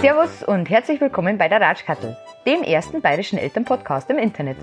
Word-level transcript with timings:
Servus 0.00 0.42
und 0.46 0.68
herzlich 0.68 1.00
willkommen 1.00 1.38
bei 1.38 1.48
der 1.48 1.60
Ratschkattel, 1.60 2.16
dem 2.46 2.62
ersten 2.62 3.00
bayerischen 3.00 3.38
Elternpodcast 3.38 4.10
im 4.10 4.18
Internet. 4.18 4.58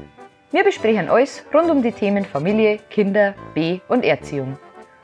Wir 0.51 0.63
besprechen 0.63 1.09
alles 1.09 1.43
rund 1.53 1.71
um 1.71 1.81
die 1.81 1.91
Themen 1.91 2.25
Familie, 2.25 2.77
Kinder, 2.91 3.33
B- 3.55 3.79
und 3.87 4.05
Erziehung. 4.05 4.59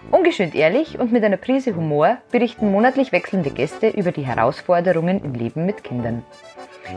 Ungeschönt 0.09 0.55
ehrlich 0.55 0.99
und 0.99 1.11
mit 1.11 1.23
einer 1.23 1.37
Prise 1.37 1.75
Humor 1.75 2.17
berichten 2.31 2.71
monatlich 2.71 3.11
wechselnde 3.11 3.49
Gäste 3.49 3.89
über 3.89 4.13
die 4.13 4.25
Herausforderungen 4.25 5.21
im 5.23 5.33
Leben 5.33 5.65
mit 5.65 5.83
Kindern. 5.83 6.23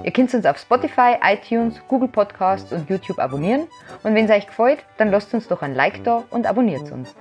Ihr 0.04 0.12
könnt 0.12 0.32
uns 0.32 0.46
auf 0.46 0.58
Spotify, 0.58 1.16
iTunes, 1.20 1.80
Google 1.88 2.08
Podcasts 2.08 2.72
und 2.72 2.88
YouTube 2.88 3.18
abonnieren 3.18 3.66
und 4.04 4.14
wenn 4.14 4.26
es 4.26 4.30
euch 4.30 4.46
gefällt, 4.46 4.84
dann 4.96 5.10
lasst 5.10 5.34
uns 5.34 5.48
doch 5.48 5.62
ein 5.62 5.74
Like 5.74 6.04
da 6.04 6.22
und 6.30 6.46
abonniert 6.46 6.92
uns. 6.92 7.14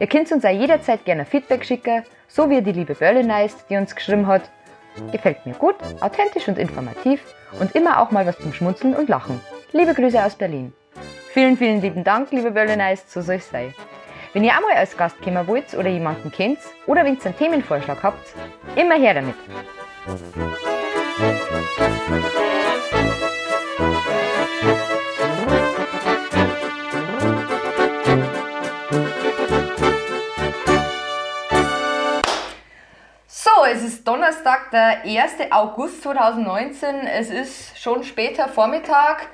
Ihr 0.00 0.08
könnt 0.08 0.32
uns 0.32 0.44
auch 0.44 0.50
jederzeit 0.50 1.04
gerne 1.04 1.24
Feedback 1.24 1.64
schicken, 1.64 2.02
so 2.26 2.50
wie 2.50 2.60
die 2.60 2.72
liebe 2.72 2.94
Börleneist, 2.94 3.66
die 3.70 3.76
uns 3.76 3.94
geschrieben 3.94 4.26
hat. 4.26 4.50
Gefällt 5.12 5.46
mir 5.46 5.54
gut, 5.54 5.76
authentisch 6.00 6.48
und 6.48 6.58
informativ 6.58 7.22
und 7.60 7.76
immer 7.76 8.00
auch 8.00 8.10
mal 8.10 8.26
was 8.26 8.38
zum 8.38 8.52
Schmunzeln 8.52 8.96
und 8.96 9.08
Lachen. 9.08 9.40
Liebe 9.72 9.94
Grüße 9.94 10.22
aus 10.24 10.34
Berlin. 10.34 10.72
Vielen, 11.32 11.56
vielen 11.56 11.80
lieben 11.80 12.02
Dank, 12.02 12.32
liebe 12.32 12.50
Börleneist, 12.50 13.12
so 13.12 13.20
soll 13.20 13.36
es 13.36 13.48
sein. 13.48 13.72
Wenn 14.32 14.44
ihr 14.44 14.52
auch 14.52 14.60
mal 14.60 14.76
als 14.76 14.96
Gast 14.96 15.20
kommen 15.22 15.44
wollt 15.48 15.74
oder 15.74 15.88
jemanden 15.88 16.30
kennt 16.30 16.60
oder 16.86 17.04
wenn 17.04 17.16
ihr 17.16 17.26
einen 17.26 17.36
Themenvorschlag 17.36 18.00
habt, 18.00 18.32
immer 18.76 18.94
her 18.94 19.14
damit. 19.14 19.34
So, 33.26 33.50
es 33.72 33.82
ist 33.82 34.06
Donnerstag, 34.06 34.70
der 34.70 35.02
1. 35.02 35.50
August 35.50 36.04
2019. 36.04 37.00
Es 37.08 37.30
ist 37.30 37.76
schon 37.80 38.04
später 38.04 38.48
Vormittag. 38.48 39.26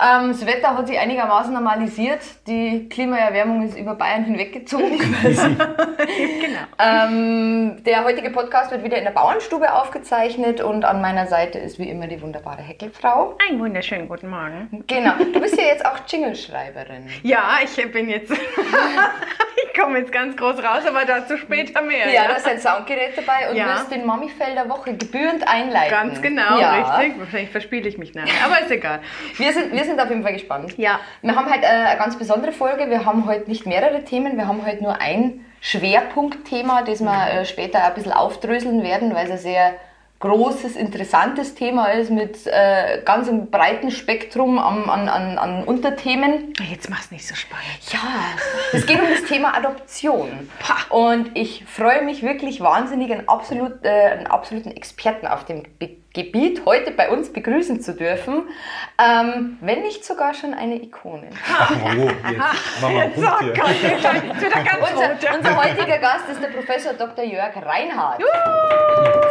Ähm, 0.00 0.28
das 0.28 0.44
Wetter 0.46 0.76
hat 0.76 0.86
sich 0.86 0.98
einigermaßen 0.98 1.52
normalisiert. 1.52 2.20
Die 2.46 2.88
Klimaerwärmung 2.88 3.66
ist 3.68 3.78
über 3.78 3.94
Bayern 3.94 4.24
hinweggezogen. 4.24 4.98
Genau. 6.40 6.60
ähm, 6.78 7.82
der 7.84 8.04
heutige 8.04 8.30
Podcast 8.30 8.70
wird 8.70 8.84
wieder 8.84 8.98
in 8.98 9.04
der 9.04 9.10
Bauernstube 9.12 9.72
aufgezeichnet 9.72 10.60
und 10.60 10.84
an 10.84 11.00
meiner 11.00 11.26
Seite 11.26 11.58
ist 11.58 11.78
wie 11.78 11.88
immer 11.88 12.06
die 12.06 12.20
wunderbare 12.20 12.62
Heckelfrau. 12.62 13.36
Einen 13.48 13.58
wunderschönen 13.60 14.08
guten 14.08 14.28
Morgen. 14.30 14.84
Genau. 14.86 15.12
Du 15.32 15.40
bist 15.40 15.56
ja 15.58 15.64
jetzt 15.66 15.84
auch 15.84 15.96
Jingle-Schreiberin. 16.06 17.08
Ja, 17.22 17.58
ich 17.64 17.92
bin 17.92 18.08
jetzt. 18.08 18.30
ich 18.32 19.80
komme 19.80 19.98
jetzt 19.98 20.12
ganz 20.12 20.36
groß 20.36 20.58
raus, 20.62 20.82
aber 20.86 21.04
dazu 21.04 21.36
später 21.36 21.82
mehr. 21.82 22.10
Ja, 22.10 22.28
da 22.28 22.34
ist 22.34 22.46
ein 22.46 22.60
Soundgerät 22.60 23.16
dabei 23.16 23.50
und 23.50 23.56
Ja. 23.56 23.66
wirst 23.74 23.90
den 23.90 24.06
Mami-Fell 24.06 24.54
der 24.54 24.68
Woche 24.68 24.94
gebührend 24.94 25.46
einleiten. 25.48 25.90
Ganz 25.90 26.22
genau, 26.22 26.58
ja. 26.58 26.96
richtig. 26.96 27.18
Wahrscheinlich 27.18 27.50
verspiele 27.50 27.88
ich 27.88 27.98
mich 27.98 28.14
nachher, 28.14 28.44
aber 28.44 28.60
ist 28.60 28.70
egal. 28.70 29.00
Wir 29.36 29.52
sind, 29.52 29.72
wir 29.72 29.83
sind 29.84 30.00
auf 30.00 30.08
jeden 30.08 30.22
Fall 30.22 30.32
gespannt. 30.32 30.76
Ja. 30.78 31.00
Wir 31.22 31.34
haben 31.36 31.52
heute 31.52 31.64
äh, 31.64 31.68
eine 31.68 31.98
ganz 31.98 32.16
besondere 32.16 32.52
Folge. 32.52 32.90
Wir 32.90 33.04
haben 33.04 33.26
heute 33.26 33.48
nicht 33.48 33.66
mehrere 33.66 34.04
Themen, 34.04 34.36
wir 34.36 34.48
haben 34.48 34.64
heute 34.66 34.82
nur 34.82 35.00
ein 35.00 35.44
Schwerpunktthema, 35.60 36.82
das 36.82 37.00
wir 37.00 37.30
äh, 37.30 37.44
später 37.44 37.84
ein 37.84 37.94
bisschen 37.94 38.12
aufdröseln 38.12 38.82
werden, 38.82 39.14
weil 39.14 39.26
es 39.26 39.32
ein 39.32 39.38
sehr 39.38 39.74
großes, 40.24 40.76
interessantes 40.76 41.54
Thema 41.54 41.88
ist 41.88 42.10
mit 42.10 42.46
äh, 42.46 43.02
ganz 43.04 43.28
einem 43.28 43.50
breiten 43.50 43.90
Spektrum 43.90 44.58
an, 44.58 44.88
an, 44.88 45.06
an, 45.10 45.36
an 45.36 45.64
Unterthemen. 45.64 46.54
Jetzt 46.70 46.88
mach's 46.88 47.10
nicht 47.10 47.28
so 47.28 47.34
spannend. 47.34 47.66
Ja, 47.90 47.98
es 48.72 48.86
geht 48.86 49.02
um 49.02 49.06
das 49.06 49.24
Thema 49.24 49.54
Adoption. 49.54 50.48
Und 50.88 51.30
ich 51.34 51.66
freue 51.66 52.02
mich 52.02 52.22
wirklich 52.22 52.62
wahnsinnig, 52.62 53.12
einen, 53.12 53.28
absolut, 53.28 53.84
äh, 53.84 53.88
einen 53.88 54.26
absoluten 54.26 54.70
Experten 54.70 55.26
auf 55.26 55.44
dem 55.44 55.64
Be 55.78 55.90
Gebiet 56.14 56.62
heute 56.64 56.92
bei 56.92 57.10
uns 57.10 57.32
begrüßen 57.32 57.80
zu 57.80 57.92
dürfen. 57.92 58.44
Ähm, 59.04 59.58
wenn 59.60 59.80
nicht 59.82 60.04
sogar 60.04 60.32
schon 60.32 60.54
eine 60.54 60.80
Ikone. 60.80 61.28
Ach, 61.52 61.72
oh, 61.72 62.08
jetzt 62.88 63.18
machen 63.18 63.46
wir. 63.48 63.52
Gott, 63.52 63.68
jetzt 63.82 64.04
ich 64.04 64.40
wieder 64.40 64.62
ganz 64.62 64.92
Unser, 64.92 65.36
unser 65.36 65.56
heutiger 65.56 65.98
Gast 65.98 66.28
ist 66.30 66.40
der 66.40 66.50
Professor 66.50 66.92
Dr. 66.92 67.24
Jörg 67.24 67.56
Reinhardt. 67.56 68.22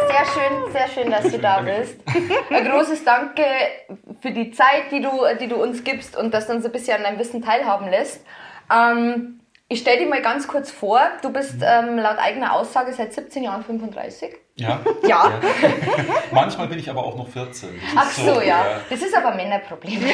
Sehr 0.06 0.24
schön, 0.26 0.72
sehr 0.72 0.88
schön, 0.88 1.10
dass 1.10 1.30
du 1.30 1.38
da 1.38 1.60
bist. 1.60 1.96
Ein 2.50 2.64
großes 2.70 3.04
Danke 3.04 3.44
für 4.20 4.30
die 4.30 4.50
Zeit, 4.52 4.90
die 4.90 5.00
du, 5.00 5.10
die 5.40 5.48
du 5.48 5.56
uns 5.56 5.84
gibst 5.84 6.16
und 6.16 6.32
dass 6.32 6.46
du 6.46 6.54
uns 6.54 6.64
ein 6.64 6.72
bisschen 6.72 6.96
an 6.96 7.02
deinem 7.02 7.18
Wissen 7.18 7.42
teilhaben 7.42 7.88
lässt. 7.88 8.24
Ähm, 8.72 9.40
ich 9.68 9.80
stelle 9.80 9.98
dir 9.98 10.08
mal 10.08 10.22
ganz 10.22 10.46
kurz 10.46 10.70
vor, 10.70 11.00
du 11.22 11.32
bist 11.32 11.56
ähm, 11.62 11.98
laut 11.98 12.18
eigener 12.18 12.52
Aussage 12.52 12.92
seit 12.92 13.12
17 13.12 13.42
Jahren 13.42 13.64
35. 13.64 14.34
Ja. 14.56 14.80
Ja. 15.06 15.40
Manchmal 16.30 16.68
bin 16.68 16.78
ich 16.78 16.88
aber 16.88 17.04
auch 17.04 17.16
noch 17.16 17.28
14. 17.28 17.70
Das 17.72 17.82
ist 17.82 17.96
Ach 17.96 18.10
so, 18.10 18.40
ja. 18.40 18.64
Das 18.88 19.02
ist 19.02 19.16
aber 19.16 19.34
Männerproblem. 19.34 20.00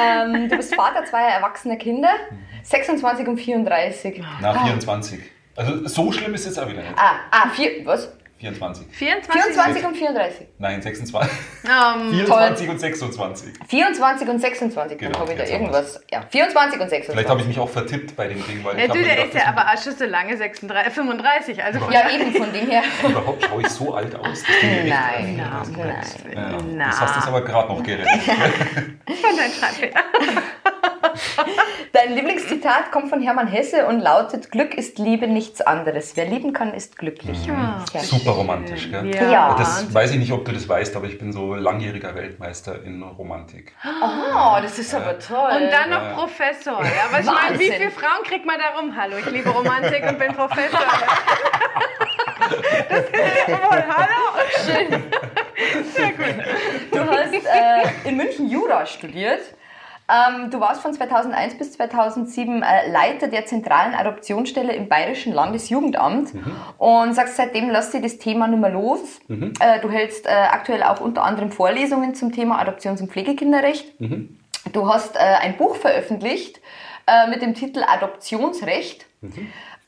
ähm, 0.00 0.48
du 0.48 0.56
bist 0.56 0.74
Vater 0.74 1.04
zweier 1.04 1.30
erwachsener 1.30 1.76
Kinder, 1.76 2.10
26 2.62 3.26
und 3.26 3.38
34. 3.38 4.22
Na, 4.40 4.64
24. 4.64 5.20
Also 5.56 5.86
so 5.86 6.12
schlimm 6.12 6.34
ist 6.34 6.46
es 6.46 6.58
auch 6.58 6.68
wieder 6.68 6.82
nicht. 6.82 6.94
Ah, 6.96 7.16
ah, 7.30 7.48
vier, 7.50 7.84
was? 7.84 8.08
24. 8.42 8.86
24? 8.90 9.42
24 9.54 9.84
und 9.86 9.96
34. 9.96 10.46
Nein, 10.58 10.82
26. 10.82 11.30
Ähm, 11.64 12.10
24 12.26 12.68
und 12.70 12.80
26. 12.80 13.52
24 13.68 14.28
und 14.28 14.38
26, 14.40 14.98
dann 14.98 15.06
Genau, 15.12 15.20
habe 15.20 15.32
ich 15.32 15.38
da 15.38 15.44
irgendwas. 15.44 16.00
Ja, 16.10 16.22
24 16.28 16.80
und 16.80 16.88
26. 16.90 17.12
Vielleicht 17.12 17.28
habe 17.28 17.40
ich 17.40 17.46
mich 17.46 17.58
auch 17.60 17.68
vertippt 17.68 18.16
bei 18.16 18.26
dem 18.26 18.44
Ding, 18.44 18.64
weil 18.64 18.76
ja, 18.78 18.86
ich 18.86 18.90
du, 18.90 18.98
der 19.00 19.26
ist 19.26 19.34
ja 19.34 19.46
aber 19.46 19.62
auch 19.72 19.80
schon 19.80 19.94
so 19.96 20.04
lange 20.06 20.36
36, 20.36 20.92
35. 20.92 21.62
Also 21.62 21.78
Ja, 21.92 22.10
eben 22.10 22.32
von 22.32 22.52
dem 22.52 22.68
her. 22.68 22.82
überhaupt 23.08 23.44
schaue 23.44 23.60
ich 23.62 23.68
so 23.68 23.94
alt 23.94 24.14
aus. 24.16 24.42
Echt 24.42 24.62
Nein, 24.88 25.38
leid. 25.38 25.76
nein. 25.76 26.04
Ja, 26.34 26.58
Na. 26.74 26.86
Das 26.86 27.00
hast 27.00 27.14
du 27.14 27.18
jetzt 27.20 27.28
aber 27.28 27.42
gerade 27.44 27.68
noch 27.72 27.82
gerettet. 27.82 28.08
von 28.22 28.36
deinem 29.36 29.52
Schreibfehler. 29.52 30.00
Dein 31.92 32.14
Lieblingszitat 32.14 32.90
kommt 32.90 33.08
von 33.10 33.20
Hermann 33.20 33.46
Hesse 33.46 33.86
und 33.86 34.00
lautet: 34.00 34.50
Glück 34.50 34.74
ist 34.74 34.98
Liebe, 34.98 35.26
nichts 35.28 35.60
anderes. 35.60 36.12
Wer 36.16 36.26
lieben 36.26 36.52
kann, 36.52 36.72
ist 36.74 36.96
glücklich. 36.96 37.46
Ja. 37.46 37.84
Super 38.00 38.31
romantisch, 38.32 38.90
gell? 38.90 39.14
Ja. 39.14 39.54
Das 39.56 39.92
weiß 39.92 40.12
ich 40.12 40.18
nicht, 40.18 40.32
ob 40.32 40.44
du 40.44 40.52
das 40.52 40.68
weißt, 40.68 40.96
aber 40.96 41.06
ich 41.06 41.18
bin 41.18 41.32
so 41.32 41.54
langjähriger 41.54 42.14
Weltmeister 42.14 42.82
in 42.84 43.02
Romantik. 43.02 43.74
Oh, 43.84 44.56
das 44.60 44.78
ist 44.78 44.94
aber 44.94 45.18
toll. 45.18 45.50
Und 45.56 45.70
dann 45.70 45.90
noch 45.90 46.02
Ja. 46.02 46.14
Professor. 46.14 46.82
Ja, 46.84 46.90
aber 47.08 47.20
ich 47.20 47.26
meine, 47.26 47.58
wie 47.58 47.70
viele 47.70 47.90
Frauen 47.90 48.22
kriegt 48.24 48.44
man 48.46 48.56
da 48.58 48.78
rum? 48.78 48.94
Hallo, 48.96 49.16
ich 49.18 49.26
liebe 49.30 49.50
Romantik 49.50 50.02
und 50.08 50.18
bin 50.18 50.32
Professor. 50.34 50.80
das 52.88 53.04
ist 53.04 53.48
ja 53.48 53.58
wohl, 53.58 53.84
hallo? 53.88 54.22
Schön. 54.64 55.02
Du 56.90 56.98
hast 57.00 57.32
äh, 57.32 58.08
in 58.08 58.16
München 58.16 58.48
Jura 58.48 58.84
studiert. 58.86 59.40
Ähm, 60.12 60.50
du 60.50 60.60
warst 60.60 60.82
von 60.82 60.92
2001 60.92 61.56
bis 61.56 61.72
2007 61.72 62.62
äh, 62.62 62.90
Leiter 62.90 63.28
der 63.28 63.46
zentralen 63.46 63.94
Adoptionsstelle 63.94 64.74
im 64.74 64.88
Bayerischen 64.88 65.32
Landesjugendamt 65.32 66.32
und 66.78 67.14
sagst 67.14 67.36
seitdem 67.36 67.70
lass 67.70 67.92
dir 67.92 68.02
das 68.02 68.18
Thema 68.18 68.46
nicht 68.46 68.60
mehr 68.60 68.70
los. 68.70 69.20
Äh, 69.60 69.80
du 69.80 69.90
hältst 69.90 70.26
äh, 70.26 70.30
aktuell 70.30 70.82
auch 70.82 71.00
unter 71.00 71.22
anderem 71.24 71.50
Vorlesungen 71.50 72.14
zum 72.14 72.32
Thema 72.32 72.58
Adoptions- 72.60 73.00
und 73.00 73.10
Pflegekinderrecht. 73.10 73.94
Du 74.72 74.86
hast 74.88 75.16
äh, 75.16 75.18
ein 75.18 75.56
Buch 75.56 75.76
veröffentlicht 75.76 76.60
äh, 77.06 77.28
mit 77.28 77.40
dem 77.40 77.54
Titel 77.54 77.82
Adoptionsrecht. 77.86 79.06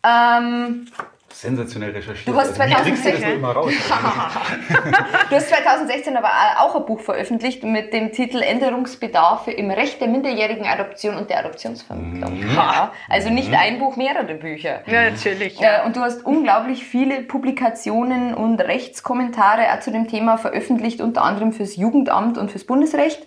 Ähm, 0.04 0.86
Sensationell 1.34 1.90
recherchiert. 1.90 2.28
Du 2.28 2.34
hast 2.38 2.58
Also, 2.60 2.76
wie 2.76 2.90
kriegst 2.90 3.04
du 3.04 3.10
das 3.10 3.20
2016 3.20 3.28
nur 3.28 3.36
immer 3.36 3.52
raus? 3.52 3.72
Du 5.30 5.36
hast 5.36 5.48
2016 5.48 6.16
aber 6.16 6.28
auch 6.58 6.76
ein 6.76 6.86
Buch 6.86 7.00
veröffentlicht 7.00 7.64
mit 7.64 7.92
dem 7.92 8.12
Titel 8.12 8.40
Änderungsbedarfe 8.40 9.50
im 9.50 9.70
Recht 9.70 10.00
der 10.00 10.08
minderjährigen 10.08 10.66
Adoption 10.66 11.16
und 11.16 11.30
der 11.30 11.40
Adoptionsvermittlung. 11.40 12.40
Ja, 12.54 12.92
also 13.08 13.30
nicht 13.30 13.52
ein 13.52 13.78
Buch, 13.78 13.96
mehrere 13.96 14.34
Bücher. 14.34 14.82
Ja, 14.86 15.10
natürlich. 15.10 15.58
Ja. 15.58 15.82
Äh, 15.82 15.86
Und 15.86 15.96
du 15.96 16.00
hast 16.00 16.24
unglaublich 16.24 16.84
viele 16.84 17.22
Publikationen 17.22 18.34
und 18.34 18.60
Rechtskommentare 18.60 19.72
auch 19.72 19.80
zu 19.80 19.90
dem 19.90 20.06
Thema 20.08 20.38
veröffentlicht, 20.38 21.00
unter 21.00 21.22
anderem 21.24 21.52
fürs 21.52 21.76
Jugendamt 21.76 22.38
und 22.38 22.50
fürs 22.50 22.64
Bundesrecht. 22.64 23.26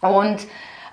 Und 0.00 0.38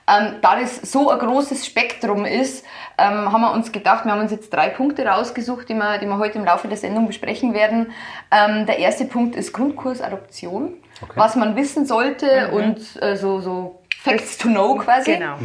ähm, 0.08 0.36
da 0.42 0.60
das 0.60 0.78
so 0.78 1.10
ein 1.10 1.20
großes 1.20 1.66
Spektrum 1.66 2.26
ist, 2.26 2.66
ähm, 2.98 3.32
haben 3.32 3.42
wir 3.42 3.52
uns 3.52 3.72
gedacht, 3.72 4.06
wir 4.06 4.12
haben 4.12 4.22
uns 4.22 4.32
jetzt 4.32 4.54
drei 4.54 4.70
Punkte 4.70 5.06
rausgesucht, 5.06 5.68
die 5.70 5.74
wir, 5.74 5.98
die 5.98 6.06
wir 6.06 6.18
heute 6.18 6.38
im 6.38 6.46
Laufe 6.46 6.68
der 6.68 6.78
Sendung 6.78 7.08
besprechen 7.08 7.54
werden. 7.54 7.92
Ähm, 8.32 8.66
der 8.66 8.80
erste 8.80 9.06
Punkt 9.06 9.36
ist 9.36 9.54
Grundkurs 9.54 10.02
Adoption, 10.02 10.74
Okay. 11.02 11.12
was 11.16 11.36
man 11.36 11.58
wissen 11.58 11.86
sollte 11.86 12.52
und 12.52 12.80
äh, 13.02 13.18
so, 13.18 13.42
so 13.42 13.82
Facts 13.98 14.38
to 14.38 14.48
know 14.48 14.76
quasi. 14.76 15.16
Genau. 15.16 15.36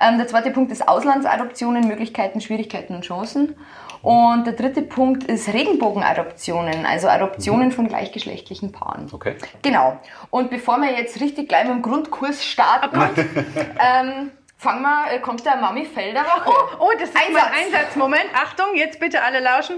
Ähm, 0.00 0.18
der 0.18 0.26
zweite 0.26 0.50
Punkt 0.50 0.70
ist 0.72 0.86
Auslandsadoptionen, 0.86 1.86
Möglichkeiten, 1.88 2.40
Schwierigkeiten 2.40 2.94
und 2.94 3.02
Chancen. 3.04 3.54
Und 4.02 4.46
der 4.46 4.54
dritte 4.54 4.82
Punkt 4.82 5.24
ist 5.24 5.52
Regenbogenadoptionen, 5.52 6.86
also 6.86 7.08
Adoptionen 7.08 7.72
von 7.72 7.88
gleichgeschlechtlichen 7.88 8.72
Paaren. 8.72 9.08
Okay. 9.12 9.36
Genau. 9.62 10.00
Und 10.30 10.50
bevor 10.50 10.78
wir 10.78 10.92
jetzt 10.92 11.20
richtig 11.20 11.48
gleich 11.48 11.64
mit 11.64 11.74
dem 11.74 11.82
Grundkurs 11.82 12.44
starten, 12.44 12.96
ähm, 13.80 14.30
fangen 14.56 14.82
wir, 14.82 15.12
äh, 15.12 15.18
kommt 15.20 15.44
der 15.44 15.56
Mami 15.56 15.84
Felder 15.84 16.22
Woche. 16.22 16.50
Oh, 16.50 16.86
oh, 16.86 16.90
das 16.98 17.08
ist 17.08 17.16
Einsatz. 17.16 17.44
mein 17.44 17.64
Einsatz. 17.64 17.96
Moment, 17.96 18.26
Achtung, 18.34 18.74
jetzt 18.74 19.00
bitte 19.00 19.22
alle 19.22 19.40
lauschen. 19.40 19.76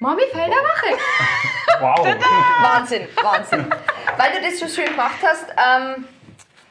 Mami 0.00 0.22
Felder 0.32 0.56
Woche. 0.56 0.98
Wow. 1.80 2.06
Wahnsinn, 2.62 3.06
Wahnsinn. 3.22 3.66
Weil 4.16 4.32
du 4.32 4.40
das 4.42 4.58
so 4.58 4.66
schön 4.66 4.90
gemacht 4.90 5.18
hast, 5.22 5.46
ähm, 5.56 6.04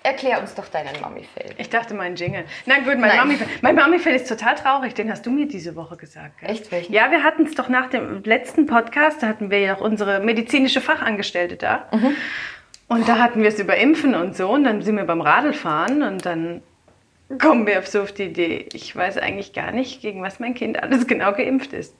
erklär 0.07 0.39
uns 0.39 0.55
doch 0.55 0.67
deinen 0.67 0.99
Mami-Fell. 1.01 1.51
Ich 1.57 1.69
dachte, 1.69 1.93
mein 1.93 2.15
Jingle. 2.15 2.45
Na 2.65 2.77
gut, 2.77 2.97
mein 2.97 3.09
Nein. 3.15 3.39
Mami, 3.61 3.99
mein 3.99 4.15
ist 4.15 4.27
total 4.27 4.55
traurig. 4.55 4.93
Den 4.95 5.11
hast 5.11 5.25
du 5.25 5.31
mir 5.31 5.47
diese 5.47 5.75
Woche 5.75 5.97
gesagt. 5.97 6.39
Gell? 6.39 6.49
Echt? 6.49 6.71
Welchen? 6.71 6.93
Ja, 6.93 7.11
wir 7.11 7.23
hatten 7.23 7.45
es 7.45 7.55
doch 7.55 7.69
nach 7.69 7.89
dem 7.89 8.23
letzten 8.23 8.65
Podcast, 8.65 9.21
da 9.21 9.27
hatten 9.27 9.51
wir 9.51 9.59
ja 9.59 9.75
auch 9.75 9.81
unsere 9.81 10.19
medizinische 10.21 10.81
Fachangestellte 10.81 11.57
da. 11.57 11.87
Mhm. 11.91 12.15
Und 12.87 13.07
da 13.09 13.19
hatten 13.19 13.41
wir 13.41 13.49
es 13.49 13.59
über 13.59 13.75
Impfen 13.75 14.15
und 14.15 14.35
so. 14.35 14.49
Und 14.49 14.63
dann 14.63 14.81
sind 14.81 14.95
wir 14.95 15.03
beim 15.03 15.21
Radlfahren 15.21 16.03
und 16.03 16.25
dann 16.25 16.61
kommen 17.39 17.67
wir 17.67 17.79
auf 17.79 17.87
so 17.87 18.01
auf 18.01 18.13
die 18.13 18.23
Idee, 18.23 18.69
ich 18.71 18.95
weiß 18.95 19.17
eigentlich 19.17 19.51
gar 19.51 19.71
nicht, 19.71 20.01
gegen 20.01 20.21
was 20.21 20.39
mein 20.39 20.53
Kind 20.53 20.81
alles 20.81 21.07
genau 21.07 21.33
geimpft 21.33 21.73
ist. 21.73 21.93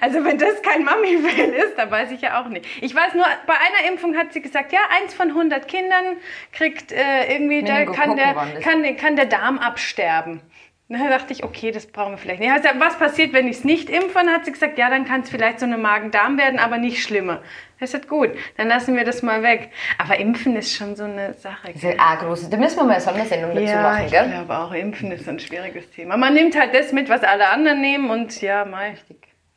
Also 0.00 0.24
wenn 0.24 0.38
das 0.38 0.62
kein 0.62 0.84
Mami-Fell 0.84 1.50
ist, 1.50 1.76
dann 1.76 1.90
weiß 1.90 2.10
ich 2.12 2.20
ja 2.20 2.40
auch 2.40 2.48
nicht. 2.48 2.66
Ich 2.80 2.94
weiß 2.94 3.14
nur, 3.14 3.26
bei 3.46 3.54
einer 3.54 3.90
Impfung 3.92 4.16
hat 4.16 4.32
sie 4.32 4.40
gesagt, 4.40 4.72
ja, 4.72 4.80
eins 5.00 5.14
von 5.14 5.28
100 5.28 5.66
Kindern 5.68 6.16
kriegt 6.52 6.92
äh, 6.92 7.32
irgendwie, 7.32 7.62
da 7.62 7.84
kann 7.84 8.16
der, 8.16 8.34
kann, 8.62 8.96
kann 8.96 9.16
der 9.16 9.26
Darm 9.26 9.58
absterben. 9.58 10.40
Und 10.86 10.98
dann 10.98 11.08
dachte 11.08 11.32
ich, 11.32 11.42
okay, 11.44 11.70
das 11.70 11.86
brauchen 11.86 12.12
wir 12.12 12.18
vielleicht 12.18 12.40
nicht. 12.40 12.52
Also, 12.52 12.68
was 12.78 12.98
passiert, 12.98 13.32
wenn 13.32 13.48
ich 13.48 13.56
es 13.56 13.64
nicht 13.64 13.88
impfe? 13.88 14.18
Und 14.18 14.28
hat 14.30 14.44
sie 14.44 14.52
gesagt, 14.52 14.76
ja, 14.76 14.90
dann 14.90 15.06
kann 15.06 15.22
es 15.22 15.30
vielleicht 15.30 15.58
so 15.58 15.64
eine 15.64 15.78
Magen-Darm 15.78 16.36
werden, 16.36 16.58
aber 16.58 16.76
nicht 16.76 17.02
schlimmer. 17.02 17.40
Das 17.80 17.94
ist 17.94 18.06
gut, 18.06 18.30
dann 18.58 18.68
lassen 18.68 18.94
wir 18.94 19.04
das 19.04 19.22
mal 19.22 19.42
weg. 19.42 19.70
Aber 19.98 20.18
impfen 20.18 20.54
ist 20.56 20.76
schon 20.76 20.94
so 20.94 21.04
eine 21.04 21.32
Sache. 21.32 21.68
Das 21.68 21.76
ist 21.76 21.82
ja 21.84 21.92
auch 21.98 22.18
groß. 22.18 22.50
Da 22.50 22.56
müssen 22.58 22.76
wir 22.76 22.84
mal 22.84 22.92
eine 22.92 23.00
Sondersendung 23.00 23.54
dazu 23.54 23.66
Ja, 23.66 23.82
machen, 23.82 24.04
ich 24.04 24.12
gell? 24.12 24.28
glaube 24.28 24.58
auch, 24.58 24.72
Impfen 24.72 25.10
ist 25.10 25.26
ein 25.26 25.38
schwieriges 25.38 25.90
Thema. 25.90 26.18
Man 26.18 26.34
nimmt 26.34 26.58
halt 26.58 26.74
das 26.74 26.92
mit, 26.92 27.08
was 27.08 27.22
alle 27.24 27.48
anderen 27.48 27.80
nehmen 27.80 28.10
und 28.10 28.40
ja, 28.42 28.66
mal. 28.66 28.94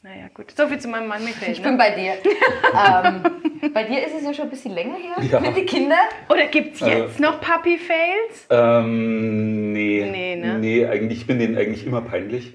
Naja, 0.04 0.28
gut. 0.34 0.54
So 0.56 0.68
viel 0.68 0.78
zu 0.78 0.88
meinem 0.88 1.08
Mann 1.08 1.24
mit 1.26 1.34
Ich 1.50 1.62
bin 1.62 1.76
bei 1.78 1.90
dir. 1.90 2.14
ähm, 2.14 3.72
bei 3.74 3.84
dir 3.84 4.06
ist 4.06 4.14
es 4.16 4.24
ja 4.24 4.34
schon 4.34 4.46
ein 4.46 4.52
bisschen 4.52 4.74
länger 4.76 4.96
her 4.96 5.16
Ja. 5.30 5.40
mit 5.40 5.58
den 5.58 5.66
Kindern. 5.66 5.98
Oder 6.30 6.46
gibt 6.46 6.76
es 6.76 6.82
jetzt 6.82 7.20
noch 7.20 7.42
Puppy-Fails? 7.42 8.46
Ähm, 8.52 9.74
nee. 9.74 10.08
Nee, 10.10 10.36
ne? 10.36 10.60
Nee, 10.60 10.86
eigentlich, 10.86 11.22
ich 11.22 11.28
bin 11.28 11.40
denen 11.40 11.58
eigentlich 11.58 11.86
immer 11.86 12.02
peinlich. 12.02 12.54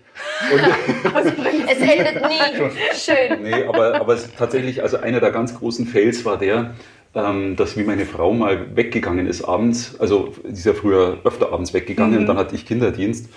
Und, 0.52 0.60
Es 1.68 1.78
endet 1.80 2.22
nie. 2.28 2.70
Schön. 2.94 3.42
nee, 3.42 3.64
aber, 3.64 4.00
aber 4.00 4.14
es, 4.14 4.32
tatsächlich, 4.36 4.82
also 4.82 4.98
einer 4.98 5.18
der 5.20 5.32
ganz 5.32 5.58
großen 5.58 5.84
Fails 5.86 6.24
war 6.24 6.38
der, 6.38 6.74
ähm, 7.14 7.56
dass 7.56 7.76
wie 7.76 7.82
meine 7.82 8.06
Frau 8.06 8.32
mal 8.32 8.76
weggegangen 8.76 9.26
ist 9.26 9.44
abends, 9.44 9.96
also 10.00 10.32
sie 10.44 10.52
ist 10.52 10.64
ja 10.66 10.74
früher 10.74 11.18
öfter 11.24 11.52
abends 11.52 11.74
weggegangen, 11.74 12.20
und 12.20 12.26
dann 12.26 12.38
hatte 12.38 12.54
ich 12.54 12.64
Kinderdienst. 12.66 13.28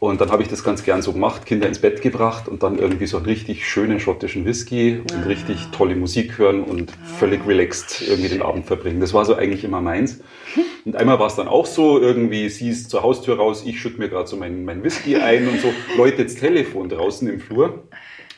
Und 0.00 0.20
dann 0.20 0.30
habe 0.30 0.42
ich 0.42 0.48
das 0.48 0.62
ganz 0.62 0.84
gern 0.84 1.02
so 1.02 1.12
gemacht, 1.12 1.44
Kinder 1.44 1.66
ins 1.66 1.80
Bett 1.80 2.02
gebracht 2.02 2.46
und 2.46 2.62
dann 2.62 2.78
irgendwie 2.78 3.06
so 3.06 3.16
einen 3.16 3.26
richtig 3.26 3.66
schönen 3.68 3.98
schottischen 3.98 4.44
Whisky 4.44 5.00
und 5.00 5.26
richtig 5.26 5.58
tolle 5.72 5.96
Musik 5.96 6.38
hören 6.38 6.62
und 6.62 6.92
völlig 7.18 7.44
relaxed 7.44 8.02
irgendwie 8.06 8.28
den 8.28 8.42
Abend 8.42 8.66
verbringen. 8.66 9.00
Das 9.00 9.12
war 9.12 9.24
so 9.24 9.34
eigentlich 9.34 9.64
immer 9.64 9.80
meins. 9.80 10.20
Und 10.84 10.94
einmal 10.94 11.18
war 11.18 11.26
es 11.26 11.34
dann 11.34 11.48
auch 11.48 11.66
so, 11.66 12.00
irgendwie, 12.00 12.48
sie 12.48 12.68
ist 12.70 12.90
zur 12.90 13.02
Haustür 13.02 13.38
raus, 13.38 13.64
ich 13.66 13.80
schütte 13.80 13.98
mir 13.98 14.08
gerade 14.08 14.28
so 14.28 14.36
mein, 14.36 14.64
mein 14.64 14.84
Whisky 14.84 15.16
ein 15.16 15.48
und 15.48 15.60
so, 15.60 15.72
läutet 15.96 16.28
das 16.28 16.36
Telefon 16.36 16.88
draußen 16.88 17.28
im 17.28 17.40
Flur. 17.40 17.82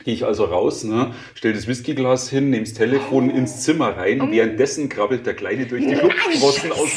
Gehe 0.03 0.13
ich 0.13 0.25
also 0.25 0.45
raus, 0.45 0.83
ne, 0.83 1.13
stell 1.35 1.53
das 1.53 1.67
Whiskyglas 1.67 2.29
hin, 2.29 2.49
nehme 2.49 2.63
das 2.63 2.73
Telefon 2.73 3.29
ins 3.29 3.61
Zimmer 3.61 3.97
rein. 3.97 4.31
Währenddessen 4.31 4.89
krabbelt 4.89 5.25
der 5.25 5.33
Kleine 5.33 5.65
durch 5.65 5.85
die 5.85 5.95
Schlupfsprossen 5.95 6.71
aus 6.71 6.89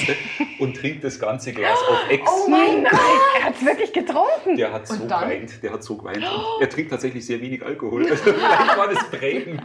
und 0.59 0.77
trinkt 0.77 1.05
das 1.05 1.19
ganze 1.19 1.53
Glas 1.53 1.79
auf 1.89 2.11
Ex. 2.11 2.23
Oh 2.31 2.49
mein 2.49 2.85
Gott. 2.85 2.93
er 3.39 3.45
hat 3.45 3.55
es 3.57 3.65
wirklich 3.65 3.93
getrunken. 3.93 4.57
Der 4.57 4.73
hat 4.73 4.87
so 4.87 4.99
geweint, 4.99 5.63
der 5.63 5.73
hat 5.73 5.83
so 5.83 5.97
geweint. 5.97 6.19
Und 6.19 6.61
er 6.63 6.69
trinkt 6.69 6.91
tatsächlich 6.91 7.27
sehr 7.27 7.41
wenig 7.41 7.65
Alkohol. 7.65 8.07
Also 8.09 8.23
vielleicht 8.25 8.77
war 8.77 8.89
das 8.89 9.05
prägend. 9.11 9.63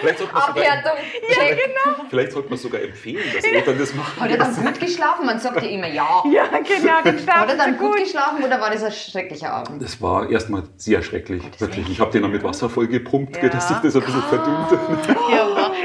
Vielleicht 0.00 0.18
sollte 0.18 0.32
man 0.32 0.42
sogar, 0.42 0.48
Abwertung. 0.48 0.98
Ja, 1.28 1.44
genau. 1.50 2.04
vielleicht 2.08 2.32
sollte 2.32 2.48
man 2.48 2.58
sogar 2.58 2.82
empfehlen, 2.82 3.24
dass 3.34 3.44
Eltern 3.44 3.78
das 3.78 3.94
machen. 3.94 4.20
Hat 4.20 4.30
er 4.30 4.38
dann 4.38 4.54
gut 4.54 4.80
geschlafen? 4.80 5.26
Man 5.26 5.38
sagt 5.38 5.62
ja 5.62 5.68
immer 5.68 5.88
ja. 5.88 6.22
Ja, 6.32 6.46
genau, 6.46 6.92
Hat 7.04 7.16
geschlafen 7.16 7.48
er 7.50 7.56
dann 7.56 7.78
gut 7.78 7.90
gut. 7.90 8.04
geschlafen 8.04 8.42
oder 8.42 8.60
war 8.60 8.70
das 8.70 8.82
ein 8.82 8.92
schrecklicher 8.92 9.52
Abend? 9.52 9.82
Das 9.82 10.00
war 10.00 10.30
erstmal 10.30 10.64
sehr 10.76 11.02
schrecklich, 11.02 11.42
wirklich. 11.58 11.88
Ich 11.88 12.00
habe 12.00 12.10
den 12.12 12.22
dann 12.22 12.30
mit 12.30 12.42
Wasser 12.42 12.68
voll 12.68 12.79
gepumpt, 12.88 13.42
Ja. 13.42 13.48
dass 13.48 13.68
sich 13.68 13.76
das 13.78 13.94
ein 13.96 14.02
bisschen 14.02 14.22
verdünnt. 14.22 15.18
Ja, 15.30 15.42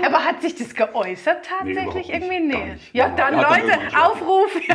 aber- 0.07 0.25
hat 0.25 0.42
sich 0.42 0.56
das 0.56 0.74
geäußert 0.74 1.47
Nee, 1.63 1.75
tatsächlich 1.75 2.07
nicht. 2.07 2.09
irgendwie? 2.09 2.39
Nee. 2.39 2.71
nicht. 2.71 2.94
Ja, 2.95 3.06
Ja, 3.07 3.13
dann 3.15 3.38
hat 3.38 3.51
dann 3.51 3.62
Leute, 3.68 3.80
geschlafen. 3.80 4.12
Aufruf. 4.12 4.51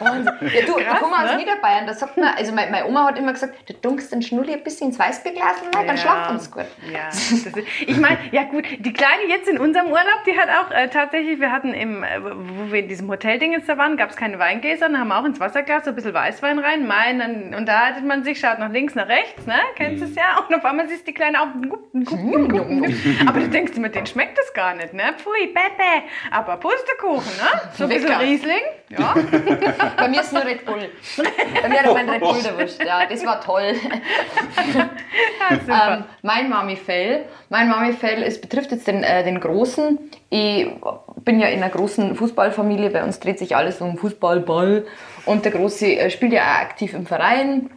Ja, 0.00 0.10
du, 0.66 0.74
Krass, 0.74 1.00
komme 1.00 1.16
aus 1.16 1.30
ne? 1.30 1.36
Niederbayern, 1.38 1.86
da 1.86 1.94
sagt 1.94 2.16
man, 2.16 2.34
also 2.36 2.52
meine, 2.52 2.70
meine 2.70 2.86
Oma 2.86 3.06
hat 3.06 3.18
immer 3.18 3.32
gesagt, 3.32 3.54
du 3.70 3.74
dunkst 3.74 4.12
den 4.12 4.22
Schnulli 4.22 4.52
ein 4.52 4.62
bisschen 4.62 4.88
ins 4.88 4.98
Weißbierglas 4.98 5.62
rein, 5.72 5.86
dann 5.86 5.96
Ja. 5.96 5.96
schlaft 5.96 6.30
uns 6.32 6.50
gut. 6.50 6.64
Ja, 6.92 7.08
ist, 7.08 7.48
ich 7.80 7.96
meine, 7.96 8.18
ja 8.32 8.42
gut, 8.42 8.64
die 8.80 8.92
Kleine 8.92 9.22
jetzt 9.28 9.48
in 9.48 9.58
unserem 9.58 9.86
Urlaub, 9.86 10.24
die 10.26 10.36
hat 10.38 10.48
auch 10.50 10.70
äh, 10.72 10.88
tatsächlich, 10.88 11.40
wir 11.40 11.52
hatten 11.52 11.72
im, 11.72 12.02
äh, 12.02 12.06
wo 12.22 12.72
wir 12.72 12.80
in 12.80 12.88
diesem 12.88 13.08
Hotelding 13.08 13.52
jetzt 13.52 13.68
da 13.68 13.78
waren, 13.78 13.96
gab 13.96 14.10
es 14.10 14.16
keine 14.16 14.38
Weingläser 14.38 14.86
und 14.86 14.98
haben 14.98 15.12
auch 15.12 15.24
ins 15.24 15.38
Wasserglas 15.40 15.84
so 15.84 15.90
ein 15.90 15.94
bisschen 15.96 16.12
Weißwein 16.12 16.58
rein. 16.58 16.86
Mein, 16.86 17.20
dann 17.20 17.54
unterhaltet 17.54 18.04
man 18.04 18.24
sich, 18.24 18.40
schaut 18.40 18.58
nach 18.58 18.70
links, 18.70 18.94
nach 18.96 19.08
rechts, 19.08 19.46
ne? 19.46 19.54
Kennst 19.76 20.02
du 20.02 20.06
es 20.06 20.14
ja? 20.16 20.44
Und 20.46 20.54
auf 20.54 20.64
einmal 20.64 20.88
siehst 20.94 21.06
die 21.06 21.14
Kleine 21.14 21.40
auch. 21.42 21.46
Aber 23.26 23.40
du 23.40 23.48
denkst 23.48 23.72
immer, 23.76 23.88
denen 23.88 24.06
schmeckt 24.06 24.38
das 24.38 24.52
gar 24.54 24.74
nicht, 24.74 24.94
ne? 24.94 25.14
Pfui, 25.16 25.48
Pepe. 25.48 26.06
Aber 26.30 26.56
Pustekuchen, 26.56 27.32
ne? 27.36 27.60
So 27.76 27.84
ein 27.84 27.90
bisschen. 27.90 28.14
Riesling. 28.14 28.62
Ja. 28.90 29.14
Bei 29.96 30.08
mir 30.08 30.20
ist 30.20 30.32
nur 30.32 30.44
Red 30.44 30.64
Bull. 30.64 30.88
Bei 31.62 31.68
mir 31.68 31.82
hat 31.82 31.94
mein 31.94 32.08
Red 32.08 32.20
Bull 32.20 32.44
erwischt. 32.44 32.82
Ja, 32.84 33.06
das 33.06 33.24
war 33.26 33.40
toll. 33.40 33.74
ja. 35.68 35.94
Ähm, 35.96 36.04
mein 36.22 36.48
Mami-Fell. 36.48 37.24
Mein 37.48 37.68
Mami-Fell, 37.68 38.22
es 38.22 38.40
betrifft 38.40 38.70
jetzt 38.70 38.86
den, 38.86 39.02
äh, 39.02 39.24
den 39.24 39.40
Großen. 39.40 39.98
Ich 40.30 40.66
bin 41.24 41.40
ja 41.40 41.48
in 41.48 41.62
einer 41.62 41.70
großen 41.70 42.14
Fußballfamilie. 42.14 42.90
Bei 42.90 43.02
uns 43.04 43.20
dreht 43.20 43.38
sich 43.38 43.56
alles 43.56 43.80
um 43.80 43.96
Fußballball. 43.98 44.86
Und 45.26 45.44
der 45.44 45.52
Große 45.52 45.96
äh, 45.96 46.10
spielt 46.10 46.32
ja 46.32 46.42
auch 46.42 46.60
aktiv 46.60 46.94
im 46.94 47.06
Verein. 47.06 47.70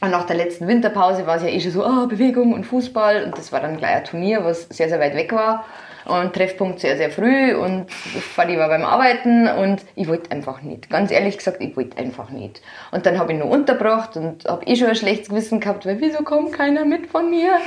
Und 0.00 0.10
nach 0.10 0.24
der 0.26 0.36
letzten 0.36 0.68
Winterpause 0.68 1.26
war 1.26 1.36
es 1.36 1.42
ja 1.42 1.48
eh 1.48 1.60
schon 1.60 1.72
so, 1.72 1.84
ah, 1.84 2.06
Bewegung 2.06 2.52
und 2.52 2.64
Fußball. 2.64 3.24
Und 3.24 3.36
das 3.36 3.52
war 3.52 3.60
dann 3.60 3.76
gleich 3.76 3.96
ein 3.96 4.04
Turnier, 4.04 4.44
was 4.44 4.68
sehr, 4.68 4.88
sehr 4.88 5.00
weit 5.00 5.16
weg 5.16 5.32
war. 5.32 5.64
Und 6.08 6.34
Treffpunkt 6.34 6.80
sehr, 6.80 6.96
sehr 6.96 7.10
früh. 7.10 7.54
Und 7.54 7.90
Fadi 7.90 8.58
war 8.58 8.68
beim 8.68 8.84
Arbeiten. 8.84 9.46
Und 9.46 9.84
ich 9.94 10.08
wollte 10.08 10.30
einfach 10.30 10.62
nicht. 10.62 10.90
Ganz 10.90 11.10
ehrlich 11.10 11.38
gesagt, 11.38 11.58
ich 11.60 11.76
wollte 11.76 11.96
einfach 11.98 12.30
nicht. 12.30 12.60
Und 12.90 13.06
dann 13.06 13.18
habe 13.18 13.32
ich 13.32 13.38
nur 13.38 13.48
unterbracht 13.48 14.16
und 14.16 14.44
habe 14.46 14.64
eh 14.66 14.74
schon 14.76 14.88
ein 14.88 14.96
schlechtes 14.96 15.28
Gewissen 15.28 15.60
gehabt, 15.60 15.86
weil 15.86 16.00
wieso 16.00 16.24
kommt 16.24 16.52
keiner 16.52 16.84
mit 16.84 17.06
von 17.10 17.30
mir? 17.30 17.58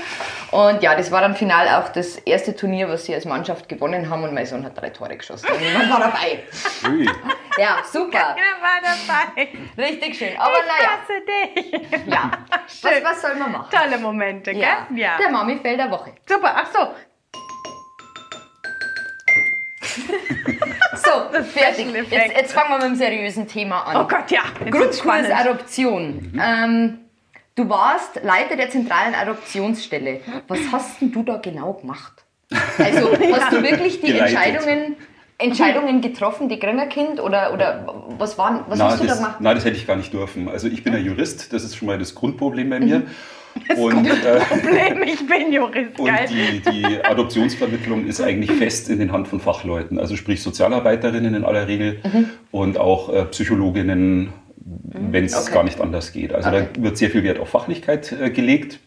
Und 0.51 0.81
ja, 0.83 0.95
das 0.95 1.11
war 1.11 1.21
dann 1.21 1.35
final 1.35 1.67
auch 1.81 1.89
das 1.89 2.15
erste 2.17 2.55
Turnier, 2.55 2.89
was 2.89 3.05
sie 3.05 3.13
als 3.13 3.25
Mannschaft 3.25 3.69
gewonnen 3.69 4.09
haben. 4.09 4.23
Und 4.23 4.33
mein 4.33 4.45
Sohn 4.45 4.65
hat 4.65 4.79
drei 4.79 4.89
Tore 4.89 5.15
geschossen. 5.17 5.47
Und 5.51 5.61
niemand 5.61 5.89
war 5.91 5.99
dabei. 5.99 6.39
Ui. 6.89 7.07
Ja, 7.57 7.77
super. 7.91 8.17
Er 8.17 8.61
war 8.61 8.79
dabei. 8.81 9.49
Richtig 9.77 10.17
schön. 10.17 10.37
Aber 10.37 10.51
ich 10.51 10.67
naja, 10.67 10.89
hasse 11.01 12.01
dich. 12.01 12.07
ja. 12.11 12.31
Was, 12.63 12.79
Schön. 12.79 13.03
was 13.03 13.21
soll 13.21 13.35
man 13.35 13.51
machen? 13.51 13.69
Tolle 13.69 13.97
Momente, 13.97 14.51
gell? 14.53 14.61
Ja. 14.61 14.87
ja. 14.95 15.17
Der 15.19 15.29
Mami 15.29 15.57
fällt 15.57 15.79
der 15.79 15.91
Woche. 15.91 16.13
Super, 16.27 16.53
ach 16.55 16.67
so. 16.73 16.79
So, 21.03 21.43
fertig. 21.43 21.87
Jetzt, 22.09 22.35
jetzt 22.35 22.53
fangen 22.53 22.69
wir 22.69 22.77
mit 22.77 22.85
dem 22.85 22.95
seriösen 22.95 23.47
Thema 23.47 23.81
an. 23.81 23.97
Oh 23.97 24.07
Gott, 24.07 24.29
ja. 24.29 24.41
Wird's 24.59 24.99
spannend. 24.99 25.29
Grundkursadoption. 25.29 26.41
Ähm, 26.41 26.99
du 27.55 27.69
warst 27.69 28.21
Leiter 28.23 28.55
der 28.55 28.69
zentralen 28.69 29.15
Adoptionsstelle. 29.15 30.21
Was 30.47 30.59
hast 30.71 31.01
denn 31.01 31.11
du 31.11 31.23
da 31.23 31.37
genau 31.37 31.73
gemacht? 31.73 32.23
Also 32.77 33.11
hast 33.33 33.51
du 33.51 33.63
wirklich 33.63 34.01
die 34.01 34.07
Geleitet. 34.07 34.35
Entscheidungen, 34.35 34.95
Entscheidungen 35.37 36.01
getroffen, 36.01 36.49
die 36.49 36.59
kriegen 36.59 36.79
ein 36.79 36.89
Kind? 36.89 37.19
Oder, 37.19 37.53
oder 37.53 38.05
was, 38.17 38.37
waren, 38.37 38.65
was 38.67 38.77
Na, 38.77 38.85
hast 38.85 38.99
du 38.99 39.03
da 39.03 39.09
das, 39.09 39.19
gemacht? 39.19 39.35
na, 39.39 39.53
das 39.53 39.65
hätte 39.65 39.77
ich 39.77 39.87
gar 39.87 39.95
nicht 39.95 40.13
dürfen. 40.13 40.49
Also 40.49 40.67
ich 40.67 40.83
bin 40.83 40.93
ja 40.93 40.99
Jurist, 40.99 41.51
das 41.53 41.63
ist 41.63 41.75
schon 41.77 41.87
mal 41.87 41.97
das 41.97 42.13
Grundproblem 42.15 42.69
bei 42.69 42.79
mir. 42.79 43.03
Und, 43.77 44.07
äh, 44.07 44.39
Problem, 44.39 45.03
ich 45.03 45.25
bin 45.27 45.51
Jurist, 45.51 45.99
und 45.99 46.05
geil. 46.07 46.27
die, 46.29 46.71
die 46.71 47.03
Adoptionsvermittlung 47.03 48.05
ist 48.05 48.21
eigentlich 48.21 48.51
fest 48.51 48.89
in 48.89 48.99
den 48.99 49.11
Hand 49.11 49.27
von 49.27 49.39
Fachleuten, 49.39 49.99
also 49.99 50.15
sprich 50.15 50.41
Sozialarbeiterinnen 50.41 51.33
in 51.35 51.43
aller 51.45 51.67
Regel 51.67 51.99
und 52.51 52.77
auch 52.77 53.13
äh, 53.13 53.25
Psychologinnen, 53.25 54.33
wenn 54.93 55.25
es 55.25 55.35
Okay. 55.35 55.53
gar 55.53 55.63
nicht 55.63 55.79
anders 55.81 56.11
geht. 56.13 56.33
Also 56.33 56.49
Okay. 56.49 56.67
da 56.75 56.83
wird 56.83 56.97
sehr 56.97 57.09
viel 57.09 57.23
Wert 57.23 57.39
auf 57.39 57.49
Fachlichkeit 57.49 58.11
äh, 58.11 58.29
gelegt. 58.29 58.79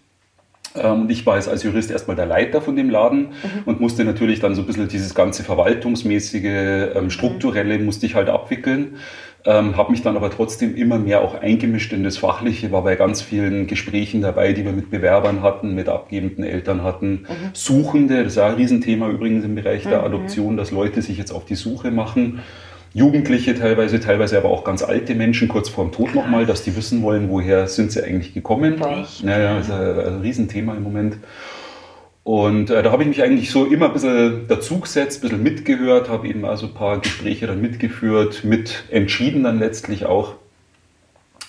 Ähm, 0.77 1.07
ich 1.09 1.25
war 1.27 1.37
jetzt 1.37 1.49
als 1.49 1.63
Jurist 1.63 1.91
erstmal 1.91 2.17
der 2.17 2.27
Leiter 2.27 2.61
von 2.61 2.77
dem 2.77 2.91
Laden 2.91 3.29
mhm. 3.29 3.63
und 3.65 3.81
musste 3.81 4.05
natürlich 4.05 4.41
dann 4.41 4.55
so 4.55 4.63
ein 4.63 4.67
bisschen 4.67 4.89
dieses 4.89 5.15
ganze 5.15 5.45
verwaltungsmäßige, 5.45 6.95
ähm, 6.97 7.11
strukturelle 7.11 7.79
musste 7.79 8.07
ich 8.07 8.15
halt 8.15 8.29
abwickeln. 8.29 8.97
Ähm, 9.47 9.77
habe 9.77 9.91
mich 9.91 10.01
dann 10.01 10.17
aber 10.17 10.31
trotzdem 10.31 10.75
immer 10.75 10.99
mehr 10.99 11.21
auch 11.21 11.35
eingemischt 11.35 11.93
in 11.93 12.03
das 12.03 12.17
Fachliche, 12.17 12.73
war 12.73 12.83
bei 12.83 12.97
ganz 12.97 13.21
vielen 13.21 13.67
Gesprächen 13.67 14.23
dabei, 14.23 14.55
die 14.55 14.65
wir 14.65 14.73
mit 14.73 14.91
Bewerbern 14.91 15.43
hatten, 15.43 15.75
mit 15.75 15.91
abgebenden 15.91 16.45
Eltern 16.45 16.83
hatten, 16.83 17.27
mhm. 17.29 17.51
Suchende, 17.53 18.25
das 18.25 18.33
ist 18.33 18.37
ja 18.37 18.47
ein 18.47 18.55
Riesenthema 18.55 19.09
übrigens 19.09 19.45
im 19.45 19.55
Bereich 19.55 19.83
der 19.83 19.99
mhm. 19.99 20.05
Adoption, 20.07 20.57
dass 20.57 20.71
Leute 20.71 21.03
sich 21.03 21.19
jetzt 21.19 21.31
auf 21.31 21.45
die 21.45 21.57
Suche 21.57 21.91
machen. 21.91 22.41
Jugendliche 22.95 23.55
teilweise, 23.55 24.01
teilweise 24.01 24.39
aber 24.39 24.49
auch 24.51 24.65
ganz 24.65 24.83
alte 24.83 25.15
Menschen 25.15 25.49
kurz 25.49 25.69
vor 25.69 25.85
dem 25.85 25.93
Tod 25.93 26.15
nochmal, 26.15 26.47
dass 26.47 26.63
die 26.63 26.75
wissen 26.75 27.03
wollen, 27.03 27.29
woher 27.29 27.67
sind 27.67 27.93
sie 27.93 28.03
eigentlich 28.03 28.33
gekommen. 28.33 28.77
Naja, 29.25 29.57
das 29.57 29.67
ist 29.67 29.73
ein, 29.73 29.99
ein 29.99 30.21
Riesenthema 30.21 30.75
im 30.75 30.85
Moment. 30.85 31.17
Und 32.25 32.71
äh, 32.71 32.83
da 32.83 32.91
habe 32.91 33.03
ich 33.03 33.09
mich 33.09 33.23
eigentlich 33.23 33.51
so 33.51 33.67
immer 33.67 33.87
ein 33.87 33.93
bisschen 33.93 34.49
dazugesetzt, 34.49 35.19
ein 35.19 35.29
bisschen 35.29 35.43
mitgehört, 35.43 36.09
habe 36.09 36.27
eben 36.27 36.47
also 36.47 36.67
ein 36.67 36.75
paar 36.75 36.99
Gespräche 36.99 37.47
dann 37.47 37.61
mitgeführt, 37.61 38.45
mit 38.45 38.85
entschieden 38.91 39.45
dann 39.45 39.59
letztlich 39.59 40.07
auch. 40.07 40.37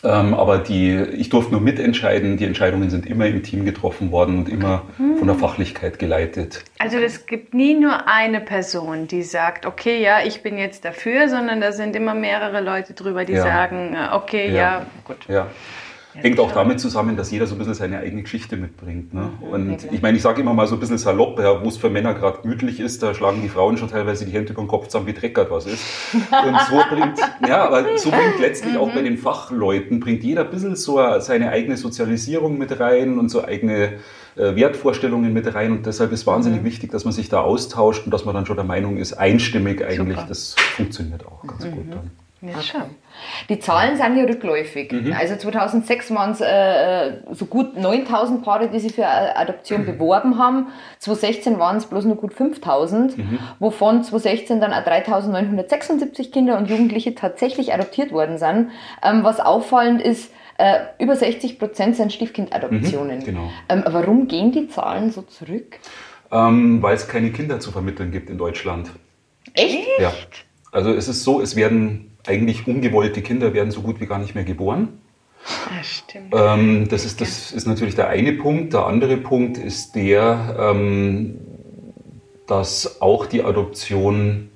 Ähm, 0.04 0.34
aber 0.34 0.60
die, 0.60 0.94
ich 0.94 1.30
durfte 1.30 1.54
nur 1.54 1.62
mitentscheiden. 1.62 2.36
Die 2.38 2.46
Entscheidungen 2.46 2.90
sind 2.90 3.08
immer 3.08 3.26
im 3.26 3.42
Team 3.42 3.66
getroffen 3.66 4.12
worden 4.12 4.38
und 4.38 4.50
immer 4.50 4.84
hm. 4.98 5.18
von 5.18 5.28
der 5.28 5.38
Fachlichkeit 5.38 5.98
geleitet. 5.98 6.64
Also 6.78 6.98
es 6.98 7.26
gibt 7.26 7.54
nie 7.54 7.74
nur 7.74 8.08
eine 8.08 8.42
Person, 8.42 9.08
die 9.08 9.24
sagt, 9.24 9.66
okay, 9.66 10.04
ja, 10.04 10.20
ich 10.24 10.44
bin 10.44 10.58
jetzt 10.58 10.86
dafür, 10.86 11.30
sondern 11.30 11.62
da 11.62 11.72
sind 11.72 11.96
immer 11.96 12.14
mehrere 12.14 12.62
Leute 12.62 12.94
drüber, 12.94 13.24
die 13.26 13.34
ja. 13.34 13.44
sagen, 13.44 13.96
äh, 13.96 14.14
okay, 14.14 14.50
ja, 14.50 14.54
ja 14.54 14.86
gut. 15.06 15.18
Ja. 15.28 15.48
Hängt 16.22 16.40
auch 16.40 16.52
damit 16.52 16.80
zusammen, 16.80 17.18
dass 17.18 17.32
jeder 17.32 17.46
so 17.46 17.56
ein 17.56 17.58
bisschen 17.58 17.74
seine 17.74 18.00
eigene 18.00 18.24
Geschichte 18.24 18.58
mitbringt. 18.58 19.14
Ne? 19.14 19.32
Mhm, 19.40 19.48
und 19.48 19.92
ich 19.92 20.02
meine, 20.02 20.18
ich 20.18 20.24
sage 20.24 20.42
immer 20.42 20.54
mal 20.54 20.68
so 20.68 20.76
ein 20.76 20.80
bisschen 20.80 20.98
salopp, 20.98 21.40
ja, 21.40 21.64
wo 21.64 21.68
es 21.68 21.78
für 21.78 21.90
Männer 21.90 22.14
gerade 22.14 22.42
gemütlich 22.42 22.80
ist, 22.80 23.04
da 23.04 23.14
schlagen 23.14 23.42
die 23.42 23.50
Frauen 23.50 23.78
schon 23.78 23.90
teilweise 23.90 24.26
die 24.26 24.32
Hände 24.32 24.54
über 24.54 24.62
den 24.62 24.68
Kopf 24.68 24.88
zusammen, 24.88 25.08
wie 25.08 25.14
dreckert 25.14 25.52
was 25.52 25.66
ist. 25.66 25.84
Und 26.14 26.60
so 26.70 26.82
bringt, 26.90 27.20
ja, 27.48 27.66
aber 27.66 27.98
so 27.98 28.12
bringt 28.12 28.40
letztlich 28.40 28.78
auch 28.78 28.92
bei 28.92 29.02
mhm. 29.02 29.06
den 29.06 29.18
Fachleuten, 29.18 30.00
bringt 30.00 30.24
jeder 30.24 30.46
ein 30.46 30.50
bisschen 30.50 30.76
so 30.76 31.00
seine 31.20 31.50
eigene 31.50 31.78
Sozialisierung 31.78 32.58
mit 32.58 32.80
rein 32.80 33.20
und 33.20 33.30
so 33.30 33.44
eigene 33.44 34.00
äh, 34.36 34.56
Wertvorstellungen 34.56 35.34
mit 35.34 35.54
rein. 35.54 35.72
Und 35.72 35.86
deshalb 35.86 36.12
ist 36.12 36.26
wahnsinnig 36.28 36.62
mhm. 36.62 36.66
wichtig, 36.66 36.92
dass 36.92 37.06
man 37.06 37.14
sich 37.14 37.30
da 37.30 37.42
austauscht 37.42 38.06
und 38.06 38.14
dass 38.14 38.26
man 38.26 38.36
dann 38.36 38.46
schon 38.46 38.56
der 38.56 38.66
Meinung 38.66 38.98
ist, 38.98 39.14
einstimmig 39.14 39.84
eigentlich, 39.84 40.18
Super. 40.18 40.28
das 40.28 40.56
funktioniert 40.76 41.26
auch 41.26 41.46
ganz 41.46 41.66
mhm. 41.66 41.72
gut 41.72 41.86
dann. 41.92 42.25
Ja, 42.48 42.62
schon. 42.62 42.82
Die 43.50 43.60
Zahlen 43.60 43.98
sind 43.98 44.18
ja 44.18 44.26
rückläufig. 44.26 44.92
Mhm. 44.92 45.14
Also 45.14 45.36
2006 45.36 46.14
waren 46.14 46.32
es 46.32 46.42
äh, 46.42 47.22
so 47.32 47.46
gut 47.46 47.78
9000 47.78 48.44
Paare, 48.44 48.70
die 48.70 48.80
sich 48.80 48.94
für 48.94 49.08
Adoption 49.08 49.82
mhm. 49.82 49.86
beworben 49.86 50.38
haben. 50.38 50.68
2016 51.00 51.60
waren 51.60 51.78
es 51.78 51.86
bloß 51.86 52.06
nur 52.06 52.18
gut 52.18 52.34
5000, 52.34 53.18
mhm. 53.18 53.40
wovon 53.60 54.04
2016 54.04 54.60
dann 54.60 54.74
auch 54.74 54.84
3976 54.84 56.32
Kinder 56.32 56.58
und 56.58 56.70
Jugendliche 56.70 57.16
tatsächlich 57.16 57.74
adoptiert 57.74 58.12
worden 58.12 58.38
sind. 58.38 58.72
Ähm, 59.04 59.24
was 59.24 59.40
auffallend 59.40 60.02
ist, 60.02 60.32
äh, 60.58 60.80
über 61.00 61.16
60 61.16 61.60
Prozent 61.60 61.96
sind 61.96 62.14
Stiefkindadoptionen. 62.14 63.20
Mhm, 63.20 63.24
genau. 63.24 63.52
Ähm, 63.70 63.84
warum 63.88 64.28
gehen 64.28 64.52
die 64.52 64.68
Zahlen 64.70 65.12
so 65.12 65.22
zurück? 65.22 65.80
Ähm, 66.32 66.82
Weil 66.82 66.96
es 66.96 67.08
keine 67.08 67.32
Kinder 67.32 67.60
zu 67.60 67.72
vermitteln 67.72 68.12
gibt 68.12 68.30
in 68.30 68.38
Deutschland. 68.38 68.92
Echt? 69.54 69.88
Ja. 70.00 70.12
Also 70.72 70.94
es 70.94 71.08
ist 71.08 71.24
so, 71.24 71.42
es 71.42 71.56
werden 71.56 72.15
eigentlich 72.28 72.68
ungewollte 72.68 73.22
Kinder 73.22 73.54
werden 73.54 73.72
so 73.72 73.82
gut 73.82 74.00
wie 74.00 74.06
gar 74.06 74.20
nicht 74.20 74.36
mehr 74.36 74.44
geboren. 74.44 75.00
Ja, 75.76 75.84
stimmt. 75.84 76.34
Ähm, 76.36 76.88
das, 76.90 77.06
ist, 77.06 77.22
das 77.22 77.52
ist 77.52 77.68
natürlich 77.68 77.96
der 77.96 78.10
eine 78.10 78.34
Punkt. 78.34 78.74
Der 78.74 78.86
andere 78.88 79.18
Punkt 79.18 79.58
ist 79.58 79.96
der, 79.96 80.56
ähm, 80.60 81.40
dass 82.48 83.02
auch 83.02 83.26
die 83.26 83.44
Adoption, 83.44 84.50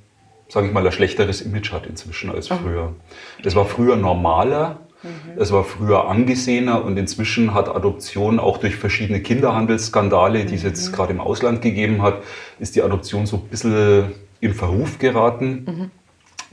sage 0.48 0.68
ich 0.68 0.74
mal, 0.74 0.86
ein 0.86 0.92
schlechteres 0.92 1.42
Image 1.42 1.72
hat 1.72 1.86
inzwischen 1.86 2.32
als 2.32 2.48
früher. 2.48 2.96
Es 3.44 3.56
war 3.56 3.66
früher 3.66 3.96
normaler, 3.98 4.80
mhm. 5.04 5.10
es 5.38 5.52
war 5.52 5.64
früher 5.64 6.08
angesehener 6.08 6.84
und 6.84 6.98
inzwischen 6.98 7.54
hat 7.54 7.70
Adoption 7.70 8.40
auch 8.40 8.58
durch 8.58 8.76
verschiedene 8.76 9.22
Kinderhandelsskandale, 9.22 10.46
die 10.46 10.56
es 10.56 10.64
jetzt 10.64 10.90
mhm. 10.90 10.96
gerade 10.96 11.14
im 11.14 11.20
Ausland 11.20 11.62
gegeben 11.62 12.02
hat, 12.02 12.24
ist 12.60 12.76
die 12.76 12.82
Adoption 12.82 13.28
so 13.28 13.38
ein 13.38 13.48
bisschen 13.48 14.12
in 14.40 14.54
Verruf 14.54 14.98
geraten. 14.98 15.66
Mhm. 15.68 15.92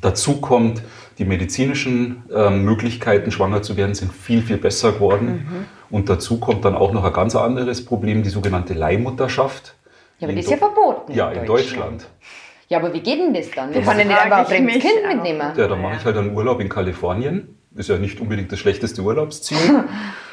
Dazu 0.01 0.41
kommt, 0.41 0.83
die 1.19 1.25
medizinischen 1.25 2.25
äh, 2.35 2.51
Möglichkeiten, 2.51 3.31
schwanger 3.31 3.63
zu 3.63 3.77
werden, 3.77 3.95
sind 3.95 4.13
viel, 4.13 4.43
viel 4.43 4.59
besser 4.59 4.93
geworden. 4.93 5.27
Mhm. 5.27 5.65
Und 5.91 6.09
dazu 6.09 6.39
kommt 6.39 6.65
dann 6.65 6.75
auch 6.75 6.93
noch 6.93 7.05
ein 7.05 7.13
ganz 7.13 7.35
anderes 7.35 7.85
Problem, 7.85 8.23
die 8.23 8.29
sogenannte 8.29 8.75
Leihmutterschaft. 8.75 9.75
Ja, 10.19 10.27
aber 10.27 10.35
die 10.35 10.41
ist 10.41 10.51
ja 10.51 10.57
verboten. 10.57 11.13
Ja, 11.13 11.31
in 11.31 11.47
Deutschland. 11.47 11.49
Deutschland. 11.49 12.07
Ja, 12.69 12.79
aber 12.79 12.93
wie 12.93 13.01
geht 13.01 13.19
denn 13.19 13.33
das 13.33 13.51
dann? 13.51 13.73
Du 13.73 13.81
kannst 13.81 14.05
nicht 14.05 14.19
einfach 14.19 14.39
ein 14.39 14.47
fremdes 14.47 14.83
Kind 14.83 15.07
mitnehmen. 15.07 15.53
Ja, 15.57 15.69
dann 15.69 15.81
mache 15.81 15.97
ich 15.97 16.05
halt 16.05 16.17
einen 16.17 16.35
Urlaub 16.35 16.61
in 16.61 16.69
Kalifornien. 16.69 17.57
Ist 17.77 17.91
ja 17.91 17.99
nicht 17.99 18.21
unbedingt 18.21 18.51
das 18.51 18.59
schlechteste 18.59 19.03
Urlaubsziel. 19.03 19.59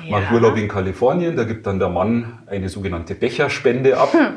ja. 0.05 0.09
Mache 0.09 0.33
Urlaub 0.33 0.57
in 0.57 0.67
Kalifornien, 0.67 1.35
da 1.35 1.43
gibt 1.43 1.67
dann 1.67 1.77
der 1.77 1.89
Mann 1.89 2.39
eine 2.47 2.69
sogenannte 2.69 3.15
Becherspende 3.15 3.97
ab. 3.97 4.13
Hm. 4.13 4.33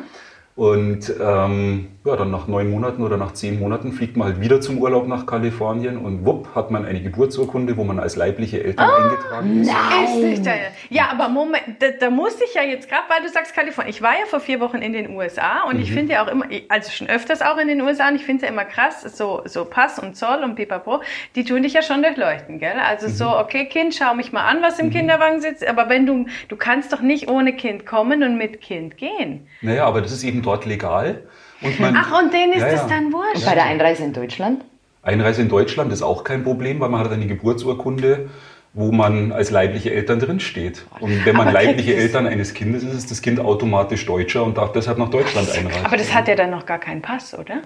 Und 0.57 1.13
ähm, 1.21 1.89
ja, 2.07 2.17
dann 2.17 2.31
nach 2.31 2.49
neun 2.49 2.71
Monaten 2.71 3.03
oder 3.03 3.19
nach 3.19 3.35
zehn 3.35 3.59
Monaten 3.59 3.93
fliegt 3.93 4.17
man 4.17 4.29
halt 4.29 4.41
wieder 4.41 4.59
zum 4.63 4.79
Urlaub 4.79 5.07
nach 5.07 5.27
Kalifornien 5.27 5.99
und 5.99 6.25
wupp 6.25 6.55
hat 6.55 6.71
man 6.71 6.87
eine 6.87 7.03
Geburtsurkunde, 7.03 7.77
wo 7.77 7.85
man 7.85 7.99
als 7.99 8.17
leibliche 8.17 8.65
Eltern 8.65 8.89
ah, 8.89 9.05
eingetragen 9.05 9.61
ist. 9.61 10.45
Nein. 10.45 10.59
Ja, 10.89 11.11
aber 11.11 11.29
Moment, 11.29 11.63
da, 11.81 11.89
da 12.01 12.09
musste 12.09 12.45
ich 12.45 12.55
ja 12.55 12.63
jetzt 12.63 12.89
gerade, 12.89 13.03
weil 13.09 13.23
du 13.23 13.29
sagst 13.29 13.55
Kalifornien. 13.55 13.91
Ich 13.91 14.01
war 14.01 14.13
ja 14.13 14.25
vor 14.25 14.41
vier 14.41 14.61
Wochen 14.61 14.79
in 14.79 14.95
den 14.95 15.11
USA 15.11 15.65
und 15.69 15.77
mhm. 15.77 15.83
ich 15.83 15.93
finde 15.93 16.15
ja 16.15 16.25
auch 16.25 16.29
immer, 16.29 16.47
also 16.71 16.91
schon 16.91 17.09
öfters 17.09 17.43
auch 17.43 17.59
in 17.59 17.69
den 17.69 17.83
USA 17.83 18.09
und 18.09 18.17
ich 18.17 18.25
finde 18.25 18.43
es 18.45 18.49
ja 18.49 18.49
immer 18.49 18.65
krass, 18.65 19.03
so, 19.03 19.43
so 19.45 19.67
Pass 19.67 19.99
und 19.99 20.17
Zoll 20.17 20.43
und 20.43 20.55
Pipapo, 20.55 21.03
die 21.35 21.45
tun 21.45 21.65
dich 21.65 21.75
ja 21.75 21.83
schon 21.83 22.03
durchleuchten, 22.03 22.61
gell? 22.61 22.77
Also 22.83 23.09
mhm. 23.09 23.13
so, 23.13 23.37
okay, 23.37 23.67
Kind, 23.67 23.95
schau 23.95 24.15
mich 24.15 24.33
mal 24.33 24.47
an, 24.47 24.63
was 24.63 24.79
im 24.79 24.87
mhm. 24.87 24.93
Kinderwagen 24.93 25.43
sitzt, 25.43 25.67
aber 25.67 25.91
wenn 25.91 26.07
du, 26.07 26.25
du 26.49 26.57
kannst 26.57 26.95
doch 26.95 27.03
nicht 27.03 27.29
ohne 27.29 27.53
Kind 27.53 27.85
kommen 27.85 28.23
und 28.23 28.39
mit 28.39 28.63
Kind 28.63 28.97
gehen. 28.97 29.47
Naja, 29.61 29.85
aber 29.85 30.01
das 30.01 30.13
ist 30.13 30.25
eben 30.25 30.46
dort 30.47 30.65
legal. 30.65 31.23
Und 31.61 31.81
man, 31.81 31.97
Ach, 31.97 32.23
und 32.23 32.33
denen 32.33 32.53
ist 32.53 32.61
ja, 32.61 32.71
das 32.71 32.87
dann 32.87 33.13
wurscht. 33.13 33.37
Und 33.37 33.47
bei 33.47 33.55
der 33.55 33.65
Einreise 33.65 34.05
in 34.05 34.13
Deutschland? 34.13 34.65
Einreise 35.03 35.43
in 35.43 35.49
Deutschland 35.49 35.93
ist 35.93 36.03
auch 36.03 36.25
kein 36.25 36.45
Problem, 36.45 36.81
weil 36.81 36.89
man 36.89 37.01
hat 37.01 37.13
eine 37.13 37.27
Geburtsurkunde, 37.27 38.29
wo 38.75 38.93
man 38.93 39.33
als 39.33 39.51
leibliche 39.51 39.93
Eltern 39.93 40.19
drinsteht. 40.21 40.85
Und 41.01 41.25
wenn 41.25 41.37
man 41.37 41.53
leibliche 41.53 41.95
Eltern 41.95 42.27
eines 42.27 42.53
Kindes 42.53 42.83
ist, 42.83 42.95
ist 42.95 43.11
das 43.11 43.23
Kind 43.23 43.41
automatisch 43.41 44.05
Deutscher 44.05 44.45
und 44.45 44.59
darf 44.59 44.73
deshalb 44.73 44.99
nach 44.99 45.09
Deutschland 45.09 45.51
einreisen. 45.51 45.87
Aber 45.87 45.97
das 45.97 46.13
hat 46.13 46.29
ja 46.29 46.35
dann 46.35 46.51
noch 46.51 46.67
gar 46.67 46.79
keinen 46.79 47.01
Pass, 47.01 47.39
oder? 47.39 47.63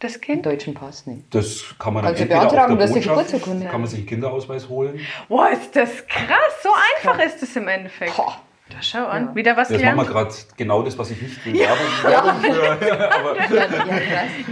Das 0.00 0.20
Kind? 0.20 0.46
Einen 0.46 0.56
deutschen 0.56 0.74
Pass 0.74 1.06
nicht. 1.06 1.22
Das 1.30 1.64
kann 1.78 1.94
man 1.94 2.04
dann 2.04 2.12
also 2.14 2.26
beantragen, 2.26 2.78
dass 2.78 2.92
die 2.92 3.00
Geburtsurkunde 3.00 3.66
kann 3.66 3.80
man 3.80 3.88
sich 3.88 4.00
einen 4.00 4.08
Kinderausweis 4.08 4.68
holen. 4.68 5.00
Boah, 5.28 5.50
ist 5.50 5.74
das 5.76 6.06
krass. 6.06 6.62
So 6.62 6.70
einfach 6.96 7.24
ist 7.24 7.42
es 7.42 7.56
im 7.56 7.68
Endeffekt. 7.68 8.16
Boah. 8.16 8.40
Da 8.74 8.82
schau 8.82 9.06
an, 9.06 9.26
ja. 9.26 9.34
wieder 9.34 9.56
was 9.56 9.68
Jetzt 9.68 9.78
gelernt. 9.78 9.96
machen 9.96 10.08
wir 10.08 10.14
gerade 10.14 10.34
genau 10.56 10.82
das, 10.82 10.98
was 10.98 11.10
ich 11.10 11.22
nicht 11.22 11.44
will. 11.46 11.56
Ja. 11.60 11.68
Werbung, 12.02 12.42
Werbung 12.42 12.80
für, 12.82 12.94
aber 13.14 13.36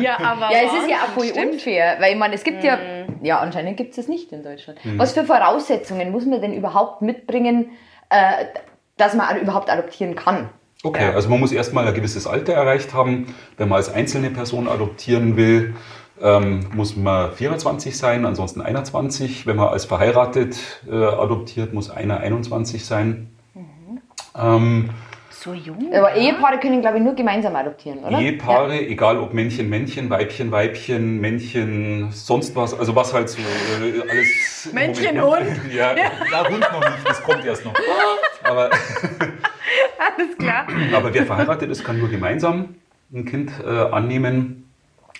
ja, 0.01 0.19
aber 0.19 0.53
ja, 0.53 0.59
es 0.67 0.83
ist 0.83 0.91
ja 0.91 0.97
auch 0.99 1.09
voll 1.09 1.27
Stimmt. 1.27 1.55
unfair, 1.55 1.97
weil 1.99 2.13
ich 2.13 2.19
meine, 2.19 2.35
es 2.35 2.45
gibt 2.45 2.63
hm. 2.63 2.67
ja, 2.67 2.79
ja, 3.23 3.39
anscheinend 3.41 3.77
gibt 3.77 3.91
es 3.91 3.97
das 3.97 4.09
nicht 4.09 4.33
in 4.33 4.43
Deutschland. 4.43 4.83
Hm. 4.85 4.99
Was 4.99 5.13
für 5.13 5.25
Voraussetzungen 5.25 6.13
muss 6.13 6.25
man 6.27 6.41
denn 6.41 6.55
überhaupt 6.55 7.03
mitbringen, 7.03 7.71
äh, 8.11 8.45
dass 8.97 9.15
man 9.15 9.41
überhaupt 9.41 9.71
adoptieren 9.71 10.15
kann? 10.15 10.51
Okay, 10.85 11.11
also 11.15 11.29
man 11.29 11.39
muss 11.41 11.53
erstmal 11.53 11.87
ein 11.87 11.95
gewisses 11.95 12.27
Alter 12.27 12.55
erreicht 12.55 12.93
haben. 12.93 13.35
Wenn 13.57 13.69
man 13.69 13.77
als 13.77 13.93
einzelne 13.93 14.31
Person 14.31 14.67
adoptieren 14.69 15.37
will, 15.37 15.75
ähm, 16.21 16.67
muss 16.75 16.97
man 16.97 17.33
24 17.33 17.97
sein, 17.97 18.25
ansonsten 18.25 18.61
21. 18.61 19.47
Wenn 19.47 19.57
man 19.57 19.69
als 19.69 19.85
verheiratet 19.85 20.57
äh, 20.89 20.95
adoptiert, 20.95 21.73
muss 21.73 21.91
einer 21.91 22.19
21 22.19 22.85
sein. 22.85 23.32
Ähm, 24.37 24.91
so 25.31 25.55
jung? 25.55 25.93
Aber 25.93 26.15
Ehepaare 26.15 26.61
können, 26.61 26.81
glaube 26.81 26.99
ich, 26.99 27.05
nur 27.05 27.15
gemeinsam 27.15 27.57
adoptieren, 27.57 27.99
oder? 28.01 28.19
Ehepaare, 28.21 28.75
ja. 28.77 28.89
egal 28.89 29.19
ob 29.19 29.35
Männchen, 29.35 29.69
Männchen, 29.69 30.09
Weibchen, 30.09 30.53
Weibchen, 30.53 31.21
Männchen, 31.21 32.11
sonst 32.13 32.55
was, 32.55 32.79
also 32.79 32.95
was 32.95 33.13
halt 33.13 33.29
so 33.29 33.39
äh, 33.41 34.09
alles. 34.09 34.73
Männchen, 34.73 35.21
Hund? 35.21 35.43
Ja, 35.73 35.97
ja. 35.97 36.11
ja, 36.31 36.49
Hund 36.49 36.61
noch 36.61 36.81
nicht, 36.81 37.09
das 37.09 37.23
kommt 37.23 37.45
erst 37.45 37.65
noch. 37.65 37.75
Aber, 38.45 38.71
Alles 39.99 40.37
klar. 40.39 40.67
Aber 40.95 41.15
wer 41.15 41.27
verheiratet 41.27 41.71
ist, 41.71 41.85
kann 41.85 41.99
nur 41.99 42.09
gemeinsam 42.09 42.77
ein 43.13 43.25
Kind 43.25 43.53
äh, 43.65 43.69
annehmen. 43.69 44.59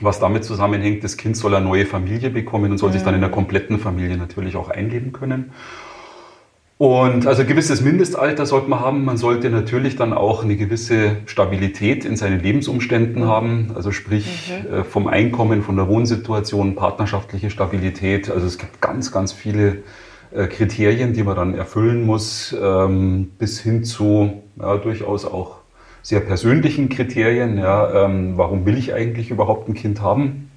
Was 0.01 0.19
damit 0.19 0.45
zusammenhängt, 0.45 1.05
das 1.05 1.17
Kind 1.17 1.37
soll 1.37 1.55
eine 1.55 1.65
neue 1.65 1.87
Familie 1.87 2.31
bekommen 2.31 2.73
und 2.73 2.79
soll 2.79 2.89
mhm. 2.89 2.95
sich 2.95 3.03
dann 3.03 3.15
in 3.15 3.21
der 3.21 3.31
kompletten 3.31 3.79
Familie 3.79 4.17
natürlich 4.17 4.57
auch 4.57 4.71
einleben 4.71 5.13
können. 5.13 5.53
Und 6.83 7.29
also 7.29 7.43
ein 7.43 7.47
gewisses 7.47 7.81
Mindestalter 7.81 8.45
sollte 8.45 8.69
man 8.69 8.81
haben. 8.81 9.05
Man 9.05 9.17
sollte 9.17 9.51
natürlich 9.51 9.95
dann 9.95 10.13
auch 10.13 10.43
eine 10.43 10.57
gewisse 10.57 11.19
Stabilität 11.27 12.05
in 12.05 12.17
seinen 12.17 12.41
Lebensumständen 12.43 13.29
haben. 13.29 13.71
Also 13.77 13.93
sprich 13.93 14.51
mhm. 14.51 14.79
Äh, 14.79 14.83
vom 14.83 15.07
Einkommen, 15.07 15.63
von 15.63 15.77
der 15.77 15.87
Wohnsituation, 15.87 16.75
partnerschaftliche 16.75 17.51
Stabilität. 17.51 18.29
Also 18.33 18.49
es 18.49 18.59
gibt 18.59 18.81
ganz, 18.81 19.13
ganz 19.13 19.33
viele 19.33 19.85
äh, 20.33 20.49
Kriterien, 20.49 21.13
die 21.13 21.23
man 21.23 21.37
dann 21.37 21.55
erfüllen 21.55 22.05
muss, 22.05 22.53
ähm, 22.61 23.31
bis 23.39 23.61
hin 23.61 23.85
zu 23.85 24.43
ja, 24.59 24.77
durchaus 24.77 25.25
auch 25.25 25.59
sehr 26.03 26.19
persönlichen 26.19 26.89
Kriterien. 26.89 27.59
Ja, 27.59 28.07
ähm, 28.07 28.33
warum 28.37 28.67
will 28.67 28.77
ich 28.77 28.93
eigentlich 28.93 29.31
überhaupt 29.31 29.69
ein 29.69 29.75
Kind 29.75 30.03
haben? 30.03 30.51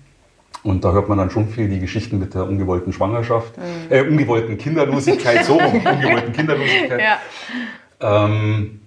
Und 0.65 0.83
da 0.83 0.93
hört 0.93 1.07
man 1.07 1.19
dann 1.19 1.29
schon 1.29 1.47
viel 1.47 1.69
die 1.69 1.79
Geschichten 1.79 2.17
mit 2.17 2.33
der 2.33 2.43
ungewollten 2.43 2.91
Schwangerschaft, 2.91 3.55
mhm. 3.55 3.91
äh, 3.91 4.01
ungewollten 4.01 4.57
Kinderlosigkeit, 4.57 5.45
so 5.45 5.53
ungewollten 5.59 6.33
Kinderlosigkeit. 6.33 6.99
Ja. 6.99 8.25
Ähm, 8.25 8.81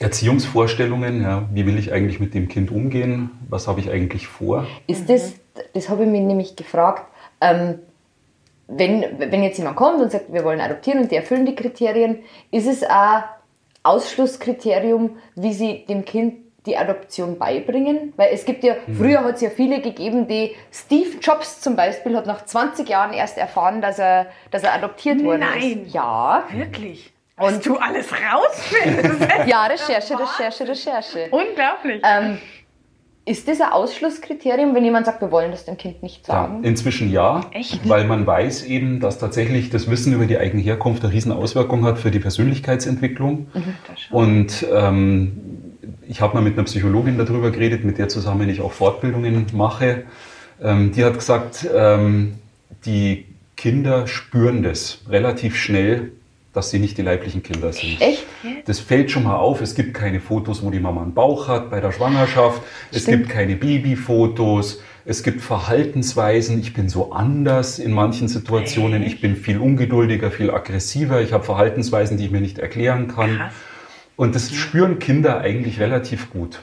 Erziehungsvorstellungen, 0.00 1.22
ja, 1.22 1.48
wie 1.52 1.66
will 1.66 1.78
ich 1.78 1.92
eigentlich 1.92 2.18
mit 2.18 2.34
dem 2.34 2.48
Kind 2.48 2.72
umgehen, 2.72 3.30
was 3.48 3.68
habe 3.68 3.78
ich 3.78 3.90
eigentlich 3.90 4.26
vor? 4.26 4.66
Ist 4.88 5.08
das, 5.08 5.34
das 5.72 5.88
habe 5.88 6.02
ich 6.02 6.10
mich 6.10 6.22
nämlich 6.22 6.56
gefragt, 6.56 7.04
ähm, 7.40 7.78
wenn, 8.66 9.04
wenn 9.18 9.44
jetzt 9.44 9.58
jemand 9.58 9.76
kommt 9.76 10.00
und 10.02 10.10
sagt, 10.10 10.32
wir 10.32 10.42
wollen 10.42 10.60
adoptieren 10.60 11.02
und 11.02 11.12
die 11.12 11.16
erfüllen 11.16 11.46
die 11.46 11.54
Kriterien, 11.54 12.18
ist 12.50 12.66
es 12.66 12.82
ein 12.82 13.22
Ausschlusskriterium, 13.84 15.10
wie 15.36 15.52
sie 15.52 15.84
dem 15.88 16.04
Kind 16.04 16.34
die 16.66 16.76
Adoption 16.76 17.38
beibringen? 17.38 18.12
Weil 18.16 18.32
es 18.32 18.44
gibt 18.44 18.64
ja, 18.64 18.76
mhm. 18.86 18.94
früher 18.96 19.24
hat 19.24 19.36
es 19.36 19.40
ja 19.40 19.50
viele 19.50 19.80
gegeben, 19.80 20.28
die, 20.28 20.54
Steve 20.72 21.18
Jobs 21.20 21.60
zum 21.60 21.76
Beispiel 21.76 22.16
hat 22.16 22.26
nach 22.26 22.44
20 22.44 22.88
Jahren 22.88 23.12
erst 23.12 23.38
erfahren, 23.38 23.80
dass 23.80 23.98
er, 23.98 24.26
dass 24.50 24.62
er 24.62 24.74
adoptiert 24.74 25.22
worden 25.24 25.40
Nein. 25.40 25.84
ist. 25.84 25.94
Ja. 25.94 26.44
Wirklich? 26.52 27.12
Und 27.36 27.44
Was 27.44 27.60
du 27.60 27.76
alles 27.76 28.08
rausfindest. 28.12 29.20
ja, 29.46 29.66
Recherche, 29.66 30.18
Recherche, 30.18 30.68
Recherche. 30.68 31.28
Unglaublich. 31.30 32.02
Ähm, 32.04 32.38
ist 33.24 33.46
das 33.46 33.60
ein 33.60 33.70
Ausschlusskriterium, 33.70 34.74
wenn 34.74 34.84
jemand 34.84 35.06
sagt, 35.06 35.20
wir 35.20 35.30
wollen 35.30 35.52
das 35.52 35.64
dem 35.64 35.76
Kind 35.76 36.02
nicht 36.02 36.26
sagen? 36.26 36.62
Ja, 36.62 36.68
inzwischen 36.68 37.10
ja, 37.10 37.42
Echt? 37.52 37.88
weil 37.88 38.04
man 38.04 38.26
weiß 38.26 38.64
eben, 38.64 38.98
dass 38.98 39.18
tatsächlich 39.18 39.70
das 39.70 39.88
Wissen 39.88 40.12
über 40.12 40.26
die 40.26 40.38
eigene 40.38 40.60
Herkunft 40.60 41.04
eine 41.04 41.12
Riesenauswirkung 41.12 41.84
hat 41.84 41.98
für 41.98 42.10
die 42.10 42.18
Persönlichkeitsentwicklung. 42.18 43.46
Mhm, 43.54 43.76
Und 44.10 44.66
ähm, 44.72 45.61
ich 46.12 46.20
habe 46.20 46.34
mal 46.34 46.42
mit 46.42 46.58
einer 46.58 46.64
Psychologin 46.64 47.16
darüber 47.16 47.50
geredet, 47.50 47.84
mit 47.84 47.96
der 47.96 48.10
zusammen 48.10 48.46
ich 48.50 48.60
auch 48.60 48.72
Fortbildungen 48.72 49.46
mache. 49.54 50.04
Ähm, 50.62 50.92
die 50.92 51.04
hat 51.04 51.14
gesagt, 51.14 51.66
ähm, 51.74 52.34
die 52.84 53.24
Kinder 53.56 54.06
spüren 54.06 54.62
das 54.62 55.00
relativ 55.08 55.56
schnell, 55.56 56.12
dass 56.52 56.68
sie 56.68 56.80
nicht 56.80 56.98
die 56.98 57.02
leiblichen 57.02 57.42
Kinder 57.42 57.72
sind. 57.72 57.98
Echt? 58.02 58.26
Das 58.66 58.78
fällt 58.78 59.10
schon 59.10 59.22
mal 59.22 59.36
auf. 59.36 59.62
Es 59.62 59.74
gibt 59.74 59.94
keine 59.94 60.20
Fotos, 60.20 60.62
wo 60.62 60.70
die 60.70 60.80
Mama 60.80 61.00
einen 61.00 61.14
Bauch 61.14 61.48
hat 61.48 61.70
bei 61.70 61.80
der 61.80 61.92
Schwangerschaft. 61.92 62.60
Es 62.92 63.06
gibt 63.06 63.30
keine 63.30 63.56
Babyfotos. 63.56 64.82
Es 65.06 65.22
gibt 65.22 65.40
Verhaltensweisen. 65.40 66.60
Ich 66.60 66.74
bin 66.74 66.90
so 66.90 67.12
anders 67.12 67.78
in 67.78 67.90
manchen 67.90 68.28
Situationen. 68.28 69.02
Ich 69.02 69.22
bin 69.22 69.34
viel 69.34 69.56
ungeduldiger, 69.56 70.30
viel 70.30 70.50
aggressiver. 70.50 71.22
Ich 71.22 71.32
habe 71.32 71.44
Verhaltensweisen, 71.44 72.18
die 72.18 72.26
ich 72.26 72.30
mir 72.30 72.42
nicht 72.42 72.58
erklären 72.58 73.08
kann. 73.08 73.38
Krass. 73.38 73.52
Und 74.22 74.36
das 74.36 74.54
spüren 74.54 75.00
Kinder 75.00 75.40
eigentlich 75.40 75.80
relativ 75.80 76.30
gut. 76.30 76.60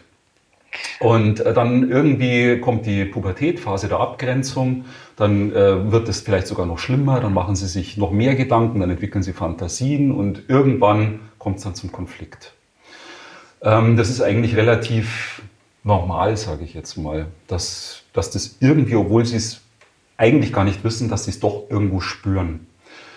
Und 1.01 1.41
äh, 1.41 1.53
dann 1.53 1.91
irgendwie 1.91 2.57
kommt 2.61 2.85
die 2.85 3.03
Pubertätphase 3.03 3.89
der 3.89 3.99
Abgrenzung, 3.99 4.85
dann 5.17 5.51
äh, 5.51 5.91
wird 5.91 6.07
es 6.07 6.21
vielleicht 6.21 6.47
sogar 6.47 6.65
noch 6.65 6.79
schlimmer, 6.79 7.19
dann 7.19 7.33
machen 7.33 7.57
sie 7.57 7.67
sich 7.67 7.97
noch 7.97 8.11
mehr 8.11 8.35
Gedanken, 8.35 8.79
dann 8.79 8.89
entwickeln 8.89 9.23
sie 9.23 9.33
Fantasien 9.33 10.13
und 10.13 10.43
irgendwann 10.47 11.19
kommt 11.37 11.57
es 11.57 11.65
dann 11.65 11.75
zum 11.75 11.91
Konflikt. 11.91 12.53
Ähm, 13.61 13.97
das 13.97 14.09
ist 14.09 14.21
eigentlich 14.21 14.55
relativ 14.55 15.41
normal, 15.83 16.37
sage 16.37 16.63
ich 16.63 16.73
jetzt 16.73 16.95
mal, 16.95 17.25
dass, 17.47 18.03
dass 18.13 18.31
das 18.31 18.55
irgendwie, 18.61 18.95
obwohl 18.95 19.25
sie 19.25 19.35
es 19.35 19.59
eigentlich 20.15 20.53
gar 20.53 20.63
nicht 20.63 20.85
wissen, 20.85 21.09
dass 21.09 21.25
sie 21.25 21.31
es 21.31 21.41
doch 21.41 21.63
irgendwo 21.69 21.99
spüren. 21.99 22.67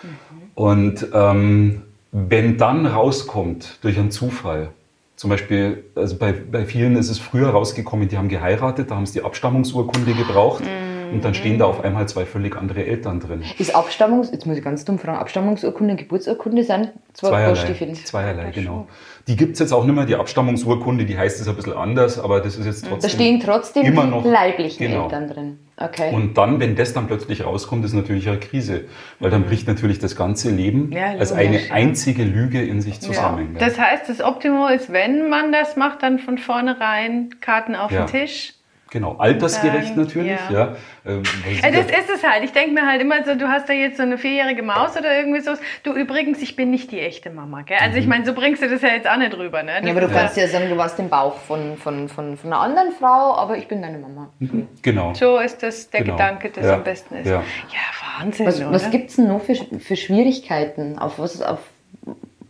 Mhm. 0.03 0.09
Und 0.57 1.07
ähm, 1.13 1.83
wenn 2.13 2.59
dann 2.59 2.87
rauskommt 2.87 3.79
durch 3.83 3.99
einen 3.99 4.11
Zufall, 4.11 4.71
zum 5.17 5.31
Beispiel, 5.31 5.85
also 5.95 6.17
bei, 6.17 6.33
bei 6.33 6.65
vielen 6.67 6.97
ist 6.97 7.09
es 7.09 7.19
früher 7.19 7.51
rausgekommen, 7.51 8.09
die 8.09 8.19
haben 8.19 8.29
geheiratet, 8.29 8.91
da 8.91 8.97
haben 8.97 9.07
sie 9.07 9.21
die 9.21 9.25
Abstammungsurkunde 9.25 10.15
gebraucht. 10.15 10.63
Mhm. 10.63 10.92
Und 11.13 11.25
dann 11.25 11.35
stehen 11.35 11.59
da 11.59 11.67
auf 11.67 11.85
einmal 11.85 12.09
zwei 12.09 12.25
völlig 12.25 12.57
andere 12.57 12.85
Eltern 12.87 13.21
drin. 13.21 13.43
Ist 13.59 13.75
Abstammungs, 13.75 14.31
jetzt 14.33 14.47
muss 14.47 14.57
ich 14.57 14.65
ganz 14.65 14.85
dumm 14.85 14.99
fragen, 14.99 15.19
Abstammungsurkunde 15.19 15.93
und 15.93 15.99
Geburtsurkunde 15.99 16.65
sind 16.65 16.93
zwei 17.13 17.29
Zweierlei, 17.29 17.95
zweierlei 18.05 18.51
genau. 18.51 18.87
Die 19.29 19.37
gibt 19.37 19.53
es 19.55 19.61
jetzt 19.61 19.73
auch 19.73 19.85
nicht 19.85 19.95
mehr, 19.95 20.05
die 20.05 20.17
Abstammungsurkunde, 20.17 21.05
die 21.05 21.17
heißt 21.17 21.41
es 21.41 21.49
ein 21.49 21.55
bisschen 21.55 21.75
anders, 21.75 22.19
aber 22.19 22.41
das 22.41 22.57
ist 22.57 22.67
jetzt 22.67 22.87
trotzdem. 22.87 23.01
Da 23.01 23.09
stehen 23.09 23.41
trotzdem 23.41 23.85
immer 23.85 24.05
noch, 24.05 24.25
leiblichen 24.25 24.87
genau. 24.87 25.05
Eltern 25.05 25.29
drin. 25.29 25.59
Okay. 25.77 26.13
Und 26.13 26.37
dann, 26.39 26.61
wenn 26.61 26.77
das 26.77 26.93
dann 26.93 27.07
plötzlich 27.07 27.45
rauskommt, 27.45 27.85
ist 27.85 27.93
natürlich 27.93 28.29
eine 28.29 28.39
Krise, 28.39 28.85
weil 29.21 29.31
dann 29.31 29.45
bricht 29.45 29.67
natürlich 29.67 29.99
das 29.99 30.17
ganze 30.17 30.51
Leben 30.51 30.93
ja, 30.93 31.15
als 31.19 31.33
eine 31.33 31.59
einzige 31.71 32.25
Lüge 32.25 32.63
in 32.63 32.81
sich 32.81 33.01
zusammen. 33.01 33.55
Ja. 33.55 33.67
Das 33.67 33.79
heißt, 33.79 34.09
das 34.09 34.21
Optimum 34.21 34.69
ist, 34.69 34.93
wenn 34.93 35.29
man 35.29 35.53
das 35.53 35.77
macht, 35.77 36.03
dann 36.03 36.19
von 36.19 36.39
vornherein 36.39 37.31
Karten 37.41 37.75
auf 37.75 37.91
ja. 37.91 38.05
den 38.05 38.21
Tisch 38.21 38.55
Genau, 38.93 39.17
altersgerecht 39.17 39.97
natürlich. 39.97 40.39
Ja. 40.51 40.53
ja. 40.53 40.77
Ähm, 41.07 41.23
also 41.63 41.79
das 41.79 41.87
ist 41.87 42.11
es 42.15 42.23
halt. 42.23 42.45
Ich 42.45 42.53
denke 42.53 42.75
mir 42.75 42.87
halt 42.87 43.01
immer 43.01 43.25
so, 43.25 43.35
du 43.35 43.49
hast 43.49 43.67
da 43.67 43.73
jetzt 43.73 43.97
so 43.97 44.03
eine 44.03 44.19
vierjährige 44.19 44.63
Maus 44.63 44.95
oder 44.99 45.17
irgendwie 45.19 45.41
so. 45.41 45.53
Du 45.83 45.95
übrigens, 45.95 46.43
ich 46.43 46.57
bin 46.57 46.71
nicht 46.71 46.93
die 46.93 47.01
echte 47.01 47.31
Mama. 47.31 47.63
Gell? 47.63 47.79
Also 47.81 47.97
ich 47.97 48.05
mhm. 48.05 48.11
meine, 48.11 48.27
so 48.27 48.35
bringst 48.35 48.63
du 48.63 48.69
das 48.69 48.83
ja 48.83 48.91
jetzt 48.91 49.09
auch 49.09 49.17
nicht 49.17 49.35
rüber. 49.35 49.63
Ne? 49.63 49.81
Ja, 49.83 49.93
aber 49.93 50.03
du 50.03 50.09
kannst 50.09 50.37
ja 50.37 50.47
sagen, 50.47 50.69
du 50.69 50.77
warst 50.77 50.99
im 50.99 51.09
Bauch 51.09 51.39
von, 51.39 51.79
von, 51.79 52.11
von, 52.11 52.37
von 52.37 52.53
einer 52.53 52.61
anderen 52.61 52.93
Frau, 52.93 53.35
aber 53.35 53.57
ich 53.57 53.67
bin 53.67 53.81
deine 53.81 53.97
Mama. 53.97 54.29
Mhm. 54.41 54.69
Genau. 54.83 55.15
So 55.15 55.39
ist 55.39 55.63
das 55.63 55.89
der 55.89 56.03
genau. 56.03 56.17
Gedanke, 56.17 56.51
das 56.51 56.67
ja. 56.67 56.75
am 56.75 56.85
besten 56.85 57.15
ist. 57.15 57.29
Ja, 57.29 57.43
ja 57.71 58.21
Wahnsinn. 58.21 58.47
Was, 58.47 58.71
was 58.71 58.91
gibt 58.91 59.09
es 59.09 59.17
denn 59.17 59.29
noch 59.29 59.41
für, 59.41 59.55
für 59.55 59.97
Schwierigkeiten? 59.97 60.99
Auf 60.99 61.19
was, 61.19 61.41
auf 61.41 61.61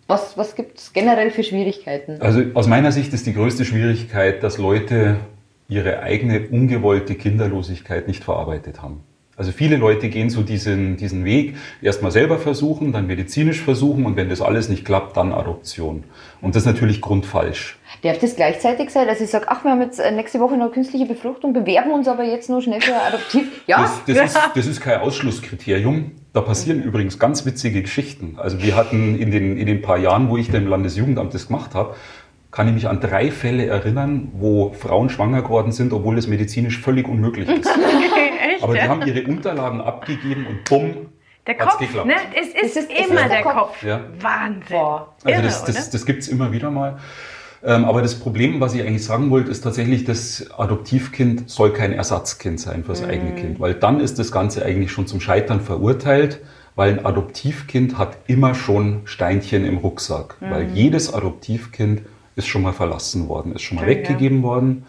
was, 0.08 0.36
was 0.36 0.56
gibt 0.56 0.78
es 0.78 0.92
generell 0.92 1.30
für 1.30 1.44
Schwierigkeiten? 1.44 2.20
Also 2.20 2.42
aus 2.54 2.66
meiner 2.66 2.90
Sicht 2.90 3.12
ist 3.12 3.28
die 3.28 3.32
größte 3.32 3.64
Schwierigkeit, 3.64 4.42
dass 4.42 4.58
Leute 4.58 5.18
ihre 5.68 6.00
eigene 6.00 6.48
ungewollte 6.48 7.14
Kinderlosigkeit 7.14 8.08
nicht 8.08 8.24
verarbeitet 8.24 8.82
haben. 8.82 9.00
Also 9.34 9.50
viele 9.50 9.76
Leute 9.76 10.10
gehen 10.10 10.28
so 10.28 10.42
diesen, 10.42 10.98
diesen 10.98 11.24
Weg, 11.24 11.56
erstmal 11.80 12.12
selber 12.12 12.38
versuchen, 12.38 12.92
dann 12.92 13.06
medizinisch 13.06 13.62
versuchen 13.62 14.04
und 14.04 14.14
wenn 14.14 14.28
das 14.28 14.42
alles 14.42 14.68
nicht 14.68 14.84
klappt, 14.84 15.16
dann 15.16 15.32
Adoption. 15.32 16.04
Und 16.42 16.54
das 16.54 16.62
ist 16.62 16.66
natürlich 16.66 17.00
grundfalsch. 17.00 17.78
Darf 18.02 18.18
das 18.18 18.36
gleichzeitig 18.36 18.90
sein, 18.90 19.06
dass 19.06 19.22
ich 19.22 19.30
sage, 19.30 19.46
ach, 19.48 19.64
wir 19.64 19.70
haben 19.70 19.80
jetzt 19.80 19.98
äh, 19.98 20.12
nächste 20.12 20.38
Woche 20.38 20.58
noch 20.58 20.70
künstliche 20.70 21.06
Befruchtung, 21.06 21.54
bewerben 21.54 21.92
uns 21.92 22.08
aber 22.08 22.24
jetzt 22.24 22.50
nur 22.50 22.60
schnell 22.60 22.82
für 22.82 22.94
Adoptiv? 22.94 23.62
Ja. 23.66 23.82
Das, 23.82 24.04
das, 24.06 24.18
Ist, 24.26 24.50
das 24.54 24.66
ist 24.66 24.80
kein 24.80 25.00
Ausschlusskriterium. 25.00 26.12
Da 26.34 26.40
passieren 26.40 26.82
übrigens 26.82 27.18
ganz 27.18 27.46
witzige 27.46 27.82
Geschichten. 27.82 28.36
Also 28.38 28.62
wir 28.62 28.76
hatten 28.76 29.18
in 29.18 29.30
den, 29.30 29.56
in 29.56 29.66
den 29.66 29.82
paar 29.82 29.98
Jahren, 29.98 30.28
wo 30.28 30.36
ich 30.36 30.50
da 30.50 30.58
im 30.58 30.66
Landesjugendamt 30.66 31.32
das 31.32 31.46
gemacht 31.46 31.74
habe, 31.74 31.94
kann 32.52 32.68
ich 32.68 32.74
mich 32.74 32.88
an 32.88 33.00
drei 33.00 33.30
Fälle 33.30 33.66
erinnern, 33.66 34.30
wo 34.34 34.72
Frauen 34.72 35.08
schwanger 35.08 35.42
geworden 35.42 35.72
sind, 35.72 35.92
obwohl 35.92 36.16
das 36.16 36.28
medizinisch 36.28 36.78
völlig 36.78 37.08
unmöglich 37.08 37.48
ist. 37.48 37.66
Echt? 38.54 38.62
Aber 38.62 38.74
die 38.74 38.82
haben 38.82 39.02
ihre 39.02 39.24
Unterlagen 39.24 39.80
abgegeben 39.80 40.46
und 40.46 40.64
bumm, 40.68 41.08
der 41.46 41.56
Kopf, 41.56 41.80
ne? 42.04 42.14
Es 42.38 42.48
ist, 42.48 42.76
es 42.76 42.84
ist 42.84 43.08
immer 43.08 43.28
der 43.28 43.42
Kopf. 43.42 43.54
Kopf. 43.54 43.82
Ja. 43.82 44.00
Wahnsinn. 44.20 44.76
Boah. 44.76 45.14
Also 45.24 45.42
das, 45.42 45.64
das, 45.64 45.90
das 45.90 46.06
gibt 46.06 46.22
es 46.22 46.28
immer 46.28 46.52
wieder 46.52 46.70
mal. 46.70 46.98
Ähm, 47.64 47.84
aber 47.84 48.02
das 48.02 48.14
Problem, 48.14 48.60
was 48.60 48.74
ich 48.74 48.82
eigentlich 48.82 49.04
sagen 49.04 49.30
wollte, 49.30 49.50
ist 49.50 49.62
tatsächlich, 49.62 50.04
das 50.04 50.50
Adoptivkind 50.56 51.50
soll 51.50 51.72
kein 51.72 51.92
Ersatzkind 51.92 52.60
sein 52.60 52.84
fürs 52.84 53.02
mhm. 53.02 53.10
eigene 53.10 53.34
Kind, 53.34 53.60
weil 53.60 53.74
dann 53.74 54.00
ist 54.00 54.18
das 54.18 54.30
Ganze 54.30 54.64
eigentlich 54.64 54.92
schon 54.92 55.06
zum 55.06 55.20
Scheitern 55.20 55.60
verurteilt, 55.60 56.40
weil 56.76 56.90
ein 56.90 57.04
Adoptivkind 57.04 57.98
hat 57.98 58.18
immer 58.26 58.54
schon 58.54 59.02
Steinchen 59.04 59.64
im 59.64 59.78
Rucksack, 59.78 60.36
mhm. 60.40 60.50
weil 60.50 60.68
jedes 60.74 61.12
Adoptivkind 61.12 62.02
ist 62.36 62.46
schon 62.46 62.62
mal 62.62 62.72
verlassen 62.72 63.28
worden, 63.28 63.54
ist 63.54 63.62
schon 63.62 63.76
mal 63.76 63.82
okay, 63.82 63.98
weggegeben 63.98 64.38
ja. 64.38 64.44
worden. 64.44 64.86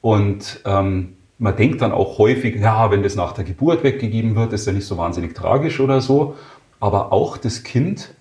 Und 0.00 0.60
ähm, 0.64 1.14
man 1.38 1.56
denkt 1.56 1.82
dann 1.82 1.92
auch 1.92 2.18
häufig, 2.18 2.60
ja, 2.60 2.90
wenn 2.90 3.02
das 3.02 3.16
nach 3.16 3.32
der 3.32 3.44
Geburt 3.44 3.82
weggegeben 3.82 4.36
wird, 4.36 4.52
ist 4.52 4.66
ja 4.66 4.72
nicht 4.72 4.86
so 4.86 4.96
wahnsinnig 4.96 5.34
tragisch 5.34 5.80
oder 5.80 6.00
so. 6.00 6.36
Aber 6.80 7.12
auch 7.12 7.36
das 7.36 7.62
Kind, 7.62 8.14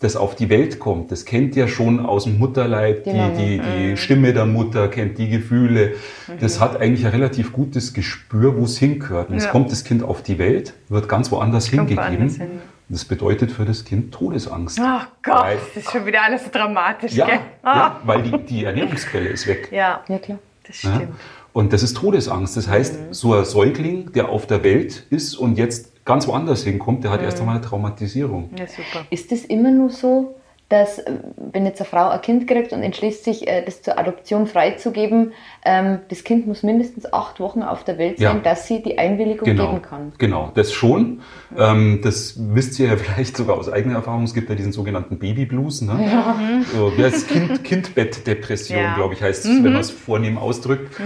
das 0.00 0.16
auf 0.16 0.34
die 0.34 0.50
Welt 0.50 0.78
kommt, 0.78 1.10
das 1.10 1.24
kennt 1.24 1.56
ja 1.56 1.68
schon 1.68 2.04
aus 2.04 2.24
dem 2.24 2.38
Mutterleib 2.38 3.04
die, 3.04 3.12
die, 3.12 3.36
die, 3.36 3.58
die 3.58 3.90
mhm. 3.90 3.96
Stimme 3.96 4.32
der 4.32 4.46
Mutter, 4.46 4.88
kennt 4.88 5.18
die 5.18 5.28
Gefühle. 5.28 5.94
Mhm. 6.28 6.32
Das 6.40 6.60
hat 6.60 6.80
eigentlich 6.80 7.04
ein 7.06 7.12
relativ 7.12 7.52
gutes 7.52 7.94
Gespür, 7.94 8.56
wo 8.56 8.64
es 8.64 8.78
hingehört. 8.78 9.28
Und 9.28 9.36
ja. 9.36 9.42
jetzt 9.42 9.50
kommt 9.50 9.70
das 9.70 9.84
Kind 9.84 10.02
auf 10.02 10.22
die 10.22 10.38
Welt, 10.38 10.74
wird 10.88 11.08
ganz 11.08 11.30
woanders 11.32 11.66
hingegeben. 11.68 12.28
Hin. 12.28 12.60
Das 12.88 13.04
bedeutet 13.04 13.50
für 13.50 13.64
das 13.64 13.84
Kind 13.84 14.14
Todesangst. 14.14 14.78
Oh 14.80 15.00
Gott, 15.22 15.42
weil, 15.42 15.58
das 15.74 15.84
ist 15.84 15.90
schon 15.90 16.06
wieder 16.06 16.22
alles 16.22 16.44
so 16.44 16.50
dramatisch. 16.50 17.12
Ja, 17.12 17.26
gell? 17.26 17.40
Oh. 17.62 17.66
ja 17.66 18.00
weil 18.04 18.22
die, 18.22 18.38
die 18.38 18.64
Ernährungsquelle 18.64 19.28
ist 19.28 19.46
weg. 19.48 19.68
Ja, 19.72 20.04
ja 20.08 20.18
klar, 20.18 20.38
das 20.66 20.76
stimmt. 20.76 21.00
Ja? 21.00 21.08
Und 21.52 21.72
das 21.72 21.82
ist 21.82 21.96
Todesangst. 21.96 22.56
Das 22.56 22.68
heißt, 22.68 23.00
mhm. 23.00 23.14
so 23.14 23.34
ein 23.34 23.44
Säugling, 23.44 24.12
der 24.12 24.28
auf 24.28 24.46
der 24.46 24.62
Welt 24.62 25.06
ist 25.10 25.34
und 25.34 25.58
jetzt 25.58 26.04
ganz 26.04 26.28
woanders 26.28 26.62
hinkommt, 26.62 27.02
der 27.02 27.10
hat 27.10 27.20
mhm. 27.20 27.26
erst 27.26 27.40
einmal 27.40 27.56
eine 27.56 27.64
Traumatisierung. 27.64 28.50
Ja, 28.56 28.66
super. 28.66 29.04
Ist 29.10 29.32
das 29.32 29.40
immer 29.40 29.70
nur 29.70 29.90
so, 29.90 30.36
dass 30.68 30.98
äh, 30.98 31.12
wenn 31.52 31.64
jetzt 31.64 31.80
eine 31.80 31.88
Frau 31.88 32.08
ein 32.08 32.20
Kind 32.22 32.48
kriegt 32.48 32.72
und 32.72 32.82
entschließt 32.82 33.22
sich, 33.22 33.46
äh, 33.46 33.62
das 33.64 33.82
zur 33.82 33.98
Adoption 33.98 34.46
freizugeben, 34.48 35.32
ähm, 35.64 36.00
das 36.08 36.24
Kind 36.24 36.46
muss 36.46 36.62
mindestens 36.64 37.12
acht 37.12 37.38
Wochen 37.38 37.62
auf 37.62 37.84
der 37.84 37.98
Welt 37.98 38.18
sein, 38.18 38.36
Ja. 38.38 38.42
dass 38.42 38.66
sie 38.66 38.82
die 38.82 38.98
Einwilligung 38.98 39.44
Genau, 39.44 39.68
geben 39.68 39.82
kann. 39.82 40.12
genau, 40.18 40.50
das 40.54 40.72
schon. 40.72 41.20
Ähm, 41.56 42.00
das 42.02 42.34
wisst 42.38 42.78
ihr 42.80 42.88
ja 42.88 42.96
vielleicht 42.96 43.36
sogar 43.36 43.56
aus 43.58 43.68
eigener 43.70 43.96
Erfahrung. 43.96 44.24
Es 44.24 44.34
gibt 44.34 44.48
ja 44.48 44.56
diesen 44.56 44.72
sogenannten 44.72 45.18
Babyblues. 45.18 45.82
Ne? 45.82 46.64
So, 46.74 46.96
wie 46.96 47.04
heißt 47.04 47.28
kind, 47.28 47.62
Kindbettdepression, 47.62 48.78
Ja. 48.80 48.94
glaube 48.96 49.14
ich, 49.14 49.22
heißt 49.22 49.44
es, 49.44 49.62
wenn 49.62 49.72
man 49.72 49.80
es 49.80 49.90
vornehm 49.90 50.36
ausdrückt. 50.36 50.96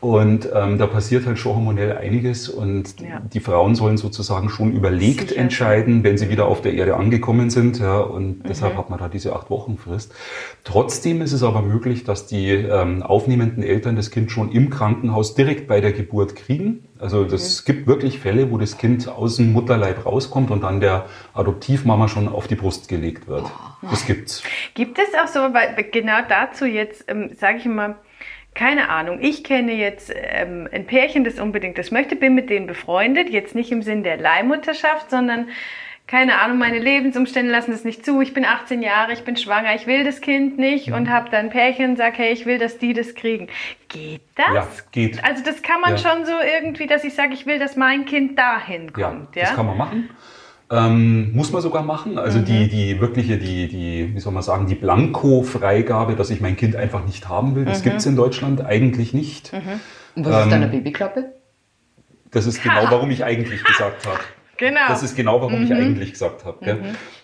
Und 0.00 0.48
ähm, 0.54 0.78
da 0.78 0.86
passiert 0.86 1.26
halt 1.26 1.40
schon 1.40 1.56
hormonell 1.56 1.96
einiges 1.96 2.48
und 2.48 3.00
Ja. 3.00 3.20
die 3.32 3.40
Frauen 3.40 3.74
sollen 3.74 3.96
sozusagen 3.96 4.48
schon 4.48 4.70
überlegt 4.72 5.30
Sicher. 5.30 5.40
entscheiden, 5.40 6.04
wenn 6.04 6.16
sie 6.16 6.28
wieder 6.30 6.46
auf 6.46 6.60
der 6.62 6.74
Erde 6.74 6.96
angekommen 6.96 7.50
sind. 7.50 7.80
Ja, 7.80 7.98
und 7.98 8.44
Mhm. 8.44 8.48
deshalb 8.48 8.76
hat 8.76 8.90
man 8.90 9.00
da 9.00 9.08
diese 9.08 9.34
acht 9.34 9.50
Wochen 9.50 9.76
Frist. 9.76 10.14
Trotzdem 10.62 11.20
ist 11.20 11.32
es 11.32 11.42
aber 11.42 11.62
möglich, 11.62 12.04
dass 12.04 12.26
die 12.26 12.48
ähm, 12.52 13.02
aufnehmenden 13.02 13.64
Eltern 13.64 13.96
das 13.96 14.12
Kind 14.12 14.30
schon 14.30 14.52
im 14.52 14.70
Krankenhaus 14.70 15.34
direkt 15.34 15.66
bei 15.66 15.80
der 15.80 15.90
Geburt 15.92 16.36
kriegen. 16.36 16.84
Also 17.00 17.24
das 17.24 17.64
gibt 17.64 17.88
wirklich 17.88 18.20
Fälle, 18.20 18.52
wo 18.52 18.58
das 18.58 18.78
Kind 18.78 19.08
aus 19.08 19.36
dem 19.36 19.52
Mutterleib 19.52 20.06
rauskommt 20.06 20.52
und 20.52 20.62
dann 20.62 20.80
der 20.80 21.06
Adoptivmama 21.34 22.06
schon 22.06 22.28
auf 22.28 22.46
die 22.46 22.54
Brust 22.56 22.88
gelegt 22.88 23.26
wird. 23.26 23.46
Das 23.90 24.06
gibt's. 24.06 24.42
Gibt 24.74 24.98
es 24.98 25.08
auch 25.20 25.26
so, 25.28 25.40
weil 25.40 25.74
genau 25.90 26.18
dazu 26.28 26.66
jetzt, 26.66 27.04
ähm, 27.08 27.30
sage 27.38 27.58
ich 27.58 27.66
immer, 27.66 27.96
keine 28.58 28.88
Ahnung, 28.88 29.18
ich 29.22 29.44
kenne 29.44 29.72
jetzt 29.72 30.12
ähm, 30.14 30.68
ein 30.72 30.84
Pärchen, 30.84 31.22
das 31.22 31.38
unbedingt 31.38 31.78
das 31.78 31.92
möchte, 31.92 32.16
bin 32.16 32.34
mit 32.34 32.50
denen 32.50 32.66
befreundet, 32.66 33.30
jetzt 33.30 33.54
nicht 33.54 33.70
im 33.70 33.82
Sinn 33.82 34.02
der 34.02 34.16
Leihmutterschaft, 34.16 35.10
sondern 35.10 35.48
keine 36.08 36.40
Ahnung, 36.40 36.58
meine 36.58 36.78
Lebensumstände 36.78 37.52
lassen 37.52 37.70
das 37.70 37.84
nicht 37.84 38.04
zu. 38.04 38.20
Ich 38.20 38.32
bin 38.34 38.44
18 38.44 38.82
Jahre, 38.82 39.12
ich 39.12 39.22
bin 39.24 39.36
schwanger, 39.36 39.74
ich 39.76 39.86
will 39.86 40.02
das 40.04 40.20
Kind 40.22 40.58
nicht 40.58 40.90
und 40.90 41.08
habe 41.08 41.28
dann 41.30 41.46
ein 41.46 41.50
Pärchen 41.50 41.90
und 41.90 41.96
sage, 41.96 42.16
hey, 42.16 42.32
ich 42.32 42.46
will, 42.46 42.58
dass 42.58 42.78
die 42.78 42.94
das 42.94 43.14
kriegen. 43.14 43.48
Geht 43.88 44.22
das? 44.34 44.54
Ja, 44.54 44.68
geht. 44.90 45.22
Also 45.22 45.44
das 45.44 45.62
kann 45.62 45.80
man 45.82 45.92
Ja. 45.92 45.98
schon 45.98 46.24
so 46.24 46.32
irgendwie, 46.60 46.86
dass 46.86 47.04
ich 47.04 47.14
sage, 47.14 47.34
ich 47.34 47.46
will, 47.46 47.58
dass 47.58 47.76
mein 47.76 48.06
Kind 48.06 48.38
dahin 48.38 48.92
kommt. 48.92 49.36
Ja, 49.36 49.42
das 49.42 49.54
kann 49.54 49.66
man 49.66 49.76
machen. 49.76 50.10
Ähm, 50.70 51.32
muss 51.34 51.50
man 51.52 51.62
sogar 51.62 51.82
machen. 51.82 52.18
Also 52.18 52.40
die, 52.40 52.68
die 52.68 53.00
wirkliche, 53.00 53.38
die, 53.38 53.68
die, 53.68 54.14
wie 54.14 54.20
soll 54.20 54.32
man 54.34 54.42
sagen, 54.42 54.66
die 54.66 54.74
Blanko-Freigabe, 54.74 56.14
dass 56.14 56.28
ich 56.30 56.40
mein 56.40 56.56
Kind 56.56 56.76
einfach 56.76 57.06
nicht 57.06 57.28
haben 57.28 57.54
will, 57.54 57.64
das 57.64 57.82
gibt's 57.82 58.04
in 58.06 58.16
Deutschland 58.16 58.64
eigentlich 58.64 59.14
nicht. 59.14 59.52
Und 60.14 60.26
was 60.26 60.40
ist 60.40 60.46
Ähm, 60.46 60.52
eine 60.52 60.68
Babyklappe? 60.68 61.32
Das 62.30 62.46
ist 62.46 62.62
genau, 62.62 62.84
warum 62.90 63.10
ich 63.10 63.24
eigentlich 63.24 63.64
gesagt 63.64 64.06
habe. 64.06 64.18
genau. 64.58 64.80
Das 64.88 65.02
ist 65.02 65.16
genau, 65.16 65.40
warum 65.40 65.62
ich 65.62 65.72
eigentlich 65.72 66.12
gesagt 66.12 66.44
habe. 66.44 66.58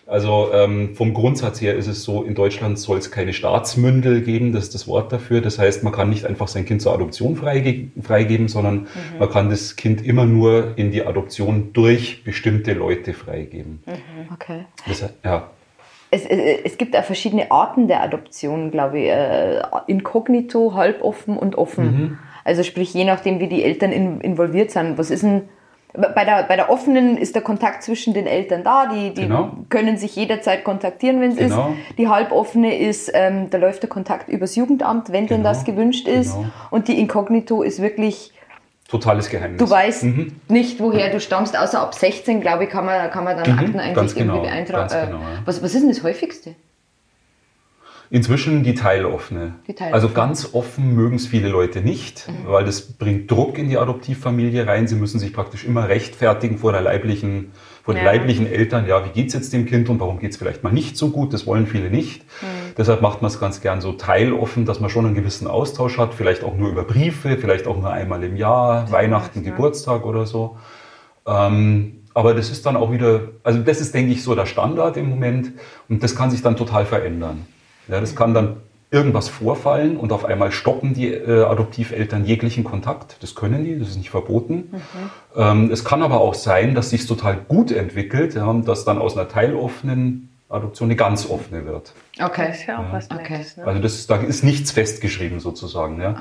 Also 0.06 0.50
ähm, 0.52 0.94
vom 0.94 1.14
Grundsatz 1.14 1.62
her 1.62 1.74
ist 1.74 1.86
es 1.86 2.04
so, 2.04 2.24
in 2.24 2.34
Deutschland 2.34 2.78
soll 2.78 2.98
es 2.98 3.10
keine 3.10 3.32
Staatsmündel 3.32 4.20
geben, 4.20 4.52
das 4.52 4.64
ist 4.64 4.74
das 4.74 4.86
Wort 4.86 5.10
dafür. 5.12 5.40
Das 5.40 5.58
heißt, 5.58 5.82
man 5.82 5.94
kann 5.94 6.10
nicht 6.10 6.26
einfach 6.26 6.46
sein 6.46 6.66
Kind 6.66 6.82
zur 6.82 6.92
Adoption 6.92 7.36
freige 7.36 7.88
freigeben, 8.02 8.48
sondern 8.48 8.86
man 9.18 9.30
kann 9.30 9.48
das 9.48 9.76
Kind 9.76 10.04
immer 10.04 10.26
nur 10.26 10.76
in 10.76 10.90
die 10.90 11.06
Adoption 11.06 11.72
durch 11.72 12.22
bestimmte 12.22 12.74
Leute 12.74 13.14
freigeben. 13.14 13.82
Okay. 14.34 14.66
Das, 14.86 15.10
ja, 15.24 15.50
Es, 16.10 16.26
es, 16.26 16.38
es 16.64 16.78
gibt 16.78 16.94
auch 16.96 17.04
verschiedene 17.04 17.50
Arten 17.50 17.88
der 17.88 18.02
Adoption, 18.02 18.70
glaube 18.70 19.00
ich. 19.00 19.08
Äh, 19.08 19.62
inkognito, 19.86 20.74
halboffen 20.74 21.38
und 21.38 21.56
offen. 21.56 21.84
Mhm. 21.84 22.18
Also 22.44 22.62
sprich, 22.62 22.92
je 22.92 23.04
nachdem, 23.04 23.40
wie 23.40 23.48
die 23.48 23.64
Eltern 23.64 23.90
in, 23.90 24.20
involviert 24.20 24.70
sind. 24.70 24.98
Was 24.98 25.10
ist 25.10 25.22
denn... 25.22 25.42
Bei 25.96 26.24
der, 26.24 26.42
bei 26.42 26.56
der 26.56 26.70
offenen 26.70 27.16
ist 27.16 27.36
der 27.36 27.42
Kontakt 27.42 27.84
zwischen 27.84 28.14
den 28.14 28.26
Eltern 28.26 28.64
da, 28.64 28.86
die, 28.86 29.14
die 29.14 29.22
Genau. 29.28 29.52
können 29.68 29.96
sich 29.96 30.16
jederzeit 30.16 30.64
kontaktieren, 30.64 31.20
wenn 31.20 31.30
es 31.30 31.36
Genau. 31.36 31.70
ist. 31.88 31.98
Die 31.98 32.08
halboffene 32.08 32.76
ist, 32.76 33.12
ähm, 33.14 33.48
da 33.50 33.58
läuft 33.58 33.82
der 33.84 33.88
Kontakt 33.90 34.28
übers 34.28 34.56
Jugendamt, 34.56 35.12
wenn 35.12 35.28
denn 35.28 35.38
Genau. 35.38 35.50
das 35.50 35.64
gewünscht 35.64 36.08
ist. 36.08 36.34
Genau. 36.34 36.46
Und 36.70 36.88
die 36.88 36.98
Inkognito 36.98 37.62
ist 37.62 37.80
wirklich, 37.80 38.32
totales 38.88 39.28
Geheimnis. 39.30 39.58
du 39.58 39.70
weißt 39.70 40.02
Mhm. 40.02 40.32
nicht, 40.48 40.80
woher 40.80 41.10
du 41.10 41.20
stammst, 41.20 41.56
außer 41.56 41.80
ab 41.80 41.94
16, 41.94 42.40
glaube 42.40 42.64
ich, 42.64 42.70
kann 42.70 42.84
man, 42.84 43.08
kann 43.10 43.22
man 43.22 43.36
dann 43.36 43.52
Mhm, 43.52 43.58
Akten 43.60 43.78
eigentlich 43.80 43.94
ganz 43.94 44.14
genau, 44.16 44.34
irgendwie 44.34 44.50
beeintragen. 44.50 44.88
ganz 44.88 45.06
genau, 45.06 45.20
was, 45.44 45.62
was 45.62 45.74
ist 45.74 45.82
denn 45.82 45.90
das 45.90 46.02
häufigste? 46.02 46.56
Inzwischen 48.14 48.62
die 48.62 48.74
teiloffene. 48.76 49.56
Die 49.66 49.74
teiloffene. 49.74 49.92
Also 49.92 50.08
ganz 50.08 50.54
offen 50.54 50.94
mögen 50.94 51.16
es 51.16 51.26
viele 51.26 51.48
Leute 51.48 51.80
nicht, 51.80 52.28
weil 52.46 52.64
das 52.64 52.80
bringt 52.92 53.28
Druck 53.28 53.58
in 53.58 53.68
die 53.68 53.76
Adoptivfamilie 53.76 54.68
rein. 54.68 54.86
Sie 54.86 54.94
müssen 54.94 55.18
sich 55.18 55.32
praktisch 55.32 55.64
immer 55.64 55.88
rechtfertigen 55.88 56.58
vor 56.58 56.70
der 56.70 56.80
leiblichen, 56.80 57.50
vor 57.82 57.92
den 57.92 58.04
Ja. 58.04 58.12
leiblichen 58.12 58.46
Eltern. 58.46 58.86
Ja, 58.86 59.04
wie 59.04 59.08
geht's 59.08 59.34
jetzt 59.34 59.52
dem 59.52 59.66
Kind 59.66 59.88
und 59.88 59.98
warum 59.98 60.20
geht's 60.20 60.36
vielleicht 60.36 60.62
mal 60.62 60.72
nicht 60.72 60.96
so 60.96 61.10
gut? 61.10 61.32
Das 61.32 61.44
wollen 61.44 61.66
viele 61.66 61.90
nicht. 61.90 62.24
Deshalb 62.78 63.02
macht 63.02 63.20
man 63.20 63.32
es 63.32 63.40
ganz 63.40 63.60
gern 63.60 63.80
so 63.80 63.90
teiloffen, 63.94 64.64
dass 64.64 64.78
man 64.78 64.90
schon 64.90 65.06
einen 65.06 65.16
gewissen 65.16 65.48
Austausch 65.48 65.98
hat. 65.98 66.14
Vielleicht 66.14 66.44
auch 66.44 66.56
nur 66.56 66.68
über 66.70 66.84
Briefe, 66.84 67.36
vielleicht 67.36 67.66
auch 67.66 67.76
nur 67.76 67.90
einmal 67.90 68.22
im 68.22 68.36
Jahr, 68.36 68.92
Weihnachten, 68.92 69.42
ja. 69.42 69.50
Geburtstag 69.50 70.06
oder 70.06 70.24
so. 70.24 70.56
Ähm, 71.26 72.02
aber 72.14 72.34
das 72.34 72.48
ist 72.48 72.64
dann 72.64 72.76
auch 72.76 72.92
wieder, 72.92 73.22
also 73.42 73.58
das 73.58 73.80
ist, 73.80 73.92
denke 73.92 74.12
ich, 74.12 74.22
so 74.22 74.36
der 74.36 74.46
Standard 74.46 74.96
im 74.96 75.08
Moment 75.10 75.50
und 75.88 76.00
das 76.04 76.14
kann 76.14 76.30
sich 76.30 76.42
dann 76.42 76.54
total 76.56 76.86
verändern. 76.86 77.46
Ja, 77.88 78.00
das 78.00 78.14
kann 78.16 78.34
dann 78.34 78.56
irgendwas 78.90 79.28
vorfallen 79.28 79.96
und 79.96 80.12
auf 80.12 80.24
einmal 80.24 80.52
stoppen 80.52 80.94
die 80.94 81.12
äh, 81.12 81.42
Adoptiveltern 81.44 82.24
jeglichen 82.24 82.62
Kontakt. 82.64 83.16
Das 83.22 83.34
können 83.34 83.64
die, 83.64 83.78
das 83.78 83.88
ist 83.88 83.96
nicht 83.96 84.10
verboten. 84.10 84.70
Ähm, 85.36 85.70
es 85.72 85.84
kann 85.84 86.02
aber 86.02 86.20
auch 86.20 86.34
sein, 86.34 86.74
dass 86.76 86.90
sich 86.90 87.06
total 87.06 87.36
gut 87.36 87.72
entwickelt, 87.72 88.34
ja, 88.34 88.44
und 88.46 88.68
dass 88.68 88.84
dann 88.84 88.98
aus 88.98 89.16
einer 89.18 89.28
teiloffenen 89.28 90.28
Adoption 90.48 90.88
eine 90.88 90.96
ganz 90.96 91.28
offene 91.28 91.66
wird. 91.66 91.92
Okay. 92.22 92.46
Das 92.48 92.58
ist 92.60 92.66
ja 92.66 92.78
auch 92.78 92.92
was 92.92 93.10
Okay. 93.10 93.32
Nettes. 93.32 93.56
Ne? 93.56 93.64
Also 93.64 93.80
das, 93.82 93.94
ist- 93.94 94.10
da 94.10 94.16
ist 94.16 94.44
nichts 94.44 94.70
festgeschrieben 94.70 95.40
sozusagen. 95.40 96.00
Ja. 96.00 96.16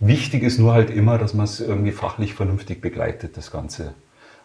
Wichtig 0.00 0.42
ist 0.42 0.58
nur 0.58 0.72
halt 0.72 0.90
immer, 0.90 1.18
dass 1.18 1.34
man 1.34 1.44
es 1.44 1.60
irgendwie 1.60 1.92
fachlich 1.92 2.34
vernünftig 2.34 2.80
begleitet, 2.80 3.36
das 3.36 3.52
Ganze. 3.52 3.94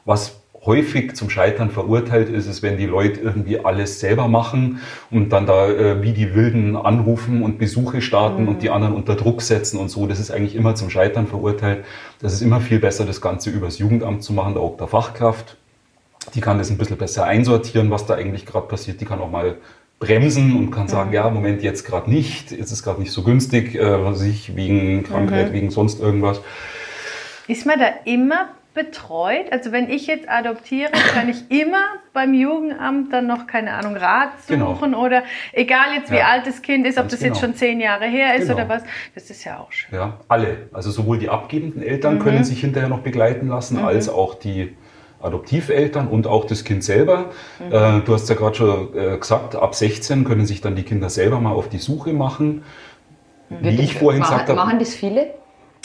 Was 0.05 0.40
häufig 0.65 1.15
zum 1.15 1.30
Scheitern 1.30 1.71
verurteilt 1.71 2.30
ist, 2.30 2.45
ist, 2.45 2.62
wenn 2.62 2.78
die 2.78 2.86
Leute 2.86 3.19
irgendwie 3.19 3.60
alles 3.60 4.00
selber 4.00 4.28
machen 4.28 4.80
und 5.10 5.30
dann 5.30 5.47
da 5.47 5.69
äh, 5.69 6.04
wie 6.04 6.13
die 6.13 6.36
Wilden 6.36 6.76
anrufen 6.76 7.41
und 7.41 7.58
Besuche 7.58 8.02
starten 8.02 8.47
und 8.47 8.62
die 8.62 8.69
anderen 8.69 8.93
unter 8.93 9.15
Druck 9.15 9.41
setzen 9.41 9.80
und 9.80 9.89
so. 9.89 10.06
Das 10.06 10.19
ist 10.19 10.30
eigentlich 10.30 10.56
immer 10.56 10.76
zum 10.76 10.89
Scheitern 10.89 11.26
verurteilt. 11.26 11.84
Das 12.19 12.34
ist 12.34 12.41
immer 12.41 12.62
viel 12.62 12.80
besser, 12.80 13.06
das 13.06 13.21
Ganze 13.21 13.50
übers 13.50 13.80
Jugendamt 13.80 14.24
zu 14.24 14.34
machen, 14.34 14.54
da 14.54 14.60
auch 14.60 14.78
der 14.78 14.88
Fachkraft. 14.88 15.58
Die 16.36 16.41
kann 16.41 16.60
das 16.60 16.69
ein 16.69 16.78
bisschen 16.78 16.97
besser 16.97 17.26
einsortieren, 17.26 17.89
was 17.89 18.06
da 18.06 18.13
eigentlich 18.13 18.45
gerade 18.45 18.67
passiert. 18.67 19.02
Die 19.02 19.06
kann 19.06 19.19
auch 19.19 19.32
mal 19.32 19.58
bremsen 20.00 20.56
und 20.56 20.69
kann 20.69 20.88
sagen, 20.88 21.12
ja, 21.12 21.28
Moment, 21.30 21.63
jetzt 21.63 21.86
gerade 21.86 22.10
nicht, 22.10 22.52
jetzt 22.52 22.71
ist 22.71 22.84
gerade 22.84 23.00
nicht 23.00 23.12
so 23.12 23.24
günstig, 23.24 23.74
äh, 23.76 24.04
was 24.04 24.19
weiß 24.19 24.28
ich, 24.28 24.56
wegen 24.56 25.04
Krankheit, 25.04 25.54
wegen 25.54 25.71
sonst 25.71 26.00
irgendwas. 26.00 26.41
Ist 27.47 27.65
man 27.65 27.80
da 27.80 27.88
immer 28.06 28.50
betreut? 28.73 29.51
Also 29.51 29.71
wenn 29.71 29.89
ich 29.89 30.07
jetzt 30.07 30.29
adoptiere, 30.29 30.91
kann 31.13 31.27
ich 31.29 31.49
immer 31.51 31.84
beim 32.13 32.34
Jugendamt 32.34 33.12
dann 33.12 33.27
noch, 33.27 33.47
keine 33.47 33.73
Ahnung, 33.73 33.95
Rat 33.95 34.29
Genau. 34.47 34.73
suchen 34.75 34.93
oder 34.95 35.23
egal 35.53 35.93
jetzt 35.95 36.12
wie 36.12 36.15
Ja. 36.17 36.27
alt 36.27 36.47
das 36.47 36.62
Kind 36.62 36.86
ist, 36.88 36.97
ob 36.97 37.03
Ganz 37.03 37.12
das 37.13 37.21
jetzt 37.21 37.34
genau. 37.41 37.47
schon 37.47 37.55
zehn 37.55 37.79
Jahre 37.81 38.05
her 38.05 38.36
ist 38.36 38.43
Genau. 38.47 38.55
oder 38.55 38.69
was. 38.69 38.84
Das 39.15 39.29
ist 39.29 39.43
ja 39.43 39.60
auch 39.60 39.71
schön. 39.71 39.93
Ja, 39.97 40.19
alle. 40.27 40.69
Also 40.73 40.91
sowohl 40.91 41.17
die 41.19 41.29
abgebenden 41.29 41.84
Eltern 41.84 42.19
können 42.19 42.43
sich 42.43 42.62
hinterher 42.62 42.89
noch 42.89 42.99
begleiten 42.99 43.47
lassen, 43.47 43.77
als 43.79 44.07
auch 44.10 44.36
die 44.36 44.75
Adoptiveltern 45.21 46.07
und 46.07 46.25
auch 46.27 46.45
das 46.45 46.63
Kind 46.63 46.84
selber. 46.84 47.25
Äh, 47.69 47.99
du 48.01 48.13
hast 48.13 48.27
ja 48.29 48.36
gerade 48.36 48.55
schon 48.55 48.95
äh, 48.97 49.17
gesagt, 49.17 49.55
ab 49.55 49.75
16 49.75 50.23
können 50.23 50.45
sich 50.45 50.62
dann 50.62 50.75
die 50.75 50.84
Kinder 50.84 51.10
selber 51.10 51.39
mal 51.39 51.51
auf 51.51 51.69
die 51.69 51.77
Suche 51.77 52.12
machen. 52.13 52.63
Wie 53.49 53.69
ich 53.81 53.95
vorhin 53.97 54.21
machen, 54.21 54.31
gesagt 54.31 54.49
habe, 54.49 54.55
Machen 54.57 54.79
das 54.79 54.95
viele? 54.95 55.34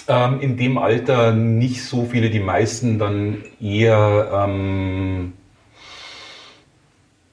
Ähm, 0.09 0.41
in 0.41 0.57
dem 0.57 0.79
Alter 0.79 1.33
nicht 1.33 1.85
so 1.85 2.05
viele, 2.05 2.31
die 2.31 2.39
meisten 2.41 2.99
dann 2.99 3.39
eher, 3.61 4.47
ähm, 4.47 5.33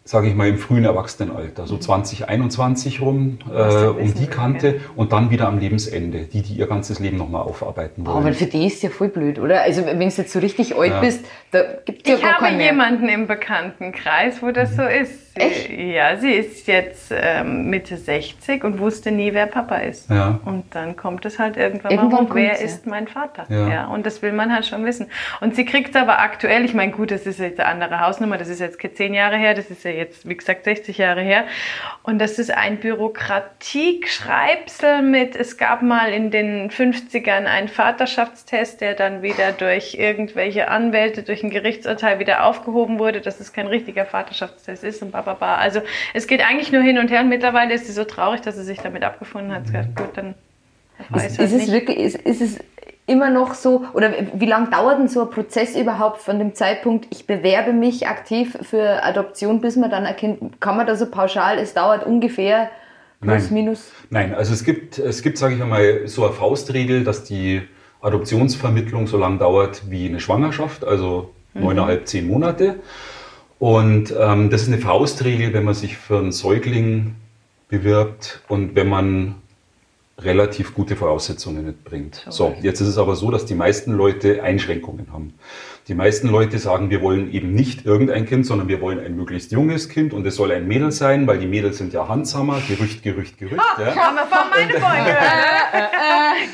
sage 0.06 0.28
ich 0.28 0.36
mal, 0.36 0.48
im 0.50 0.58
frühen 0.58 0.84
Erwachsenenalter, 0.84 1.66
so 1.66 1.78
20, 1.78 2.28
21 2.30 3.00
rum, 3.02 3.40
äh, 3.56 3.86
um 3.86 4.14
die 4.16 4.26
Kante 4.28 4.82
und 4.96 5.12
dann 5.14 5.30
wieder 5.30 5.48
am 5.48 5.60
Lebensende, 5.60 6.26
die, 6.26 6.42
die 6.42 6.54
ihr 6.56 6.68
ganzes 6.68 7.00
Leben 7.00 7.18
nochmal 7.18 7.44
aufarbeiten 7.44 8.06
Aber 8.08 8.24
wollen. 8.24 8.34
für 8.34 8.46
die 8.48 8.66
ist 8.66 8.84
ja 8.84 8.90
voll 8.90 9.08
blöd, 9.10 9.40
oder? 9.40 9.62
Also 9.62 9.86
wenn 9.86 10.00
du 10.00 10.06
jetzt 10.06 10.32
so 10.32 10.40
richtig 10.40 10.76
alt 10.76 10.92
Ja. 10.92 11.00
bist, 11.00 11.24
da 11.52 11.62
gibt 11.86 12.04
es 12.04 12.10
ja 12.10 12.16
Ich 12.16 12.22
gar 12.22 12.34
habe 12.34 12.46
keinen 12.46 12.58
mehr. 12.58 12.66
jemanden 12.72 13.08
im 13.08 13.28
Bekanntenkreis, 13.28 14.42
wo 14.42 14.52
das 14.52 14.76
so 14.76 14.82
ist. 14.84 15.23
Sie, 15.36 15.40
Echt? 15.40 15.70
Ja, 15.72 16.18
sie 16.18 16.32
ist 16.32 16.68
jetzt 16.68 17.12
ähm, 17.12 17.70
Mitte 17.70 17.98
60 17.98 18.64
und 18.64 18.80
wusste 18.80 19.12
nie, 19.12 19.34
wer 19.34 19.48
Papa 19.48 19.78
ist. 19.78 20.12
Ja. 20.12 20.40
Und 20.46 20.76
dann 20.76 20.96
kommt 20.96 21.26
es 21.26 21.40
halt 21.40 21.58
irgendwann, 21.58 21.92
Irgendwann 21.92 22.26
mal 22.26 22.30
hoch, 22.30 22.36
wer 22.36 22.60
ja. 22.60 22.60
ist 22.60 22.86
mein 22.86 23.08
Vater? 23.08 23.48
Ja. 23.50 23.88
und 23.88 24.06
das 24.06 24.22
will 24.22 24.32
man 24.32 24.54
halt 24.54 24.68
schon 24.68 24.86
wissen. 24.86 25.08
Und 25.42 25.56
sie 25.56 25.66
kriegt 25.66 25.96
es 25.96 25.98
aber 26.02 26.20
aktuell, 26.20 26.64
ich 26.66 26.76
meine, 26.76 26.92
gut, 26.92 27.10
das 27.10 27.26
ist 27.26 27.40
jetzt 27.40 27.60
eine 27.60 27.70
andere 27.70 28.00
Hausnummer, 28.00 28.38
das 28.38 28.48
ist 28.48 28.60
jetzt 28.60 28.78
keine 28.80 28.94
zehn 28.94 29.16
Jahre 29.16 29.38
her, 29.38 29.56
das 29.56 29.72
ist 29.72 29.84
ja 29.84 29.90
jetzt, 29.92 30.30
wie 30.30 30.36
gesagt, 30.36 30.66
60 30.66 31.00
Jahre 31.00 31.22
her. 31.22 31.46
Und 32.04 32.20
das 32.20 32.38
ist 32.38 32.54
ein 32.54 32.80
Bürokratieschreibsel 32.80 35.02
mit, 35.02 35.36
es 35.36 35.58
gab 35.58 35.82
mal 35.82 36.14
in 36.14 36.30
den 36.30 36.70
50ern 36.70 37.46
einen 37.46 37.70
Vaterschaftstest, 37.70 38.82
der 38.82 38.94
dann 38.94 39.24
wieder 39.24 39.52
durch 39.52 39.96
irgendwelche 39.96 40.68
Anwälte, 40.68 41.24
durch 41.24 41.42
ein 41.44 41.50
Gerichtsurteil 41.50 42.20
wieder 42.20 42.46
aufgehoben 42.46 43.00
wurde, 43.00 43.22
dass 43.22 43.40
es 43.40 43.52
kein 43.52 43.66
richtiger 43.66 44.06
Vaterschaftstest 44.06 44.84
ist 44.84 45.02
und 45.02 45.23
bla. 45.24 45.56
Also 45.56 45.82
es 46.14 46.28
geht 46.28 46.42
eigentlich 46.42 46.72
nur 46.72 46.82
hin 46.82 46.98
und 47.00 47.10
her 47.10 47.22
und 47.22 47.30
mittlerweile 47.30 47.74
ist 47.74 47.88
sie 47.88 47.94
so 47.94 48.04
traurig, 48.04 48.42
dass 48.42 48.56
sie 48.56 48.64
sich 48.64 48.80
damit 48.80 49.04
abgefunden 49.04 49.54
hat. 49.54 49.68
Sie 49.68 49.78
hat 49.78 49.96
gesagt, 49.96 49.96
gut, 49.96 50.18
dann 50.18 50.36
weiß 51.10 51.32
Ist, 51.32 51.40
halt 51.40 51.48
ist 51.48 51.54
es 51.56 51.62
nicht. 51.62 51.72
wirklich, 51.72 51.98
ist, 51.98 52.16
ist 52.18 52.42
es 52.42 52.60
immer 53.06 53.30
noch 53.30 53.54
so, 53.54 53.86
oder 53.94 54.14
wie 54.34 54.46
lange 54.46 54.70
dauert 54.70 55.00
denn 55.00 55.08
so 55.08 55.22
ein 55.22 55.30
Prozess 55.30 55.76
überhaupt 55.76 56.22
von 56.22 56.40
dem 56.40 56.54
Zeitpunkt, 56.56 57.08
ich 57.12 57.28
bewerbe 57.28 57.74
mich 57.74 58.08
aktiv 58.08 58.58
für 58.62 59.04
Adoption, 59.04 59.60
bis 59.62 59.76
man 59.76 59.90
dann 59.90 60.06
erkennt, 60.06 60.62
kann 60.62 60.78
man 60.78 60.88
da 60.88 60.96
so 60.96 61.10
pauschal, 61.10 61.58
es 61.58 61.74
dauert 61.74 62.06
ungefähr 62.06 62.70
plus 63.20 63.46
Nein. 63.46 63.54
minus? 63.54 63.92
Nein, 64.10 64.34
also 64.34 64.54
es 64.54 64.64
gibt, 64.64 65.00
es 65.00 65.22
gibt, 65.22 65.38
sage 65.38 65.56
ich 65.56 65.62
einmal, 65.62 66.08
so 66.08 66.24
eine 66.26 66.34
Faustregel, 66.34 67.04
dass 67.04 67.24
die 67.24 67.62
Adoptionsvermittlung 68.02 69.08
so 69.08 69.18
lange 69.18 69.38
dauert 69.38 69.84
wie 69.90 70.08
eine 70.08 70.20
Schwangerschaft, 70.20 70.86
also 70.86 71.34
neuneinhalb, 71.54 72.08
zehn 72.08 72.28
Monate. 72.28 72.76
Und 73.60 74.14
ähm, 74.18 74.50
das 74.50 74.64
ist 74.64 74.68
eine 74.68 74.80
Faustregel, 74.80 75.54
wenn 75.54 75.64
man 75.64 75.74
sich 75.74 75.98
für 75.98 76.18
einen 76.18 76.32
Säugling 76.32 77.16
bewirbt 77.70 78.42
und 78.48 78.76
wenn 78.76 78.90
man 78.90 79.36
relativ 80.20 80.74
gute 80.74 80.96
Voraussetzungen 80.96 81.66
mitbringt. 81.66 82.26
So, 82.30 82.56
jetzt 82.62 82.82
ist 82.82 82.88
es 82.88 82.98
aber 82.98 83.16
so, 83.16 83.32
dass 83.32 83.46
die 83.46 83.56
meisten 83.56 83.94
Leute 83.94 84.44
Einschränkungen 84.44 85.12
haben. 85.12 85.34
Die 85.90 85.96
meisten 85.96 86.30
Leute 86.30 86.60
sagen, 86.60 86.90
wir 86.90 87.02
wollen 87.02 87.30
eben 87.34 87.54
nicht 87.54 87.86
irgendein 87.86 88.26
Kind, 88.26 88.46
sondern 88.46 88.70
wir 88.70 88.80
wollen 88.80 89.00
ein 89.06 89.18
möglichst 89.18 89.52
junges 89.52 89.90
Kind 89.90 90.14
und 90.14 90.26
es 90.26 90.36
soll 90.38 90.52
ein 90.54 90.66
Mädel 90.66 90.92
sein, 90.94 91.28
weil 91.28 91.40
die 91.40 91.46
Mädels 91.48 91.78
sind 91.78 91.92
ja 91.92 92.08
handsamer, 92.08 92.62
Gerücht, 92.70 93.04
Gerücht, 93.04 93.38
Gerücht. 93.38 93.62
ja. 93.78 93.94
Haben 93.94 94.16
wir 94.16 94.24
von 94.26 94.50
meine 94.50 94.72
gehört, 94.72 94.84
oder? 95.74 95.94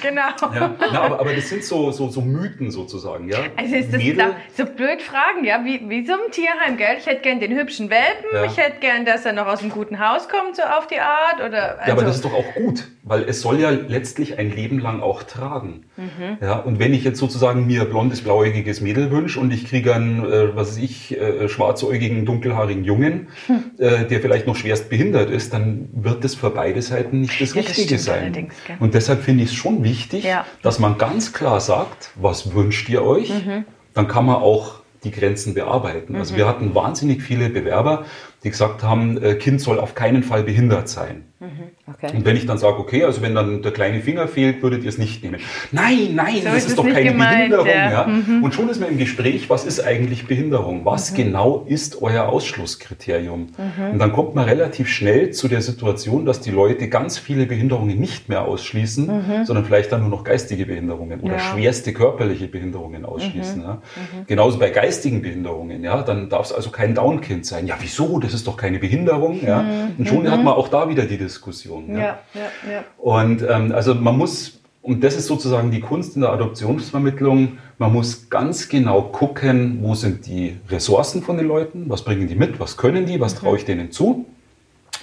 genau. 0.02 0.54
Ja, 0.56 0.76
na, 0.80 1.02
aber, 1.02 1.20
aber 1.20 1.34
das 1.34 1.48
sind 1.48 1.64
so, 1.64 1.92
so, 1.92 2.10
so 2.10 2.22
Mythen 2.22 2.72
sozusagen. 2.72 3.30
Ja? 3.30 3.38
Also 3.56 3.76
ist 3.76 3.94
das 3.94 4.02
Mädel, 4.02 4.34
so 4.58 4.66
blöd 4.66 5.02
fragen, 5.02 5.44
ja, 5.44 5.64
wie, 5.64 5.80
wie 5.88 6.06
so 6.08 6.14
ein 6.14 6.32
Tierheim, 6.32 6.78
gell? 6.78 6.96
Ich 6.98 7.06
hätte 7.06 7.22
gern 7.22 7.40
den 7.40 7.56
hübschen 7.56 7.92
Welpen, 7.92 8.26
Ja. 8.34 8.46
ich 8.46 8.58
hätte 8.58 8.80
gern, 8.80 9.06
dass 9.06 9.26
er 9.26 9.34
noch 9.34 9.46
aus 9.46 9.62
einem 9.62 9.70
guten 9.72 10.00
Haus 10.00 10.28
kommt, 10.28 10.56
so 10.56 10.64
auf 10.64 10.88
die 10.88 11.00
Art, 11.00 11.36
oder, 11.36 11.78
also, 11.80 11.88
Ja, 11.88 11.94
aber 11.94 12.04
das 12.04 12.16
ist 12.16 12.26
doch 12.26 12.34
auch 12.34 12.54
gut, 12.56 12.88
weil 13.04 13.24
es 13.24 13.42
soll 13.42 13.60
ja 13.60 13.70
letztlich 13.70 14.38
ein 14.40 14.52
Leben 14.54 14.80
lang 14.80 15.02
auch 15.02 15.24
tragen. 15.24 15.86
Mhm. 15.98 16.38
Ja, 16.42 16.58
und 16.60 16.80
wenn 16.80 16.94
ich 16.94 17.04
jetzt 17.04 17.18
sozusagen 17.20 17.66
mir 17.66 17.86
blondes, 17.86 18.22
blauäugiges 18.22 18.82
Mädel 18.82 19.10
wünsche 19.12 19.40
und 19.40 19.52
ich 19.52 19.66
kriege 19.66 19.96
einen, 19.96 20.26
äh, 20.26 20.56
was 20.56 20.72
weiß 20.72 20.78
ich, 20.78 21.18
äh, 21.20 21.48
schwarzäugigen, 21.48 22.26
dunkelhaarigen 22.26 22.84
Jungen, 22.84 23.28
Hm. 23.48 23.64
äh, 23.78 24.06
der 24.06 24.20
vielleicht 24.20 24.48
noch 24.48 24.56
schwerst 24.56 24.90
behindert 24.90 25.30
ist, 25.30 25.54
dann 25.54 25.90
wird 25.94 26.24
das 26.24 26.36
für 26.36 26.50
beide 26.50 26.82
Seiten 26.82 27.22
nicht 27.22 27.40
das 27.42 27.54
Ja, 27.54 27.62
das 27.62 27.70
Richtige 27.78 28.00
stimmt 28.00 28.02
sein. 28.02 28.48
Und 28.80 28.94
deshalb 28.94 29.24
finde 29.24 29.44
ich 29.44 29.50
es 29.52 29.56
schon 29.56 29.84
wichtig, 29.84 30.24
Ja. 30.26 30.46
dass 30.62 30.80
man 30.80 30.98
ganz 30.98 31.32
klar 31.34 31.60
sagt, 31.62 32.12
was 32.16 32.54
wünscht 32.54 32.90
ihr 32.90 33.04
euch? 33.04 33.30
Mhm. 33.30 33.66
Dann 33.94 34.08
kann 34.08 34.26
man 34.26 34.36
auch 34.36 34.80
die 35.06 35.12
Grenzen 35.12 35.54
bearbeiten. 35.54 36.18
Also 36.18 36.36
wir 36.36 36.46
hatten 36.46 36.76
wahnsinnig 36.76 37.22
viele 37.24 37.50
Bewerber, 37.50 38.04
die 38.44 38.50
gesagt 38.50 38.84
haben, 38.84 39.22
äh, 39.24 39.36
Kind 39.36 39.62
soll 39.62 39.80
auf 39.80 39.96
keinen 39.96 40.24
Fall 40.24 40.44
behindert 40.44 40.90
sein. 40.90 41.24
Okay. 41.42 42.12
Und 42.18 42.26
wenn 42.26 42.36
ich 42.36 42.46
dann 42.46 42.58
sage, 42.58 42.80
okay, 42.80 43.06
also 43.06 43.22
wenn 43.22 43.34
dann 43.34 43.62
der 43.62 43.72
kleine 43.72 44.02
Finger 44.02 44.28
fehlt, 44.28 44.62
würdet 44.62 44.84
ihr 44.84 44.90
es 44.90 44.98
nicht 44.98 45.24
nehmen. 45.24 45.40
Nein, 45.72 46.10
nein, 46.14 46.36
So 46.40 46.44
das 46.50 46.56
ist 46.58 46.68
ist, 46.70 46.78
doch 46.78 46.84
keine 46.84 47.04
gemeint, 47.12 47.50
Behinderung. 47.52 47.68
ja. 47.68 48.08
Mhm. 48.08 48.24
Ja? 48.40 48.40
Und 48.44 48.54
schon 48.54 48.68
ist 48.70 48.82
man 48.82 48.90
im 48.90 48.98
Gespräch, 48.98 49.50
was 49.50 49.66
ist 49.66 49.80
eigentlich 49.80 50.28
Behinderung? 50.28 50.84
Was 50.84 51.14
genau 51.14 51.64
ist 51.68 52.02
euer 52.02 52.28
Ausschlusskriterium? 52.28 53.48
Mhm. 53.58 53.92
Und 53.94 54.00
dann 54.00 54.12
kommt 54.12 54.36
man 54.36 54.46
relativ 54.46 54.90
schnell 54.90 55.32
zu 55.32 55.48
der 55.48 55.62
Situation, 55.62 56.26
dass 56.26 56.42
die 56.42 56.52
Leute 56.52 56.90
ganz 56.90 57.18
viele 57.18 57.46
Behinderungen 57.46 57.98
nicht 58.00 58.28
mehr 58.30 58.44
ausschließen, 58.46 59.46
sondern 59.46 59.64
vielleicht 59.66 59.92
dann 59.92 60.02
nur 60.02 60.10
noch 60.10 60.24
geistige 60.26 60.66
Behinderungen 60.66 61.22
oder 61.22 61.34
Mhm. 61.34 61.38
Ja. 61.40 61.54
Mhm. 61.54 61.58
schwerste 61.60 61.94
körperliche 61.94 62.48
Behinderungen 62.48 63.06
ausschließen. 63.06 63.62
Ja? 63.62 63.82
Genauso 64.28 64.60
bei 64.60 64.70
geistigen 64.72 65.22
Behinderungen. 65.22 65.84
Ja? 65.84 66.02
Dann 66.02 66.30
darf 66.30 66.48
es 66.48 66.52
also 66.54 66.70
kein 66.70 66.96
Down-Kind 66.96 67.46
sein. 67.46 67.66
Ja, 67.68 67.76
wieso? 67.80 68.20
Das 68.20 68.34
ist 68.34 68.46
doch 68.46 68.58
keine 68.58 68.80
Behinderung. 68.80 69.40
Ja? 69.46 69.64
Und 69.98 70.08
schon 70.08 70.30
hat 70.30 70.44
man 70.44 70.54
auch 70.54 70.68
da 70.68 70.90
wieder 70.90 71.04
die 71.06 71.29
Diskussion. 71.30 71.88
Mhm. 71.88 71.98
ja, 71.98 72.20
ja, 72.34 72.72
ja. 72.74 72.84
Und 72.98 73.42
ähm, 73.48 73.72
also 73.72 73.94
man 73.96 74.18
muss, 74.18 74.60
und 74.82 75.04
das 75.04 75.16
ist 75.16 75.28
sozusagen 75.28 75.70
die 75.72 75.80
Kunst 75.82 76.16
in 76.16 76.22
der 76.22 76.32
Adoptionsvermittlung, 76.32 77.58
man 77.78 77.94
muss 77.94 78.30
ganz 78.30 78.68
genau 78.70 79.02
gucken, 79.02 79.80
wo 79.82 79.96
sind 79.96 80.26
die 80.26 80.58
Ressourcen 80.70 81.22
von 81.22 81.38
den 81.38 81.48
Leuten, 81.48 81.86
was 81.88 82.04
bringen 82.04 82.28
die 82.28 82.36
mit, 82.36 82.60
was 82.60 82.78
können 82.78 83.06
die, 83.06 83.20
was 83.20 83.36
traue 83.36 83.58
ich 83.58 83.66
denen 83.66 83.92
zu. 83.92 84.26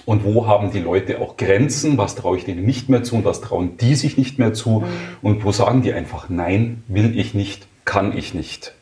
Und 0.04 0.24
wo 0.24 0.46
haben 0.46 0.70
die 0.70 0.78
Leute 0.78 1.20
auch 1.20 1.36
Grenzen, 1.36 1.98
was 1.98 2.14
traue 2.14 2.36
ich 2.36 2.44
denen 2.44 2.64
nicht 2.64 2.88
mehr 2.88 3.02
zu 3.02 3.16
und 3.16 3.24
was 3.24 3.40
trauen 3.40 3.76
die 3.76 3.96
sich 3.96 4.16
nicht 4.16 4.38
mehr 4.38 4.52
zu. 4.52 4.84
Und 5.20 5.44
wo 5.44 5.50
sagen 5.50 5.82
die 5.82 5.92
einfach, 5.92 6.28
nein, 6.28 6.84
will 6.86 7.18
ich 7.18 7.34
nicht, 7.34 7.66
kann 7.84 8.16
ich 8.16 8.32
nicht. 8.32 8.72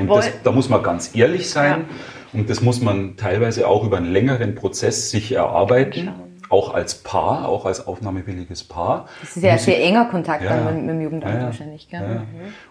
Und 0.00 0.08
Woll- 0.08 0.16
das, 0.16 0.30
da 0.42 0.50
muss 0.50 0.68
man 0.68 0.82
ganz 0.82 1.14
ehrlich 1.14 1.48
sein. 1.48 1.84
Und 2.32 2.48
das 2.50 2.60
muss 2.62 2.80
man 2.80 3.16
teilweise 3.16 3.68
auch 3.68 3.84
über 3.84 3.98
einen 3.98 4.10
längeren 4.12 4.54
Prozess 4.54 5.10
sich 5.10 5.32
erarbeiten. 5.32 6.10
Auch 6.52 6.74
als 6.74 6.96
Paar, 6.96 7.48
auch 7.48 7.64
als 7.64 7.86
aufnahmewilliges 7.86 8.64
Paar. 8.64 9.06
Das 9.22 9.36
ist 9.36 9.42
ja 9.42 9.56
sehr 9.56 9.82
enger 9.82 10.04
Kontakt 10.04 10.44
Ja, 10.44 10.50
dann 10.56 10.76
mit, 10.76 10.84
mit 10.84 10.94
dem 10.96 11.00
Jugendamt 11.00 11.34
Ja, 11.34 11.44
wahrscheinlich. 11.44 11.88
Gell? 11.88 12.00
Ja, 12.00 12.08
ja. 12.14 12.22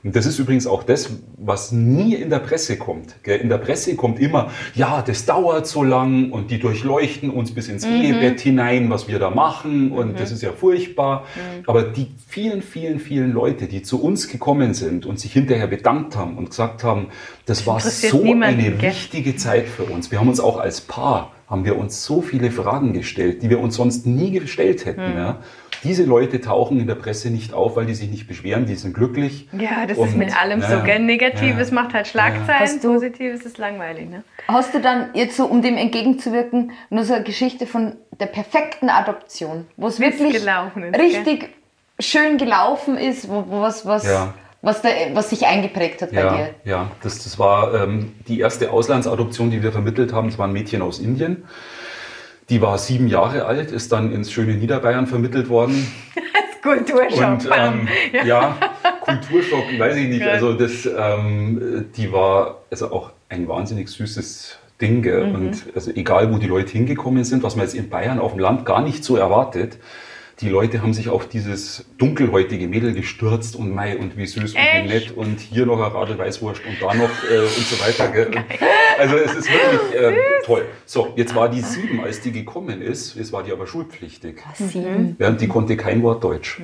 Und 0.03 0.15
das 0.15 0.27
ist 0.27 0.37
übrigens 0.37 0.67
auch 0.67 0.83
das, 0.83 1.09
was 1.37 1.71
nie 1.71 2.13
in 2.13 2.29
der 2.29 2.39
Presse 2.39 2.77
kommt. 2.77 3.23
gell. 3.23 3.39
In 3.39 3.49
der 3.49 3.57
Presse 3.57 3.95
kommt 3.95 4.19
immer, 4.19 4.51
ja, 4.75 5.01
das 5.01 5.25
dauert 5.25 5.65
so 5.65 5.83
lang 5.83 6.31
und 6.31 6.51
die 6.51 6.59
durchleuchten 6.59 7.31
uns 7.31 7.55
bis 7.55 7.69
ins 7.69 7.83
Ehebett 7.83 8.39
hinein, 8.39 8.91
was 8.91 9.07
wir 9.07 9.17
da 9.17 9.31
machen 9.31 9.91
und 9.91 10.19
das 10.19 10.31
ist 10.31 10.43
ja 10.43 10.51
furchtbar. 10.51 11.25
Aber 11.65 11.81
die 11.81 12.07
vielen, 12.27 12.61
vielen, 12.61 12.99
vielen 12.99 13.31
Leute, 13.31 13.65
die 13.65 13.81
zu 13.81 13.99
uns 13.99 14.27
gekommen 14.27 14.75
sind 14.75 15.07
und 15.07 15.19
sich 15.19 15.33
hinterher 15.33 15.67
bedankt 15.67 16.15
haben 16.15 16.37
und 16.37 16.51
gesagt 16.51 16.83
haben, 16.83 17.07
das 17.47 17.65
war 17.65 17.77
interessiert 17.77 18.11
so 18.11 18.23
niemanden, 18.23 18.59
eine 18.59 18.71
gell? 18.71 18.91
wichtige 18.91 19.35
Zeit 19.35 19.67
für 19.67 19.83
uns. 19.83 20.11
Wir 20.11 20.19
haben 20.19 20.29
uns 20.29 20.39
auch 20.39 20.59
als 20.59 20.81
Paar 20.81 21.31
haben 21.51 21.65
wir 21.65 21.77
uns 21.77 22.03
so 22.05 22.21
viele 22.21 22.49
Fragen 22.49 22.93
gestellt, 22.93 23.43
die 23.43 23.49
wir 23.51 23.59
uns 23.59 23.75
sonst 23.75 24.07
nie 24.07 24.31
gestellt 24.31 24.85
hätten. 24.85 25.05
Hm. 25.05 25.17
Ja. 25.17 25.37
Diese 25.83 26.03
Leute 26.05 26.39
tauchen 26.41 26.79
in 26.79 26.87
der 26.87 26.95
Presse 26.95 27.29
nicht 27.31 27.53
auf, 27.53 27.75
weil 27.75 27.85
die 27.87 27.95
sich 27.95 28.09
nicht 28.09 28.27
beschweren, 28.27 28.65
die 28.67 28.75
sind 28.75 28.93
glücklich. 28.93 29.49
Ja, 29.51 29.85
das 29.87 29.97
Und- 29.97 30.09
ist 30.09 30.17
mit 30.17 30.39
allem 30.39 30.61
ja, 30.61 30.77
so, 30.79 30.83
gell? 30.85 30.99
Negatives 30.99 31.69
Ja, 31.69 31.75
macht 31.75 31.93
halt 31.93 32.07
Schlagzeilen, 32.07 32.79
du- 32.81 32.93
Positives 32.93 33.41
ist 33.41 33.57
langweilig, 33.57 34.09
ne? 34.09 34.23
Hast 34.47 34.73
du 34.73 34.79
dann 34.79 35.09
jetzt 35.13 35.35
so, 35.35 35.45
um 35.45 35.61
dem 35.61 35.77
entgegenzuwirken, 35.77 36.71
nur 36.89 37.03
so 37.03 37.13
eine 37.15 37.23
Geschichte 37.23 37.65
von 37.67 37.93
der 38.19 38.27
perfekten 38.27 38.89
Adoption, 38.89 39.65
wo 39.75 39.87
es 39.87 39.99
wirklich 39.99 40.33
gelaufen 40.33 40.83
ist, 40.83 40.99
richtig 40.99 41.49
schön 41.99 42.37
gelaufen 42.37 42.95
ist, 42.97 43.27
wo, 43.29 43.45
wo 43.49 43.61
was, 43.61 43.85
was, 43.85 44.05
Ja. 44.05 44.33
Was, 44.61 44.81
da, 44.81 44.89
was 45.13 45.29
sich 45.29 45.45
eingeprägt 45.45 46.01
hat 46.01 46.11
bei 46.11 46.21
Ja, 46.21 46.35
dir? 46.35 46.49
ja 46.65 46.91
das, 47.01 47.23
das 47.23 47.39
war 47.39 47.73
ähm, 47.73 48.13
die 48.27 48.39
erste 48.39 48.71
Auslandsadoption, 48.71 49.49
die 49.51 49.63
wir 49.63 49.71
vermittelt 49.71 50.13
haben. 50.13 50.29
Das 50.29 50.37
war 50.37 50.47
ein 50.47 50.53
Mädchen 50.53 50.81
aus 50.81 50.99
Indien. 50.99 51.43
Die 52.49 52.61
war 52.61 52.77
sieben 52.77 53.07
Jahre 53.07 53.45
alt, 53.45 53.71
ist 53.71 53.91
dann 53.91 54.11
ins 54.11 54.31
schöne 54.31 54.53
Niederbayern 54.53 55.07
vermittelt 55.07 55.49
worden. 55.49 55.87
Kulturschock, 56.61 57.27
Und 57.27 57.49
ähm, 57.57 57.87
ja, 58.25 58.55
Kulturschock, 59.01 59.79
weiß 59.79 59.95
ich 59.95 60.09
nicht. 60.09 60.21
Ja. 60.21 60.31
Also 60.31 60.53
das, 60.53 60.85
ähm, 60.85 61.85
die 61.95 62.11
war 62.11 62.61
also 62.69 62.91
auch 62.91 63.11
ein 63.29 63.47
wahnsinnig 63.47 63.89
süßes 63.89 64.59
Ding. 64.79 65.01
Mhm. 65.01 65.35
Und 65.35 65.63
also 65.73 65.91
egal, 65.91 66.31
wo 66.31 66.37
die 66.37 66.47
Leute 66.47 66.71
hingekommen 66.73 67.23
sind, 67.23 67.41
was 67.41 67.55
man 67.55 67.65
jetzt 67.65 67.73
in 67.73 67.89
Bayern 67.89 68.19
auf 68.19 68.33
dem 68.33 68.39
Land 68.39 68.65
gar 68.65 68.81
nicht 68.81 69.03
so 69.03 69.15
erwartet. 69.15 69.77
Die 70.41 70.49
Leute 70.49 70.81
haben 70.81 70.93
sich 70.93 71.07
auf 71.07 71.27
dieses 71.27 71.85
dunkelhäutige 71.99 72.67
Mädel 72.67 72.93
gestürzt 72.93 73.55
und 73.55 73.75
mei 73.75 73.95
und 73.95 74.17
wie 74.17 74.25
süß 74.25 74.53
und 74.53 74.59
Echt? 74.59 74.83
wie 74.83 74.87
nett 74.87 75.11
und 75.15 75.39
hier 75.39 75.67
noch 75.67 75.79
eine 75.79 75.93
Radlweißwurst 75.93 76.61
und 76.65 76.81
da 76.81 76.95
noch 76.95 77.09
äh, 77.29 77.41
und 77.41 77.67
so 77.67 77.79
weiter. 77.79 78.07
Gell? 78.07 78.31
Also 78.97 79.17
es 79.17 79.35
ist 79.35 79.47
wirklich 79.51 80.01
ähm, 80.01 80.15
toll. 80.43 80.65
So, 80.85 81.13
jetzt 81.15 81.35
war 81.35 81.47
die 81.47 81.61
sieben, 81.61 82.03
als 82.03 82.21
die 82.21 82.31
gekommen 82.31 82.81
ist. 82.81 83.15
Jetzt 83.15 83.31
war 83.31 83.43
die 83.43 83.51
aber 83.51 83.67
schulpflichtig. 83.67 84.41
Sieben. 84.55 85.15
Während 85.19 85.41
die 85.41 85.47
konnte 85.47 85.77
kein 85.77 86.01
Wort 86.01 86.23
Deutsch. 86.23 86.59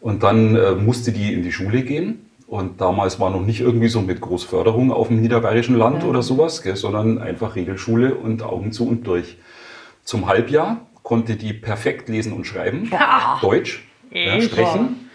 Und 0.00 0.22
dann 0.24 0.56
äh, 0.56 0.72
musste 0.72 1.12
die 1.12 1.32
in 1.32 1.42
die 1.42 1.52
Schule 1.52 1.82
gehen. 1.82 2.26
Und 2.48 2.80
damals 2.80 3.18
war 3.18 3.30
noch 3.30 3.44
nicht 3.44 3.60
irgendwie 3.60 3.88
so 3.88 4.00
mit 4.00 4.20
Großförderung 4.20 4.92
auf 4.92 5.08
dem 5.08 5.20
niederbayerischen 5.20 5.76
Land 5.76 6.04
oder 6.04 6.22
sowas, 6.22 6.62
gell, 6.62 6.76
sondern 6.76 7.18
einfach 7.18 7.56
Regelschule 7.56 8.14
und 8.14 8.42
Augen 8.42 8.72
zu 8.72 8.86
und 8.88 9.06
durch. 9.06 9.38
Zum 10.04 10.28
Halbjahr 10.28 10.86
konnte 11.06 11.36
die 11.36 11.52
perfekt 11.52 12.08
lesen 12.08 12.32
und 12.32 12.48
schreiben, 12.48 12.90
Deutsch, 13.40 13.84
ja, 14.10 14.40
sprechen. 14.40 15.08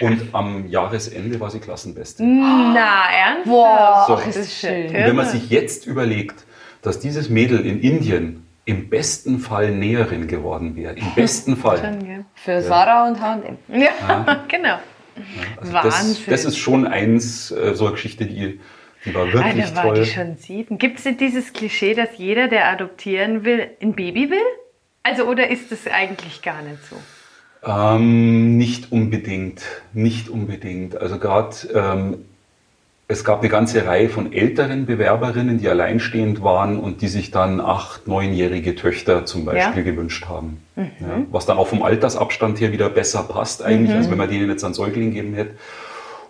Und 0.00 0.34
am 0.34 0.66
Jahresende 0.66 1.38
war 1.38 1.50
sie 1.50 1.60
Klassenbeste. 1.60 2.24
Na, 2.24 3.04
ernsthaft? 3.08 3.46
Boah, 3.46 4.04
So. 4.08 4.14
ach, 4.14 4.26
ist 4.26 4.38
das 4.40 4.52
schön. 4.52 4.88
Und 4.88 4.94
wenn 4.94 5.14
man 5.14 5.26
sich 5.26 5.48
jetzt 5.48 5.86
überlegt, 5.86 6.44
dass 6.82 6.98
dieses 6.98 7.30
Mädel 7.30 7.64
in 7.64 7.80
Indien 7.80 8.44
im 8.64 8.90
besten 8.90 9.38
Fall 9.38 9.70
Näherin 9.70 10.26
geworden 10.26 10.74
wäre, 10.74 10.94
im 10.94 11.06
besten 11.14 11.56
Fall, 11.56 11.78
Schon? 11.78 12.24
Für 12.34 12.60
Sarah 12.60 13.06
und 13.06 13.20
H&M. 13.20 13.56
Ja, 13.80 14.44
genau. 14.48 14.78
Also 15.60 15.72
Wahnsinn. 15.72 16.24
Das, 16.26 16.42
das 16.42 16.44
ist 16.44 16.58
schon 16.58 16.88
eins, 16.88 17.52
äh, 17.52 17.72
so 17.76 17.84
eine 17.84 17.92
Geschichte, 17.92 18.26
die, 18.26 18.58
die 19.04 19.14
war 19.14 19.32
wirklich 19.32 19.70
da 19.70 19.76
war 19.76 19.82
toll. 19.84 20.00
die 20.02 20.06
schon 20.10 20.36
sieben. 20.38 20.78
Gibt 20.78 20.98
es 20.98 21.04
denn 21.04 21.16
dieses 21.18 21.52
Klischee, 21.52 21.94
dass 21.94 22.18
jeder, 22.18 22.48
der 22.48 22.68
adoptieren 22.68 23.44
will, 23.44 23.70
ein 23.80 23.92
Baby 23.94 24.28
will? 24.30 24.42
Also, 25.08 25.24
oder 25.24 25.48
ist 25.50 25.70
das 25.70 25.86
eigentlich 25.86 26.42
gar 26.42 26.62
nicht 26.62 26.78
so? 26.90 26.96
Ähm, 27.64 28.56
nicht 28.56 28.90
unbedingt, 28.90 29.62
nicht 29.92 30.28
unbedingt. 30.28 30.96
Also 30.96 31.18
gerade, 31.18 31.54
ähm, 31.72 32.24
es 33.06 33.24
gab 33.24 33.38
eine 33.38 33.48
ganze 33.48 33.86
Reihe 33.86 34.08
von 34.08 34.32
älteren 34.32 34.84
Bewerberinnen, 34.84 35.58
die 35.58 35.68
alleinstehend 35.68 36.42
waren 36.42 36.76
und 36.80 37.02
die 37.02 37.08
sich 37.08 37.30
dann 37.30 37.60
acht, 37.60 38.08
neunjährige 38.08 38.74
Töchter 38.74 39.26
zum 39.26 39.44
Beispiel 39.44 39.84
ja. 39.86 39.90
gewünscht 39.92 40.26
haben. 40.26 40.60
Mhm. 40.74 40.90
Ja, 41.00 41.22
was 41.30 41.46
dann 41.46 41.56
auch 41.56 41.68
vom 41.68 41.84
Altersabstand 41.84 42.60
her 42.60 42.72
wieder 42.72 42.90
besser 42.90 43.22
passt 43.22 43.62
eigentlich, 43.62 43.90
mhm. 43.90 43.98
als 43.98 44.10
wenn 44.10 44.18
man 44.18 44.28
denen 44.28 44.50
jetzt 44.50 44.64
einen 44.64 44.74
Säugling 44.74 45.12
geben 45.12 45.34
hätte. 45.34 45.54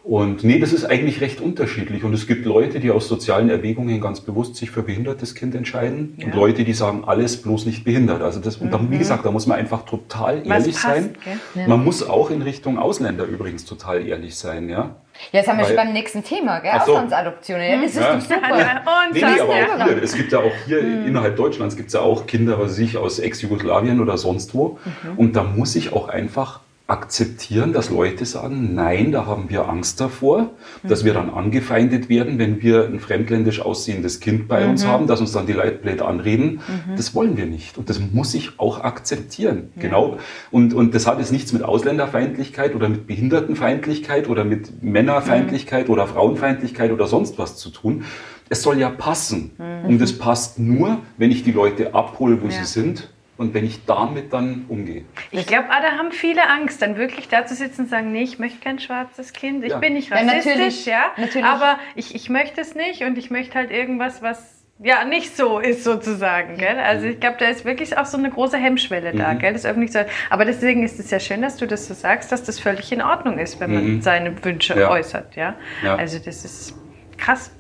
Und 0.06 0.44
nee, 0.44 0.60
das 0.60 0.72
ist 0.72 0.84
eigentlich 0.84 1.20
recht 1.20 1.40
unterschiedlich. 1.40 2.04
Und 2.04 2.14
es 2.14 2.28
gibt 2.28 2.46
Leute, 2.46 2.78
die 2.78 2.92
aus 2.92 3.08
sozialen 3.08 3.50
Erwägungen 3.50 4.00
ganz 4.00 4.20
bewusst 4.20 4.54
sich 4.54 4.70
für 4.70 4.84
behindertes 4.84 5.34
Kind 5.34 5.52
entscheiden 5.56 6.14
ja. 6.16 6.26
und 6.26 6.36
Leute, 6.36 6.62
die 6.62 6.74
sagen, 6.74 7.02
alles 7.04 7.42
bloß 7.42 7.66
nicht 7.66 7.82
behindert. 7.82 8.22
Also 8.22 8.38
das, 8.38 8.60
mhm. 8.60 8.70
da, 8.70 8.80
wie 8.88 8.98
gesagt, 8.98 9.26
da 9.26 9.32
muss 9.32 9.48
man 9.48 9.58
einfach 9.58 9.84
total 9.84 10.46
ehrlich 10.46 10.76
passt, 10.76 10.84
sein. 10.84 11.16
Ja. 11.56 11.66
Man 11.66 11.82
muss 11.82 12.08
auch 12.08 12.30
in 12.30 12.40
Richtung 12.42 12.78
Ausländer 12.78 13.24
übrigens 13.24 13.64
total 13.64 14.06
ehrlich 14.06 14.36
sein, 14.36 14.68
ja. 14.68 14.94
Ja, 15.32 15.40
jetzt 15.40 15.48
haben 15.48 15.56
wir 15.56 15.64
Weil, 15.64 15.74
schon 15.74 15.76
beim 15.76 15.92
nächsten 15.92 16.22
Thema, 16.22 16.60
gell? 16.60 16.70
So. 16.84 16.92
Auslandsadoption. 16.92 17.60
Ja, 17.60 17.82
das 17.82 17.90
ist 17.90 17.96
ja. 17.96 18.14
doch 18.14 18.20
super. 18.20 18.36
Und 18.36 19.14
nee, 19.14 19.20
nee, 19.24 19.40
aber 19.40 19.52
auch 19.52 19.86
hier, 19.88 20.02
es 20.04 20.14
gibt 20.14 20.30
ja 20.30 20.38
auch 20.38 20.52
hier 20.66 20.82
mhm. 20.82 21.06
innerhalb 21.06 21.34
Deutschlands 21.34 21.76
gibt 21.76 21.88
es 21.88 21.94
ja 21.94 22.00
auch 22.00 22.28
Kinder, 22.28 22.60
was 22.60 22.78
ich 22.78 22.96
aus 22.96 23.18
Ex-Jugoslawien 23.18 24.00
oder 24.00 24.18
sonst 24.18 24.54
wo. 24.54 24.78
Mhm. 24.84 25.18
Und 25.18 25.34
da 25.34 25.42
muss 25.42 25.74
ich 25.74 25.92
auch 25.92 26.08
einfach 26.08 26.60
akzeptieren, 26.88 27.72
dass 27.72 27.90
Leute 27.90 28.24
sagen, 28.24 28.74
nein, 28.74 29.10
da 29.10 29.26
haben 29.26 29.50
wir 29.50 29.68
Angst 29.68 30.00
davor, 30.00 30.50
dass 30.84 31.04
wir 31.04 31.14
dann 31.14 31.30
angefeindet 31.30 32.08
werden, 32.08 32.38
wenn 32.38 32.62
wir 32.62 32.86
ein 32.86 33.00
fremdländisch 33.00 33.60
aussehendes 33.60 34.20
Kind 34.20 34.46
bei 34.46 34.64
mhm. 34.64 34.70
uns 34.70 34.86
haben, 34.86 35.08
dass 35.08 35.20
uns 35.20 35.32
dann 35.32 35.46
die 35.46 35.52
Leitblätter 35.52 36.06
anreden. 36.06 36.60
Mhm. 36.68 36.96
Das 36.96 37.12
wollen 37.12 37.36
wir 37.36 37.46
nicht. 37.46 37.76
Und 37.76 37.90
das 37.90 37.98
muss 37.98 38.34
ich 38.34 38.60
auch 38.60 38.84
akzeptieren. 38.84 39.70
Ja. 39.74 39.82
Genau. 39.82 40.18
Und, 40.52 40.74
und 40.74 40.94
das 40.94 41.08
hat 41.08 41.18
jetzt 41.18 41.32
nichts 41.32 41.52
mit 41.52 41.64
Ausländerfeindlichkeit 41.64 42.76
oder 42.76 42.88
mit 42.88 43.08
Behindertenfeindlichkeit 43.08 44.28
oder 44.28 44.44
mit 44.44 44.80
Männerfeindlichkeit 44.80 45.88
mhm. 45.88 45.94
oder 45.94 46.06
Frauenfeindlichkeit 46.06 46.92
oder 46.92 47.08
sonst 47.08 47.36
was 47.36 47.56
zu 47.56 47.70
tun. 47.70 48.04
Es 48.48 48.62
soll 48.62 48.78
ja 48.78 48.90
passen. 48.90 49.50
Mhm. 49.58 49.88
Und 49.88 50.02
es 50.02 50.16
passt 50.16 50.60
nur, 50.60 50.98
wenn 51.18 51.32
ich 51.32 51.42
die 51.42 51.52
Leute 51.52 51.94
abhole, 51.94 52.40
wo 52.40 52.46
ja. 52.46 52.52
sie 52.52 52.64
sind 52.64 53.10
und 53.36 53.54
wenn 53.54 53.64
ich 53.64 53.84
damit 53.84 54.32
dann 54.32 54.64
umgehe. 54.68 55.04
Ich 55.30 55.46
glaube, 55.46 55.66
ah, 55.70 55.80
da 55.80 55.98
haben 55.98 56.12
viele 56.12 56.48
Angst, 56.48 56.80
dann 56.80 56.96
wirklich 56.96 57.28
da 57.28 57.46
zu 57.46 57.54
sitzen 57.54 57.82
und 57.82 57.88
sagen, 57.88 58.12
nee, 58.12 58.22
ich 58.22 58.38
möchte 58.38 58.60
kein 58.60 58.78
schwarzes 58.78 59.32
Kind, 59.32 59.64
ich 59.64 59.72
ja. 59.72 59.78
bin 59.78 59.94
nicht 59.94 60.10
rassistisch, 60.10 60.44
ja, 60.44 60.52
natürlich, 60.52 60.86
ja 60.86 61.12
natürlich. 61.16 61.46
aber 61.46 61.78
ich, 61.94 62.14
ich 62.14 62.30
möchte 62.30 62.60
es 62.60 62.74
nicht 62.74 63.02
und 63.02 63.18
ich 63.18 63.30
möchte 63.30 63.56
halt 63.56 63.70
irgendwas, 63.70 64.22
was 64.22 64.56
ja 64.78 65.04
nicht 65.04 65.36
so 65.36 65.58
ist 65.58 65.84
sozusagen, 65.84 66.58
gell? 66.58 66.78
Also 66.78 67.06
ich 67.06 67.20
glaube, 67.20 67.36
da 67.38 67.46
ist 67.46 67.64
wirklich 67.64 67.96
auch 67.96 68.04
so 68.04 68.18
eine 68.18 68.30
große 68.30 68.58
Hemmschwelle 68.58 69.12
da, 69.12 69.32
mhm. 69.32 69.38
gell? 69.38 69.52
Das 69.52 69.64
öffentlich 69.64 69.92
so. 69.92 70.00
Aber 70.28 70.44
deswegen 70.44 70.82
ist 70.82 71.00
es 71.00 71.10
ja 71.10 71.18
schön, 71.18 71.42
dass 71.42 71.56
du 71.56 71.66
das 71.66 71.86
so 71.88 71.94
sagst, 71.94 72.30
dass 72.30 72.44
das 72.44 72.58
völlig 72.60 72.92
in 72.92 73.00
Ordnung 73.00 73.38
ist, 73.38 73.58
wenn 73.58 73.72
man 73.72 73.84
mhm. 73.84 74.02
seine 74.02 74.44
Wünsche 74.44 74.78
ja. 74.78 74.90
äußert, 74.90 75.34
ja? 75.36 75.54
ja? 75.82 75.96
Also 75.96 76.18
das 76.18 76.44
ist 76.44 76.74
krass. 77.16 77.50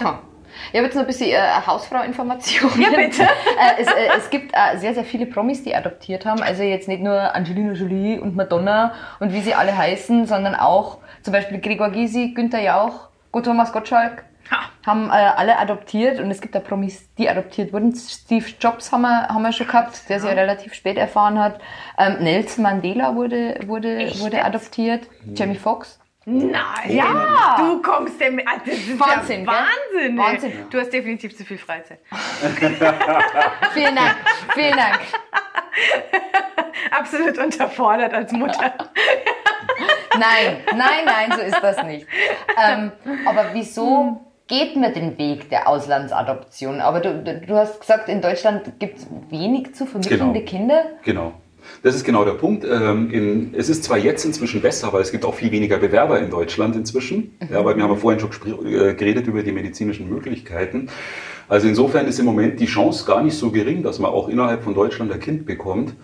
Ja. 0.00 0.22
Ich 0.72 0.76
habe 0.76 0.86
jetzt 0.86 0.94
noch 0.94 1.02
ein 1.02 1.06
bisschen 1.06 1.30
äh, 1.30 1.38
Hausfrau-Informationen. 1.66 2.80
Ja, 2.80 2.90
bitte. 2.90 3.22
äh, 3.22 3.80
es, 3.80 3.88
äh, 3.88 4.08
es, 4.16 4.30
gibt 4.30 4.52
äh, 4.54 4.76
sehr, 4.78 4.94
sehr 4.94 5.04
viele 5.04 5.26
Promis, 5.26 5.62
die 5.62 5.74
adoptiert 5.74 6.26
haben. 6.26 6.42
Also 6.42 6.62
jetzt 6.62 6.88
nicht 6.88 7.02
nur 7.02 7.34
Angelina 7.34 7.72
Jolie 7.72 8.20
und 8.20 8.36
Madonna 8.36 8.94
und 9.20 9.32
wie 9.32 9.40
sie 9.40 9.54
alle 9.54 9.76
heißen, 9.76 10.26
sondern 10.26 10.54
auch 10.54 10.98
zum 11.22 11.32
Beispiel 11.32 11.60
Gregor 11.60 11.90
Gysi, 11.90 12.32
Günther 12.34 12.60
Jauch, 12.60 13.08
Thomas 13.32 13.72
Gottschalk. 13.72 14.24
Ha. 14.50 14.70
Haben 14.86 15.10
äh, 15.10 15.12
alle 15.12 15.58
adoptiert 15.58 16.20
und 16.20 16.30
es 16.30 16.40
gibt 16.40 16.54
da 16.54 16.60
Promis, 16.60 17.14
die 17.16 17.28
adoptiert 17.28 17.72
wurden. 17.72 17.94
Steve 17.94 18.46
Jobs 18.58 18.90
haben 18.90 19.02
wir, 19.02 19.28
haben 19.28 19.42
wir 19.42 19.52
schon 19.52 19.66
gehabt, 19.66 20.08
der 20.08 20.20
sie 20.20 20.26
ja 20.26 20.32
relativ 20.32 20.72
spät 20.72 20.96
erfahren 20.96 21.38
hat. 21.38 21.60
Ähm, 21.98 22.16
Nelson 22.20 22.62
Mandela 22.62 23.14
wurde, 23.14 23.58
wurde, 23.66 24.10
wurde 24.18 24.44
adoptiert. 24.44 25.06
Mhm. 25.24 25.34
Jamie 25.34 25.56
Foxx. 25.56 25.98
Nein, 26.30 26.90
ja. 26.90 27.56
du 27.58 27.80
kommst 27.80 28.20
dem. 28.20 28.36
Das 28.36 28.74
ist 28.74 29.00
Wahnsinn, 29.00 29.46
ja 29.46 29.52
Wahnsinn. 29.52 30.18
Wahnsinn. 30.18 30.52
Du 30.68 30.78
hast 30.78 30.92
definitiv 30.92 31.34
zu 31.34 31.42
viel 31.42 31.56
Freizeit. 31.56 32.00
vielen 33.72 33.96
Dank, 33.96 34.16
vielen 34.52 34.76
Dank. 34.76 35.00
Absolut 36.90 37.38
unterfordert 37.38 38.12
als 38.12 38.30
Mutter. 38.32 38.74
nein, 40.18 40.58
nein, 40.76 41.06
nein, 41.06 41.32
so 41.34 41.40
ist 41.40 41.62
das 41.62 41.82
nicht. 41.84 42.06
Ähm, 42.62 42.92
aber 43.24 43.46
wieso 43.54 44.20
geht 44.48 44.76
man 44.76 44.92
den 44.92 45.16
Weg 45.16 45.48
der 45.48 45.66
Auslandsadoption? 45.66 46.82
Aber 46.82 47.00
du, 47.00 47.22
du 47.22 47.54
hast 47.56 47.80
gesagt, 47.80 48.10
in 48.10 48.20
Deutschland 48.20 48.78
gibt 48.78 48.98
es 48.98 49.06
wenig 49.30 49.74
zu 49.74 49.86
vermittelnde 49.86 50.40
genau. 50.40 50.50
Kinder. 50.50 50.84
Genau. 51.04 51.32
Das 51.82 51.94
ist 51.94 52.04
genau 52.04 52.24
der 52.24 52.32
Punkt. 52.32 52.64
Ähm, 52.64 53.10
in, 53.10 53.54
es 53.54 53.68
ist 53.68 53.84
zwar 53.84 53.98
jetzt 53.98 54.24
inzwischen 54.24 54.60
besser, 54.60 54.92
weil 54.92 55.02
es 55.02 55.12
gibt 55.12 55.24
auch 55.24 55.34
viel 55.34 55.50
weniger 55.52 55.78
Bewerber 55.78 56.18
in 56.18 56.30
Deutschland 56.30 56.76
inzwischen. 56.76 57.36
Mhm. 57.40 57.48
Ja, 57.52 57.64
weil 57.64 57.76
wir 57.76 57.84
haben 57.84 57.90
ja 57.90 57.96
vorhin 57.96 58.20
schon 58.20 58.30
äh, 58.66 58.94
geredet 58.94 59.26
über 59.26 59.42
die 59.42 59.52
medizinischen 59.52 60.08
Möglichkeiten. 60.08 60.88
Also 61.48 61.68
insofern 61.68 62.06
ist 62.06 62.18
im 62.18 62.26
Moment 62.26 62.60
die 62.60 62.66
Chance 62.66 63.06
gar 63.06 63.22
nicht 63.22 63.36
so 63.36 63.50
gering, 63.50 63.82
dass 63.82 63.98
man 63.98 64.10
auch 64.10 64.28
innerhalb 64.28 64.64
von 64.64 64.74
Deutschland 64.74 65.12
ein 65.12 65.20
Kind 65.20 65.46
bekommt. 65.46 65.94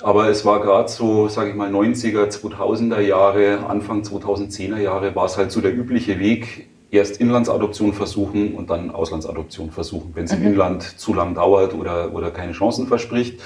Aber 0.00 0.28
es 0.28 0.44
war 0.44 0.60
gerade 0.60 0.88
so, 0.88 1.28
sage 1.28 1.50
ich 1.50 1.56
mal, 1.56 1.70
90er, 1.70 2.28
2000er 2.28 3.00
Jahre, 3.00 3.66
Anfang 3.66 4.02
2010er 4.02 4.78
Jahre 4.78 5.14
war 5.16 5.24
es 5.24 5.36
halt 5.36 5.50
so 5.50 5.60
der 5.60 5.74
übliche 5.74 6.18
Weg, 6.18 6.68
erst 6.90 7.20
Inlandsadoption 7.20 7.92
versuchen 7.92 8.54
und 8.54 8.70
dann 8.70 8.90
Auslandsadoption 8.90 9.70
versuchen, 9.70 10.12
wenn 10.14 10.24
es 10.24 10.32
mhm. 10.32 10.42
im 10.42 10.52
Inland 10.52 10.82
zu 10.82 11.14
lang 11.14 11.34
dauert 11.34 11.74
oder, 11.74 12.14
oder 12.14 12.30
keine 12.30 12.52
Chancen 12.52 12.86
verspricht. 12.86 13.40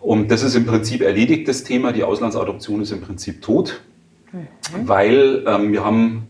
Und 0.00 0.30
das 0.30 0.42
ist 0.42 0.54
im 0.54 0.66
Prinzip 0.66 1.02
erledigt, 1.02 1.48
das 1.48 1.64
Thema. 1.64 1.92
Die 1.92 2.04
Auslandsadoption 2.04 2.82
ist 2.82 2.92
im 2.92 3.00
Prinzip 3.00 3.42
tot, 3.42 3.80
mhm. 4.32 4.46
weil 4.86 5.44
ähm, 5.46 5.72
wir 5.72 5.84
haben, 5.84 6.28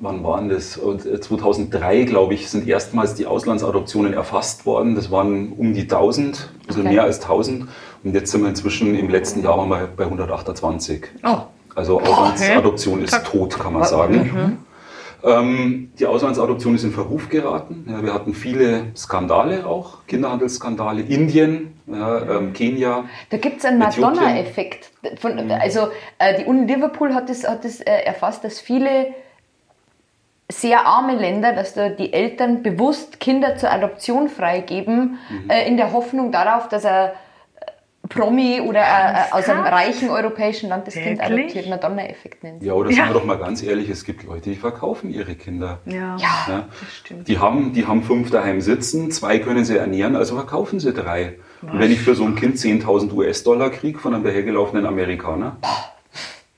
wann 0.00 0.22
waren 0.22 0.48
das? 0.48 0.80
2003, 0.80 1.96
äh, 1.96 2.04
glaube 2.04 2.34
ich, 2.34 2.48
sind 2.48 2.68
erstmals 2.68 3.14
die 3.14 3.26
Auslandsadoptionen 3.26 4.12
erfasst 4.12 4.66
worden. 4.66 4.94
Das 4.94 5.10
waren 5.10 5.52
um 5.52 5.74
die 5.74 5.82
1000, 5.82 6.50
also 6.68 6.80
okay. 6.80 6.88
mehr 6.88 7.02
als 7.02 7.20
1000. 7.22 7.66
Und 8.04 8.14
jetzt 8.14 8.30
sind 8.30 8.42
wir 8.42 8.48
inzwischen 8.48 8.94
im 8.94 9.08
letzten 9.08 9.42
Jahr 9.42 9.58
waren 9.58 9.68
wir 9.68 9.88
bei 9.96 10.04
128. 10.04 11.04
Oh. 11.24 11.38
Also 11.74 12.00
Auslandsadoption 12.00 13.02
okay. 13.02 13.04
ist 13.04 13.24
tot, 13.26 13.58
kann 13.58 13.72
man 13.72 13.84
sagen. 13.84 14.14
Mhm. 14.14 14.73
Ähm, 15.24 15.90
die 15.98 16.06
Auslandsadoption 16.06 16.74
ist 16.74 16.84
in 16.84 16.92
Verruf 16.92 17.30
geraten. 17.30 17.86
Ja, 17.88 18.02
wir 18.02 18.12
hatten 18.12 18.34
viele 18.34 18.94
Skandale 18.94 19.66
auch, 19.66 20.06
Kinderhandelsskandale. 20.06 21.02
Indien, 21.02 21.80
ja, 21.86 22.38
ähm, 22.38 22.52
Kenia. 22.52 23.04
Da 23.30 23.38
gibt 23.38 23.58
es 23.58 23.64
einen 23.64 23.78
Madonna-Effekt. 23.78 24.90
Also 25.48 25.88
äh, 26.18 26.40
die 26.40 26.44
Uni 26.44 26.66
Liverpool 26.70 27.14
hat 27.14 27.30
das, 27.30 27.48
hat 27.48 27.64
das 27.64 27.80
äh, 27.80 27.90
erfasst, 27.90 28.44
dass 28.44 28.60
viele 28.60 29.14
sehr 30.50 30.86
arme 30.86 31.16
Länder, 31.16 31.52
dass 31.54 31.72
da 31.72 31.88
die 31.88 32.12
Eltern 32.12 32.62
bewusst 32.62 33.18
Kinder 33.18 33.56
zur 33.56 33.70
Adoption 33.70 34.28
freigeben, 34.28 35.18
mhm. 35.30 35.50
äh, 35.50 35.66
in 35.66 35.78
der 35.78 35.92
Hoffnung 35.92 36.32
darauf, 36.32 36.68
dass 36.68 36.84
er 36.84 37.14
Promi 38.08 38.60
oder 38.60 38.80
äh, 38.80 39.32
aus 39.32 39.48
einem 39.48 39.62
reichen 39.62 40.10
europäischen 40.10 40.68
Land 40.68 40.86
das 40.86 40.94
Kind 40.94 41.20
adoptiert, 41.22 41.68
Madonna-Effekt 41.68 42.42
nennt. 42.42 42.62
Ja, 42.62 42.74
oder 42.74 42.92
sagen 42.92 43.08
wir 43.08 43.14
doch 43.14 43.24
mal 43.24 43.38
ganz 43.38 43.62
ehrlich, 43.62 43.88
es 43.88 44.04
gibt 44.04 44.24
Leute, 44.24 44.50
die 44.50 44.56
verkaufen 44.56 45.10
ihre 45.10 45.34
Kinder. 45.34 45.78
Ja, 45.86 46.16
ja, 46.16 46.46
ja. 46.48 46.68
das 46.80 46.94
stimmt. 46.96 47.28
Die 47.28 47.38
haben, 47.38 47.72
die 47.72 47.86
haben 47.86 48.02
fünf 48.02 48.30
daheim 48.30 48.60
sitzen, 48.60 49.10
zwei 49.10 49.38
können 49.38 49.64
sie 49.64 49.78
ernähren, 49.78 50.16
also 50.16 50.34
verkaufen 50.34 50.80
sie 50.80 50.92
drei. 50.92 51.38
Was? 51.62 51.72
Und 51.72 51.80
wenn 51.80 51.90
ich 51.90 52.00
für 52.00 52.14
so 52.14 52.24
ein 52.24 52.34
Kind 52.34 52.56
10.000 52.56 53.12
US-Dollar 53.12 53.70
kriege 53.70 53.98
von 53.98 54.14
einem 54.14 54.24
dahergelaufenen 54.24 54.86
Amerikaner. 54.86 55.56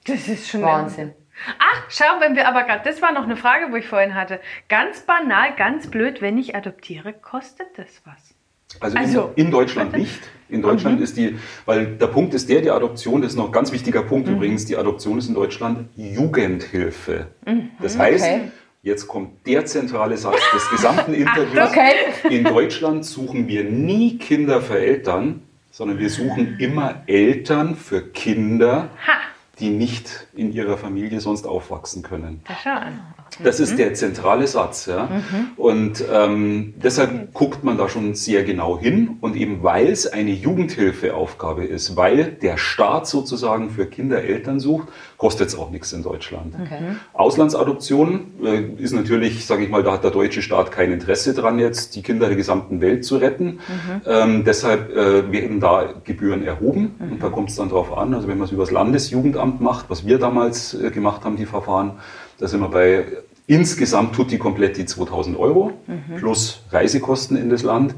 Das 0.04 0.28
ist 0.28 0.48
schon 0.48 0.62
Wahnsinn. 0.62 1.12
Ach, 1.59 1.82
schau, 1.88 2.20
wenn 2.20 2.35
wir 2.35 2.48
aber 2.48 2.64
gerade, 2.64 2.82
das 2.85 3.02
war 3.02 3.12
noch 3.12 3.24
eine 3.24 3.37
Frage, 3.37 3.70
wo 3.70 3.76
ich 3.76 3.87
vorhin 3.87 4.14
hatte. 4.14 4.40
Ganz 4.68 5.02
banal, 5.02 5.54
ganz 5.56 5.88
blöd, 5.88 6.22
wenn 6.22 6.38
ich 6.38 6.56
adoptiere, 6.56 7.12
kostet 7.12 7.68
das 7.76 8.02
was? 8.04 8.35
Also, 8.80 8.98
also 8.98 9.32
in, 9.37 9.46
in, 9.46 9.50
Deutschland 9.50 9.96
nicht. 9.96 10.20
In 10.48 10.62
Deutschland 10.62 10.98
mhm. 10.98 11.04
ist 11.04 11.16
die, 11.16 11.37
weil 11.64 11.96
der 11.96 12.06
Punkt 12.06 12.35
ist 12.35 12.48
der, 12.48 12.61
die 12.61 12.70
Adoption, 12.70 13.22
das 13.22 13.32
ist 13.32 13.37
noch 13.37 13.46
ein 13.46 13.52
ganz 13.52 13.72
wichtiger 13.72 14.02
Punkt 14.02 14.28
mhm. 14.28 14.37
übrigens, 14.37 14.64
die 14.64 14.76
Adoption 14.76 15.18
ist 15.18 15.28
in 15.28 15.35
Deutschland 15.35 15.88
Jugendhilfe. 15.96 17.28
Mhm. 17.46 17.70
Das 17.80 17.98
heißt, 17.98 18.24
okay. 18.24 18.40
jetzt 18.82 19.09
kommt 19.09 19.46
der 19.46 19.66
zentrale 19.66 20.16
Satz 20.16 20.40
des 20.52 20.70
gesamten 20.70 21.14
Interviews. 21.14 21.68
Okay. 21.68 21.92
In 22.30 22.44
Deutschland 22.44 23.04
suchen 23.04 23.48
wir 23.48 23.64
nie 23.64 24.18
Kinder 24.18 24.61
für 24.61 24.78
Eltern, 24.78 25.42
sondern 25.70 25.98
wir 25.98 26.11
suchen 26.11 26.56
immer 26.59 27.02
Eltern 27.06 27.76
für 27.76 28.02
Kinder, 28.02 28.90
ha. 29.06 29.12
die 29.59 29.70
nicht 29.70 30.28
in 30.35 30.52
ihrer 30.52 30.78
Familie 30.78 31.20
sonst 31.20 31.46
aufwachsen 31.46 32.02
können. 32.02 32.42
An. 32.64 33.15
Das 33.42 33.58
mhm. 33.58 33.64
ist 33.64 33.78
der 33.78 33.94
zentrale 33.94 34.46
Satz. 34.46 34.86
Ja? 34.86 35.06
Mhm. 35.06 35.48
Und 35.56 36.04
ähm, 36.12 36.74
deshalb 36.76 37.32
guckt 37.34 37.64
man 37.64 37.76
da 37.76 37.88
schon 37.88 38.14
sehr 38.14 38.44
genau 38.44 38.78
hin. 38.78 39.18
Und 39.20 39.36
eben 39.36 39.62
weil 39.62 39.88
es 39.88 40.06
eine 40.06 40.30
Jugendhilfeaufgabe 40.30 41.64
ist, 41.64 41.96
weil 41.96 42.24
der 42.24 42.56
Staat 42.56 43.06
sozusagen 43.06 43.70
für 43.70 43.86
Kinder 43.86 44.22
Eltern 44.22 44.60
sucht, 44.60 44.88
kostet 45.16 45.48
es 45.48 45.58
auch 45.58 45.70
nichts 45.70 45.92
in 45.92 46.02
Deutschland. 46.02 46.54
Okay. 46.60 46.78
Auslandsadoption 47.12 48.26
äh, 48.42 48.82
ist 48.82 48.92
natürlich, 48.92 49.46
sage 49.46 49.64
ich 49.64 49.70
mal, 49.70 49.82
da 49.82 49.92
hat 49.92 50.04
der 50.04 50.10
deutsche 50.10 50.42
Staat 50.42 50.72
kein 50.72 50.92
Interesse 50.92 51.34
dran, 51.34 51.58
jetzt 51.58 51.96
die 51.96 52.02
Kinder 52.02 52.28
der 52.28 52.36
gesamten 52.36 52.80
Welt 52.80 53.04
zu 53.04 53.16
retten. 53.16 53.44
Mhm. 53.46 53.60
Ähm, 54.06 54.44
deshalb 54.44 54.90
äh, 54.94 55.30
werden 55.30 55.61
da 55.61 55.94
Gebühren 56.05 56.44
erhoben. 56.44 56.94
Mhm. 56.98 57.12
Und 57.12 57.22
da 57.22 57.28
kommt 57.28 57.51
es 57.51 57.57
dann 57.57 57.68
drauf 57.68 57.96
an. 57.96 58.14
Also 58.14 58.28
wenn 58.28 58.38
man 58.38 58.46
es 58.46 58.53
über 58.53 58.62
das 58.62 58.70
Landesjugendamt 58.70 59.61
macht, 59.61 59.90
was 59.90 60.07
wir 60.07 60.18
damals 60.18 60.74
äh, 60.74 60.90
gemacht 60.90 61.24
haben, 61.24 61.36
die 61.36 61.46
Verfahren, 61.46 61.92
da 62.39 62.49
sind 62.49 62.61
wir 62.61 62.68
bei 62.68 63.05
Insgesamt 63.49 64.16
tut 64.16 64.32
die 64.32 64.39
komplett 64.39 64.76
die 64.76 64.87
2000 64.87 65.39
Euro 65.39 65.72
plus 66.18 66.62
Reisekosten 66.72 67.37
in 67.37 67.49
das 67.49 67.62
Land. 67.62 67.95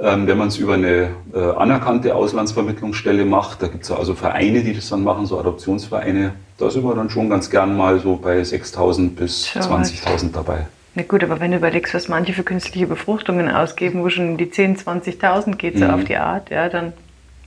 Ähm, 0.00 0.26
wenn 0.26 0.36
man 0.38 0.48
es 0.48 0.58
über 0.58 0.74
eine 0.74 1.08
äh, 1.34 1.38
anerkannte 1.38 2.14
Auslandsvermittlungsstelle 2.14 3.24
macht, 3.24 3.62
da 3.62 3.66
gibt 3.68 3.84
es 3.84 3.90
also 3.90 4.14
Vereine, 4.14 4.62
die 4.62 4.74
das 4.74 4.90
dann 4.90 5.02
machen, 5.02 5.24
so 5.26 5.40
Adoptionsvereine, 5.40 6.34
da 6.58 6.70
sind 6.70 6.84
wir 6.84 6.94
dann 6.94 7.08
schon 7.08 7.30
ganz 7.30 7.48
gern 7.50 7.76
mal 7.76 7.98
so 7.98 8.16
bei 8.16 8.42
6.000 8.42 9.14
bis 9.16 9.48
Schon 9.48 9.62
20.000 9.62 10.32
dabei. 10.32 10.66
Na 10.94 11.02
gut, 11.02 11.24
aber 11.24 11.40
wenn 11.40 11.50
du 11.50 11.56
überlegst, 11.56 11.94
was 11.94 12.08
manche 12.08 12.34
für 12.34 12.42
künstliche 12.44 12.86
Befruchtungen 12.86 13.50
ausgeben, 13.50 14.02
wo 14.02 14.10
schon 14.10 14.28
um 14.30 14.36
die 14.36 14.46
10.000, 14.46 14.84
20.000 15.18 15.56
geht, 15.56 15.78
so 15.78 15.84
Mhm. 15.86 15.90
auf 15.90 16.04
die 16.04 16.16
Art, 16.16 16.50
ja, 16.50 16.68
dann, 16.68 16.92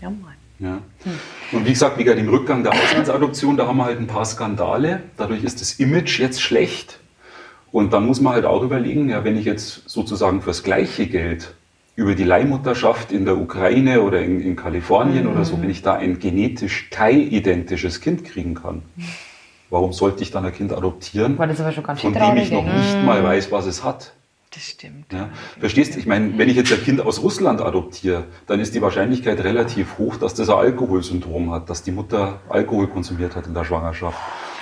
ja, 0.01 0.09
mal. 0.09 0.33
Ja. 0.59 0.79
Und 1.51 1.65
wie 1.65 1.71
gesagt, 1.71 1.97
wegen 1.97 2.15
dem 2.15 2.29
Rückgang 2.29 2.63
der 2.63 2.73
Auslandsadoption, 2.73 3.57
da 3.57 3.67
haben 3.67 3.77
wir 3.77 3.85
halt 3.85 3.99
ein 3.99 4.07
paar 4.07 4.25
Skandale. 4.25 5.03
Dadurch 5.17 5.43
ist 5.43 5.61
das 5.61 5.73
Image 5.73 6.19
jetzt 6.19 6.41
schlecht. 6.41 6.99
Und 7.71 7.93
dann 7.93 8.05
muss 8.05 8.19
man 8.19 8.33
halt 8.33 8.45
auch 8.45 8.63
überlegen, 8.63 9.09
ja, 9.09 9.23
wenn 9.23 9.37
ich 9.37 9.45
jetzt 9.45 9.87
sozusagen 9.89 10.41
fürs 10.41 10.63
gleiche 10.63 11.07
Geld 11.07 11.53
über 11.95 12.15
die 12.15 12.23
Leihmutterschaft 12.23 13.11
in 13.11 13.25
der 13.25 13.37
Ukraine 13.37 14.01
oder 14.01 14.21
in, 14.21 14.41
in 14.41 14.55
Kalifornien 14.55 15.27
oder 15.27 15.43
so, 15.45 15.61
wenn 15.61 15.69
ich 15.69 15.81
da 15.81 15.95
ein 15.95 16.19
genetisch 16.19 16.89
teilidentisches 16.89 17.99
Kind 18.01 18.23
kriegen 18.23 18.55
kann, 18.55 18.83
warum 19.69 19.91
sollte 19.93 20.23
ich 20.23 20.31
dann 20.31 20.45
ein 20.45 20.53
Kind 20.53 20.71
adoptieren, 20.71 21.37
War 21.37 21.47
das 21.47 21.59
aber 21.59 21.71
schon 21.71 21.83
ganz 21.83 21.99
von 22.01 22.13
dem 22.13 22.37
ich 22.37 22.51
noch 22.51 22.65
gell? 22.65 22.73
nicht 22.73 23.03
mal 23.05 23.23
weiß, 23.23 23.51
was 23.51 23.65
es 23.65 23.83
hat? 23.83 24.13
Das 24.51 24.63
stimmt. 24.63 25.13
Ja. 25.13 25.29
Verstehst 25.59 25.93
du? 25.93 25.99
Ich 25.99 26.07
meine, 26.07 26.35
wenn 26.39 26.49
ich 26.49 26.55
jetzt 26.55 26.71
ein 26.73 26.81
Kind 26.83 27.01
aus 27.01 27.21
Russland 27.21 27.61
adoptiere, 27.61 28.25
dann 28.47 28.59
ist 28.59 28.73
die 28.73 28.81
Wahrscheinlichkeit 28.81 29.43
relativ 29.43 29.99
hoch, 29.99 30.15
dass 30.17 30.33
das 30.33 30.49
ein 30.49 30.55
Alkoholsyndrom 30.57 31.51
hat, 31.51 31.69
dass 31.69 31.83
die 31.83 31.91
Mutter 31.91 32.39
Alkohol 32.49 32.87
konsumiert 32.87 33.35
hat 33.35 33.45
in 33.45 33.53
der 33.53 33.63
Schwangerschaft. 33.63 34.17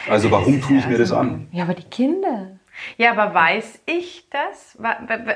Also 0.09 0.29
warum 0.29 0.61
tue 0.61 0.77
ich 0.77 0.87
mir 0.87 0.97
das 0.97 1.11
an? 1.13 1.47
Ja, 1.51 1.63
aber 1.63 1.73
die 1.73 1.83
Kinder. 1.83 2.51
Ja, 2.97 3.11
aber 3.11 3.33
weiß 3.33 3.79
ich 3.85 4.27
das? 4.29 4.77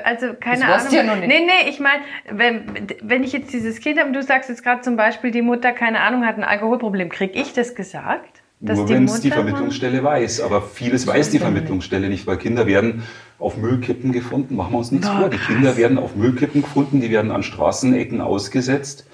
Also 0.04 0.34
keine 0.38 0.66
Das 0.66 0.82
Ahnung. 0.86 0.94
ja 0.94 1.02
noch 1.02 1.16
nicht. 1.16 1.28
Nee, 1.28 1.46
nee, 1.46 1.68
ich 1.70 1.80
meine, 1.80 2.02
wenn, 2.30 2.86
wenn 3.02 3.24
ich 3.24 3.32
jetzt 3.32 3.52
dieses 3.52 3.80
Kind 3.80 3.98
habe 3.98 4.08
und 4.08 4.14
du 4.14 4.22
sagst 4.22 4.48
jetzt 4.50 4.62
gerade 4.62 4.82
zum 4.82 4.96
Beispiel, 4.96 5.30
die 5.30 5.42
Mutter, 5.42 5.72
keine 5.72 6.00
Ahnung, 6.00 6.24
hat 6.26 6.36
ein 6.36 6.44
Alkoholproblem, 6.44 7.08
krieg 7.08 7.32
ich 7.34 7.52
das 7.52 7.74
gesagt? 7.74 8.41
Dass 8.64 8.78
Nur 8.78 8.88
wenn 8.90 9.06
es 9.06 9.20
die 9.20 9.32
Vermittlungsstelle 9.32 10.04
weiß. 10.04 10.40
Aber 10.40 10.62
vieles 10.62 11.04
weiß 11.06 11.30
die 11.30 11.40
Vermittlungsstelle 11.40 12.08
nicht, 12.08 12.28
weil 12.28 12.36
Kinder 12.36 12.64
werden 12.66 13.02
auf 13.40 13.56
Müllkippen 13.56 14.12
gefunden. 14.12 14.54
Machen 14.54 14.72
wir 14.72 14.78
uns 14.78 14.92
nichts 14.92 15.08
Boah, 15.08 15.18
vor. 15.18 15.30
Die 15.30 15.36
Kinder 15.38 15.76
werden 15.76 15.98
auf 15.98 16.14
Müllkippen 16.14 16.62
gefunden, 16.62 17.00
die 17.00 17.10
werden 17.10 17.32
an 17.32 17.42
Straßenecken 17.42 18.20
ausgesetzt. 18.20 19.04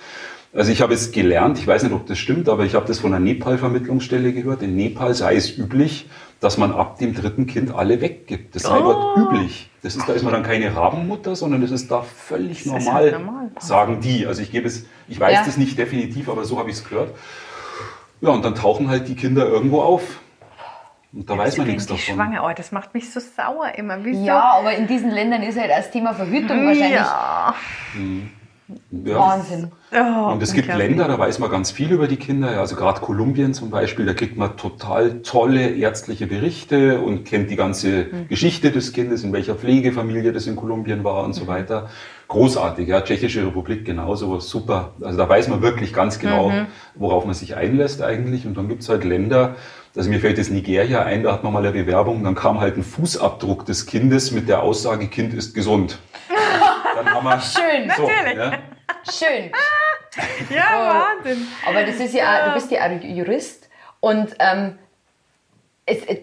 Also 0.53 0.71
ich 0.71 0.83
habe 0.83 0.93
es 0.93 1.13
gelernt, 1.13 1.59
ich 1.59 1.67
weiß 1.67 1.83
nicht, 1.83 1.93
ob 1.93 2.07
das 2.07 2.19
stimmt, 2.19 2.49
aber 2.49 2.65
ich 2.65 2.75
habe 2.75 2.87
das 2.87 2.99
von 2.99 3.13
einer 3.15 3.25
Nepal-Vermittlungsstelle 3.25 4.33
gehört. 4.33 4.63
In 4.63 4.77
Nepal 4.77 5.15
sei 5.15 5.37
es 5.37 5.57
üblich, 5.57 6.09
dass 6.41 6.57
man 6.59 6.73
ab 6.73 6.99
dem 6.99 7.15
dritten 7.15 7.47
Kind 7.47 7.75
alle 7.75 8.01
weggibt. 8.03 8.55
Das 8.55 8.63
sei 8.65 8.79
Oh. 8.79 8.93
dort 8.93 9.17
üblich. 9.19 9.71
Das 9.83 9.97
ist, 9.97 10.09
da 10.09 10.13
ist 10.13 10.25
man 10.25 10.33
dann 10.33 10.43
keine 10.43 10.75
Rabenmutter, 10.75 11.37
sondern 11.37 11.61
das 11.63 11.71
ist 11.71 11.91
da 11.91 12.03
völlig 12.03 12.65
Das 12.65 12.75
ist 12.79 12.85
normal, 12.87 13.13
normal. 13.13 13.51
sagen 13.61 14.01
die. 14.01 14.27
Also 14.27 14.43
ich 14.43 14.51
gebe 14.51 14.67
es, 14.67 14.85
ich 15.09 15.19
weiß 15.19 15.33
Ja. 15.35 15.43
das 15.45 15.57
nicht 15.57 15.79
definitiv, 15.79 16.29
aber 16.29 16.45
so 16.45 16.59
habe 16.59 16.69
ich 16.71 16.77
es 16.77 16.89
gehört. 16.89 17.15
Ja, 18.21 18.31
und 18.31 18.45
dann 18.45 18.55
tauchen 18.55 18.89
halt 18.89 19.09
die 19.09 19.15
Kinder 19.15 19.47
irgendwo 19.47 19.81
auf. 19.83 20.21
Und 21.13 21.29
da 21.31 21.39
weiß 21.39 21.57
man 21.59 21.67
nichts 21.69 21.87
davon. 21.87 22.15
schwanger. 22.17 22.45
Oh, 22.45 22.53
das 22.55 22.71
macht 22.73 22.93
mich 22.95 23.11
so 23.11 23.19
sauer 23.21 23.73
immer. 23.77 24.05
Wieso? 24.05 24.25
Ja, 24.25 24.59
aber 24.59 24.75
in 24.75 24.87
diesen 24.87 25.11
Ländern 25.11 25.43
ist 25.43 25.59
halt 25.59 25.71
das 25.71 25.91
Thema 25.91 26.13
Verhütung 26.15 26.67
wahrscheinlich 26.67 26.91
Ja. 26.93 27.55
Ja. 28.91 29.19
Wahnsinn. 29.19 29.73
Oh, 29.93 30.33
Und 30.33 30.43
es 30.43 30.53
gibt. 30.53 30.69
Länder, 30.69 31.09
da 31.09 31.19
weiß 31.19 31.39
man 31.39 31.51
ganz 31.51 31.71
viel 31.71 31.91
über 31.91 32.07
die 32.07 32.17
Kinder. 32.19 32.53
Ja, 32.53 32.61
Also 32.61 32.77
gerade 32.77 33.01
Kolumbien 33.01 33.55
zum 33.55 33.71
Beispiel, 33.71 34.05
da 34.05 34.13
kriegt 34.13 34.37
man 34.37 34.59
total 34.59 35.23
tolle 35.23 35.71
ärztliche 35.71 36.27
Berichte 36.27 37.01
und 37.01 37.25
kennt 37.25 37.51
die 37.51 37.57
ganze 37.57 38.09
Mhm. 38.13 38.29
Geschichte 38.29 38.71
des 38.71 38.93
Kindes, 38.93 39.25
in 39.25 39.33
welcher 39.33 39.55
Pflegefamilie 39.55 40.33
das 40.35 40.47
in 40.47 40.57
Kolumbien 40.57 41.03
war 41.05 41.25
und 41.25 41.33
so 41.33 41.45
Mhm. 41.45 41.49
weiter. 41.49 41.89
Großartig, 42.29 42.87
ja. 42.89 43.01
Tschechische 43.01 43.45
Republik 43.47 43.85
genauso, 43.87 44.39
super. 44.39 44.93
Also 45.03 45.17
da 45.17 45.29
weiß 45.29 45.49
man 45.49 45.63
wirklich 45.63 45.95
ganz 45.95 46.19
genau, 46.19 46.51
Mhm. 46.51 46.67
worauf 46.95 47.25
man 47.25 47.35
sich 47.35 47.57
einlässt 47.57 48.03
eigentlich. 48.03 48.47
Und 48.47 48.57
dann 48.57 48.69
gibt 48.69 48.83
es 48.83 48.89
halt 48.91 49.05
Länder, 49.05 49.57
also 49.97 50.11
mir 50.11 50.21
fällt 50.21 50.37
jetzt 50.39 50.51
Nigeria 50.51 51.03
ein, 51.03 51.23
da 51.23 51.33
hat 51.33 51.43
man 51.43 51.53
mal 51.55 51.61
eine 51.65 51.73
Bewerbung, 51.73 52.23
dann 52.23 52.35
kam 52.35 52.61
halt 52.61 52.77
ein 52.77 52.85
Fußabdruck 52.85 53.65
des 53.67 53.87
Kindes 53.87 54.31
mit 54.31 54.49
der 54.49 54.63
Aussage, 54.63 55.09
Kind 55.09 55.33
ist 55.35 55.55
gesund. 55.55 55.99
Dann 56.97 57.15
haben 57.15 57.25
wir, 57.25 57.41
Schön, 57.41 57.91
so, 57.97 58.03
Natürlich. 58.07 58.37
ja. 58.37 58.53
schön. 59.11 59.51
Ja, 60.51 61.15
Wahnsinn. 61.17 61.47
Aber 61.67 61.85
das 61.85 61.97
ist 61.97 62.13
ja, 62.15 62.25
auch, 62.43 62.49
du 62.49 62.55
bist 62.55 62.71
ja 62.73 62.81
auch 62.87 63.03
Jurist 63.03 63.69
und 64.01 64.29
ähm, 64.41 64.79
es, 65.87 65.99
es, 66.07 66.19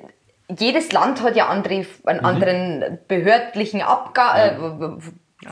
jedes 0.59 0.91
Land 0.91 1.21
hat 1.23 1.35
ja 1.35 1.47
andere, 1.47 1.85
einen 2.05 2.19
Mhm. 2.19 2.25
anderen 2.25 2.99
behördlichen 3.07 3.81
Abga 3.81 4.47
äh, 4.47 4.57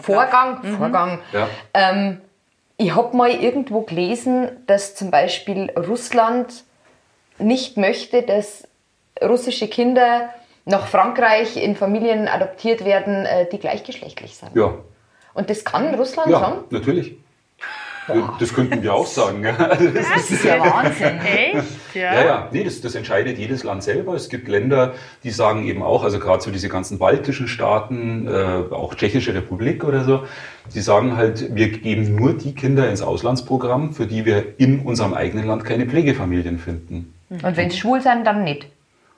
Vorgang. 0.01 0.63
Vorgang. 0.77 1.19
Ja. 1.31 1.47
Ähm, 1.73 2.21
ich 2.77 2.95
habe 2.95 3.15
mal 3.15 3.31
irgendwo 3.31 3.81
gelesen, 3.81 4.49
dass 4.67 4.95
zum 4.95 5.11
Beispiel 5.11 5.71
Russland 5.71 6.63
nicht 7.37 7.77
möchte, 7.77 8.23
dass 8.23 8.67
russische 9.21 9.67
Kinder 9.67 10.29
nach 10.65 10.87
Frankreich 10.87 11.57
in 11.57 11.75
Familien 11.75 12.27
adoptiert 12.27 12.85
werden, 12.85 13.25
äh, 13.25 13.47
die 13.49 13.59
gleichgeschlechtlich 13.59 14.37
sind. 14.37 14.55
Ja, 14.55 14.73
Und 15.33 15.49
das 15.49 15.63
kann 15.65 15.93
Russland 15.95 16.31
ja 16.31 16.39
sagen? 16.39 16.63
natürlich. 16.69 17.17
Das 18.39 18.53
könnten 18.53 18.83
wir 18.83 18.93
auch 18.93 19.05
sagen. 19.07 19.43
ja. 19.43 19.53
Das 19.93 20.07
Das 20.15 20.31
ist 20.31 20.43
ja 20.43 20.59
Wahnsinn. 20.59 21.19
Echt? 21.19 21.93
Ja. 21.93 22.13
Ja, 22.13 22.25
ja, 22.25 22.49
nee, 22.51 22.63
das, 22.63 22.81
das 22.81 22.95
entscheidet 22.95 23.37
jedes 23.37 23.63
Land 23.63 23.83
selber. 23.83 24.13
Es 24.15 24.29
gibt 24.29 24.47
Länder, 24.47 24.93
die 25.23 25.29
sagen 25.31 25.65
eben 25.65 25.81
auch, 25.83 26.03
also 26.03 26.19
gerade 26.19 26.41
so 26.41 26.51
diese 26.51 26.69
ganzen 26.69 26.99
baltischen 26.99 27.47
Staaten, 27.47 28.27
äh, 28.27 28.73
auch 28.73 28.95
Tschechische 28.95 29.33
Republik 29.33 29.83
oder 29.83 30.03
so, 30.03 30.23
die 30.73 30.81
sagen 30.81 31.15
halt, 31.17 31.55
wir 31.55 31.69
geben 31.69 32.15
nur 32.15 32.33
die 32.33 32.53
Kinder 32.55 32.89
ins 32.89 33.01
Auslandsprogramm, 33.01 33.93
für 33.93 34.07
die 34.07 34.25
wir 34.25 34.59
in 34.59 34.79
unserem 34.79 35.13
eigenen 35.13 35.47
Land 35.47 35.65
keine 35.65 35.85
Pflegefamilien 35.85 36.59
finden. 36.59 37.13
Und 37.29 37.57
wenn 37.57 37.69
sie 37.69 37.77
schwul 37.77 38.01
sind, 38.01 38.25
dann 38.25 38.43
nicht. 38.43 38.67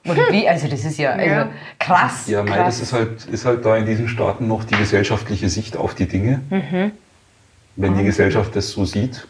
Oder 0.07 0.31
wie? 0.31 0.47
Also 0.47 0.67
das 0.67 0.85
ist 0.85 0.99
ja, 0.99 1.11
also 1.11 1.25
Ja. 1.25 1.49
krass. 1.79 2.27
Ja, 2.27 2.43
mei, 2.43 2.57
krass. 2.57 2.65
das 2.65 2.81
ist 2.81 2.93
halt, 2.93 3.25
ist 3.25 3.45
halt 3.45 3.65
da 3.65 3.75
in 3.75 3.85
diesen 3.87 4.07
Staaten 4.07 4.47
noch 4.47 4.63
die 4.63 4.75
gesellschaftliche 4.75 5.49
Sicht 5.49 5.77
auf 5.77 5.95
die 5.95 6.07
Dinge. 6.07 6.41
Wenn 7.75 7.97
die 7.97 8.03
Gesellschaft 8.03 8.55
das 8.55 8.69
so 8.71 8.85
sieht. 8.85 9.27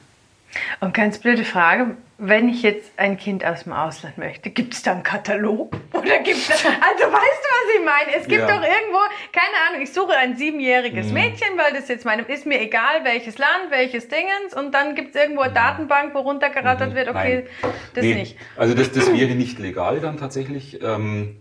Und 0.79 0.93
ganz 0.93 1.19
blöde 1.19 1.43
Frage, 1.43 1.97
wenn 2.17 2.47
ich 2.47 2.61
jetzt 2.61 2.91
ein 2.97 3.17
Kind 3.17 3.43
aus 3.43 3.63
dem 3.65 3.73
Ausland 3.73 4.17
möchte, 4.17 4.49
gibt 4.49 4.73
es 4.73 4.83
da 4.83 4.93
einen 4.93 5.03
Katalog? 5.03 5.75
Oder 5.93 6.19
gibt 6.19 6.37
es 6.37 6.49
Also 6.49 6.63
weißt 6.63 6.71
du, 6.71 7.11
was 7.11 7.75
ich 7.77 7.83
meine? 7.83 8.15
Es 8.17 8.27
gibt 8.27 8.39
Ja. 8.41 8.47
doch 8.47 8.61
irgendwo, 8.63 8.99
keine 9.33 9.55
Ahnung, 9.67 9.81
ich 9.81 9.91
suche 9.91 10.15
ein 10.15 10.37
siebenjähriges 10.37 11.11
Mädchen, 11.11 11.57
weil 11.57 11.73
das 11.73 11.89
jetzt 11.89 12.05
meine, 12.05 12.21
ist 12.21 12.45
mir 12.45 12.61
egal, 12.61 13.03
welches 13.03 13.37
Land, 13.37 13.69
welches 13.69 14.07
Dingens 14.07 14.53
und 14.55 14.73
dann 14.73 14.95
gibt 14.95 15.13
es 15.13 15.21
irgendwo 15.21 15.41
eine 15.41 15.53
Datenbank, 15.53 16.13
wo 16.15 16.19
runtergerattert 16.19 16.95
wird, 16.95 17.09
okay, 17.09 17.43
Nein. 17.61 17.73
das 17.93 18.03
Nee, 18.05 18.13
nicht. 18.13 18.37
Also 18.55 18.75
das, 18.75 18.91
das 18.93 19.11
wäre 19.11 19.35
nicht 19.35 19.59
legal 19.59 19.99
dann 19.99 20.17
tatsächlich. 20.17 20.81
Ähm, 20.81 21.35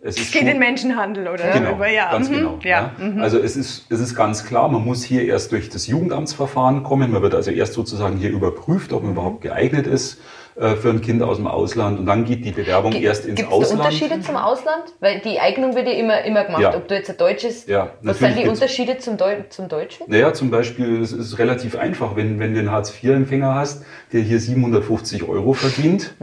es 0.00 0.18
Es 0.18 0.30
geht 0.30 0.46
in 0.46 0.58
Menschenhandel 0.58 1.26
oder 1.28 1.50
Genau, 1.50 1.72
über 1.72 1.88
ja. 1.88 2.10
ganz 2.12 2.28
mhm, 2.28 2.34
genau. 2.34 2.58
Ja. 2.62 2.92
Ja. 2.98 3.22
Also 3.22 3.38
es 3.38 3.56
ist, 3.56 3.86
es 3.90 4.00
ist 4.00 4.14
ganz 4.14 4.44
klar, 4.44 4.68
man 4.68 4.84
muss 4.84 5.02
hier 5.02 5.24
erst 5.24 5.52
durch 5.52 5.68
das 5.68 5.86
Jugendamtsverfahren 5.86 6.84
kommen. 6.84 7.10
Man 7.10 7.22
wird 7.22 7.34
also 7.34 7.50
erst 7.50 7.72
sozusagen 7.74 8.16
hier 8.16 8.30
überprüft, 8.30 8.92
ob 8.92 9.02
man 9.02 9.12
überhaupt 9.12 9.40
geeignet 9.40 9.86
ist 9.86 10.20
äh, 10.54 10.76
für 10.76 10.90
ein 10.90 11.00
Kind 11.00 11.22
aus 11.22 11.38
dem 11.38 11.46
Ausland. 11.48 11.98
Und 11.98 12.06
dann 12.06 12.24
geht 12.24 12.44
die 12.44 12.52
Bewerbung 12.52 12.92
erst 12.92 13.26
ins 13.26 13.36
Gibt 13.36 13.48
es 13.48 13.54
Ausland. 13.54 13.80
Unterschiede 13.80 14.20
zum 14.20 14.36
Ausland? 14.36 14.84
Weil 15.00 15.20
die 15.20 15.40
Eignung 15.40 15.74
wird 15.74 15.88
ja 15.88 15.94
immer, 15.94 16.22
immer 16.22 16.44
gemacht. 16.44 16.62
Ja. 16.62 16.76
Ob 16.76 16.86
du 16.86 16.94
jetzt 16.94 17.10
ein 17.10 17.16
deutsches. 17.16 17.66
Ja, 17.66 17.90
was 18.02 18.18
sind 18.20 18.38
die 18.38 18.48
Unterschiede 18.48 18.98
zum, 18.98 19.16
Deu 19.16 19.34
zum 19.48 19.68
Deutschen? 19.68 20.06
Naja, 20.08 20.32
zum 20.32 20.50
Beispiel, 20.50 21.00
es 21.00 21.12
ist 21.12 21.38
relativ 21.38 21.76
einfach, 21.76 22.14
wenn, 22.14 22.38
wenn 22.38 22.54
du 22.54 22.60
einen 22.60 22.70
Hartz-IV-Empfänger 22.70 23.54
hast, 23.54 23.84
der 24.12 24.20
hier 24.20 24.38
750 24.38 25.28
Euro 25.28 25.54
verdient, 25.54 26.14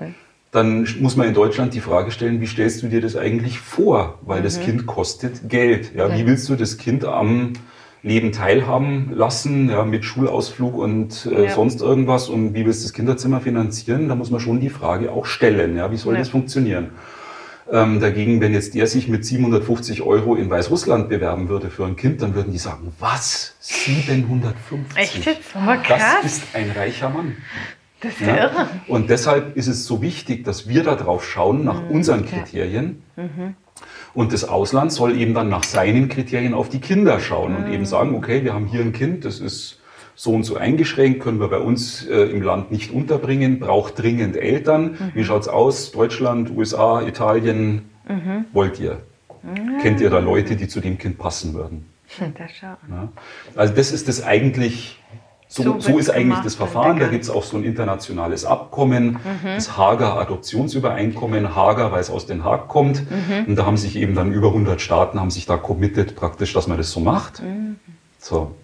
dann 0.56 0.88
muss 1.01 1.16
man 1.18 1.28
in 1.28 1.34
Deutschland 1.34 1.74
die 1.74 1.82
Frage 1.82 2.12
stellen, 2.12 2.39
wie 2.39 2.47
stellst 2.47 2.82
du 2.82 2.88
dir 2.88 3.01
das 3.01 3.16
eigentlich 3.16 3.60
vor? 3.60 4.20
Weil 4.22 4.41
das 4.41 4.60
Kind 4.62 4.86
kostet 4.86 5.49
Geld. 5.49 5.93
Ja, 5.95 6.16
wie 6.16 6.26
willst 6.26 6.47
du 6.49 6.56
das 6.56 6.78
Kind 6.78 7.03
am 7.06 7.53
Leben 8.03 8.32
teilhaben 8.32 9.12
lassen, 9.14 9.70
ja, 9.70 9.84
mit 9.84 10.06
Schulausflug 10.06 10.78
und 10.78 11.26
äh, 11.32 11.45
Ja. 11.45 11.51
sonst 11.51 11.82
irgendwas? 11.82 12.30
Und 12.30 12.53
wie 12.53 12.66
willst 12.66 12.82
du 12.82 12.86
das 12.86 12.93
Kinderzimmer 12.93 13.41
finanzieren? 13.41 14.08
Da 14.08 14.16
muss 14.16 14.32
man 14.32 14.39
schon 14.39 14.60
die 14.60 14.70
Frage 14.70 15.12
auch 15.12 15.26
stellen. 15.26 15.76
Ja, 15.76 15.91
wie 15.91 15.97
soll 15.97 16.14
Ja. 16.14 16.20
das 16.20 16.30
funktionieren? 16.30 16.91
Ähm, 17.72 17.99
dagegen, 17.99 18.41
wenn 18.41 18.53
jetzt 18.53 18.76
der 18.76 18.86
sich 18.86 19.08
mit 19.08 19.26
750 19.26 20.03
Euro 20.03 20.36
in 20.36 20.49
Weißrussland 20.51 21.10
bewerben 21.10 21.49
würde 21.49 21.72
für 21.72 21.84
ein 21.86 21.95
Kind, 21.95 22.22
dann 22.22 22.36
würden 22.36 22.51
die 22.51 22.60
sagen, 22.60 22.93
was? 22.99 23.56
750? 23.60 24.95
Echt 24.95 25.26
jetzt? 25.26 25.41
Das 25.56 25.84
krass. 25.84 26.24
ist 26.24 26.43
ein 26.53 26.70
reicher 26.76 27.10
Mann. 27.10 27.36
Das 28.06 28.14
ist 28.14 28.22
ja 28.22 28.28
Ja? 28.36 28.43
irre. 28.45 28.68
Und 28.88 29.10
deshalb 29.10 29.58
ist 29.58 29.68
es 29.68 29.86
so 29.86 30.01
wichtig, 30.01 30.43
dass 30.43 30.68
wir 30.68 30.84
da 30.84 30.95
drauf 30.95 31.26
schauen, 31.26 31.64
nach 31.64 31.82
Mhm. 31.84 31.89
unseren 31.91 32.26
Kriterien. 32.26 33.01
Und 34.14 34.32
das 34.34 34.43
Ausland 34.47 34.91
soll 34.91 35.18
eben 35.20 35.34
dann 35.34 35.49
nach 35.49 35.64
seinen 35.64 36.08
Kriterien 36.08 36.53
auf 36.53 36.70
die 36.70 36.80
Kinder 36.80 37.20
schauen 37.20 37.56
und 37.56 37.68
Mhm. 37.68 37.74
eben 37.74 37.86
sagen, 37.86 38.16
okay, 38.16 38.43
wir 38.43 38.53
haben 38.53 38.68
hier 38.68 38.82
ein 38.82 38.93
Kind, 38.93 39.26
das 39.26 39.39
ist 39.39 39.80
so 40.16 40.32
und 40.34 40.43
so 40.43 40.56
eingeschränkt, 40.56 41.20
können 41.22 41.39
wir 41.41 41.49
bei 41.49 41.58
uns 41.60 42.06
äh, 42.08 42.14
im 42.32 42.41
Land 42.41 42.72
nicht 42.72 42.91
unterbringen, 42.91 43.60
braucht 43.60 44.01
dringend 44.01 44.38
Eltern. 44.38 44.91
Mhm. 44.91 44.97
Wie 45.14 45.26
schaut's 45.26 45.49
aus? 45.49 45.91
Deutschland, 45.91 46.49
USA, 46.56 47.01
Italien, 47.01 47.89
Mhm. 48.08 48.45
wollt 48.53 48.80
ihr? 48.80 48.99
Kennt 49.82 49.99
ihr 50.01 50.10
da 50.10 50.20
Leute, 50.20 50.56
die 50.56 50.68
zu 50.68 50.80
dem 50.80 50.97
Kind 50.97 51.18
passen 51.18 51.53
würden? 51.53 51.86
Da 52.20 52.45
schau. 52.47 52.68
Ja. 52.89 53.10
Also 53.56 53.74
das 53.74 53.91
ist 53.91 54.08
das 54.08 54.24
eigentlich, 54.24 54.99
so, 55.64 55.80
So 55.80 55.97
ist 55.97 56.10
eigentlich 56.10 56.39
das 56.39 56.56
Verfahren. 56.56 56.99
Da 56.99 57.08
gibt 57.08 57.24
es 57.24 57.30
auch 57.30 57.43
so 57.43 57.56
ein 57.58 57.64
internationales 57.64 58.43
Abkommen, 58.45 59.20
das 59.43 59.78
Hager 59.78 60.20
Adoptionsübereinkommen, 60.20 61.56
Hager, 61.56 61.91
weil 61.91 62.01
es 62.01 62.10
aus 62.10 62.26
Den 62.26 62.43
Haag 62.43 62.68
kommt. 62.68 63.03
Und 63.47 63.56
da 63.56 63.66
haben 63.66 63.78
sich 63.78 63.95
eben 63.95 64.16
dann 64.16 64.34
über 64.34 64.47
100 64.47 64.82
Staaten 64.82 65.20
haben 65.20 65.32
sich 65.32 65.45
da 65.45 65.58
committed 65.58 66.16
praktisch, 66.16 66.53
dass 66.53 66.68
man 66.68 66.78
das 66.78 66.91
so 66.91 66.99
macht. 66.99 67.41
So. 68.20 68.56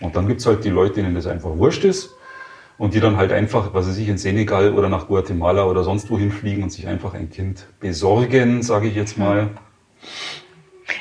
Und 0.00 0.14
dann 0.14 0.28
gibt 0.28 0.40
es 0.40 0.46
halt 0.46 0.64
die 0.64 0.68
Leute, 0.68 0.96
denen 0.96 1.14
das 1.14 1.26
einfach 1.26 1.56
wurscht 1.56 1.84
ist. 1.84 2.10
Und 2.76 2.94
die 2.94 3.00
dann 3.00 3.16
halt 3.16 3.32
einfach, 3.32 3.74
was 3.74 3.88
weiß 3.88 3.96
ich, 3.96 4.08
in 4.08 4.18
Senegal 4.18 4.72
oder 4.72 4.88
nach 4.88 5.08
Guatemala 5.08 5.64
oder 5.64 5.82
sonst 5.82 6.10
wohin 6.10 6.30
fliegen 6.30 6.62
und 6.62 6.70
sich 6.70 6.86
einfach 6.86 7.14
ein 7.14 7.28
Kind 7.28 7.66
besorgen, 7.80 8.62
sage 8.62 8.86
ich 8.86 8.94
jetzt 8.94 9.18
mal. 9.18 9.48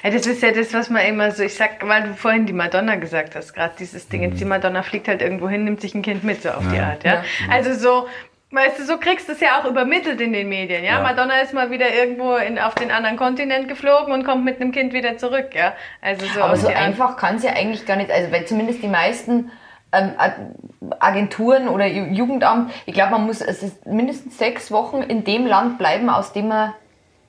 Ja, 0.03 0.09
das 0.11 0.25
ist 0.27 0.41
ja 0.43 0.51
das, 0.51 0.73
was 0.73 0.89
man 0.89 1.05
immer 1.05 1.31
so, 1.31 1.43
ich 1.43 1.55
sag, 1.55 1.88
weil 1.88 2.03
du 2.03 2.13
vorhin 2.13 2.45
die 2.45 2.53
Madonna 2.53 2.95
gesagt 2.95 3.35
hast, 3.35 3.53
gerade 3.53 3.73
dieses 3.79 4.07
Ding, 4.09 4.21
jetzt 4.23 4.39
die 4.39 4.45
Madonna 4.45 4.83
fliegt 4.83 5.07
halt 5.07 5.21
irgendwo 5.21 5.47
hin, 5.49 5.63
nimmt 5.63 5.81
sich 5.81 5.95
ein 5.95 6.01
Kind 6.01 6.23
mit, 6.23 6.41
so 6.43 6.49
auf 6.49 6.63
die 6.71 6.75
Ja. 6.75 6.89
Art, 6.89 7.03
ja. 7.03 7.23
Also 7.49 7.73
so, 7.73 8.07
weißt 8.51 8.79
du, 8.79 8.83
so 8.83 8.97
kriegst 8.97 9.27
du 9.29 9.33
es 9.33 9.39
ja 9.39 9.59
auch 9.59 9.65
übermittelt 9.65 10.19
in 10.21 10.33
den 10.33 10.49
Medien, 10.49 10.83
ja. 10.83 10.95
Ja. 10.97 11.01
Madonna 11.01 11.39
ist 11.39 11.53
mal 11.53 11.71
wieder 11.71 11.93
irgendwo 11.93 12.35
in, 12.35 12.59
auf 12.59 12.75
den 12.75 12.91
anderen 12.91 13.17
Kontinent 13.17 13.67
geflogen 13.69 14.13
und 14.13 14.23
kommt 14.25 14.43
mit 14.45 14.59
einem 14.61 14.71
Kind 14.71 14.93
wieder 14.93 15.17
zurück, 15.17 15.49
ja. 15.53 15.73
Also 16.01 16.25
so 16.27 16.41
Aber 16.43 16.57
so 16.57 16.67
die 16.67 16.75
einfach 16.75 17.17
kann 17.17 17.38
es 17.38 17.43
ja 17.43 17.51
eigentlich 17.53 17.85
gar 17.85 17.95
nicht, 17.95 18.11
also 18.11 18.31
weil 18.31 18.45
zumindest 18.45 18.83
die 18.83 18.88
meisten 18.88 19.51
ähm, 19.93 20.11
Ag- 20.17 20.35
Agenturen 20.99 21.67
oder 21.69 21.85
Ju- 21.85 22.11
Jugendamt, 22.11 22.71
ich 22.85 22.93
glaube, 22.93 23.11
man 23.11 23.25
muss 23.25 23.41
es 23.41 23.63
ist 23.63 23.85
mindestens 23.85 24.38
sechs 24.38 24.69
Wochen 24.71 25.01
in 25.01 25.23
dem 25.23 25.45
Land 25.45 25.77
bleiben, 25.77 26.09
aus 26.09 26.33
dem 26.33 26.49
man 26.49 26.73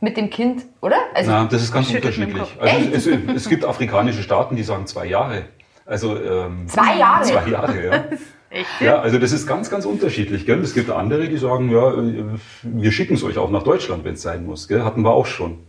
mit 0.01 0.17
dem 0.17 0.31
Kind, 0.31 0.65
oder? 0.81 0.97
Also, 1.15 1.31
Na, 1.31 1.45
das 1.45 1.63
ist 1.63 1.73
ganz 1.73 1.93
unterschiedlich. 1.93 2.57
Also 2.61 2.91
es, 2.93 3.07
es, 3.07 3.19
es 3.35 3.49
gibt 3.49 3.65
afrikanische 3.65 4.23
Staaten, 4.23 4.57
die 4.57 4.63
sagen 4.63 4.87
zwei 4.87 5.07
Jahre. 5.07 5.47
Also 5.85 6.21
ähm, 6.21 6.69
Zwei 6.69 6.99
Jahre? 6.99 7.25
Zwei 7.25 7.49
Jahre, 7.49 7.87
ja. 7.87 8.05
Echt? 8.51 8.81
Ja, 8.81 9.01
also 9.01 9.19
das 9.19 9.33
ist 9.33 9.47
ganz, 9.47 9.69
ganz 9.71 9.85
unterschiedlich. 9.85 10.47
Gell? 10.47 10.61
Es 10.61 10.73
gibt 10.73 10.91
andere, 10.91 11.29
die 11.29 11.37
sagen, 11.37 11.71
ja, 11.71 11.93
äh, 11.93 12.25
wir 12.63 12.93
schicken 12.93 13.15
es 13.15 13.23
euch 13.23 13.37
auch 13.37 13.51
nach 13.51 13.63
Deutschland, 13.63 14.05
wenn 14.05 14.15
es 14.15 14.23
sein 14.23 14.47
muss. 14.47 14.69
Gell? 14.69 14.85
Hatten 14.85 15.03
wir 15.03 15.11
auch 15.11 15.27
schon. 15.27 15.67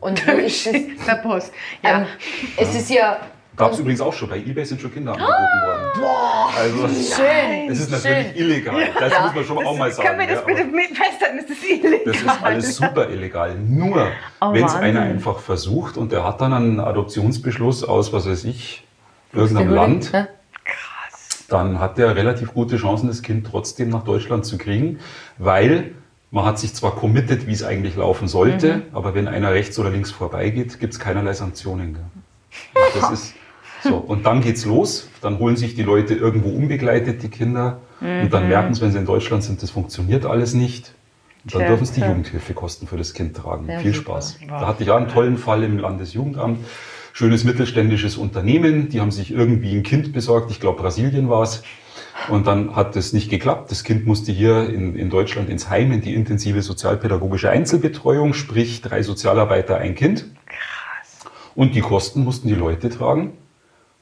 und 0.00 0.26
wo 0.26 0.32
ist 0.32 0.66
es? 0.66 0.72
Per 1.06 1.16
Post. 1.16 1.52
Ja. 1.82 2.00
Ähm, 2.00 2.06
es 2.56 2.74
ist 2.74 2.90
ja 2.90 3.18
Gab 3.56 3.72
es 3.72 3.78
übrigens 3.78 4.00
auch 4.00 4.12
schon. 4.12 4.28
Bei 4.30 4.38
eBay 4.38 4.64
sind 4.64 4.80
schon 4.80 4.92
Kinder 4.92 5.12
angeboten 5.12 5.32
worden. 5.66 6.50
Also 6.56 6.88
schön. 6.88 7.68
es 7.70 7.80
ist 7.80 7.90
natürlich 7.90 8.28
schön. 8.28 8.36
illegal. 8.36 8.88
Das 8.98 9.12
muss 9.22 9.34
man 9.34 9.44
schon 9.44 9.56
mal 9.56 9.66
auch 9.66 9.76
mal 9.76 9.92
sagen. 9.92 10.08
Können 10.08 10.20
wir 10.20 10.26
das 10.28 10.36
ja, 10.40 10.46
bitte 10.46 10.64
mit 10.64 10.96
festhalten? 10.96 11.38
Das 11.40 11.50
ist 11.50 11.64
illegal. 11.70 12.00
das 12.06 12.16
ist 12.16 12.42
alles 12.44 12.76
super 12.76 13.10
illegal. 13.10 13.54
Nur, 13.58 14.08
Oh, 14.40 14.52
wenn 14.54 14.64
es 14.64 14.74
einer 14.74 15.02
einfach 15.02 15.40
versucht 15.40 15.96
und 15.96 16.12
der 16.12 16.24
hat 16.24 16.40
dann 16.40 16.52
einen 16.54 16.80
Adoptionsbeschluss 16.80 17.84
aus, 17.84 18.12
was 18.12 18.26
weiß 18.28 18.44
ich, 18.44 18.84
irgendeinem 19.32 19.74
Land, 19.74 20.10
Ja. 20.12 20.28
dann 21.48 21.80
hat 21.80 21.98
der 21.98 22.16
relativ 22.16 22.54
gute 22.54 22.76
Chancen, 22.76 23.08
das 23.08 23.22
Kind 23.22 23.46
trotzdem 23.46 23.90
nach 23.90 24.04
Deutschland 24.04 24.46
zu 24.46 24.56
kriegen, 24.58 25.00
weil 25.38 25.92
man 26.30 26.44
hat 26.44 26.58
sich 26.58 26.74
zwar 26.74 26.92
committed, 26.94 27.46
wie 27.46 27.52
es 27.52 27.62
eigentlich 27.64 27.96
laufen 27.96 28.28
sollte, 28.28 28.76
Mhm. 28.76 28.82
aber 28.92 29.14
wenn 29.14 29.26
einer 29.28 29.50
rechts 29.52 29.78
oder 29.78 29.90
links 29.90 30.10
vorbeigeht, 30.12 30.78
gibt 30.80 30.92
es 30.94 31.00
keinerlei 31.00 31.32
Sanktionen. 31.32 31.94
Gell? 31.94 32.04
Und 32.74 33.02
Das 33.02 33.10
ist 33.10 33.34
so. 33.82 33.96
Und 33.96 34.26
dann 34.26 34.40
geht's 34.40 34.64
los. 34.64 35.08
Dann 35.22 35.38
holen 35.38 35.56
sich 35.56 35.74
die 35.74 35.82
Leute 35.82 36.14
irgendwo 36.14 36.50
unbegleitet, 36.50 37.22
die 37.22 37.28
Kinder. 37.28 37.80
Und 38.00 38.06
Mhm. 38.24 38.30
dann 38.30 38.48
merken 38.48 38.74
sie, 38.74 38.80
wenn 38.82 38.92
sie 38.92 38.98
in 38.98 39.06
Deutschland 39.06 39.42
sind, 39.42 39.62
das 39.62 39.70
funktioniert 39.70 40.24
alles 40.26 40.54
nicht. 40.54 40.92
Und 41.44 41.54
dann 41.54 41.66
dürfen 41.66 41.86
sie 41.86 41.94
die. 42.00 42.06
Jugendhilfekosten 42.06 42.86
für 42.88 42.96
das 42.98 43.14
Kind 43.14 43.36
tragen. 43.36 43.68
Ja, 43.68 43.78
Viel 43.78 43.94
super. 43.94 44.12
Spaß. 44.20 44.38
Da 44.48 44.66
hatte 44.66 44.82
ich 44.82 44.90
auch 44.90 44.96
einen 44.96 45.08
tollen 45.08 45.38
Fall 45.38 45.62
im 45.64 45.78
Landesjugendamt. 45.78 46.58
Schönes 47.12 47.44
mittelständisches 47.44 48.16
Unternehmen. 48.16 48.88
Die 48.90 49.00
haben 49.00 49.10
sich 49.10 49.30
irgendwie 49.32 49.74
ein 49.74 49.82
Kind 49.82 50.12
besorgt. 50.12 50.50
Ich 50.50 50.60
glaube, 50.60 50.80
Brasilien 50.82 51.28
war 51.30 51.42
es. 51.42 51.62
Und 52.28 52.46
dann 52.46 52.76
hat 52.76 52.96
das 52.96 53.12
nicht 53.14 53.30
geklappt. 53.30 53.70
Das 53.70 53.82
Kind 53.84 54.06
musste 54.06 54.30
hier 54.32 54.68
in, 54.68 54.94
in 54.94 55.08
Deutschland 55.08 55.48
ins 55.48 55.70
Heim, 55.70 55.90
in 55.92 56.02
die 56.02 56.14
intensive 56.14 56.60
sozialpädagogische 56.60 57.48
Einzelbetreuung, 57.50 58.34
sprich 58.34 58.82
drei 58.82 59.02
Sozialarbeiter, 59.02 59.78
ein 59.78 59.94
Kind. 59.94 60.26
Und 61.54 61.74
die 61.74 61.80
Kosten 61.80 62.24
mussten 62.24 62.48
die 62.48 62.54
Leute 62.54 62.90
tragen. 62.90 63.32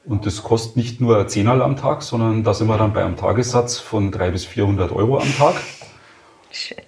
Und 0.05 0.25
das 0.25 0.43
kostet 0.43 0.75
nicht 0.77 1.01
nur 1.01 1.27
Zehnerl 1.27 1.61
am 1.61 1.75
Tag, 1.75 2.01
sondern 2.01 2.43
da 2.43 2.53
sind 2.53 2.67
wir 2.67 2.77
dann 2.77 2.93
bei 2.93 3.03
einem 3.03 3.17
Tagessatz 3.17 3.77
von 3.79 4.11
300 4.11 4.33
bis 4.33 4.45
400 4.45 4.91
Euro 4.91 5.19
am 5.19 5.37
Tag. 5.37 5.55
Shit. 6.51 6.83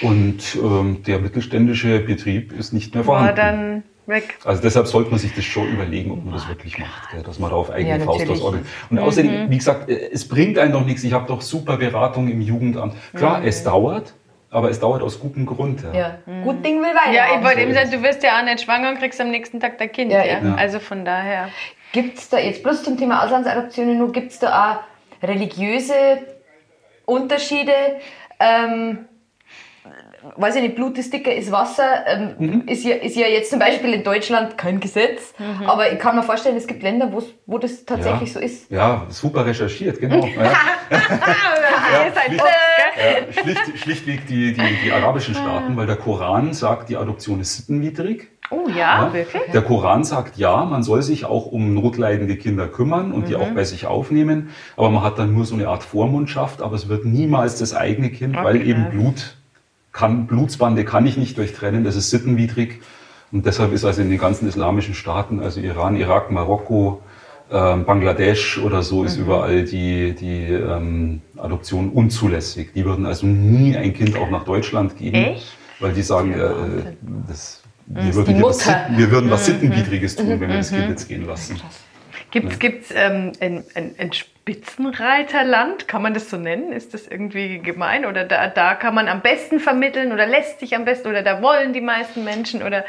Und 0.00 0.56
ähm, 0.56 1.02
der 1.06 1.18
mittelständische 1.18 2.00
Betrieb 2.00 2.52
ist 2.52 2.72
nicht 2.72 2.94
mehr 2.94 3.06
War 3.06 3.18
vorhanden. 3.18 3.36
dann 3.36 3.82
weg. 4.06 4.38
Also 4.44 4.62
deshalb 4.62 4.86
sollte 4.86 5.10
man 5.10 5.18
sich 5.18 5.34
das 5.34 5.44
schon 5.44 5.68
überlegen, 5.68 6.10
ob 6.10 6.24
man 6.24 6.34
das 6.34 6.48
wirklich 6.48 6.78
macht, 6.78 7.10
gell? 7.12 7.22
dass 7.22 7.38
man 7.38 7.50
da 7.50 7.56
auf 7.56 7.70
eigene 7.70 7.98
Ja, 7.98 8.04
Faust 8.04 8.28
was 8.28 8.40
organisiert. 8.40 8.74
Und 8.90 8.98
außerdem, 8.98 9.50
wie 9.50 9.58
gesagt, 9.58 9.88
äh, 9.88 10.10
es 10.10 10.26
bringt 10.26 10.58
einem 10.58 10.72
doch 10.72 10.84
nichts. 10.84 11.04
Ich 11.04 11.12
habe 11.12 11.26
doch 11.28 11.40
super 11.40 11.76
Beratung 11.76 12.28
im 12.28 12.40
Jugendamt. 12.40 12.94
Klar, 13.14 13.44
es 13.44 13.62
dauert, 13.64 14.14
aber 14.52 14.68
es 14.70 14.78
dauert 14.78 15.02
aus 15.02 15.18
gutem 15.18 15.46
Grund. 15.46 15.82
Ja. 15.82 15.92
Ja. 16.26 16.42
Gut 16.44 16.64
Ding 16.64 16.80
will 16.80 16.94
weiter. 16.94 17.12
Ja, 17.12 17.36
ich 17.36 17.42
wollte 17.44 17.60
eben 17.62 17.72
sagen, 17.72 17.90
du 17.90 18.02
wirst 18.02 18.22
ja 18.22 18.38
auch 18.38 18.44
nicht 18.44 18.60
schwanger 18.60 18.90
und 18.90 18.98
kriegst 18.98 19.20
am 19.20 19.30
nächsten 19.30 19.58
Tag 19.60 19.78
dein 19.78 19.90
Kind. 19.90 20.12
Ja, 20.12 20.22
Ja, 20.24 20.38
eben. 20.38 20.54
Also 20.54 20.78
von 20.78 21.04
daher. 21.04 21.48
Gibt 21.92 22.18
es 22.18 22.28
da 22.28 22.38
jetzt 22.38 22.62
bloß 22.62 22.84
zum 22.84 22.98
Thema 22.98 23.24
Auslandsadoptionen 23.24 23.98
nur, 23.98 24.12
gibt 24.12 24.32
es 24.32 24.38
da 24.38 24.82
auch 25.22 25.26
religiöse 25.26 25.94
Unterschiede? 27.06 27.72
Ähm, 28.38 29.06
weiß 30.36 30.56
ich 30.56 30.62
nicht, 30.62 30.74
Blut 30.76 30.96
ist 30.98 31.12
dicker, 31.12 31.34
ist 31.34 31.50
Wasser. 31.52 32.06
Ähm, 32.06 32.34
Mhm. 32.38 32.62
ist, 32.68 32.84
ja, 32.84 32.94
ist 32.96 33.16
ja 33.16 33.26
jetzt 33.26 33.50
zum 33.50 33.58
Beispiel 33.58 33.92
in 33.94 34.02
Deutschland 34.04 34.56
kein 34.56 34.80
Gesetz. 34.80 35.34
Aber 35.66 35.92
ich 35.92 35.98
kann 35.98 36.16
mir 36.16 36.22
vorstellen, 36.22 36.56
es 36.56 36.66
gibt 36.66 36.82
Länder, 36.82 37.12
wo 37.46 37.58
das 37.58 37.84
tatsächlich 37.84 38.28
Ja. 38.30 38.34
so 38.34 38.40
ist. 38.40 38.70
Ja, 38.70 39.06
super 39.08 39.44
recherchiert, 39.46 39.98
genau. 40.00 40.28
Ja. 40.36 42.12
Schlicht, 42.26 42.42
ja, 42.44 43.32
schlicht, 43.42 43.78
schlichtweg 43.78 44.26
die, 44.26 44.52
die, 44.52 44.76
die 44.84 44.92
arabischen 44.92 45.34
Staaten, 45.34 45.76
weil 45.76 45.86
der 45.86 45.96
Koran 45.96 46.52
sagt, 46.52 46.88
die 46.88 46.96
Adoption 46.96 47.40
ist 47.40 47.56
sittenwidrig. 47.56 48.28
Oh 48.50 48.68
ja, 48.68 49.06
Ja. 49.06 49.12
wirklich? 49.12 49.42
Der 49.52 49.62
Koran 49.62 50.04
sagt 50.04 50.36
ja, 50.36 50.64
man 50.64 50.82
soll 50.82 51.02
sich 51.02 51.24
auch 51.24 51.46
um 51.46 51.72
notleidende 51.74 52.36
Kinder 52.36 52.68
kümmern 52.68 53.12
und 53.12 53.28
die 53.28 53.34
Mhm. 53.34 53.40
auch 53.40 53.50
bei 53.50 53.64
sich 53.64 53.86
aufnehmen, 53.86 54.50
aber 54.76 54.90
man 54.90 55.02
hat 55.02 55.18
dann 55.18 55.32
nur 55.34 55.44
so 55.46 55.54
eine 55.54 55.68
Art 55.68 55.82
Vormundschaft, 55.82 56.60
aber 56.60 56.76
es 56.76 56.88
wird 56.88 57.04
niemals 57.06 57.58
das 57.58 57.74
eigene 57.74 58.10
Kind, 58.10 58.36
weil 58.36 58.56
Okay. 58.56 58.68
eben 58.70 58.90
Blut 58.90 59.36
kann, 59.92 60.26
Blutsbande 60.26 60.84
kann 60.84 61.06
ich 61.06 61.16
nicht 61.16 61.36
durchtrennen, 61.38 61.84
das 61.84 61.96
ist 61.96 62.10
sittenwidrig 62.10 62.80
und 63.30 63.46
deshalb 63.46 63.72
ist 63.72 63.84
also 63.84 64.02
in 64.02 64.10
den 64.10 64.18
ganzen 64.18 64.48
islamischen 64.48 64.94
Staaten, 64.94 65.40
also 65.40 65.60
Iran, 65.60 65.96
Irak, 65.96 66.30
Marokko, 66.30 67.02
ähm, 67.50 67.84
Bangladesch 67.84 68.58
oder 68.58 68.82
so, 68.82 69.00
Mhm. 69.00 69.06
ist 69.06 69.16
überall 69.16 69.64
die, 69.64 70.14
die 70.14 70.44
ähm, 70.46 71.20
Adoption 71.36 71.90
unzulässig. 71.90 72.72
Die 72.74 72.84
würden 72.84 73.04
also 73.04 73.26
nie 73.26 73.76
ein 73.76 73.92
Kind 73.92 74.16
auch 74.16 74.30
nach 74.30 74.44
Deutschland 74.44 74.96
geben, 74.96 75.16
Echt? 75.16 75.52
weil 75.78 75.92
die 75.92 76.02
sagen, 76.02 76.32
äh, 76.32 76.94
das, 77.28 77.62
wir, 77.86 78.14
würden 78.14 78.36
die 78.36 78.42
was, 78.42 78.66
wir 78.66 79.10
würden 79.10 79.30
was 79.30 79.44
Sittenwidriges 79.46 80.16
tun, 80.16 80.28
wenn 80.28 80.40
wir 80.40 80.56
das 80.56 80.70
Kind 80.70 80.88
jetzt 80.88 81.08
gehen 81.08 81.26
lassen. 81.26 81.60
Gibt 82.30 82.58
es 82.62 82.90
ähm, 82.94 83.32
ein, 83.40 83.64
ein, 83.74 83.94
ein 83.98 84.12
Spitzenreiterland? 84.42 85.86
Kann 85.86 86.02
man 86.02 86.14
das 86.14 86.28
so 86.28 86.36
nennen? 86.36 86.72
Ist 86.72 86.94
das 86.94 87.06
irgendwie 87.06 87.60
gemein? 87.60 88.04
Oder 88.04 88.24
da, 88.24 88.48
da 88.48 88.74
kann 88.74 88.92
man 88.92 89.06
am 89.06 89.20
besten 89.20 89.60
vermitteln 89.60 90.10
oder 90.12 90.26
lässt 90.26 90.58
sich 90.58 90.74
am 90.74 90.84
besten 90.84 91.08
oder 91.08 91.22
da 91.22 91.40
wollen 91.42 91.72
die 91.72 91.80
meisten 91.80 92.24
Menschen? 92.24 92.62
Oder 92.64 92.84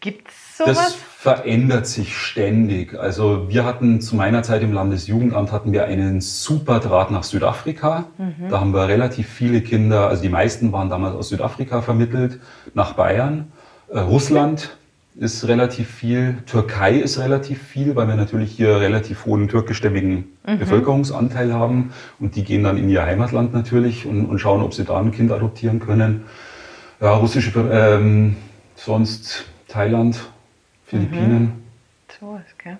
gibt 0.00 0.28
es 0.28 0.58
Das 0.58 0.68
sowas? 0.68 0.94
verändert 0.94 1.88
sich 1.88 2.16
ständig. 2.16 2.94
Also 2.96 3.48
wir 3.48 3.64
hatten 3.64 4.00
zu 4.00 4.14
meiner 4.14 4.44
Zeit 4.44 4.62
im 4.62 4.72
Landesjugendamt 4.72 5.50
hatten 5.50 5.72
wir 5.72 5.86
einen 5.86 6.20
super 6.20 6.78
Draht 6.78 7.10
nach 7.10 7.24
Südafrika. 7.24 8.04
Da 8.48 8.60
haben 8.60 8.72
wir 8.72 8.86
relativ 8.86 9.28
viele 9.28 9.60
Kinder, 9.60 10.06
also 10.08 10.22
die 10.22 10.28
meisten 10.28 10.70
waren 10.70 10.88
damals 10.88 11.16
aus 11.16 11.30
Südafrika 11.30 11.82
vermittelt, 11.82 12.38
nach 12.74 12.92
Bayern. 12.92 13.50
Äh, 13.88 13.98
Russland 13.98 14.76
ist 15.14 15.46
relativ 15.46 15.90
viel, 15.90 16.38
Türkei 16.46 16.94
ist 16.94 17.18
relativ 17.18 17.62
viel, 17.62 17.94
weil 17.96 18.08
wir 18.08 18.14
natürlich 18.14 18.52
hier 18.52 18.80
relativ 18.80 19.26
hohen 19.26 19.48
türkischstämmigen 19.48 20.36
Bevölkerungsanteil 20.44 21.52
haben. 21.52 21.92
Und 22.18 22.36
die 22.36 22.44
gehen 22.44 22.64
dann 22.64 22.78
in 22.78 22.88
ihr 22.88 23.04
Heimatland 23.04 23.52
natürlich 23.52 24.06
und, 24.06 24.26
und 24.26 24.38
schauen, 24.38 24.62
ob 24.62 24.72
sie 24.74 24.84
da 24.84 24.98
ein 24.98 25.12
Kind 25.12 25.30
adoptieren 25.30 25.80
können. 25.80 26.24
Ja, 27.00 27.14
russische, 27.14 27.52
ähm, 27.70 28.36
sonst 28.74 29.44
Thailand, 29.68 30.18
Philippinen. 30.86 31.62
So 32.20 32.36
ist, 32.36 32.58
gell? 32.58 32.78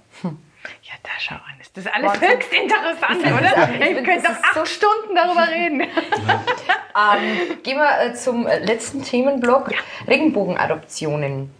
Ja, 0.82 0.92
da 1.02 1.10
schau 1.18 1.34
an. 1.34 1.60
Ist 1.60 1.76
das 1.76 1.86
alles 1.88 2.12
höchst 2.20 2.52
interessant, 2.52 3.20
oder? 3.20 3.80
Ich 3.80 4.04
könnte 4.04 4.22
das 4.22 4.40
doch 4.40 4.46
ist 4.46 4.54
so 4.54 4.60
acht 4.60 4.68
Stunden 4.68 5.14
darüber 5.14 5.48
reden. 5.50 5.80
Ähm, 5.80 7.62
gehen 7.62 7.78
wir 7.78 8.10
äh, 8.10 8.14
zum 8.14 8.46
äh, 8.46 8.58
letzten 8.60 9.02
Themenblock. 9.02 9.72
Regenbogenadoptionen. 10.06 11.50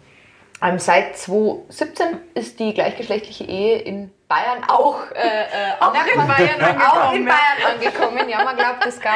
Ähm, 0.63 0.79
seit 0.79 1.17
2017 1.17 2.05
ist 2.35 2.59
die 2.59 2.73
gleichgeschlechtliche 2.73 3.43
Ehe 3.43 3.79
in 3.79 4.11
Bayern 4.29 4.63
auch, 4.67 4.99
äh, 5.11 5.17
äh, 5.17 5.73
Auch 5.79 5.93
in. 5.93 6.27
Bayern 6.27 6.81
Auch 6.81 7.13
in 7.13 7.27
angekommen, 7.27 7.27
ja. 7.27 7.33
Bayern 7.33 7.73
angekommen. 7.75 8.29
Ja, 8.29 8.43
man 8.43 8.55
glaubt 8.55 8.85
es 8.87 8.99
kaum. 9.01 9.13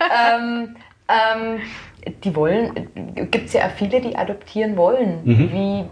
ähm, 0.00 0.76
ähm, 1.08 1.60
die 2.24 2.34
wollen, 2.34 2.88
gibt 3.30 3.46
es 3.46 3.52
ja 3.52 3.66
auch 3.66 3.70
viele, 3.76 4.00
die 4.00 4.16
adoptieren 4.16 4.76
wollen. 4.76 5.20
Wie, 5.24 5.84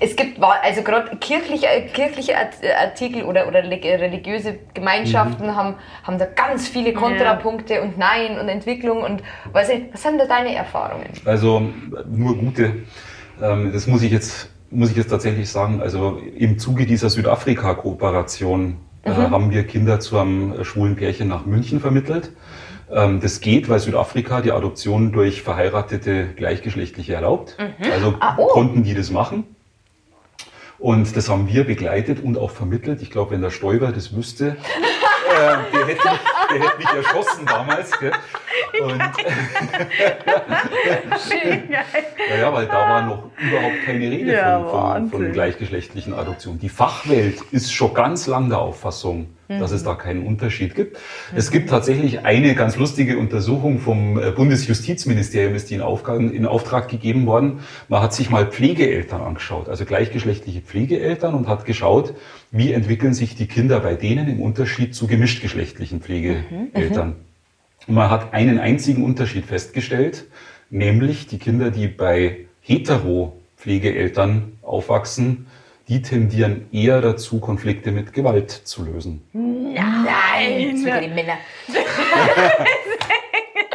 es 0.00 0.16
gibt, 0.16 0.42
also 0.42 0.82
gerade 0.82 1.16
kirchliche, 1.16 1.66
kirchliche 1.92 2.36
Art- 2.36 2.64
Artikel 2.80 3.24
oder, 3.24 3.48
oder 3.48 3.62
religiöse 3.64 4.58
Gemeinschaften 4.74 5.54
haben, 5.56 5.74
haben 6.04 6.18
da 6.18 6.26
ganz 6.26 6.68
viele 6.68 6.92
Kontrapunkte 6.92 7.82
und 7.82 7.98
Nein 7.98 8.38
und 8.38 8.48
Entwicklung 8.48 9.02
und 9.02 9.22
weiß 9.52 9.70
ich, 9.70 9.84
was 9.92 10.02
sind 10.02 10.18
da 10.18 10.26
deine 10.26 10.54
Erfahrungen? 10.54 11.08
Also 11.24 11.60
nur 12.06 12.36
gute. 12.36 12.84
Ähm, 13.42 13.72
das 13.72 13.86
muss 13.86 14.02
ich 14.02 14.12
jetzt 14.12 14.48
muss 14.70 14.90
ich 14.90 14.96
jetzt 14.96 15.10
tatsächlich 15.10 15.50
sagen. 15.50 15.82
Also 15.82 16.18
im 16.36 16.58
Zuge 16.58 16.86
dieser 16.86 17.10
Südafrika-Kooperation 17.10 18.78
äh, 19.02 19.10
haben 19.10 19.50
wir 19.50 19.64
Kinder 19.66 20.00
zu 20.00 20.18
einem 20.18 20.64
schwulen 20.64 20.96
Pärchen 20.96 21.28
nach 21.28 21.44
München 21.44 21.80
vermittelt. 21.80 22.32
Ähm, 22.90 23.20
das 23.20 23.40
geht, 23.40 23.68
weil 23.68 23.80
Südafrika 23.80 24.40
die 24.40 24.52
Adoption 24.52 25.12
durch 25.12 25.42
verheiratete 25.42 26.28
Gleichgeschlechtliche 26.36 27.14
erlaubt. 27.14 27.56
Also 27.92 28.14
Ah, 28.20 28.36
oh. 28.38 28.46
konnten 28.48 28.82
die 28.82 28.94
das 28.94 29.10
machen. 29.10 29.44
Und 30.78 31.16
das 31.16 31.28
haben 31.28 31.48
wir 31.48 31.64
begleitet 31.64 32.22
und 32.22 32.36
auch 32.38 32.50
vermittelt. 32.50 33.02
Ich 33.02 33.10
glaube, 33.10 33.32
wenn 33.32 33.40
der 33.42 33.50
Stoiber 33.50 33.92
das 33.92 34.16
wüsste, 34.16 34.48
äh, 35.28 35.72
der, 35.72 35.86
hätte 35.86 36.08
mich, 36.08 36.20
der 36.52 36.68
hätte 36.68 36.78
mich 36.78 36.86
erschossen 36.86 37.46
damals. 37.46 37.90
Gell? 37.98 38.12
Und, 38.82 39.00
Ja, 42.30 42.36
ja, 42.36 42.52
weil 42.52 42.66
da 42.66 42.88
war 42.88 43.02
noch 43.06 43.30
überhaupt 43.38 43.84
keine 43.84 44.10
Rede 44.10 44.32
Ja, 44.32 44.60
von, 44.60 45.10
von, 45.10 45.22
von 45.22 45.32
gleichgeschlechtlichen 45.32 46.14
Adoptionen. 46.14 46.60
Die 46.60 46.68
Fachwelt 46.68 47.40
ist 47.50 47.72
schon 47.72 47.94
ganz 47.94 48.26
lang 48.26 48.48
der 48.48 48.58
Auffassung, 48.58 49.28
dass 49.48 49.72
es 49.72 49.82
da 49.84 49.94
keinen 49.94 50.26
Unterschied 50.26 50.74
gibt. 50.74 50.98
Es 51.34 51.50
gibt 51.50 51.68
tatsächlich 51.70 52.24
eine 52.24 52.54
ganz 52.54 52.76
lustige 52.76 53.18
Untersuchung 53.18 53.80
vom 53.80 54.18
äh, 54.18 54.30
Bundesjustizministerium, 54.30 55.54
ist 55.54 55.70
die 55.70 55.74
in, 55.74 55.82
Auftrag, 55.82 56.20
in 56.20 56.46
Auftrag 56.46 56.88
gegeben 56.88 57.26
worden. 57.26 57.60
Man 57.88 58.02
hat 58.02 58.14
sich 58.14 58.30
mal 58.30 58.46
Pflegeeltern 58.46 59.20
angeschaut, 59.20 59.68
also 59.68 59.84
gleichgeschlechtliche 59.84 60.60
Pflegeeltern 60.60 61.34
und 61.34 61.48
hat 61.48 61.64
geschaut, 61.66 62.14
wie 62.50 62.72
entwickeln 62.72 63.14
sich 63.14 63.34
die 63.34 63.46
Kinder 63.46 63.80
bei 63.80 63.94
denen 63.94 64.28
im 64.28 64.40
Unterschied 64.40 64.94
zu 64.94 65.06
gemischtgeschlechtlichen 65.06 66.00
Pflegeeltern. 66.42 67.16
Und 67.86 67.94
man 67.94 68.10
hat 68.10 68.32
einen 68.32 68.58
einzigen 68.58 69.04
Unterschied 69.04 69.46
festgestellt, 69.46 70.26
nämlich 70.70 71.26
die 71.26 71.38
Kinder, 71.38 71.70
die 71.70 71.88
bei 71.88 72.46
hetero-Pflegeeltern 72.60 74.58
aufwachsen, 74.62 75.46
die 75.88 76.00
tendieren 76.00 76.66
eher 76.72 77.00
dazu, 77.00 77.40
Konflikte 77.40 77.90
mit 77.90 78.12
Gewalt 78.12 78.50
zu 78.50 78.84
lösen. 78.84 79.22
Nein! 79.32 80.76
Sogar 80.76 81.00
die 81.00 81.08
Männer. 81.08 81.38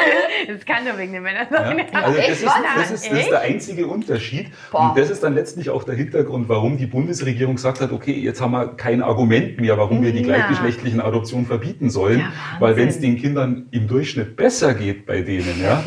Das 0.47 0.65
kann 0.65 0.85
nur 0.85 0.97
wegen 0.97 1.13
den 1.13 1.23
Männern 1.23 1.47
Ja? 1.51 1.65
sein. 1.65 1.87
Also 1.91 2.17
echt? 2.19 2.29
das, 2.29 2.37
ist, 2.39 2.45
das, 2.45 2.91
ist, 2.91 3.11
das 3.11 3.19
ist 3.19 3.29
der 3.31 3.41
einzige 3.41 3.87
Unterschied. 3.87 4.47
Boah. 4.71 4.89
Und 4.89 4.97
das 4.97 5.09
ist 5.09 5.23
dann 5.23 5.33
letztlich 5.33 5.69
auch 5.69 5.83
der 5.83 5.95
Hintergrund, 5.95 6.47
warum 6.49 6.77
die 6.77 6.85
Bundesregierung 6.85 7.55
gesagt 7.55 7.81
hat, 7.81 7.91
okay, 7.91 8.13
jetzt 8.13 8.41
haben 8.41 8.51
wir 8.51 8.75
kein 8.75 9.01
Argument 9.01 9.59
mehr, 9.59 9.77
warum 9.77 10.01
wir 10.03 10.11
die 10.11 10.21
gleichgeschlechtlichen 10.21 11.01
Adoptionen 11.01 11.45
verbieten 11.45 11.89
sollen. 11.89 12.19
Ja, 12.19 12.31
weil 12.59 12.75
wenn 12.75 12.87
es 12.87 12.99
den 12.99 13.17
Kindern 13.17 13.67
im 13.71 13.87
Durchschnitt 13.87 14.35
besser 14.35 14.73
geht 14.73 15.05
bei 15.05 15.21
denen, 15.21 15.61
ja, 15.61 15.83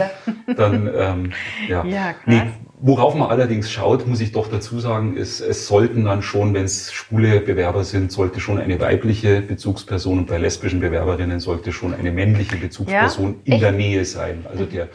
dann 0.57 0.91
ähm, 0.95 1.33
ja. 1.68 1.85
Ja. 1.85 2.14
Nee, 2.27 2.43
worauf 2.83 3.14
man 3.14 3.31
allerdings 3.31 3.70
schaut, 3.70 4.07
muss 4.07 4.20
ich 4.20 4.33
doch 4.33 4.49
dazu 4.49 4.81
sagen, 4.81 5.16
ist, 5.16 5.41
es 5.41 5.66
sollten 5.66 6.05
dann 6.05 6.22
schon, 6.22 6.55
wenn 6.55 6.64
es 6.64 6.93
schwule 6.93 7.41
Bewerber 7.41 7.85
sind, 7.85 8.11
sollte 8.11 8.41
schon 8.41 8.59
eine 8.59 8.81
weibliche 8.81 9.43
Bezugsperson 9.43 10.18
und 10.18 10.26
bei 10.26 10.39
lesbischen 10.39 10.81
Bewerberinnen 10.81 11.41
sollte 11.41 11.72
schon 11.72 11.95
eine 11.95 12.11
männliche 12.11 12.57
Bezugsperson 12.57 13.41
in 13.45 13.61
der 13.61 13.72
Nähe 13.72 14.05
sein. 14.05 14.45
Also 14.51 14.64
der 14.64 14.89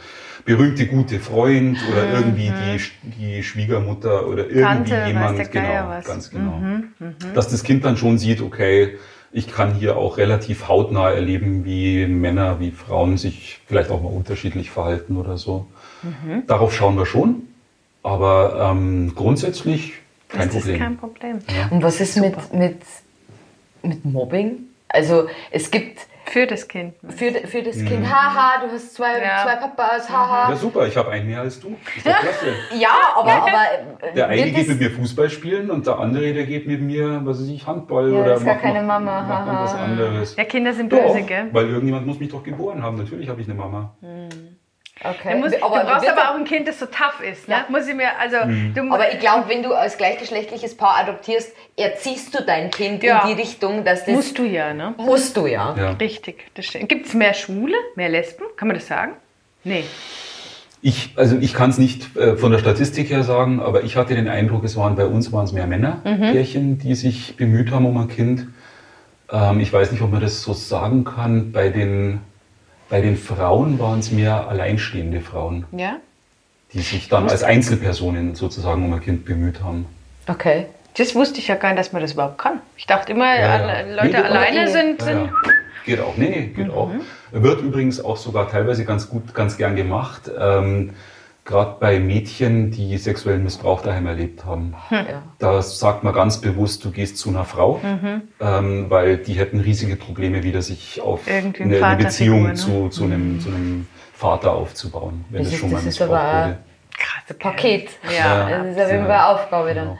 berühmte 0.44 0.86
gute 0.86 1.18
Freund 1.18 1.78
oder 1.90 2.08
irgendwie 2.08 2.50
die, 2.50 2.80
die 3.18 3.42
Schwiegermutter 3.42 4.26
oder 4.26 4.48
irgendwie 4.48 4.60
Mhm. 4.60 4.64
Tante, 4.66 4.94
weiß 4.96 5.06
jemand, 5.08 5.38
der 5.38 5.46
Geier 5.46 5.82
genau, 5.82 5.88
was. 5.88 6.04
Mhm, 6.04 6.08
ganz 6.10 6.30
genau. 6.30 6.62
Dass 7.34 7.48
das 7.48 7.62
Kind 7.62 7.84
dann 7.84 7.96
schon 7.96 8.18
sieht, 8.18 8.40
okay, 8.40 8.98
ich 9.32 9.52
kann 9.52 9.74
hier 9.74 9.96
auch 9.96 10.18
relativ 10.18 10.68
hautnah 10.68 11.10
erleben, 11.10 11.64
wie 11.64 12.06
Männer, 12.06 12.58
wie 12.60 12.70
Frauen 12.70 13.16
sich 13.18 13.60
vielleicht 13.66 13.90
auch 13.90 14.00
mal 14.02 14.08
unterschiedlich 14.08 14.70
verhalten 14.70 15.16
oder 15.16 15.36
so. 15.36 15.66
Mhm. 16.02 16.46
Darauf 16.46 16.72
schauen 16.74 16.96
wir 16.96 17.06
schon, 17.06 17.45
aber 18.06 18.70
ähm, 18.72 19.12
grundsätzlich 19.14 19.94
kein 20.28 20.46
Das 20.48 20.56
ist 20.56 20.62
Problem. 20.62 20.78
kein 20.78 20.96
Problem. 20.96 21.38
Und 21.70 21.82
was 21.82 22.00
ist 22.00 22.16
mit, 22.16 22.34
mit, 22.54 22.78
mit 23.82 24.04
Mobbing? 24.04 24.58
Also 24.88 25.26
es 25.50 25.70
gibt 25.70 26.00
Für 26.28 26.46
das 26.46 26.66
Kind. 26.66 26.94
für, 27.08 27.30
für 27.46 27.62
das 27.62 27.76
Kind, 27.76 28.04
haha, 28.12 28.64
du 28.66 28.72
hast 28.72 28.94
zwei, 28.94 29.20
Ja. 29.22 29.44
zwei 29.44 29.56
Papas, 29.56 30.10
haha. 30.10 30.50
Ja, 30.50 30.56
super, 30.56 30.84
ich 30.88 30.96
habe 30.96 31.10
einen 31.12 31.28
mehr 31.28 31.40
als 31.40 31.60
du. 31.60 31.76
Ist 31.96 32.04
doch 32.06 32.18
klasse. 32.18 32.46
Ja, 32.78 32.96
aber, 33.16 33.32
aber 33.32 33.62
äh, 34.10 34.14
Der 34.14 34.26
eine 34.28 34.50
geht 34.50 34.66
mit 34.68 34.80
mir 34.80 34.90
Fußball 34.90 35.30
spielen 35.30 35.70
und 35.70 35.86
der 35.86 35.98
andere, 36.00 36.32
der 36.34 36.44
geht 36.46 36.66
mit 36.66 36.80
mir, 36.80 37.20
was 37.24 37.40
weiß 37.40 37.48
ich, 37.48 37.64
Handball 37.66 38.12
Ja, 38.12 38.18
oder 38.20 38.28
das 38.30 38.40
ist 38.40 38.44
gar 38.46 38.54
macht, 38.54 38.64
keine 38.64 38.82
macht, 38.82 39.04
Mama, 39.04 39.26
haha. 39.28 39.62
was 39.64 39.74
anderes. 39.74 40.36
Ja, 40.36 40.44
Kinder 40.44 40.72
sind 40.72 40.92
Doch, 40.92 41.00
böse, 41.14 41.22
gell? 41.22 41.46
weil 41.52 41.68
irgendjemand 41.68 42.06
muss 42.08 42.18
mich 42.18 42.30
doch 42.30 42.42
geboren 42.42 42.82
haben. 42.82 42.96
Natürlich 42.96 43.28
habe 43.28 43.40
ich 43.40 43.46
eine 43.48 43.56
Mama. 43.58 43.94
Okay. 45.04 45.32
Du, 45.32 45.38
musst, 45.38 45.54
du 45.54 45.62
aber, 45.62 45.84
brauchst 45.84 46.02
wird 46.06 46.16
aber 46.16 46.30
auch 46.30 46.36
ein 46.36 46.44
Kind, 46.44 46.66
das 46.66 46.78
so 46.80 46.86
tough 46.86 47.20
ist. 47.22 47.48
Ne? 47.48 47.54
Ja. 47.56 47.66
Muss 47.68 47.86
ich 47.86 47.94
mir, 47.94 48.18
also, 48.18 48.38
Mhm. 48.46 48.72
du, 48.74 48.80
aber 48.94 49.12
ich 49.12 49.18
glaube, 49.20 49.48
wenn 49.48 49.62
du 49.62 49.74
als 49.74 49.98
gleichgeschlechtliches 49.98 50.76
Paar 50.76 50.98
adoptierst, 51.00 51.52
erziehst 51.76 52.34
du 52.34 52.42
dein 52.42 52.70
Kind 52.70 53.02
Ja. 53.02 53.20
in 53.28 53.28
die 53.36 53.40
Richtung, 53.42 53.84
dass 53.84 54.06
das 54.06 54.14
musst 54.14 54.38
du 54.38 54.44
ja, 54.44 54.72
ne? 54.72 54.94
musst 54.96 55.36
du 55.36 55.46
ja. 55.46 55.74
Ja. 55.76 55.90
Richtig, 55.92 56.44
das 56.54 56.64
stimmt. 56.66 56.88
Gibt 56.88 57.06
es 57.06 57.14
mehr 57.14 57.34
Schwule, 57.34 57.74
mehr 57.94 58.08
Lesben? 58.08 58.44
Kann 58.56 58.68
man 58.68 58.76
das 58.78 58.86
sagen? 58.86 59.12
Nee. 59.64 59.84
Ich, 60.80 61.12
also 61.16 61.36
ich 61.40 61.52
kann 61.52 61.70
es 61.70 61.78
nicht 61.78 62.16
äh, 62.16 62.36
von 62.36 62.52
der 62.52 62.58
Statistik 62.58 63.10
her 63.10 63.22
sagen, 63.22 63.60
aber 63.60 63.82
ich 63.84 63.96
hatte 63.96 64.14
den 64.14 64.28
Eindruck, 64.28 64.64
es 64.64 64.76
waren 64.76 64.94
bei 64.94 65.04
uns 65.06 65.30
waren 65.32 65.44
es 65.44 65.52
mehr 65.52 65.66
Männerpärchen, 65.66 66.78
die 66.78 66.94
sich 66.94 67.36
bemüht 67.36 67.70
haben 67.70 67.84
um 67.86 67.96
ein 67.98 68.08
Kind. 68.08 68.46
Ähm, 69.30 69.60
ich 69.60 69.72
weiß 69.72 69.92
nicht, 69.92 70.00
ob 70.02 70.10
man 70.12 70.20
das 70.20 70.42
so 70.42 70.52
sagen 70.52 71.04
kann. 71.04 71.50
Bei 71.52 71.68
den, 71.70 72.20
bei 72.88 73.00
den 73.00 73.16
Frauen 73.16 73.78
waren 73.78 73.98
es 73.98 74.10
mehr 74.10 74.48
alleinstehende 74.48 75.20
Frauen, 75.20 75.64
Ja? 75.72 75.96
die 76.72 76.80
sich 76.80 77.08
dann 77.08 77.28
als 77.28 77.42
Einzelpersonen 77.42 78.34
sozusagen 78.34 78.84
um 78.84 78.92
ein 78.92 79.00
Kind 79.00 79.24
bemüht 79.24 79.62
haben. 79.62 79.86
Okay. 80.28 80.66
Das 80.98 81.14
wusste 81.14 81.38
ich 81.40 81.48
ja 81.48 81.56
gar 81.56 81.70
nicht, 81.70 81.78
dass 81.78 81.92
man 81.92 82.00
das 82.02 82.12
überhaupt 82.12 82.38
kann. 82.38 82.60
Ich 82.76 82.86
dachte 82.86 83.12
immer, 83.12 83.38
Ja, 83.38 83.58
ja. 83.58 83.80
Leute 83.82 84.06
Nee, 84.06 84.12
geht 84.12 84.16
auch. 84.20 84.24
alleine 84.24 84.68
sind, 84.68 85.02
sind 85.02 85.26
ja. 85.26 85.32
Geht 85.84 86.00
auch, 86.00 86.16
nee, 86.16 86.28
nee, 86.30 86.46
geht 86.64 86.70
auch. 86.70 86.90
Wird 87.30 87.60
übrigens 87.60 88.02
auch 88.04 88.16
sogar 88.16 88.50
teilweise 88.50 88.84
ganz 88.84 89.08
gut, 89.08 89.34
ganz 89.34 89.56
gern 89.56 89.76
gemacht. 89.76 90.22
Ähm, 90.38 90.94
Gerade 91.46 91.76
bei 91.78 92.00
Mädchen, 92.00 92.70
die 92.72 92.98
sexuellen 92.98 93.44
Missbrauch 93.44 93.80
daheim 93.80 94.06
erlebt 94.06 94.44
haben. 94.44 94.74
Ja. 94.90 95.22
Da 95.38 95.62
sagt 95.62 96.02
man 96.04 96.12
ganz 96.12 96.40
bewusst, 96.40 96.84
du 96.84 96.90
gehst 96.90 97.18
zu 97.18 97.28
einer 97.30 97.44
Frau, 97.44 97.80
ähm, 98.40 98.86
weil 98.90 99.16
die 99.18 99.34
hätten 99.34 99.60
riesige 99.60 99.94
Probleme, 99.96 100.42
wieder 100.42 100.60
sich 100.60 101.00
auf 101.00 101.28
Irgendwie 101.28 101.62
eine, 101.62 101.84
eine 101.84 102.04
Beziehung 102.04 102.42
ne? 102.48 102.54
zu, 102.54 102.88
zu, 102.88 103.04
einem, 103.04 103.38
zu 103.40 103.48
einem 103.50 103.86
Vater 104.12 104.52
aufzubauen, 104.52 105.24
wenn 105.30 105.38
Das 105.44 105.46
das, 105.46 105.54
ist- 105.54 105.60
schon 105.60 105.70
mal 105.70 105.76
das 105.76 105.86
ist 105.86 106.00
missbraucht 106.00 106.20
aber- 106.20 106.44
wurde. 106.48 106.58
krasse 106.98 107.34
Paket. 107.34 107.88
Ja. 108.16 108.48
Das 108.50 108.66
ist 108.76 108.80
auf 108.82 108.90
jeden 108.90 109.04
Fall 109.06 109.12
eine 109.12 109.26
Aufgabe 109.26 109.74
dann. 109.74 109.88
Mhm. 109.90 109.96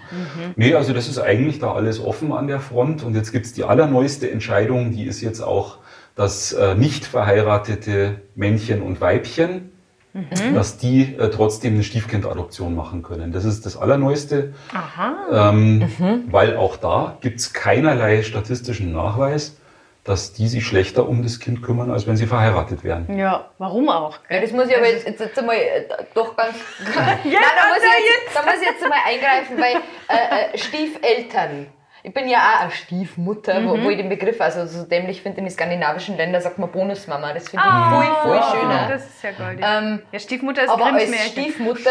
Nee, 0.56 0.74
also 0.74 0.92
das 0.94 1.06
ist 1.08 1.18
eigentlich 1.20 1.60
da 1.60 1.72
alles 1.74 2.04
offen 2.04 2.32
an 2.32 2.48
der 2.48 2.58
Front. 2.60 3.04
Und 3.04 3.14
jetzt 3.14 3.30
gibt's 3.30 3.52
die 3.52 3.62
allerneueste 3.64 4.28
Entscheidung, 4.30 4.90
die 4.90 5.04
ist 5.04 5.20
jetzt 5.20 5.40
auch, 5.40 5.78
dass 6.16 6.52
äh, 6.54 6.74
nicht 6.74 7.04
verheiratete 7.04 8.22
Männchen 8.34 8.82
und 8.82 9.00
Weibchen, 9.00 9.70
Mhm. 10.16 10.54
dass 10.54 10.78
die 10.78 11.14
äh, 11.18 11.28
trotzdem 11.30 11.74
eine 11.74 11.82
Stiefkindadoption 11.82 12.74
machen 12.74 13.02
können. 13.02 13.32
Das 13.32 13.44
ist 13.44 13.66
das 13.66 13.76
Allerneueste, 13.76 14.54
Aha. 14.72 15.50
ähm, 15.50 15.78
Mhm. 15.98 16.24
weil 16.30 16.56
auch 16.56 16.76
da 16.78 17.18
gibt's 17.20 17.52
keinerlei 17.52 18.22
statistischen 18.22 18.92
Nachweis, 18.92 19.56
dass 20.04 20.32
die 20.32 20.48
sich 20.48 20.64
schlechter 20.66 21.08
um 21.08 21.22
das 21.22 21.40
Kind 21.40 21.62
kümmern, 21.62 21.90
als 21.90 22.06
wenn 22.06 22.16
sie 22.16 22.26
verheiratet 22.26 22.82
wären. 22.84 23.18
Ja, 23.18 23.50
warum 23.58 23.88
auch? 23.88 24.18
Ja, 24.30 24.40
das 24.40 24.52
muss 24.52 24.68
ich 24.68 24.76
aber 24.76 24.88
jetzt, 24.88 25.06
jetzt, 25.06 25.20
jetzt 25.20 25.38
einmal 25.38 25.56
äh, 25.56 25.84
doch 26.14 26.36
ganz. 26.36 26.54
Nein, 26.94 26.94
da 26.94 27.68
muss, 27.74 27.82
ich 27.82 28.24
jetzt, 28.24 28.34
da 28.36 28.42
muss 28.42 28.60
ich 28.62 28.68
jetzt 28.68 28.82
einmal 28.84 29.00
eingreifen, 29.04 29.58
weil 29.58 29.76
äh, 30.08 30.54
äh, 30.54 30.58
Stiefeltern. 30.58 31.66
Ich 32.06 32.14
bin 32.14 32.28
ja 32.28 32.38
auch 32.38 32.60
eine 32.60 32.70
Stiefmutter, 32.70 33.64
wo, 33.64 33.82
wo 33.82 33.90
ich 33.90 33.96
den 33.96 34.08
Begriff 34.08 34.40
also 34.40 34.64
so 34.64 34.84
dämlich 34.84 35.22
finde, 35.22 35.38
in 35.38 35.44
den 35.44 35.50
skandinavischen 35.50 36.16
Ländern 36.16 36.40
sagt 36.40 36.56
man 36.56 36.70
Bonusmama. 36.70 37.32
Das 37.32 37.48
finde 37.48 37.64
ich 37.66 37.72
Ah, 37.72 38.00
viel, 38.22 38.32
viel 38.32 38.42
schöner. 38.60 38.88
Das 38.90 39.06
ist 39.06 39.22
ja 39.24 39.30
goldig. 39.32 39.64
Ähm, 39.68 40.02
ja, 40.12 40.18
Stiefmutter 40.20 40.62
ist 40.62 40.70
Aber 40.70 40.84
als. 40.92 41.26
Stiefmutter, 41.26 41.90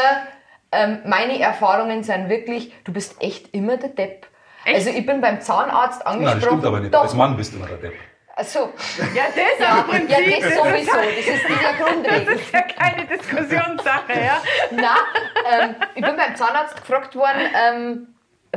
ähm, 0.72 1.00
meine 1.06 1.38
Erfahrungen 1.38 2.02
sind 2.04 2.30
wirklich, 2.30 2.74
du 2.86 2.94
bist 2.94 3.22
echt 3.22 3.54
immer 3.54 3.76
der 3.76 3.90
Depp. 3.90 4.28
Echt? 4.64 4.76
Also 4.76 4.90
ich 4.92 5.06
bin 5.06 5.20
beim 5.20 5.42
Zahnarzt 5.42 6.08
angesprochen. 6.08 6.24
Nein, 6.24 6.36
das 6.40 6.46
stimmt 6.46 6.66
aber 6.66 6.80
nicht. 6.80 6.94
Doch. 6.94 7.02
Als 7.02 7.14
Mann 7.14 7.36
bist 7.36 7.52
du 7.52 7.58
immer 7.58 7.68
der 7.68 7.78
Depp. 7.78 7.96
Achso. 8.38 8.70
Ja, 9.14 9.24
das 9.36 9.60
Ja, 9.60 9.80
am 9.80 9.88
Prinzip. 9.88 10.10
ja, 10.12 10.18
das 10.18 10.50
das 10.50 10.56
sowieso. 10.56 10.92
Das 10.94 11.36
ist 11.36 11.44
die 11.50 11.84
Grundregel. 11.84 12.36
ist 12.36 12.54
ja 12.54 12.62
keine 12.62 13.06
Diskussionssache, 13.06 14.14
ja. 14.14 14.38
Nein, 14.72 15.62
ähm, 15.62 15.76
ich 15.94 16.02
bin 16.06 16.16
beim 16.16 16.36
Zahnarzt 16.38 16.78
gefragt 16.78 17.16
worden, 17.18 17.42
ähm, 17.54 18.08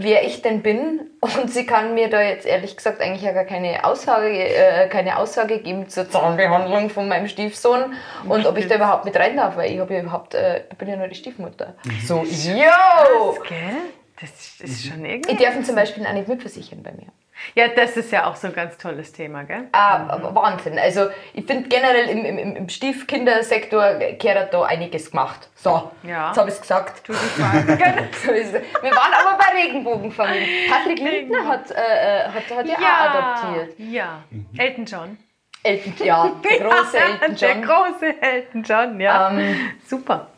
wer 0.00 0.24
ich 0.24 0.42
denn 0.42 0.62
bin 0.62 1.10
und 1.20 1.50
sie 1.50 1.66
kann 1.66 1.94
mir 1.94 2.08
da 2.08 2.20
jetzt 2.20 2.46
ehrlich 2.46 2.76
gesagt 2.76 3.00
eigentlich 3.00 3.22
ja 3.22 3.32
gar 3.32 3.44
keine 3.44 3.84
Aussage, 3.84 4.28
äh, 4.28 4.88
keine 4.88 5.18
Aussage 5.18 5.58
geben 5.58 5.88
zur 5.88 6.08
Zahnbehandlung 6.08 6.90
von 6.90 7.08
meinem 7.08 7.28
Stiefsohn 7.28 7.94
und 8.28 8.46
ob 8.46 8.56
ich 8.56 8.68
da 8.68 8.76
überhaupt 8.76 9.04
mit 9.04 9.16
rein 9.16 9.36
darf, 9.36 9.56
weil 9.56 9.72
ich 9.72 9.80
habe 9.80 9.94
ja 9.94 10.00
überhaupt, 10.00 10.34
äh, 10.34 10.62
ich 10.70 10.78
bin 10.78 10.88
ja 10.88 10.96
nur 10.96 11.08
die 11.08 11.14
Stiefmutter. 11.14 11.74
So, 12.06 12.24
yo! 12.24 13.36
Gell? 13.48 13.76
Das 14.20 14.60
ist 14.60 14.86
schon 14.86 15.04
irgendwie. 15.04 15.32
Ich 15.32 15.38
darf 15.38 15.54
ihn 15.54 15.64
zum 15.64 15.74
Beispiel 15.76 16.04
auch 16.06 16.12
nicht 16.12 16.26
mitversichern 16.28 16.82
bei 16.82 16.92
mir. 16.92 17.06
Ja, 17.54 17.68
das 17.68 17.96
ist 17.96 18.10
ja 18.10 18.26
auch 18.26 18.34
so 18.34 18.48
ein 18.48 18.52
ganz 18.52 18.76
tolles 18.78 19.12
Thema, 19.12 19.44
gell? 19.44 19.68
Ah, 19.70 20.18
Wahnsinn. 20.34 20.76
Also 20.76 21.08
ich 21.34 21.46
finde 21.46 21.68
generell 21.68 22.08
im, 22.08 22.24
im, 22.24 22.56
im 22.56 22.68
Stiefkindersektor 22.68 23.94
gehört 24.18 24.52
da 24.52 24.62
einiges 24.64 25.12
gemacht. 25.12 25.48
So, 25.54 25.92
Ja. 26.02 26.28
jetzt 26.28 26.38
habe 26.38 26.48
ich 26.48 26.56
es 26.56 26.60
gesagt. 26.60 27.08
Du 27.08 27.12
so 28.24 28.32
ist 28.32 28.54
es. 28.54 28.62
Wir 28.82 28.90
waren 28.90 29.12
aber 29.14 29.38
bei 29.38 29.56
Regenbogenfamilien. 29.62 30.48
Patrick 30.70 30.98
Lindner 30.98 31.46
hat, 31.46 31.70
äh, 31.70 31.74
äh, 31.74 32.24
hat, 32.28 32.56
hat 32.56 32.66
ja, 32.66 32.74
auch 32.76 33.44
adoptiert. 33.44 33.78
Ja. 33.78 34.24
Elton 34.56 34.84
John. 34.84 35.18
Elton, 35.62 35.94
ja, 36.04 36.32
der 36.42 36.58
große 36.68 36.98
Elton 36.98 37.36
Der 37.36 37.52
John. 37.52 37.62
große 37.62 38.22
Elton 38.22 38.62
John, 38.64 39.00
ja. 39.00 39.30
Ähm, 39.30 39.56
Super. 39.86 40.28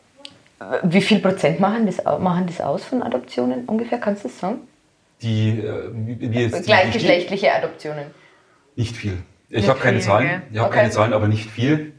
Wie 0.83 1.01
viel 1.01 1.19
Prozent 1.19 1.59
machen 1.59 1.85
das, 1.85 2.03
machen 2.19 2.45
das 2.47 2.61
aus 2.61 2.83
von 2.85 3.01
Adoptionen 3.03 3.65
ungefähr? 3.65 3.99
Kannst 3.99 4.23
du 4.23 4.27
das 4.27 4.39
sagen? 4.39 4.59
Die, 5.21 5.49
äh, 5.59 5.89
wie, 5.93 6.25
jetzt 6.39 6.59
die- 6.59 6.63
Gleichgeschlechtliche 6.63 7.53
Adoptionen. 7.53 8.05
Nicht 8.75 8.95
viel. 8.95 9.17
Ich 9.49 9.67
habe 9.69 9.79
keine 9.79 9.99
Zahlen. 9.99 10.27
gell? 10.27 10.41
Ich 10.51 10.57
habe 10.57 10.67
Okay. 10.69 10.77
keine 10.79 10.89
Zahlen, 10.91 11.13
aber 11.13 11.27
nicht 11.27 11.49
viel. 11.49 11.93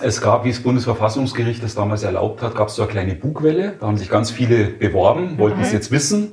Es 0.00 0.20
gab, 0.20 0.44
wie 0.44 0.50
das 0.50 0.60
Bundesverfassungsgericht 0.60 1.62
das 1.62 1.74
damals 1.74 2.02
erlaubt 2.02 2.42
hat, 2.42 2.54
gab 2.54 2.68
es 2.68 2.74
so 2.76 2.82
eine 2.82 2.90
kleine 2.90 3.14
Bugwelle. 3.14 3.74
Da 3.80 3.86
haben 3.86 3.96
sich 3.96 4.10
ganz 4.10 4.30
viele 4.30 4.64
beworben, 4.64 5.38
wollten 5.38 5.58
Mhm. 5.58 5.62
es 5.64 5.72
jetzt 5.72 5.90
wissen. 5.90 6.32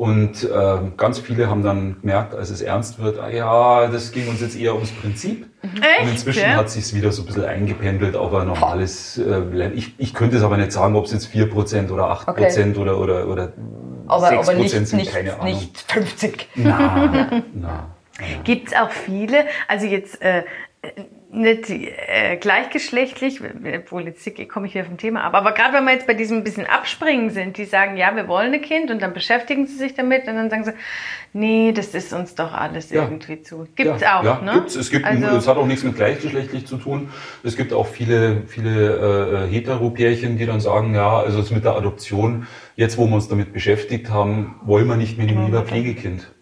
Und 0.00 0.44
äh, 0.44 0.78
ganz 0.96 1.18
viele 1.18 1.50
haben 1.50 1.62
dann 1.62 2.00
gemerkt, 2.00 2.34
als 2.34 2.48
es 2.48 2.62
ernst 2.62 3.00
wird, 3.00 3.18
ah, 3.18 3.28
ja, 3.28 3.86
das 3.86 4.12
ging 4.12 4.28
uns 4.28 4.40
jetzt 4.40 4.58
eher 4.58 4.72
ums 4.72 4.92
Prinzip. 4.92 5.46
Echt? 5.62 6.00
Und 6.00 6.08
inzwischen 6.08 6.40
ja? 6.40 6.56
hat 6.56 6.70
sich 6.70 6.94
wieder 6.94 7.12
so 7.12 7.20
ein 7.20 7.26
bisschen 7.26 7.44
eingependelt 7.44 8.16
auf 8.16 8.32
ein 8.32 8.46
normales 8.46 9.18
äh. 9.18 9.68
Ich, 9.74 9.92
ich 9.98 10.14
könnte 10.14 10.38
es 10.38 10.42
aber 10.42 10.56
nicht 10.56 10.72
sagen, 10.72 10.96
ob 10.96 11.04
es 11.04 11.12
jetzt 11.12 11.28
4% 11.28 11.90
oder 11.90 12.10
8% 12.12 12.78
oder, 12.78 12.98
oder, 12.98 13.28
oder 13.28 13.52
Aber, 14.06 14.30
6% 14.30 14.38
aber 14.38 14.54
nicht, 14.54 14.70
sind, 14.70 14.90
nicht, 14.94 15.12
keine 15.12 15.34
Ahnung. 15.34 15.44
nicht 15.44 15.78
50. 15.92 16.48
Na, 16.54 17.42
na. 17.52 17.90
Gibt 18.44 18.68
es 18.68 18.74
auch 18.74 18.90
viele, 18.90 19.44
also 19.68 19.84
jetzt 19.84 20.22
äh, 20.22 20.44
nicht 21.32 21.70
äh, 21.70 22.36
gleichgeschlechtlich, 22.36 23.40
obwohl 23.76 24.06
jetzt 24.06 24.28
komme 24.48 24.66
ich 24.66 24.74
wieder 24.74 24.84
vom 24.84 24.96
Thema 24.96 25.22
ab, 25.22 25.34
aber 25.34 25.52
gerade 25.52 25.74
wenn 25.74 25.84
wir 25.84 25.92
jetzt 25.92 26.06
bei 26.08 26.14
diesem 26.14 26.42
bisschen 26.42 26.66
Abspringen 26.66 27.30
sind, 27.30 27.56
die 27.56 27.66
sagen, 27.66 27.96
ja, 27.96 28.14
wir 28.16 28.26
wollen 28.26 28.52
ein 28.52 28.60
Kind 28.62 28.90
und 28.90 29.00
dann 29.00 29.12
beschäftigen 29.12 29.66
sie 29.66 29.76
sich 29.76 29.94
damit 29.94 30.26
und 30.26 30.34
dann 30.34 30.50
sagen 30.50 30.64
sie, 30.64 30.72
nee, 31.32 31.72
das 31.72 31.94
ist 31.94 32.12
uns 32.12 32.34
doch 32.34 32.52
alles 32.52 32.90
Ja. 32.90 33.04
irgendwie 33.04 33.42
zu. 33.42 33.68
Gibt's 33.76 34.02
ja, 34.02 34.18
auch, 34.18 34.24
ja, 34.24 34.40
ne? 34.40 34.54
Gibt's. 34.54 34.74
Es 34.74 34.90
gibt, 34.90 35.06
also, 35.06 35.24
es 35.36 35.46
hat 35.46 35.56
auch 35.56 35.66
nichts 35.66 35.84
mit 35.84 35.94
gleichgeschlechtlich 35.94 36.66
zu 36.66 36.78
tun. 36.78 37.10
Es 37.44 37.56
gibt 37.56 37.72
auch 37.72 37.86
viele, 37.86 38.42
viele 38.48 39.46
äh, 39.46 39.52
Hetero-Pärchen, 39.52 40.36
die 40.36 40.46
dann 40.46 40.60
sagen, 40.60 40.94
ja, 40.94 41.20
also 41.20 41.38
es 41.40 41.52
mit 41.52 41.64
der 41.64 41.76
Adoption, 41.76 42.48
jetzt 42.74 42.98
wo 42.98 43.06
wir 43.06 43.14
uns 43.14 43.28
damit 43.28 43.52
beschäftigt 43.52 44.10
haben, 44.10 44.60
wollen 44.62 44.88
wir 44.88 44.96
nicht 44.96 45.16
mit 45.16 45.30
dem 45.30 45.44
lieber 45.44 45.62
Pflegekind. 45.62 46.32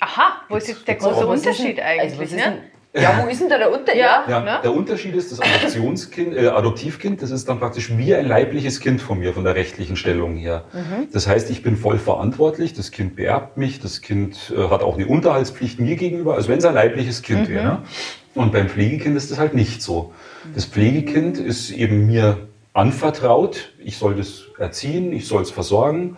aha, 0.00 0.42
wo 0.50 0.56
ist 0.56 0.68
jetzt 0.68 0.86
der 0.86 0.96
große 0.96 1.20
ist 1.20 1.24
Unterschied 1.24 1.80
eigentlich, 1.80 2.18
also 2.18 2.52
ne? 2.94 3.02
Ja, 3.02 3.22
wo 3.22 3.28
ist 3.28 3.40
denn 3.40 3.48
da 3.48 3.58
der 3.58 3.72
Unterschied? 3.72 4.00
Ja. 4.00 4.24
Ja, 4.28 4.40
Ne? 4.40 4.60
Der 4.62 4.72
Unterschied 4.72 5.14
ist, 5.14 5.32
das 5.32 5.40
Adoptionskind, 5.40 6.36
äh, 6.36 6.48
Adoptivkind, 6.48 7.22
das 7.22 7.30
ist 7.30 7.48
dann 7.48 7.58
praktisch 7.58 7.96
wie 7.96 8.14
ein 8.14 8.26
leibliches 8.26 8.80
Kind 8.80 9.00
von 9.00 9.18
mir, 9.18 9.32
von 9.32 9.44
der 9.44 9.54
rechtlichen 9.54 9.96
Stellung 9.96 10.36
her. 10.36 10.64
Das 11.12 11.26
heißt, 11.26 11.50
ich 11.50 11.62
bin 11.62 11.76
voll 11.76 11.98
verantwortlich, 11.98 12.74
das 12.74 12.90
Kind 12.90 13.16
beerbt 13.16 13.56
mich, 13.56 13.80
das 13.80 14.00
Kind 14.00 14.52
äh, 14.56 14.68
hat 14.68 14.82
auch 14.82 14.96
eine 14.96 15.06
Unterhaltspflicht 15.06 15.80
mir 15.80 15.96
gegenüber, 15.96 16.34
als 16.34 16.48
wenn 16.48 16.58
es 16.58 16.64
ein 16.64 16.74
leibliches 16.74 17.22
Kind 17.22 17.48
wäre. 17.48 17.82
Und 18.34 18.52
beim 18.52 18.68
Pflegekind 18.68 19.16
ist 19.16 19.30
das 19.30 19.38
halt 19.38 19.54
nicht 19.54 19.82
so. 19.82 20.12
Das 20.54 20.64
Pflegekind 20.64 21.38
ist 21.38 21.70
eben 21.70 22.06
mir 22.06 22.48
anvertraut, 22.72 23.74
ich 23.78 23.98
soll 23.98 24.14
das 24.14 24.44
erziehen, 24.58 25.12
ich 25.12 25.26
soll 25.28 25.42
es 25.42 25.50
versorgen 25.50 26.16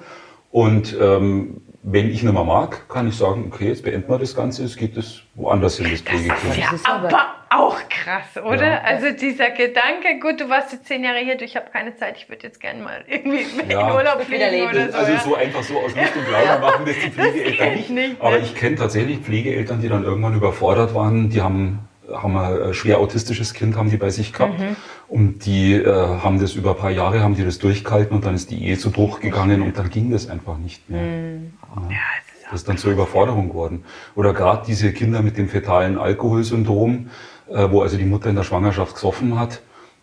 und 0.53 0.97
ähm, 1.01 1.62
wenn 1.87 2.07
ich 2.11 2.22
nicht 2.22 2.32
mehr 2.32 2.45
mag, 2.45 2.89
kann 2.89 3.07
ich 3.09 3.14
sagen, 3.16 3.51
okay, 3.53 3.68
jetzt 3.68 3.82
beenden 3.85 4.09
wir 4.11 4.18
das 4.18 4.35
Ganze, 4.35 4.64
es 4.64 4.74
geht 4.76 4.97
es 4.97 5.20
woanders 5.35 5.76
hin, 5.76 5.89
das 5.91 6.01
Pflegekind. 6.01 6.57
Ja, 6.57 6.72
ist 6.74 6.89
aber- 6.89 7.09
aber 7.09 7.26
auch 7.51 7.76
krass, 7.91 8.43
oder? 8.43 8.66
Ja. 8.66 8.80
Also 8.80 9.11
dieser 9.11 9.51
Gedanke, 9.51 10.18
gut, 10.20 10.41
du 10.41 10.49
warst 10.49 10.72
jetzt 10.72 10.87
zehn 10.87 11.05
Jahre 11.05 11.18
hier, 11.18 11.37
du, 11.37 11.45
ich 11.45 11.57
habe 11.57 11.66
keine 11.70 11.95
Zeit, 11.95 12.16
ich 12.16 12.28
würde 12.30 12.43
jetzt 12.47 12.59
gerne 12.59 12.82
mal 12.82 13.05
irgendwie 13.07 13.45
Ja. 13.70 13.89
in 13.91 13.95
Urlaub 13.97 14.14
Wieder 14.18 14.24
fliegen 14.24 14.51
leben. 14.51 14.68
oder 14.70 14.91
so. 14.93 14.99
Also 14.99 15.12
ja. 15.12 15.20
so 15.20 15.35
einfach 15.37 15.62
so 15.62 15.78
aus 15.78 15.95
Lust 15.95 16.16
und 16.16 16.32
Laune 16.32 16.61
machen 16.61 16.85
das 16.87 16.95
die 17.05 17.11
Pflegeeltern 17.12 17.68
geht 17.68 17.76
nicht. 17.76 17.91
nicht, 17.91 18.20
Aber 18.20 18.30
ne? 18.30 18.39
ich 18.39 18.55
kenne 18.55 18.76
tatsächlich 18.76 19.18
Pflegeeltern, 19.18 19.80
die 19.82 19.89
dann 19.91 20.05
irgendwann 20.05 20.35
überfordert 20.35 20.95
waren. 20.95 21.28
Die 21.28 21.43
haben, 21.43 21.80
haben 22.12 22.37
ein 22.37 22.61
äh, 22.70 22.74
schwer 22.74 22.99
autistisches 22.99 23.53
Kind 23.55 23.76
haben 23.76 23.91
die 23.91 23.99
bei 23.99 24.11
sich 24.11 24.32
gehabt. 24.32 24.59
Mhm. 24.59 24.74
Und 25.07 25.47
die 25.47 25.74
äh, 25.74 25.87
haben 25.87 26.41
das 26.41 26.55
über 26.55 26.70
ein 26.70 26.76
paar 26.78 26.91
Jahre, 26.91 27.20
haben 27.20 27.37
die 27.37 27.45
das 27.45 27.59
durchgehalten 27.61 28.16
und 28.16 28.24
dann 28.24 28.35
ist 28.35 28.51
die 28.51 28.64
Ehe 28.66 28.78
zu 28.78 28.91
Bruch 28.91 29.20
gegangen 29.20 29.62
und 29.62 29.78
dann 29.78 29.91
ging 29.91 30.11
das 30.11 30.28
einfach 30.28 30.57
nicht 30.59 30.91
mehr. 30.91 31.03
Mhm. 31.03 31.53
Ja, 31.91 31.97
es 32.18 32.51
Das 32.51 32.61
ist 32.61 32.68
dann 32.68 32.79
zur 32.79 32.93
Überforderung 32.93 33.49
geworden. 33.49 33.85
Oder 34.14 34.33
gerade 34.33 34.64
diese 34.66 34.93
Kinder 34.93 35.22
mit 35.22 35.37
dem 35.37 35.49
fetalen 35.49 35.99
Alkoholsyndrom, 35.99 37.11
äh, 37.49 37.68
wo 37.70 37.83
also 37.83 37.97
die 37.97 38.05
Mutter 38.05 38.31
in 38.31 38.37
der 38.37 38.45
Schwangerschaft 38.45 38.95
gesoffen 38.95 39.39
hat. 39.39 39.61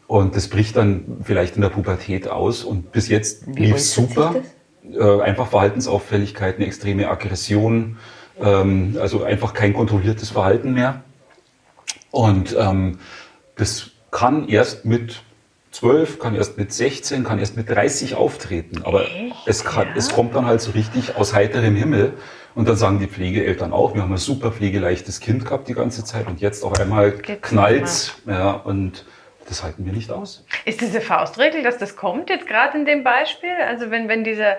Und 0.07 0.35
das 0.35 0.49
bricht 0.49 0.75
dann 0.75 1.19
vielleicht 1.23 1.55
in 1.55 1.61
der 1.61 1.69
Pubertät 1.69 2.27
aus. 2.27 2.63
Und 2.63 2.91
bis 2.91 3.07
jetzt 3.07 3.47
lief 3.47 3.79
sich 3.79 3.91
super. 3.91 4.35
Äh, 4.91 5.21
einfach 5.21 5.47
Verhaltensauffälligkeiten, 5.47 6.63
extreme 6.65 7.07
Aggression, 7.09 7.97
ähm, 8.41 8.97
also 8.99 9.23
einfach 9.23 9.53
kein 9.53 9.73
kontrolliertes 9.73 10.31
Verhalten 10.31 10.73
mehr. 10.73 11.03
Und 12.09 12.55
ähm, 12.59 12.99
das 13.55 13.91
kann 14.09 14.47
erst 14.49 14.85
mit 14.85 15.23
12, 15.71 16.19
kann 16.19 16.35
erst 16.35 16.57
mit 16.57 16.73
16, 16.73 17.23
kann 17.23 17.39
erst 17.39 17.55
mit 17.57 17.69
30 17.69 18.15
auftreten. 18.15 18.83
Aber 18.83 19.05
es, 19.45 19.63
kann, 19.63 19.87
Ja? 19.87 19.93
es 19.95 20.11
kommt 20.13 20.35
dann 20.35 20.45
halt 20.45 20.61
so 20.61 20.71
richtig 20.71 21.15
aus 21.15 21.33
heiterem 21.33 21.75
Himmel. 21.75 22.13
Und 22.53 22.67
dann 22.67 22.75
sagen 22.75 22.99
die 22.99 23.07
Pflegeeltern 23.07 23.71
auch, 23.71 23.95
wir 23.95 24.01
haben 24.01 24.11
ein 24.11 24.17
super 24.17 24.51
pflegeleichtes 24.51 25.21
Kind 25.21 25.45
gehabt 25.45 25.69
die 25.69 25.73
ganze 25.73 26.03
Zeit 26.03 26.27
und 26.27 26.41
jetzt 26.41 26.63
auf 26.65 26.77
einmal 26.79 27.13
knallt's. 27.13 28.15
Ja, 28.25 28.51
und 28.51 29.05
das 29.47 29.63
halten 29.63 29.85
wir 29.85 29.93
nicht 29.93 30.11
aus. 30.11 30.45
Ist 30.65 30.81
diese 30.81 30.99
Faustregel, 30.99 31.63
dass 31.63 31.77
das 31.77 31.95
kommt 31.95 32.29
jetzt 32.29 32.47
gerade 32.47 32.77
in 32.77 32.85
dem 32.85 33.03
Beispiel? 33.05 33.53
Also 33.65 33.89
wenn, 33.89 34.09
wenn 34.09 34.25
dieser, 34.25 34.57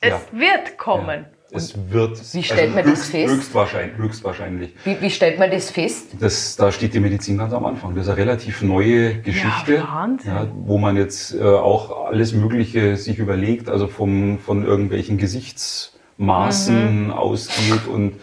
es 0.00 0.10
Ja. 0.12 0.20
wird 0.32 0.78
kommen. 0.78 1.26
Ja, 1.26 1.35
es 1.56 1.74
wird 1.90 2.10
also 2.18 2.38
wie 2.38 2.42
stellt 2.42 2.74
man 2.74 2.84
das 2.84 2.98
höchst, 3.00 3.10
fest? 3.10 3.34
Höchstwahrscheinlich, 3.34 3.96
höchstwahrscheinlich. 3.98 4.74
Wie, 4.84 4.96
wie 5.00 5.10
stellt 5.10 5.38
man 5.38 5.50
das 5.50 5.70
fest? 5.70 6.06
Das, 6.20 6.56
da 6.56 6.70
steht 6.72 6.94
die 6.94 7.00
Medizin 7.00 7.38
ganz 7.38 7.52
am 7.52 7.64
Anfang. 7.64 7.94
Das 7.94 8.04
ist 8.04 8.08
eine 8.10 8.18
relativ 8.18 8.62
neue 8.62 9.20
Geschichte, 9.20 9.74
Ja, 9.76 10.08
ja, 10.24 10.46
wo 10.54 10.78
man 10.78 10.96
jetzt 10.96 11.34
äh, 11.34 11.42
auch 11.42 12.06
alles 12.06 12.32
Mögliche 12.32 12.96
sich 12.96 13.18
überlegt, 13.18 13.68
also 13.68 13.88
vom, 13.88 14.38
von 14.38 14.64
irgendwelchen 14.64 15.18
Gesichtsmaßen 15.18 17.10
ausgeht 17.10 17.86
und 17.92 18.14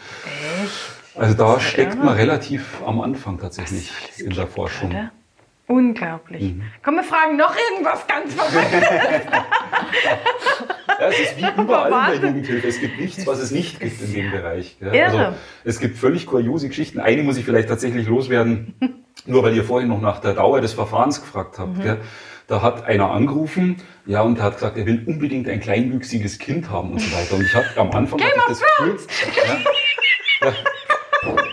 also 1.16 1.36
da 1.36 1.56
Mhm. 1.56 1.60
steckt 1.60 2.04
man 2.04 2.16
relativ 2.16 2.82
am 2.86 3.02
Anfang 3.02 3.38
tatsächlich 3.40 3.92
in 4.18 4.32
der 4.32 4.48
Forschung. 4.48 4.90
Oder? 4.90 5.12
Unglaublich. 5.74 6.54
Mhm. 6.54 6.62
Komm, 6.84 6.96
wir 6.96 7.04
fragen 7.04 7.36
noch 7.36 7.56
irgendwas 7.56 8.06
ganz 8.06 8.34
Verrücktes. 8.36 8.84
Ja, 11.00 11.08
es 11.10 11.20
ist 11.20 11.38
wie 11.38 11.62
überall 11.62 12.14
in 12.14 12.22
der. 12.22 12.30
Jugendhilfe. 12.30 12.68
Es 12.68 12.80
gibt 12.80 13.00
nichts, 13.00 13.26
was 13.26 13.40
es 13.40 13.50
nicht 13.50 13.80
gibt 13.80 14.00
in 14.02 14.14
dem 14.14 14.32
Bereich. 14.32 14.78
Also, 14.80 15.34
es 15.64 15.80
gibt 15.80 15.98
völlig 15.98 16.28
kuriose 16.28 16.68
Geschichten. 16.68 17.00
Eine 17.00 17.24
muss 17.24 17.36
ich 17.38 17.46
vielleicht 17.46 17.68
tatsächlich 17.68 18.08
loswerden, 18.08 18.76
nur 19.26 19.44
weil 19.44 19.56
ihr 19.56 19.64
vorhin 19.64 19.90
noch 19.90 20.02
nach 20.02 20.20
der 20.20 20.34
Dauer 20.34 20.62
des 20.62 20.74
Verfahrens 20.74 21.20
gefragt 21.20 21.58
habt. 21.58 21.78
Mhm. 21.78 21.98
Da 22.48 22.62
hat 22.62 22.86
einer 22.86 23.10
angerufen, 23.10 23.78
ja, 24.06 24.22
und 24.22 24.38
der 24.38 24.46
hat 24.46 24.56
gesagt, 24.56 24.78
er 24.78 24.86
will 24.86 25.04
unbedingt 25.08 25.50
ein 25.50 25.60
kleinwüchsiges 25.60 26.38
Kind 26.38 26.70
haben 26.70 26.92
und 26.92 27.00
so 27.00 27.18
weiter. 27.18 27.36
Und 27.36 27.46
ich 27.46 27.56
hatte 27.56 27.80
am 27.80 27.92
Anfang 27.92 28.22
hatte 28.22 28.34
ich 28.36 28.44
das 28.48 28.62
Gefühl, 28.62 28.98
ja, 30.44 30.48
ja, 30.48 30.54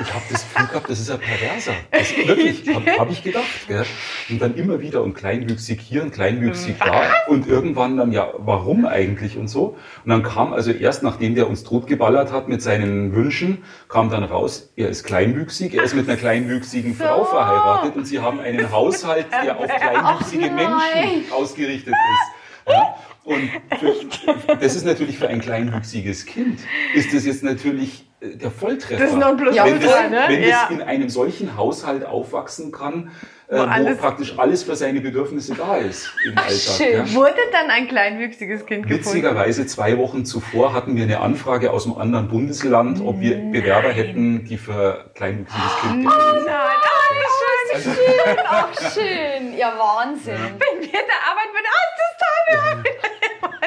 ich 0.00 0.12
habe 0.12 0.24
das 0.30 0.42
Gefühl 0.42 0.66
gehabt, 0.66 0.90
das 0.90 1.00
ist 1.00 1.10
ein 1.10 1.18
Perverser. 1.18 1.72
Das, 1.90 2.16
wirklich, 2.26 2.74
habe 2.74 2.98
hab 2.98 3.10
ich 3.10 3.22
gedacht. 3.22 3.44
Gell? 3.68 3.84
Und 4.28 4.42
dann 4.42 4.54
immer 4.56 4.80
wieder 4.80 5.02
und 5.02 5.14
kleinwüchsig 5.14 5.80
hier 5.80 6.02
und 6.02 6.12
kleinwüchsig 6.12 6.76
da. 6.78 7.02
Und 7.28 7.46
irgendwann 7.46 7.96
dann, 7.96 8.12
ja, 8.12 8.32
warum 8.38 8.86
eigentlich 8.86 9.36
und 9.38 9.48
so. 9.48 9.76
Und 10.04 10.10
dann 10.10 10.22
kam 10.22 10.52
also 10.52 10.70
erst, 10.70 11.02
nachdem 11.02 11.34
der 11.34 11.48
uns 11.48 11.64
totgeballert 11.64 12.32
hat 12.32 12.48
mit 12.48 12.62
seinen 12.62 13.14
Wünschen, 13.14 13.64
kam 13.88 14.10
dann 14.10 14.24
raus, 14.24 14.72
er 14.76 14.88
ist 14.88 15.04
kleinwüchsig, 15.04 15.74
er 15.74 15.84
ist 15.84 15.94
mit 15.94 16.08
einer 16.08 16.18
kleinwüchsigen 16.18 16.94
so. 16.94 17.04
Frau 17.04 17.24
verheiratet 17.24 17.96
und 17.96 18.06
sie 18.06 18.20
haben 18.20 18.40
einen 18.40 18.70
Haushalt, 18.70 19.26
der 19.30 19.58
auf 19.58 19.66
kleinwüchsige 19.80 20.50
Menschen 20.50 21.32
ausgerichtet 21.32 21.94
ist. 21.94 22.72
Ja? 22.72 22.96
Und 23.24 23.50
für, 23.78 24.56
das 24.60 24.76
ist 24.76 24.84
natürlich 24.84 25.18
für 25.18 25.28
ein 25.28 25.40
kleinwüchsiges 25.40 26.26
Kind, 26.26 26.60
ist 26.94 27.14
das 27.14 27.24
jetzt 27.24 27.42
natürlich 27.42 28.06
äh, 28.20 28.36
der 28.36 28.50
Volltreffer. 28.50 29.02
Das 29.02 29.14
Nonplusultra, 29.14 29.64
wenn 29.66 29.80
das, 29.80 30.10
ne? 30.10 30.24
wenn 30.28 30.42
Ja. 30.42 30.62
das 30.62 30.70
in 30.70 30.82
einem 30.82 31.08
solchen 31.08 31.56
Haushalt 31.56 32.04
aufwachsen 32.04 32.70
kann, 32.70 33.12
äh, 33.48 33.54
äh, 33.56 33.58
wo 33.58 33.62
alles- 33.62 33.98
praktisch 33.98 34.38
alles 34.38 34.62
für 34.64 34.76
seine 34.76 35.00
Bedürfnisse 35.00 35.54
da 35.54 35.76
ist 35.78 36.10
im 36.26 36.36
Alltag. 36.36 36.52
schön. 36.52 37.06
Ja. 37.06 37.14
Wurde 37.14 37.36
dann 37.50 37.70
ein 37.70 37.88
kleinwüchsiges 37.88 38.66
Kind 38.66 38.86
gefunden? 38.88 39.06
Witzigerweise 39.06 39.66
zwei 39.66 39.96
Wochen 39.96 40.26
zuvor 40.26 40.74
hatten 40.74 40.94
wir 40.96 41.04
eine 41.04 41.20
Anfrage 41.20 41.70
aus 41.70 41.86
einem 41.86 41.96
anderen 41.96 42.28
Bundesland, 42.28 43.00
ob 43.00 43.20
wir 43.20 43.36
Bewerber 43.36 43.88
hätten, 43.90 44.44
die 44.44 44.58
für 44.58 45.10
kleinwüchsiges 45.14 45.72
Kind 45.80 46.04
geeignet 46.04 46.12
sind. 46.34 46.46
Nein, 46.46 46.76
oh, 46.82 47.14
wie 47.14 47.80
schön. 47.80 47.94
Schön, 47.94 48.36
ach 48.46 48.92
schön. 48.92 49.56
Ja, 49.56 49.72
Wahnsinn. 49.78 50.34
Wenn 50.34 50.82
wir 50.82 50.92
da 50.92 51.16
arbeiten 51.30 51.52
würden, 51.54 51.70
oh, 51.72 51.84
ist 51.88 52.00
das 52.00 52.14
toll, 52.18 52.33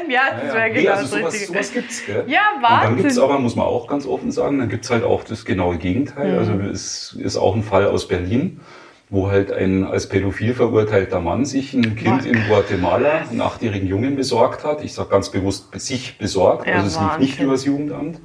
Ja, 0.09 0.21
das 0.41 0.53
wäre 0.53 0.67
ja. 0.67 0.73
Nee, 0.73 0.81
genau 0.83 0.91
also 0.93 1.01
das 1.01 1.11
sowas, 1.11 1.33
Richtige. 1.33 1.51
sowas 1.53 1.73
gibt's, 1.73 2.05
gell? 2.05 2.23
Ja, 2.27 2.39
Und 2.55 2.61
dann 2.63 2.71
Wahnsinn. 2.81 2.95
gibt's 2.97 3.19
aber, 3.19 3.39
muss 3.39 3.55
man 3.57 3.65
auch 3.65 3.87
ganz 3.87 4.05
offen 4.05 4.31
sagen, 4.31 4.57
dann 4.59 4.69
gibt's 4.69 4.89
halt 4.89 5.03
auch 5.03 5.23
das 5.25 5.43
genaue 5.43 5.77
Gegenteil. 5.77 6.37
Also 6.37 6.53
es 6.53 7.13
ist 7.19 7.35
auch 7.35 7.55
ein 7.55 7.63
Fall 7.63 7.87
aus 7.87 8.07
Berlin, 8.07 8.61
wo 9.09 9.29
halt 9.29 9.51
ein 9.51 9.83
als 9.83 10.07
pädophil 10.07 10.53
verurteilter 10.53 11.19
Mann 11.19 11.43
sich 11.45 11.73
ein 11.73 11.95
Kind 11.97 12.25
in 12.25 12.41
Guatemala, 12.47 13.23
einen 13.29 13.41
achtjährigen 13.41 13.87
Jungen 13.87 14.15
besorgt 14.15 14.63
hat. 14.63 14.81
Ich 14.81 14.93
sage 14.93 15.09
ganz 15.09 15.29
bewusst 15.29 15.67
sich 15.77 16.17
besorgt, 16.17 16.67
Ja, 16.67 16.75
also 16.75 16.87
es 16.87 16.93
lief 16.99 17.17
nicht 17.19 17.31
Wahnsinn. 17.33 17.45
übers 17.45 17.65
Jugendamt. 17.65 18.21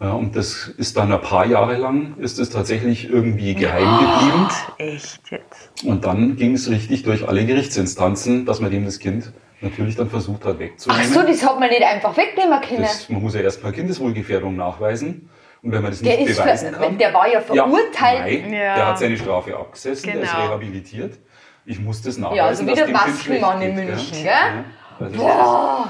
Ja, 0.00 0.12
und 0.12 0.34
das 0.34 0.68
ist 0.78 0.96
dann 0.96 1.12
ein 1.12 1.20
paar 1.20 1.46
Jahre 1.46 1.76
lang, 1.76 2.14
ist 2.18 2.38
es 2.40 2.48
tatsächlich 2.50 3.08
irgendwie 3.10 3.54
geheim 3.54 3.98
geblieben. 4.00 4.48
Echt 4.78 5.20
jetzt? 5.30 5.84
Und 5.84 6.04
dann 6.06 6.36
ging 6.36 6.54
es 6.54 6.70
richtig 6.70 7.02
durch 7.04 7.28
alle 7.28 7.44
Gerichtsinstanzen, 7.44 8.44
dass 8.46 8.60
man 8.60 8.70
dem 8.70 8.84
das 8.86 8.98
Kind 8.98 9.30
natürlich 9.62 9.96
dann 9.96 10.10
versucht 10.10 10.44
hat 10.44 10.54
Ach 10.56 10.60
wegzunehmen. 10.60 11.12
so, 11.12 11.22
das 11.22 11.44
hat 11.46 11.58
man 11.60 11.68
nicht 11.68 11.82
einfach 11.82 12.16
wegnehmen 12.16 12.60
können. 12.60 12.82
Das, 12.82 13.08
man 13.08 13.22
muss 13.22 13.34
ja 13.34 13.40
erstmal 13.42 13.72
Kindeswohlgefährdung 13.72 14.56
nachweisen. 14.56 15.28
Und 15.62 15.70
wenn 15.70 15.82
man 15.82 15.92
das 15.92 16.02
Der 16.02 16.16
nicht 16.18 16.36
beweisen 16.36 16.72
kann. 16.72 16.98
der 16.98 17.14
war 17.14 17.28
ja 17.28 17.40
verurteilt. 17.40 18.42
nein, 18.42 18.52
Ja. 18.52 18.74
der 18.74 18.86
hat 18.88 18.98
seine 18.98 19.16
Strafe 19.16 19.56
abgesessen, 19.56 20.10
der 20.12 20.22
ist 20.22 20.32
Genau. 20.32 20.46
rehabilitiert. 20.46 21.18
Ich 21.64 21.78
muss 21.78 22.02
das 22.02 22.18
nachweisen. 22.18 22.36
Ja, 22.36 22.46
also 22.46 22.66
wie 22.66 22.74
der 22.74 22.88
Maskenmann 22.88 23.62
in 23.62 23.74
München, 23.76 24.12
gell? 24.12 24.24
Ja. 24.24 24.64
Also, 24.98 25.16
Boah. 25.16 25.88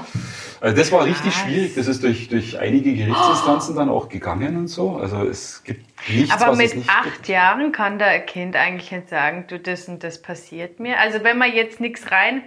also 0.61 0.77
das 0.77 0.91
war 0.91 1.05
richtig 1.05 1.33
schwierig. 1.35 1.73
Das 1.75 1.87
ist 1.87 2.03
durch, 2.03 2.29
durch 2.29 2.59
einige 2.59 2.93
Gerichtsinstanzen 2.93 3.75
dann 3.75 3.89
auch 3.89 4.09
gegangen 4.09 4.57
und 4.57 4.67
so. 4.67 4.97
Also 4.97 5.23
es 5.23 5.63
gibt 5.63 5.85
nichts, 6.07 6.31
Aber 6.33 6.51
was 6.51 6.59
es 6.59 6.69
mit 6.69 6.75
nicht 6.77 6.89
acht 6.89 7.03
gibt. 7.15 7.27
Jahren 7.29 7.71
kann 7.71 7.97
da 7.97 8.05
ein 8.05 8.25
Kind 8.27 8.55
eigentlich 8.55 8.91
nicht 8.91 9.09
sagen, 9.09 9.45
du, 9.47 9.59
das 9.59 9.87
und 9.87 10.03
das 10.03 10.21
passiert 10.21 10.79
mir. 10.79 10.99
Also 10.99 11.23
wenn 11.23 11.37
man 11.39 11.51
jetzt 11.51 11.79
nichts 11.79 12.11
rein 12.11 12.43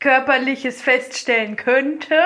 körperliches 0.00 0.82
feststellen 0.82 1.56
könnte, 1.56 2.16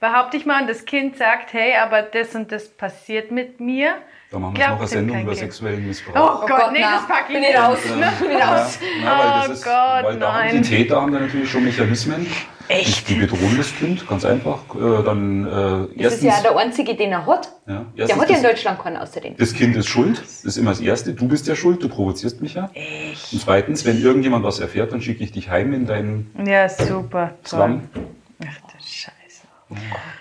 behaupte 0.00 0.36
ich 0.36 0.46
mal, 0.46 0.62
und 0.62 0.68
das 0.68 0.84
Kind 0.84 1.16
sagt, 1.16 1.52
hey, 1.52 1.76
aber 1.76 2.02
das 2.02 2.34
und 2.34 2.52
das 2.52 2.68
passiert 2.68 3.30
mit 3.30 3.60
mir. 3.60 3.94
Da 4.30 4.38
machen 4.38 4.54
wir 4.56 4.60
jetzt 4.60 4.70
noch 4.70 4.78
eine 4.78 4.86
Sendung 4.88 5.20
über 5.22 5.34
sexuellen 5.34 5.86
Missbrauch. 5.88 6.14
Oh, 6.44 6.46
Gott, 6.46 6.48
Gott, 6.60 6.72
nee, 6.72 6.78
na, 6.80 6.96
das 6.98 7.08
pack 7.08 7.24
ich 7.30 7.38
nicht. 7.40 7.58
raus. 7.58 7.78
Ne? 7.84 8.12
Bin 8.20 8.36
raus. 8.40 8.78
Ja, 9.02 9.18
weil 9.18 9.26
das 9.40 9.48
Oh 9.48 9.52
ist, 9.52 9.64
Gott, 9.64 10.04
weil 10.04 10.18
da 10.20 10.32
haben 10.32 10.38
nein. 10.46 10.62
die 10.62 10.68
Täter 10.68 11.02
haben 11.02 11.12
da 11.12 11.18
natürlich 11.18 11.50
schon 11.50 11.64
Mechanismen. 11.64 12.26
Echt? 12.68 13.08
Die, 13.08 13.14
die 13.14 13.20
bedrohen 13.22 13.56
das 13.58 13.74
Kind, 13.74 14.06
ganz 14.06 14.24
einfach. 14.24 14.60
Äh, 14.76 15.02
dann 15.02 15.44
äh, 15.44 15.50
Das 15.50 16.14
ist 16.14 16.22
erstens, 16.22 16.22
ja 16.22 16.42
der 16.42 16.56
einzige, 16.56 16.94
den 16.94 17.10
er 17.10 17.26
hat. 17.26 17.48
ja, 17.66 17.74
Der 17.74 17.84
erstens 17.96 18.22
hat 18.22 18.30
ja 18.30 18.36
in 18.36 18.42
Deutschland 18.44 18.78
keinen 18.80 18.96
außerdem. 18.98 19.36
das 19.36 19.52
Kind 19.52 19.74
ist 19.74 19.88
schuld. 19.88 20.20
Das 20.22 20.44
ist 20.44 20.56
immer 20.56 20.70
das 20.70 20.80
Erste. 20.80 21.12
Du 21.12 21.26
bist 21.26 21.48
ja 21.48 21.56
schuld, 21.56 21.82
du 21.82 21.88
provozierst 21.88 22.40
mich 22.40 22.54
ja. 22.54 22.70
Echt? 22.74 23.32
Und 23.32 23.40
zweitens, 23.42 23.84
wenn 23.84 24.00
irgendjemand 24.00 24.44
was 24.44 24.60
erfährt, 24.60 24.92
dann 24.92 25.02
schicke 25.02 25.24
ich 25.24 25.32
dich 25.32 25.50
heim 25.50 25.72
in 25.72 25.86
deinen 25.86 26.30
Ja, 26.46 26.68
super. 26.68 27.32
toll. 27.42 27.58
Slum. 27.58 27.82
Ach, 28.44 28.72
das 28.76 28.88
Scheiße. 28.88 29.16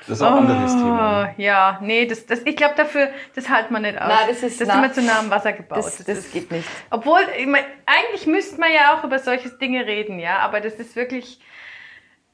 Das 0.07 0.17
ist 0.17 0.21
ein 0.21 0.33
anderes 0.33 0.73
Thema. 0.75 1.23
Oh, 1.37 1.41
ja, 1.41 1.79
nee, 1.81 2.05
das, 2.05 2.25
das, 2.25 2.41
ich 2.45 2.55
glaube 2.55 2.75
dafür, 2.75 3.09
das 3.35 3.49
halten 3.49 3.73
wir 3.73 3.79
nicht 3.79 3.99
aus. 3.99 4.07
Nein, 4.07 4.27
das 4.29 4.43
ist- 4.43 4.61
das 4.61 4.67
nein. 4.67 4.77
immer 4.83 4.93
zu 4.93 5.01
nah 5.01 5.19
am 5.19 5.29
Wasser 5.29 5.53
gebaut. 5.53 5.77
Das, 5.77 6.03
das 6.03 6.31
geht 6.31 6.51
nicht. 6.51 6.67
Obwohl, 6.91 7.21
ich 7.37 7.47
mein, 7.47 7.63
eigentlich 7.85 8.27
müsste 8.27 8.59
man 8.59 8.71
ja 8.71 8.93
auch 8.97 9.03
über 9.03 9.17
solche 9.19 9.49
Dinge 9.49 9.85
reden, 9.85 10.19
ja, 10.19 10.37
aber 10.39 10.61
das 10.61 10.73
ist 10.75 10.95
wirklich, 10.95 11.39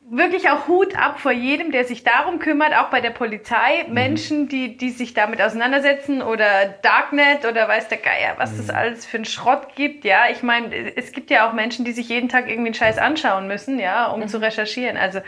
wirklich 0.10 0.50
auch 0.50 0.68
Hut 0.68 0.96
ab 0.96 1.20
vor 1.20 1.32
jedem, 1.32 1.72
der 1.72 1.84
sich 1.84 2.04
darum 2.04 2.40
kümmert, 2.40 2.76
auch 2.78 2.90
bei 2.90 3.02
der 3.02 3.10
Polizei, 3.10 3.86
Menschen, 3.90 4.48
die, 4.48 4.78
die 4.78 4.92
sich 4.92 5.14
damit 5.14 5.42
auseinandersetzen 5.42 6.22
oder 6.22 6.48
Darknet 6.82 7.46
oder 7.46 7.68
weiß 7.68 7.88
der 7.88 7.98
Geier, 7.98 8.36
was 8.38 8.56
das 8.56 8.70
alles 8.70 9.06
für 9.06 9.18
einen 9.18 9.26
Schrott 9.26 9.76
gibt, 9.76 10.06
ja. 10.06 10.26
Ich 10.32 10.44
meine, 10.44 10.96
es 10.96 11.12
gibt 11.12 11.32
ja 11.32 11.50
auch 11.50 11.54
Menschen, 11.54 11.86
die 11.86 11.92
sich 11.92 12.10
jeden 12.10 12.30
Tag 12.30 12.48
irgendwie 12.48 12.68
einen 12.68 12.76
Scheiß 12.76 12.98
anschauen 12.98 13.48
müssen, 13.48 13.80
ja, 13.80 14.08
um 14.08 14.28
zu 14.28 14.40
recherchieren. 14.40 14.96
Also 14.96 15.20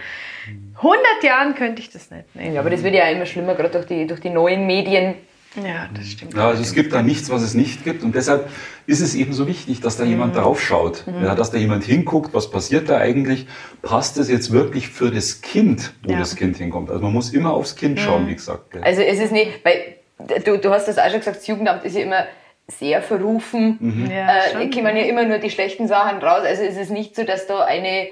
100 0.75 1.23
Jahren 1.23 1.55
könnte 1.55 1.82
ich 1.82 1.89
das 1.89 2.11
nicht. 2.11 2.25
Nee. 2.36 2.53
Ja, 2.53 2.59
aber 2.59 2.69
das 2.69 2.84
wird 2.84 2.93
ja 2.93 3.07
immer 3.09 3.25
schlimmer, 3.25 3.55
gerade 3.55 3.71
durch 3.71 3.88
die, 3.88 4.05
durch 4.05 4.21
die 4.21 4.30
neuen 4.30 4.67
Medien. 4.67 5.15
Ja, 5.63 5.89
das 5.93 6.07
stimmt. 6.11 6.33
Ja, 6.35 6.49
also 6.49 6.61
es 6.61 6.73
gibt 6.73 6.93
da 6.93 7.01
nichts, 7.01 7.29
was 7.29 7.41
es 7.41 7.53
nicht 7.53 7.83
gibt. 7.83 8.03
Und 8.03 8.15
deshalb 8.15 8.49
ist 8.85 9.01
es 9.01 9.15
eben 9.15 9.33
so 9.33 9.47
wichtig, 9.47 9.81
dass 9.81 9.97
da 9.97 10.03
jemand 10.03 10.35
drauf 10.35 10.61
schaut. 10.61 11.03
Ja, 11.21 11.35
dass 11.35 11.51
da 11.51 11.57
jemand 11.57 11.83
hinguckt, 11.83 12.33
was 12.33 12.49
passiert 12.51 12.89
da 12.89 12.97
eigentlich? 12.97 13.47
Passt 13.81 14.17
es 14.17 14.29
jetzt 14.29 14.51
wirklich 14.51 14.87
für 14.89 15.11
das 15.11 15.41
Kind, 15.41 15.93
wo 16.03 16.11
Ja. 16.13 16.19
das 16.19 16.35
Kind 16.35 16.57
hinkommt? 16.57 16.89
Also 16.91 17.01
man 17.03 17.13
muss 17.13 17.33
immer 17.33 17.53
aufs 17.53 17.75
Kind 17.75 17.99
schauen, 17.99 18.27
wie 18.27 18.35
gesagt. 18.35 18.71
gell. 18.71 18.83
Also 18.83 19.01
es 19.01 19.19
ist 19.19 19.31
nicht, 19.31 19.63
weil 19.65 19.95
du, 20.43 20.57
du 20.57 20.69
hast 20.71 20.87
das 20.87 20.97
auch 20.97 21.09
schon 21.09 21.19
gesagt, 21.19 21.37
das 21.37 21.47
Jugendamt 21.47 21.83
ist 21.85 21.95
ja 21.95 22.03
immer 22.03 22.25
sehr 22.67 23.01
verrufen. 23.01 23.77
Mhm. 23.79 24.11
Ja, 24.11 24.59
äh, 24.59 24.69
kommen 24.69 24.95
ja 24.97 25.03
immer 25.03 25.23
nur 25.23 25.37
die 25.39 25.49
schlechten 25.49 25.87
Sachen 25.87 26.19
raus. 26.19 26.41
Also 26.45 26.63
es 26.63 26.77
ist 26.77 26.91
nicht 26.91 27.15
so, 27.15 27.23
dass 27.23 27.47
da 27.47 27.63
eine 27.63 28.07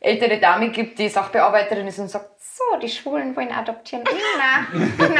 ältere 0.00 0.38
Dame 0.38 0.68
gibt, 0.70 0.98
die 0.98 1.08
Sachbearbeiterin 1.08 1.86
ist 1.86 1.98
und 1.98 2.10
sagt, 2.10 2.33
so, 2.56 2.78
die 2.78 2.88
Schwulen 2.88 3.34
wollen 3.34 3.50
adoptieren. 3.50 4.04
Nein, 4.04 4.92
nein. 4.98 5.16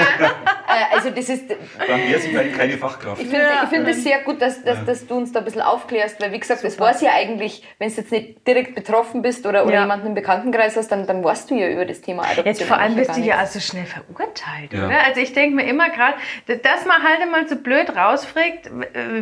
äh, 0.68 0.94
also 0.94 1.10
das 1.10 1.28
ist, 1.28 1.50
Dann 1.50 2.00
wäre 2.08 2.20
sie 2.20 2.28
vielleicht 2.28 2.56
keine 2.56 2.78
Fachkraft. 2.78 3.20
ich 3.20 3.26
finde 3.28 3.44
Ja. 3.44 3.62
ich 3.64 3.68
finde 3.70 3.90
es 3.90 4.04
sehr 4.04 4.20
gut, 4.20 4.40
dass, 4.40 4.62
dass, 4.62 4.84
dass 4.84 5.06
du 5.06 5.16
uns 5.16 5.32
da 5.32 5.40
ein 5.40 5.44
bisschen 5.44 5.62
aufklärst, 5.62 6.20
weil 6.22 6.30
wie 6.32 6.38
gesagt, 6.38 6.62
das 6.62 6.78
weiß 6.78 7.00
ja 7.00 7.10
eigentlich, 7.12 7.66
wenn 7.78 7.88
du 7.88 7.94
jetzt 7.96 8.12
nicht 8.12 8.46
direkt 8.46 8.76
betroffen 8.76 9.22
bist 9.22 9.46
oder, 9.46 9.64
oder 9.64 9.74
Ja. 9.74 9.80
jemanden 9.80 10.06
im 10.08 10.14
Bekanntenkreis 10.14 10.76
hast, 10.76 10.88
dann, 10.92 11.06
dann 11.08 11.24
weißt 11.24 11.50
du 11.50 11.56
ja 11.56 11.68
über 11.70 11.84
das 11.84 12.02
Thema 12.02 12.22
Adoption. 12.22 12.46
Jetzt 12.46 12.62
vor 12.62 12.78
allem 12.78 12.94
bist 12.94 13.10
du 13.16 13.20
ja 13.20 13.36
nichts. 13.38 13.56
also 13.56 13.60
schnell 13.60 13.86
verurteilt, 13.86 14.72
Ja. 14.72 14.86
oder? 14.86 15.00
Also 15.04 15.20
ich 15.20 15.32
denke 15.32 15.56
mir 15.56 15.66
immer 15.66 15.90
gerade, 15.90 16.14
dass 16.46 16.84
man 16.84 17.02
halt 17.02 17.20
einmal 17.20 17.48
so 17.48 17.56
blöd 17.56 17.96
rausfragt, 17.96 18.70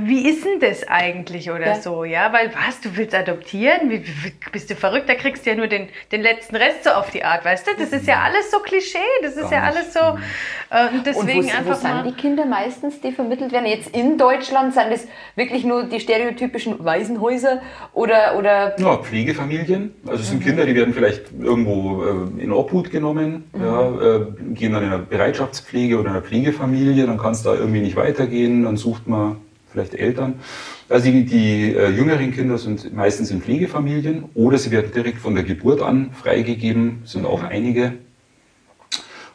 wie 0.00 0.28
ist 0.28 0.44
denn 0.44 0.60
das 0.60 0.86
eigentlich 0.86 1.50
oder 1.50 1.66
Ja. 1.66 1.74
so, 1.76 2.04
ja? 2.04 2.30
Weil 2.32 2.52
was, 2.54 2.80
du 2.82 2.94
willst 2.96 3.14
adoptieren? 3.14 3.88
Wie, 3.88 4.04
wie, 4.06 4.32
bist 4.50 4.68
du 4.70 4.74
verrückt? 4.76 5.08
Da 5.08 5.14
kriegst 5.14 5.46
du 5.46 5.50
ja 5.50 5.56
nur 5.56 5.66
den, 5.68 5.88
den 6.10 6.20
letzten 6.20 6.56
Rest 6.56 6.84
so 6.84 6.90
auf 6.90 7.10
die 7.10 7.24
Art, 7.24 7.44
weißt 7.44 7.66
du? 7.68 7.70
Das 7.78 7.91
ist 7.92 8.06
ja 8.06 8.20
alles 8.22 8.50
so 8.50 8.58
Klischee, 8.58 8.98
das 9.22 9.34
ist 9.36 9.50
Gar 9.50 9.52
ja 9.52 9.62
alles 9.62 9.92
so. 9.92 10.00
Äh, 10.00 10.88
und 10.88 10.94
Und 10.98 11.06
deswegen 11.06 11.44
wo, 11.44 11.48
wo 11.48 11.56
einfach 11.58 11.74
sind 11.76 11.90
mal. 11.90 12.02
die 12.04 12.12
Kinder 12.12 12.46
meistens, 12.46 13.00
die 13.00 13.12
vermittelt 13.12 13.52
werden? 13.52 13.66
Jetzt 13.66 13.94
in 13.94 14.18
Deutschland 14.18 14.74
sind 14.74 14.90
es 14.90 15.06
wirklich 15.36 15.64
nur 15.64 15.84
die 15.84 16.00
stereotypischen 16.00 16.84
Waisenhäuser 16.84 17.60
oder, 17.92 18.36
oder 18.38 18.78
Ja, 18.80 18.96
Pflegefamilien. 18.98 19.94
Also 20.06 20.22
es 20.22 20.30
sind 20.30 20.42
Kinder, 20.42 20.64
die 20.64 20.74
werden 20.74 20.94
vielleicht 20.94 21.24
irgendwo 21.40 22.04
äh, 22.04 22.42
in 22.42 22.52
Obhut 22.52 22.90
genommen, 22.90 23.44
ja, 23.58 23.88
äh, 23.90 24.26
gehen 24.54 24.72
dann 24.72 24.84
in 24.84 24.92
eine 24.92 24.98
Bereitschaftspflege 25.02 25.98
oder 25.98 26.10
in 26.10 26.16
eine 26.16 26.24
Pflegefamilie, 26.24 27.06
dann 27.06 27.18
kann 27.18 27.32
es 27.32 27.42
da 27.42 27.54
irgendwie 27.54 27.80
nicht 27.80 27.96
weitergehen, 27.96 28.64
dann 28.64 28.76
sucht 28.76 29.06
man 29.06 29.36
vielleicht 29.72 29.94
Eltern. 29.94 30.34
Also 30.88 31.10
die, 31.10 31.24
die 31.24 31.74
äh, 31.74 31.88
jüngeren 31.88 32.32
Kinder 32.32 32.58
sind 32.58 32.94
meistens 32.94 33.30
in 33.30 33.40
Pflegefamilien 33.42 34.24
oder 34.34 34.58
sie 34.58 34.70
werden 34.70 34.92
direkt 34.94 35.18
von 35.18 35.34
der 35.34 35.44
Geburt 35.44 35.80
an 35.82 36.10
freigegeben, 36.12 37.02
sind 37.04 37.24
auch 37.26 37.42
einige. 37.42 37.94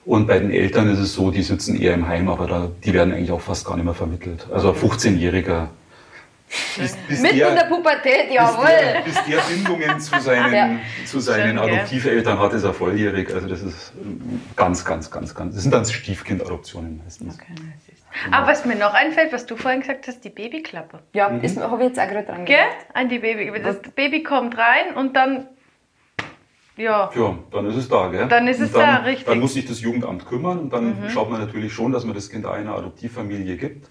Und 0.05 0.27
bei 0.27 0.39
den 0.39 0.51
Eltern 0.51 0.89
ist 0.89 0.99
es 0.99 1.13
so, 1.13 1.31
die 1.31 1.43
sitzen 1.43 1.75
eher 1.81 1.93
im 1.93 2.07
Heim, 2.07 2.29
aber 2.29 2.47
da, 2.47 2.71
die 2.85 2.93
werden 2.93 3.13
eigentlich 3.13 3.31
auch 3.31 3.41
fast 3.41 3.65
gar 3.65 3.75
nicht 3.75 3.83
mehr 3.83 3.93
vermittelt. 3.93 4.47
Also 4.53 4.69
ein 4.71 4.75
15-Jähriger. 4.75 5.67
Bis, 6.77 6.95
bis 7.09 7.19
mitten 7.21 7.37
der- 7.39 7.49
in 7.49 7.55
der 7.55 7.63
Pubertät, 7.65 8.27
bis 8.27 8.35
jawohl. 8.35 8.67
der, 8.67 9.01
bis 9.01 9.15
der 9.25 9.39
Bindungen 9.53 9.99
zu 9.99 10.17
seinen, 10.21 10.53
Ja. 10.53 10.69
zu 11.05 11.19
seinen 11.19 11.57
Schön? 11.57 11.75
Adoptiveltern 11.75 12.39
hat, 12.39 12.53
ist 12.53 12.63
er 12.63 12.73
volljährig. 12.73 13.33
Also 13.33 13.49
das 13.49 13.61
ist 13.63 13.91
ähm, 14.01 14.39
ganz, 14.55 14.85
ganz, 14.85 15.11
ganz, 15.11 15.35
ganz. 15.35 15.55
Das 15.55 15.63
sind 15.63 15.73
dann 15.73 15.83
Stiefkindadoptionen 15.83 17.01
meistens. 17.03 17.37
Aber 18.31 18.47
was 18.47 18.65
mir 18.65 18.75
noch 18.75 18.93
einfällt, 18.93 19.31
was 19.31 19.45
du 19.45 19.55
vorhin 19.55 19.81
gesagt 19.81 20.07
hast, 20.07 20.21
die 20.23 20.29
Babyklappe. 20.29 20.99
Ja, 21.13 21.29
Mhm. 21.29 21.35
habe 21.61 21.83
ich 21.83 21.89
jetzt 21.89 21.99
auch 21.99 22.07
gerade 22.07 22.23
dran 22.25 22.45
Gell? 22.45 22.57
gedacht. 22.57 22.85
An 22.93 23.09
die 23.09 23.19
Baby. 23.19 23.51
Das 23.61 23.79
Baby 23.81 24.23
kommt 24.23 24.57
rein 24.57 24.95
und 24.95 25.15
dann. 25.15 25.47
Ja. 26.77 27.09
Ja, 27.15 27.35
dann 27.51 27.65
ist 27.65 27.75
es 27.75 27.89
da, 27.89 28.07
gell? 28.09 28.27
Dann 28.27 28.47
ist 28.47 28.59
es 28.59 28.71
dann, 28.71 28.81
da, 28.87 28.95
richtig. 28.97 29.25
Mhm. 29.25 29.31
Dann 29.31 29.39
muss 29.39 29.55
sich 29.55 29.65
das 29.65 29.81
Jugendamt 29.81 30.27
kümmern 30.27 30.59
und 30.59 30.73
dann 30.73 31.09
schaut 31.11 31.29
man 31.31 31.41
natürlich 31.41 31.73
schon, 31.73 31.91
dass 31.91 32.05
man 32.05 32.13
das 32.13 32.29
Kind 32.29 32.45
einer 32.45 32.75
Adoptivfamilie 32.75 33.57
gibt. 33.57 33.89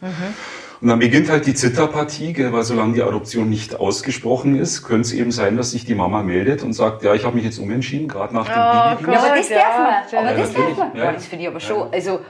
Und 0.81 0.89
dann 0.89 0.99
beginnt 0.99 1.31
halt 1.31 1.47
die 1.47 1.55
Zitterpartie, 1.55 2.33
gell, 2.33 2.53
weil 2.53 2.63
solange 2.63 2.95
die 2.95 3.03
Adoption 3.03 3.49
nicht 3.49 3.79
ausgesprochen 3.79 4.59
ist, 4.59 4.83
könnte 4.83 5.03
es 5.03 5.13
eben 5.13 5.31
sein, 5.31 5.57
dass 5.57 5.71
sich 5.71 5.85
die 5.85 5.95
Mama 5.95 6.23
meldet 6.23 6.63
und 6.63 6.73
sagt, 6.73 7.03
ja, 7.03 7.15
ich 7.15 7.25
habe 7.25 7.37
mich 7.37 7.45
jetzt 7.45 7.59
umentschieden, 7.59 8.09
gerade 8.09 8.35
nach 8.35 8.47
dem 8.47 8.55
Oh 8.57 8.97
Babyblues. 8.97 9.15
Ja, 9.15 9.27
aber 9.27 9.37
das 9.37 9.49
ja. 9.49 9.59
darf 9.59 9.79
man. 9.79 10.25
Ja, 10.25 10.31
Aber 10.31 10.39
das 10.39 10.53
darf 10.53 10.77
man. 10.77 10.97
Ja. 10.97 11.05
Ja, 11.05 11.13
das 11.13 11.27
finde 11.27 11.45
ich 11.45 11.51
aber 11.51 11.61
schon. 11.61 11.93
Also, 11.93 12.21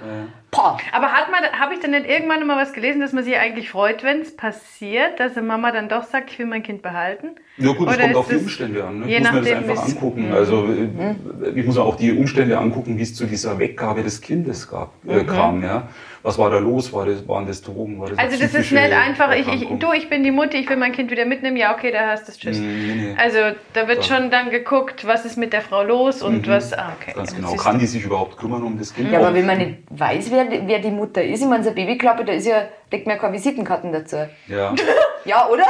Pah. 0.57 0.79
Aber 0.93 1.13
hat 1.13 1.31
man, 1.31 1.43
habe 1.59 1.75
ich 1.75 1.81
dann 1.81 1.91
nicht 1.91 2.07
irgendwann 2.07 2.47
mal 2.47 2.57
was 2.57 2.73
gelesen, 2.73 3.01
dass 3.01 3.13
man 3.13 3.25
sich 3.25 3.37
eigentlich 3.37 3.69
freut, 3.69 4.05
wenn 4.05 4.21
es 4.21 4.37
passiert, 4.37 5.19
dass 5.19 5.35
die 5.35 5.41
Mama 5.41 5.73
dann 5.73 5.89
doch 5.89 6.05
sagt, 6.05 6.31
ich 6.31 6.39
will 6.39 6.47
mein 6.47 6.63
Kind 6.63 6.83
behalten? 6.83 7.31
Ja 7.59 7.73
gut, 7.73 7.89
es 7.89 7.95
Oder 7.95 8.03
kommt 8.03 8.11
ist 8.11 8.17
auf 8.17 8.29
die 8.29 8.37
Umstände 8.37 8.85
an. 8.85 9.01
Ne? 9.01 9.11
Ich 9.11 9.21
muss 9.21 9.33
mir 9.33 9.41
das 9.41 9.53
einfach 9.53 9.89
angucken. 9.89 10.33
Also 10.33 10.67
äh, 10.67 11.51
ich 11.55 11.67
muss 11.67 11.75
mir 11.75 11.83
auch 11.83 11.97
die 11.97 12.13
Umstände 12.13 12.59
angucken, 12.59 12.97
wie 12.97 13.03
es 13.03 13.15
zu 13.15 13.27
dieser 13.27 13.59
Weggabe 13.59 14.03
des 14.03 14.21
Kindes 14.21 14.69
gab, 14.69 14.93
äh, 15.07 15.25
kam. 15.25 15.63
Ja? 15.63 15.89
Was 16.27 16.39
war 16.39 16.51
da 16.51 16.59
los? 16.59 16.93
War 16.93 17.07
das, 17.07 17.27
waren 17.29 17.47
das 17.47 17.63
Drogen? 17.63 18.01
War 18.01 18.09
das 18.11 18.19
Also 18.19 18.37
das 18.43 18.53
ist 18.53 18.73
nicht 18.73 18.93
einfach, 18.93 19.33
ich, 19.33 19.47
ich, 19.47 19.69
du, 19.79 19.93
ich 19.93 20.11
bin 20.11 20.25
die 20.25 20.33
Mutti, 20.33 20.57
ich 20.57 20.69
will 20.69 20.77
mein 20.77 20.91
Kind 20.91 21.11
wieder 21.13 21.25
mitnehmen, 21.25 21.57
ja 21.57 21.73
okay, 21.73 21.93
da 21.93 22.09
hast 22.09 22.27
du 22.27 22.33
es, 22.33 22.39
tschüss. 22.39 22.59
Nee, 22.59 22.95
nee. 22.97 23.15
Also 23.17 23.39
da 23.75 23.87
wird 23.87 24.03
So. 24.03 24.13
schon 24.15 24.31
dann 24.33 24.51
geguckt, 24.51 25.07
was 25.07 25.25
ist 25.25 25.37
mit 25.39 25.53
der 25.53 25.61
Frau 25.61 25.85
los 25.85 26.23
und 26.23 26.47
Mhm. 26.49 26.51
was, 26.51 26.73
ah 26.73 26.93
okay. 27.01 27.13
Ganz 27.15 27.33
genau. 27.35 27.55
Kann 27.55 27.79
die 27.79 27.87
sich 27.87 28.05
überhaupt 28.05 28.37
kümmern 28.39 28.65
um 28.65 28.77
das 28.77 28.93
Kind? 28.93 29.13
Ja, 29.13 29.21
aber 29.21 29.35
wenn 29.35 29.47
man 29.47 29.59
nicht 29.59 29.77
weiß, 29.91 30.33
wer, 30.33 30.47
wer 30.67 30.81
die 30.81 30.91
Mutter 30.91 31.23
ist, 31.23 31.43
ich 31.43 31.47
meine, 31.47 31.63
so 31.63 31.71
eine 31.71 31.77
Babyklappe, 31.77 32.25
da 32.25 32.33
ist 32.33 32.47
ja, 32.47 32.63
legt 32.91 33.07
man 33.07 33.15
ja 33.17 33.23
keine 33.23 33.35
Visitenkarten 33.35 33.93
dazu. 33.93 34.17
ja. 34.49 34.75
Ja, 35.25 35.49
oder? 35.49 35.65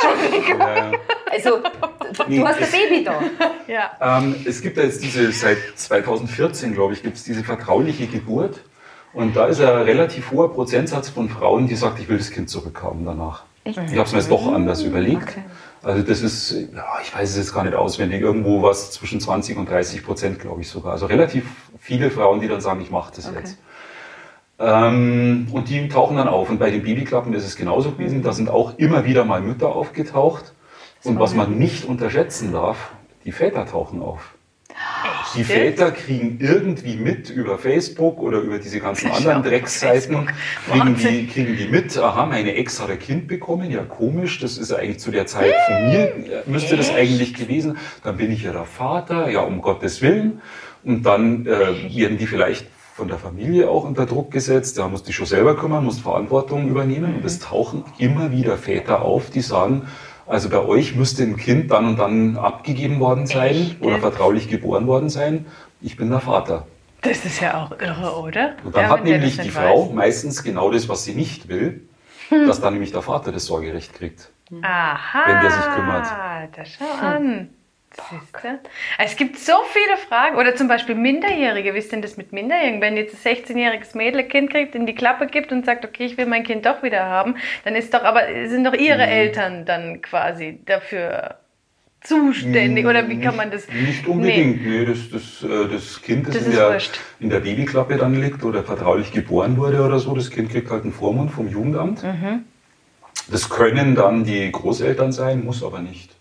ja, 0.49 0.77
ja. 0.77 0.91
Also, 1.33 1.61
du, 1.61 2.23
Nee, 2.29 2.45
hast 2.45 2.61
ein 2.61 2.69
Baby 2.71 3.05
da. 3.05 3.23
Ja. 3.67 4.19
Ähm, 4.19 4.35
es 4.47 4.61
gibt 4.61 4.77
ja 4.77 4.83
jetzt 4.83 5.03
diese, 5.03 5.33
seit 5.33 5.57
2014, 5.77 6.75
glaube 6.75 6.93
ich, 6.93 7.03
gibt 7.03 7.17
es 7.17 7.25
diese 7.25 7.43
vertrauliche 7.43 8.07
Geburt. 8.07 8.61
Und 9.17 9.35
da 9.35 9.47
ist 9.47 9.63
ein 9.63 9.69
relativ 9.69 10.31
hoher 10.31 10.53
Prozentsatz 10.53 11.09
von 11.09 11.31
Frauen, 11.31 11.67
die 11.67 11.75
sagt, 11.75 11.99
ich 11.99 12.09
will 12.11 12.19
das 12.19 12.31
Kind 12.31 12.51
zurückhaben 12.51 13.07
danach. 13.07 13.45
Ich 13.65 13.79
habe 13.79 13.87
es 14.03 14.13
mir 14.13 14.19
jetzt 14.19 14.31
doch 14.31 14.53
anders 14.53 14.83
überlegt. 14.83 15.39
Also 15.83 16.03
das 16.03 16.21
ist, 16.21 16.53
ja, 16.53 16.85
ich 17.03 17.15
weiß 17.15 17.31
es 17.31 17.37
jetzt 17.37 17.55
gar 17.55 17.65
nicht 17.65 17.75
auswendig, 17.75 18.21
irgendwo 18.21 18.63
was 18.63 18.91
zwischen 18.91 19.19
20 19.19 19.57
und 19.57 19.71
30 19.71 20.05
Prozent, 20.05 20.39
glaube 20.39 20.61
ich 20.61 20.69
sogar. 20.69 20.93
Also 20.93 21.07
relativ 21.07 21.47
viele 21.79 22.11
Frauen, 22.11 22.41
die 22.41 22.49
dann 22.49 22.61
sagen, 22.61 22.83
ich 22.83 22.91
mache 22.91 23.11
das 23.17 23.33
jetzt. 23.35 23.57
Ähm, 24.59 25.49
und 25.51 25.71
die 25.71 25.89
tauchen 25.89 26.19
dann 26.19 26.29
auf. 26.29 26.51
Und 26.51 26.59
bei 26.59 26.71
den 26.71 26.83
Babyklappen 26.83 27.33
ist 27.33 27.47
es 27.47 27.57
genauso 27.57 27.93
gewesen. 27.93 28.23
Da 28.23 28.35
sind 28.35 28.51
auch 28.51 28.77
immer 28.77 29.07
wieder 29.07 29.25
mal 29.25 29.41
Mütter 29.41 29.75
aufgetaucht. 29.75 30.53
Und 31.05 31.19
was 31.19 31.35
man 31.35 31.59
nicht 31.59 31.87
unterschätzen 31.87 32.53
darf, 32.53 32.91
die 33.25 33.33
Väter 33.33 33.65
tauchen 33.65 34.03
auf. 34.03 34.36
Die 35.37 35.45
Väter 35.45 35.91
kriegen 35.91 36.39
irgendwie 36.41 36.97
mit 36.97 37.31
über 37.31 37.59
Facebook 37.59 38.19
oder 38.21 38.39
über 38.39 38.59
diese 38.59 38.81
ganzen 38.81 39.11
anderen 39.13 39.43
Drecksseiten, 39.43 40.29
kriegen 40.71 40.97
die, 40.97 41.27
kriegen 41.27 41.57
die 41.57 41.69
mit, 41.69 41.97
aha, 41.99 42.27
meine 42.27 42.55
Ex 42.55 42.81
hat 42.81 42.91
ein 42.91 42.99
Kind 42.99 43.29
bekommen, 43.29 43.71
ja 43.71 43.83
komisch, 43.83 44.41
das 44.41 44.59
ist 44.59 44.73
eigentlich 44.73 44.99
zu 44.99 45.11
der 45.11 45.27
Zeit 45.27 45.55
von 45.67 45.91
mir, 45.91 45.99
äh, 45.99 46.43
müsste 46.47 46.77
das 46.77 46.93
eigentlich 46.93 47.35
gewesen, 47.35 47.79
dann 48.03 48.17
bin 48.17 48.33
ich 48.33 48.43
ja 48.43 48.53
der 48.53 48.65
Vater, 48.65 49.31
ja 49.31 49.41
um 49.41 49.61
Gottes 49.61 50.03
Willen. 50.03 50.41
Und 50.85 51.03
dann 51.03 51.47
äh, 51.47 51.95
werden 51.97 52.17
die 52.17 52.27
vielleicht 52.27 52.67
von 52.95 53.09
der 53.09 53.19
Familie 53.19 53.69
auch 53.69 53.85
unter 53.85 54.07
Druck 54.07 54.31
gesetzt, 54.31 54.79
da 54.79 54.89
musst 54.89 55.05
du 55.05 55.09
dich 55.09 55.17
schon 55.17 55.27
selber 55.27 55.55
kümmern, 55.55 55.85
musst 55.85 56.01
Verantwortung 56.01 56.69
übernehmen. 56.69 57.17
Und 57.17 57.25
es 57.27 57.41
tauchen 57.41 57.85
immer 57.99 58.31
wieder 58.31 58.57
Väter 58.57 59.03
auf, 59.03 59.29
die 59.29 59.43
sagen, 59.43 59.83
also 60.27 60.49
bei 60.49 60.59
euch 60.59 60.95
müsste 60.97 61.23
ein 61.23 61.37
Kind 61.37 61.71
dann 61.71 61.87
und 61.87 61.99
dann 61.99 62.37
abgegeben 62.37 63.01
worden 63.01 63.27
sein 63.27 63.51
Echt? 63.55 63.83
oder 63.83 63.99
vertraulich 63.99 64.49
geboren 64.49 64.87
worden 64.87 65.09
sein. 65.11 65.47
Ich 65.81 65.97
bin 65.97 66.11
der 66.11 66.21
Vater. 66.21 66.67
Das 67.03 67.25
ist 67.25 67.41
ja 67.41 67.63
auch 67.63 67.73
irre, 67.81 68.17
oder? 68.21 68.57
Und 68.65 68.75
dann 68.75 68.85
Ja, 68.85 68.91
hat 68.91 69.05
nämlich 69.05 69.37
das 69.37 69.45
die 69.47 69.51
Frau 69.53 69.87
weiß. 69.89 69.95
meistens 69.95 70.43
genau 70.43 70.71
das, 70.71 70.89
was 70.89 71.05
sie 71.05 71.15
nicht 71.15 71.49
will, 71.49 71.83
dass 72.31 72.61
dann 72.61 72.73
nämlich 72.73 72.93
der 72.93 73.03
Vater 73.03 73.31
das 73.31 73.45
Sorgerecht 73.47 73.93
kriegt. 73.95 74.31
Aha. 74.63 75.23
wenn 75.27 75.41
der 75.43 75.51
sich 75.51 75.65
kümmert. 75.75 76.07
Da 76.07 76.65
schau 76.65 77.07
an. 77.07 77.51
Es 78.99 79.17
gibt 79.17 79.39
so 79.39 79.55
viele 79.73 79.97
Fragen. 79.97 80.37
Oder 80.37 80.55
zum 80.57 80.69
Beispiel 80.69 80.95
Minderjährige. 80.95 81.75
Wie 81.75 81.79
ist 81.79 81.93
denn 81.93 82.03
das 82.03 82.17
mit 82.17 82.33
Minderjährigen? 82.33 82.81
Wenn 82.81 82.97
jetzt 82.97 83.15
ein 83.27 83.35
16-jähriges 83.37 83.97
Mädel 83.97 84.21
ein 84.21 84.29
Kind 84.29 84.51
kriegt, 84.51 84.75
in 84.75 84.87
die 84.87 84.95
Klappe 84.95 85.27
gibt 85.27 85.53
und 85.53 85.65
sagt, 85.67 85.85
okay, 85.85 86.05
ich 86.05 86.17
will 86.17 86.27
mein 86.27 86.45
Kind 86.45 86.67
doch 86.67 86.83
wieder 86.83 87.05
haben, 87.07 87.37
dann 87.65 87.75
ist 87.75 87.93
doch 87.95 88.03
aber, 88.05 88.23
sind 88.47 88.65
doch 88.65 88.75
ihre 88.75 88.97
Mhm. 89.07 89.13
Eltern 89.13 89.65
dann 89.65 90.03
quasi 90.03 90.61
dafür 90.67 91.37
zuständig. 92.03 92.87
Oder 92.87 93.09
wie 93.09 93.21
kann 93.21 93.35
man 93.37 93.51
das? 93.51 93.67
Nicht 93.69 94.07
unbedingt. 94.07 94.65
Nee. 94.65 94.85
das, 94.85 95.11
das, 95.11 95.43
äh, 95.43 95.69
das 95.69 96.01
Kind, 96.03 96.29
das, 96.29 96.35
Das 96.37 96.47
in, 96.47 96.53
der, 96.53 96.73
wurscht. 96.73 97.01
in 97.19 97.31
der 97.31 97.41
Babyklappe 97.41 97.97
dann 97.97 98.15
liegt 98.15 98.45
oder 98.45 98.63
vertraulich 98.63 99.11
geboren 99.13 99.57
wurde 99.57 99.83
oder 99.83 99.99
so, 99.99 100.15
das 100.15 100.31
Kind 100.31 100.51
kriegt 100.51 100.71
halt 100.71 100.85
einen 100.85 100.93
Vormund 100.93 101.31
vom 101.33 101.49
Jugendamt. 101.49 102.03
Mhm. 102.05 102.45
Das 103.29 103.49
können 103.51 103.97
dann 103.97 104.23
die 104.25 104.53
Großeltern 104.53 105.11
sein, 105.11 105.45
muss 105.45 105.65
aber 105.65 105.81
nicht. 105.81 106.15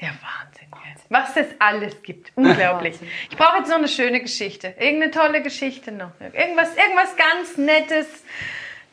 Ja, 0.00 0.08
Wahnsinn. 0.08 0.68
Jetzt. 0.92 1.04
Was 1.08 1.36
es 1.36 1.46
alles 1.60 2.02
gibt. 2.02 2.32
Unglaublich. 2.34 2.96
Ich 3.30 3.36
brauche 3.36 3.58
jetzt 3.58 3.68
noch 3.68 3.76
eine 3.78 3.88
schöne 3.88 4.20
Geschichte. 4.20 4.74
Irgendeine 4.78 5.10
tolle 5.12 5.42
Geschichte 5.42 5.92
noch. 5.92 6.10
Irgendwas, 6.20 6.70
irgendwas 6.76 7.14
ganz 7.16 7.56
Nettes, 7.56 8.06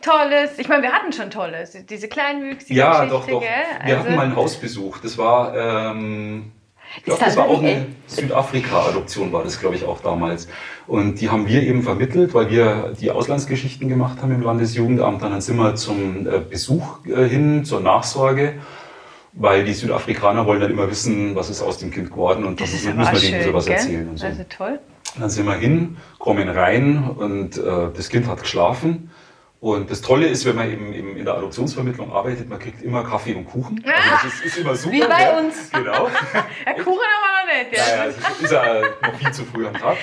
Tolles. 0.01 0.57
Ich 0.57 0.67
meine, 0.67 0.83
wir 0.83 0.91
hatten 0.91 1.11
schon 1.13 1.29
Tolles. 1.31 1.77
Diese 1.89 2.07
kleinwüchsige 2.07 2.73
Ja, 2.73 2.91
Geschichte, 3.05 3.13
doch, 3.15 3.27
doch. 3.27 3.41
gell? 3.41 3.49
Wir 3.85 3.95
Also- 3.97 4.05
hatten 4.07 4.15
mal 4.15 4.25
einen 4.25 4.35
Hausbesuch. 4.35 4.99
Das 4.99 5.17
war, 5.17 5.55
ähm, 5.91 6.51
ich 6.97 7.03
glaube, 7.03 7.19
das 7.19 7.29
das 7.29 7.37
war 7.37 7.45
auch 7.49 7.59
eine 7.59 7.87
Südafrika-Adoption, 8.07 9.31
war 9.31 9.43
das, 9.43 9.59
glaube 9.59 9.75
ich, 9.75 9.85
auch 9.85 10.01
damals. 10.01 10.47
Und 10.87 11.21
die 11.21 11.29
haben 11.29 11.47
wir 11.47 11.61
eben 11.63 11.83
vermittelt, 11.83 12.33
weil 12.33 12.49
wir 12.49 12.93
die 12.99 13.11
Auslandsgeschichten 13.11 13.87
gemacht 13.89 14.21
haben 14.21 14.31
im 14.33 14.41
Landesjugendamt. 14.41 15.21
Dann 15.21 15.39
sind 15.41 15.57
wir 15.57 15.75
zum 15.75 16.27
äh, 16.27 16.39
Besuch 16.39 17.05
äh, 17.05 17.27
hin, 17.27 17.63
zur 17.65 17.81
Nachsorge. 17.81 18.55
Weil 19.33 19.63
die 19.63 19.73
Südafrikaner 19.73 20.45
wollen 20.45 20.59
dann 20.59 20.71
immer 20.71 20.89
wissen, 20.89 21.35
was 21.35 21.49
ist 21.49 21.61
aus 21.61 21.77
dem 21.77 21.89
Kind 21.91 22.09
geworden 22.09 22.43
und 22.43 22.59
das, 22.59 22.71
Das 22.71 22.81
ist 22.83 22.93
müssen 22.95 23.13
wir 23.13 23.19
denen 23.19 23.43
sowas 23.43 23.65
gell? 23.65 23.75
erzählen 23.75 24.09
und 24.09 24.17
so. 24.17 24.25
Also 24.25 24.43
toll. 24.49 24.79
Dann 25.17 25.29
sind 25.29 25.45
wir 25.45 25.55
hin, 25.55 25.97
kommen 26.19 26.49
rein 26.49 27.03
und 27.17 27.57
äh, 27.57 27.61
das 27.95 28.09
Kind 28.09 28.27
hat 28.27 28.41
geschlafen. 28.41 29.09
Und 29.61 29.91
das 29.91 30.01
Tolle 30.01 30.25
ist, 30.27 30.43
wenn 30.45 30.55
man 30.55 30.71
eben, 30.71 30.91
eben 30.91 31.15
in 31.15 31.23
der 31.23 31.35
Adoptionsvermittlung 31.35 32.11
arbeitet, 32.11 32.49
man 32.49 32.57
kriegt 32.57 32.81
immer 32.81 33.03
Kaffee 33.03 33.35
und 33.35 33.45
Kuchen. 33.45 33.83
Also 33.85 34.09
das 34.23 34.33
ist, 34.33 34.45
ist 34.45 34.57
immer 34.57 34.75
super. 34.75 34.95
Wie 34.95 35.01
bei 35.01 35.23
gell? 35.23 35.45
uns. 35.45 35.69
Genau. 35.71 36.07
Ja, 36.65 36.73
Kuchen 36.83 36.87
haben 36.87 37.23
wir 37.23 37.61
noch 37.61 37.69
nicht. 37.69 37.77
Ja, 37.77 37.83
Ja. 37.87 37.95
ja, 37.95 38.09
es 38.09 38.41
ist, 38.41 38.51
ja 38.51 38.81
noch 39.07 39.19
viel 39.19 39.31
zu 39.31 39.45
früh 39.45 39.67
am 39.67 39.73
Tag. 39.75 39.97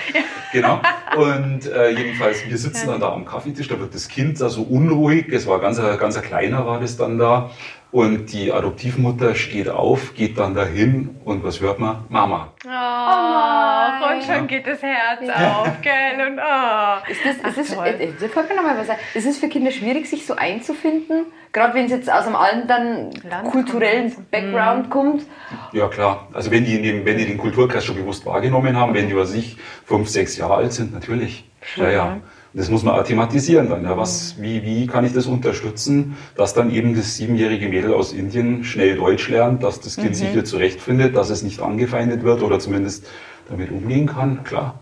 Genau. 0.53 0.79
Und 1.17 1.65
äh, 1.67 1.89
jedenfalls, 1.89 2.47
wir 2.47 2.57
sitzen 2.57 2.87
dann 2.87 3.01
da 3.01 3.11
am 3.11 3.25
Kaffeetisch, 3.25 3.67
da 3.67 3.77
wird 3.79 3.93
das 3.93 4.07
Kind 4.07 4.39
da 4.39 4.47
so 4.47 4.61
unruhig. 4.61 5.27
Es 5.33 5.45
war 5.45 5.59
ganz, 5.59 5.77
ganz 5.77 6.15
ein 6.15 6.23
kleiner 6.23 6.65
war 6.65 6.79
das 6.79 6.95
dann 6.95 7.17
da. 7.19 7.49
Und 7.91 8.31
die 8.33 8.51
Adoptivmutter 8.53 9.33
steht 9.33 9.67
auf, 9.67 10.13
geht 10.13 10.37
dann 10.37 10.53
dahin 10.53 11.17
und 11.25 11.43
was 11.43 11.59
hört 11.59 11.79
man? 11.79 12.03
Mama. 12.09 12.53
Oh, 12.63 12.69
nein. 12.69 14.17
und 14.17 14.23
schon 14.23 14.45
geht 14.45 14.67
das 14.67 14.83
Herz 14.83 15.21
auf, 15.27 15.81
gell? 15.81 16.27
Und 16.27 16.37
oh. 16.37 17.11
Ist 17.11 17.21
das, 17.25 17.57
ist 17.57 17.57
das, 17.57 17.75
toll. 17.75 17.87
äh, 17.87 18.03
äh, 18.03 18.13
da 18.19 18.27
fällt 18.27 18.47
mir 18.47 18.55
noch 18.57 18.63
mal 18.63 18.77
was 18.77 18.91
ein. 18.91 18.97
Ist 19.15 19.25
es 19.25 19.39
für 19.39 19.47
Kinder 19.47 19.71
schwierig, 19.71 20.07
sich 20.07 20.23
so 20.27 20.35
einzufinden? 20.35 21.25
Gerade 21.51 21.73
wenn 21.73 21.85
es 21.85 21.91
jetzt 21.91 22.11
aus 22.11 22.27
einem 22.27 22.35
anderen 22.35 23.09
Land 23.27 23.49
kulturellen 23.49 24.13
kommt. 24.13 24.29
Background 24.29 24.89
kommt. 24.91 25.25
Ja 25.73 25.87
klar, 25.87 26.27
also 26.31 26.51
wenn 26.51 26.65
die, 26.65 26.75
in 26.75 26.83
dem, 26.83 27.05
wenn 27.05 27.17
die 27.17 27.25
den 27.25 27.39
Kulturkreis 27.39 27.83
schon 27.83 27.95
bewusst 27.95 28.23
wahrgenommen 28.27 28.77
haben, 28.77 28.93
wenn 28.93 29.07
die, 29.07 29.15
was 29.15 29.33
ich, 29.33 29.57
fünf, 29.83 30.09
sechs 30.09 30.37
Jahre 30.37 30.55
alt 30.57 30.73
sind, 30.73 30.93
natürlich. 30.93 31.49
Ja, 31.75 31.89
ja. 31.89 32.17
Das 32.53 32.69
muss 32.69 32.83
man 32.83 32.95
auch 32.95 33.03
thematisieren 33.03 33.69
dann. 33.69 33.83
Ja, 33.83 33.95
was, 33.95 34.35
wie, 34.41 34.63
wie 34.63 34.87
kann 34.87 35.05
ich 35.05 35.13
das 35.13 35.27
unterstützen, 35.27 36.17
dass 36.35 36.53
dann 36.53 36.71
eben 36.71 36.95
das 36.95 37.15
siebenjährige 37.15 37.69
Mädel 37.69 37.93
aus 37.93 38.11
Indien 38.11 38.63
schnell 38.63 38.95
Deutsch 38.95 39.29
lernt, 39.29 39.63
dass 39.63 39.79
das 39.79 39.97
Kind 39.97 40.15
sich 40.15 40.29
hier 40.29 40.45
zurechtfindet, 40.45 41.15
dass 41.15 41.29
es 41.29 41.43
nicht 41.43 41.61
angefeindet 41.61 42.23
wird 42.23 42.41
oder 42.41 42.59
zumindest 42.59 43.07
damit 43.49 43.71
umgehen 43.71 44.07
kann, 44.07 44.43
klar. 44.43 44.79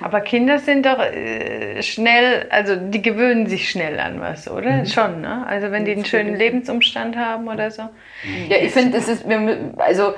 Aber 0.00 0.20
Kinder 0.20 0.58
sind 0.58 0.86
doch 0.86 0.98
äh, 0.98 1.82
schnell, 1.82 2.46
also 2.50 2.76
die 2.76 3.00
gewöhnen 3.00 3.46
sich 3.46 3.70
schnell 3.70 3.98
an 3.98 4.20
was, 4.20 4.48
oder? 4.48 4.78
Mhm. 4.78 4.86
Schon, 4.86 5.20
ne? 5.20 5.46
Also 5.46 5.70
wenn 5.70 5.84
die 5.84 5.92
einen 5.92 6.04
schönen 6.04 6.36
Lebensumstand 6.36 7.16
haben 7.16 7.48
oder 7.48 7.70
so. 7.70 7.82
Ja, 8.48 8.56
ich 8.60 8.72
finde, 8.72 8.98
das 8.98 9.08
ist, 9.08 9.24
also 9.78 10.14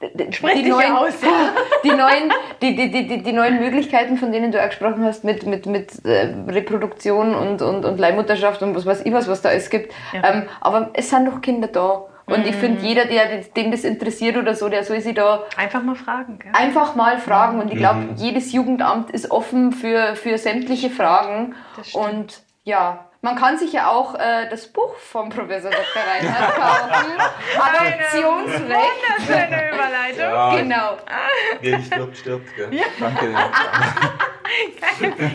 die 0.00 0.62
dich 0.62 0.66
neuen, 0.68 0.92
aus, 0.92 1.20
ja. 1.22 1.52
die 1.84 1.90
neuen, 1.90 2.32
die, 2.62 2.74
die, 2.74 2.90
die, 2.90 3.06
die, 3.06 3.22
die 3.22 3.32
neuen 3.32 3.58
Möglichkeiten, 3.60 4.16
von 4.16 4.32
denen 4.32 4.50
du 4.50 4.58
auch 4.62 4.66
gesprochen 4.68 5.04
hast, 5.04 5.24
mit, 5.24 5.44
mit, 5.46 5.66
mit 5.66 6.04
äh, 6.04 6.34
Reproduktion 6.48 7.34
und, 7.34 7.60
und, 7.60 7.84
und 7.84 7.98
Leihmutterschaft 7.98 8.62
und 8.62 8.74
was 8.74 8.86
weiß 8.86 9.02
ich 9.04 9.12
was, 9.12 9.28
was 9.28 9.42
da 9.42 9.50
alles 9.50 9.68
gibt. 9.68 9.92
Ja. 10.12 10.22
Ähm, 10.32 10.42
aber 10.60 10.90
es 10.94 11.10
sind 11.10 11.26
doch 11.26 11.40
Kinder 11.40 11.68
da. 11.68 12.06
Und 12.26 12.46
ich 12.46 12.54
finde, 12.54 12.80
jeder, 12.86 13.06
der, 13.06 13.38
den 13.56 13.72
das 13.72 13.82
interessiert 13.82 14.36
oder 14.36 14.54
so, 14.54 14.68
der 14.68 14.84
soll 14.84 15.00
sich 15.00 15.16
da 15.16 15.42
Einfach 15.56 15.82
mal 15.82 15.96
fragen, 15.96 16.38
gell? 16.38 16.52
einfach 16.54 16.94
mal 16.94 17.18
fragen. 17.18 17.60
Und 17.60 17.72
ich 17.72 17.78
glaube, 17.78 17.98
Mhm. 18.00 18.14
jedes 18.14 18.52
Jugendamt 18.52 19.10
ist 19.10 19.32
offen 19.32 19.72
für, 19.72 20.14
für 20.14 20.38
sämtliche 20.38 20.90
Fragen. 20.90 21.56
Und 21.92 22.42
ja, 22.62 23.09
man 23.22 23.36
kann 23.36 23.58
sich 23.58 23.72
ja 23.72 23.88
auch 23.90 24.14
äh, 24.14 24.48
das 24.48 24.66
Buch 24.66 24.94
vom 24.96 25.28
Professor 25.28 25.70
Dr. 25.70 26.02
Reinhardt 26.02 26.54
kaufen. 26.56 27.12
Adoptionsrecht. 27.60 28.70
Wunderschöne 29.28 29.72
Überleitung. 29.74 30.20
Ja, 30.20 30.56
Genau. 30.56 30.96
Wer 31.60 31.76
nicht 31.78 31.86
stirbt, 31.92 32.16
stirbt. 32.16 32.56
Gell? 32.56 32.70
Danke. 32.98 33.34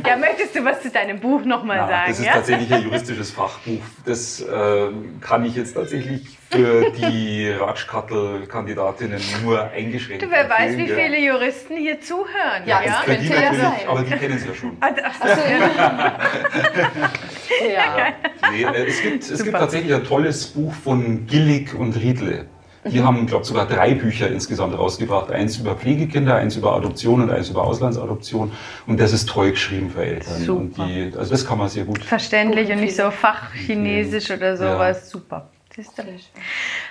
ja, 0.07 0.17
möchtest 0.17 0.55
du 0.55 0.65
was 0.65 0.81
zu 0.81 0.89
deinem 0.89 1.19
Buch 1.19 1.43
nochmal 1.45 1.77
Ja, 1.77 1.87
sagen? 1.87 2.05
das 2.09 2.19
ist 2.19 2.25
ja? 2.25 2.33
tatsächlich 2.33 2.73
ein 2.73 2.83
juristisches 2.83 3.31
Fachbuch. 3.31 3.81
Das 4.05 4.41
äh, 4.41 4.87
kann 5.21 5.45
ich 5.45 5.55
jetzt 5.55 5.73
tatsächlich 5.73 6.37
für 6.49 6.91
die 6.91 7.49
Ratschkattel-Kandidatinnen 7.49 9.19
nur 9.43 9.63
eingeschränkt 9.71 10.23
Du, 10.23 10.29
wer 10.29 10.49
weiß, 10.49 10.77
wie 10.77 10.87
ja. 10.87 10.95
viele 10.95 11.19
Juristen 11.19 11.75
hier 11.77 11.99
zuhören. 11.99 12.63
Ja, 12.65 12.81
ja? 12.83 13.01
Für 13.03 13.15
die 13.15 13.27
Könnte 13.27 13.43
ja 13.43 13.51
natürlich, 13.51 13.61
sein. 13.61 13.87
aber 13.87 14.01
die 14.03 14.11
kennen 14.11 14.39
sie 14.39 14.47
ja 14.47 14.53
schon. 14.53 14.77
Ah, 14.81 14.89
ach 15.03 15.15
so. 15.15 15.23
Also, 15.23 15.41
ja. 17.73 18.13
Nee, 18.51 18.63
äh, 18.63 18.85
es 18.87 19.01
gibt, 19.01 19.23
es 19.23 19.43
gibt 19.43 19.57
tatsächlich 19.57 19.93
ein 19.93 20.03
tolles 20.03 20.47
Buch 20.47 20.73
von 20.73 21.25
Gillig 21.25 21.73
und 21.73 21.95
Riedle. 21.95 22.45
Die 22.87 23.01
haben, 23.01 23.25
glaube 23.25 23.41
ich, 23.41 23.47
sogar 23.47 23.65
drei 23.67 23.95
Bücher 23.95 24.27
insgesamt 24.29 24.77
rausgebracht. 24.77 25.31
Eins 25.31 25.57
über 25.57 25.75
Pflegekinder, 25.75 26.35
eins 26.35 26.55
über 26.55 26.75
Adoption 26.75 27.23
und 27.23 27.31
eins 27.31 27.49
über 27.49 27.63
Auslandsadoption. 27.63 28.51
Und 28.85 28.99
das 28.99 29.11
ist 29.11 29.27
toll 29.27 29.49
geschrieben 29.51 29.89
für 29.89 30.05
Eltern. 30.05 30.39
Super. 30.39 30.83
Und 30.83 30.89
die, 30.89 31.11
also 31.17 31.31
das 31.31 31.47
kann 31.47 31.57
man 31.57 31.67
sehr 31.67 31.85
gut. 31.85 32.03
Verständlich 32.03 32.69
und 32.71 32.81
nicht 32.81 32.95
so. 32.95 33.09
Fachchinesisch 33.09 34.29
oder 34.29 34.55
sowas. 34.55 35.09
Super. 35.09 35.49
Siehst 35.75 35.97
du? 35.97 36.03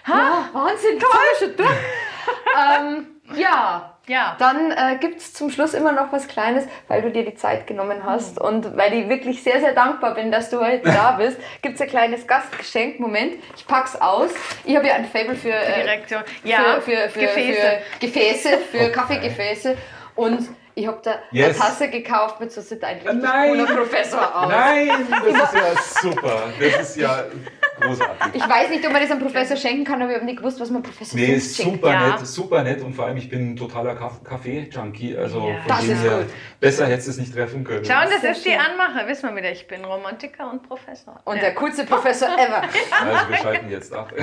Ja, 0.07 0.49
Wahnsinn, 0.53 0.99
toll 0.99 1.11
schon 1.39 1.57
durch. 1.57 1.71
ähm, 2.79 3.07
ja, 3.35 3.97
Ja. 4.07 4.37
dann 4.39 4.71
äh, 4.73 4.97
gibt 5.01 5.19
es 5.21 5.33
zum 5.33 5.51
Schluss 5.51 5.73
immer 5.73 5.93
noch 5.93 6.13
was 6.13 6.29
Kleines, 6.29 6.65
weil 6.89 7.01
du 7.01 7.11
dir 7.11 7.25
die 7.25 7.35
Zeit 7.35 7.67
genommen 7.67 8.05
hast 8.05 8.39
und 8.39 8.77
weil 8.77 8.93
ich 8.93 9.09
wirklich 9.09 9.43
sehr, 9.43 9.61
sehr 9.61 9.73
dankbar 9.73 10.15
bin, 10.15 10.31
dass 10.31 10.51
du 10.51 10.61
heute 10.61 10.83
da 10.91 11.13
bist. 11.19 11.39
Gibt 11.63 11.77
es 11.77 11.81
ein 11.81 11.89
kleines 11.89 12.27
Gastgeschenk. 12.27 13.01
Moment, 13.01 13.43
ich 13.57 13.67
pack's 13.67 13.97
aus. 13.97 14.31
Ich 14.65 14.77
habe 14.77 14.87
ja 14.87 14.95
ein 14.95 15.07
Fable 15.07 15.35
für, 15.35 15.49
äh, 15.53 15.83
Direktion. 15.83 16.23
Ja, 16.43 16.81
für, 16.83 17.09
für, 17.09 17.09
für, 17.09 17.21
Gefäße. 17.21 17.61
für 18.01 18.07
Gefäße, 18.07 18.59
für 18.71 18.91
Kaffeegefäße 18.91 19.77
und 20.17 20.47
ich 20.77 20.87
habe 20.89 20.99
da 21.03 21.21
Yes. 21.31 21.59
eine 21.61 21.69
Tasse 21.71 21.89
gekauft 21.89 22.41
mit 22.41 22.51
so 22.53 22.61
sieht 22.61 22.83
ein 22.85 22.97
richtig 22.97 23.23
Nein. 23.23 23.51
cooler 23.53 23.67
Professor 23.77 24.37
aus. 24.43 24.49
Nein, 24.51 24.91
das 25.09 25.53
ist 25.55 25.55
ja 25.55 26.11
super. 26.11 26.43
Das 26.61 26.81
ist 26.91 26.97
ja 26.97 27.25
großartig. 27.81 28.35
Ich 28.35 28.49
weiß 28.49 28.71
nicht, 28.71 28.87
ob 28.87 28.93
man 28.93 29.03
das 29.03 29.11
einem 29.11 29.21
Professor 29.21 29.57
schenken 29.57 29.85
kann, 29.85 30.01
aber 30.03 30.11
ich 30.11 30.17
habe 30.17 30.27
nicht 30.27 30.39
gewusst, 30.39 30.61
was 30.61 30.71
man 30.71 30.83
Professor 30.83 31.19
Nee, 31.19 31.27
Fuchs 31.35 31.47
ist 31.47 31.57
schenkt. 31.57 31.73
super 31.75 31.91
Ja. 31.93 32.09
nett, 32.17 32.27
super 32.27 32.63
nett 32.63 32.83
und 32.83 32.95
vor 32.95 33.07
allem 33.07 33.17
ich 33.17 33.29
bin 33.29 33.53
ein 33.53 33.57
totaler 33.57 33.95
Kaff- 33.95 34.23
Kaffee-Junkie, 34.25 35.17
also 35.17 35.49
Ja. 35.49 35.59
von 35.61 35.69
Das 35.69 35.81
dem 35.81 35.91
ist 35.93 36.03
her 36.03 36.19
gut. 36.19 36.27
besser 36.61 36.87
hättest 36.87 37.07
du 37.09 37.11
es 37.13 37.19
nicht 37.19 37.35
treffen 37.35 37.65
können. 37.65 37.85
Schau, 37.85 38.03
und 38.03 38.11
das 38.13 38.21
Sehr 38.23 38.33
ist 38.33 38.45
die. 38.45 38.55
Anmache. 38.55 39.07
Wissen 39.09 39.29
wir 39.31 39.37
wieder, 39.37 39.51
ich 39.51 39.67
bin 39.67 39.85
Romantiker 39.85 40.51
und 40.51 40.63
Professor. 40.67 41.21
Und 41.25 41.37
ja. 41.37 41.43
der 41.43 41.55
coolste 41.55 41.85
Professor 41.85 42.29
ever. 42.39 42.63
Also 42.63 43.29
wir 43.29 43.37
schalten 43.37 43.71
jetzt 43.71 43.93
ab. 43.93 44.13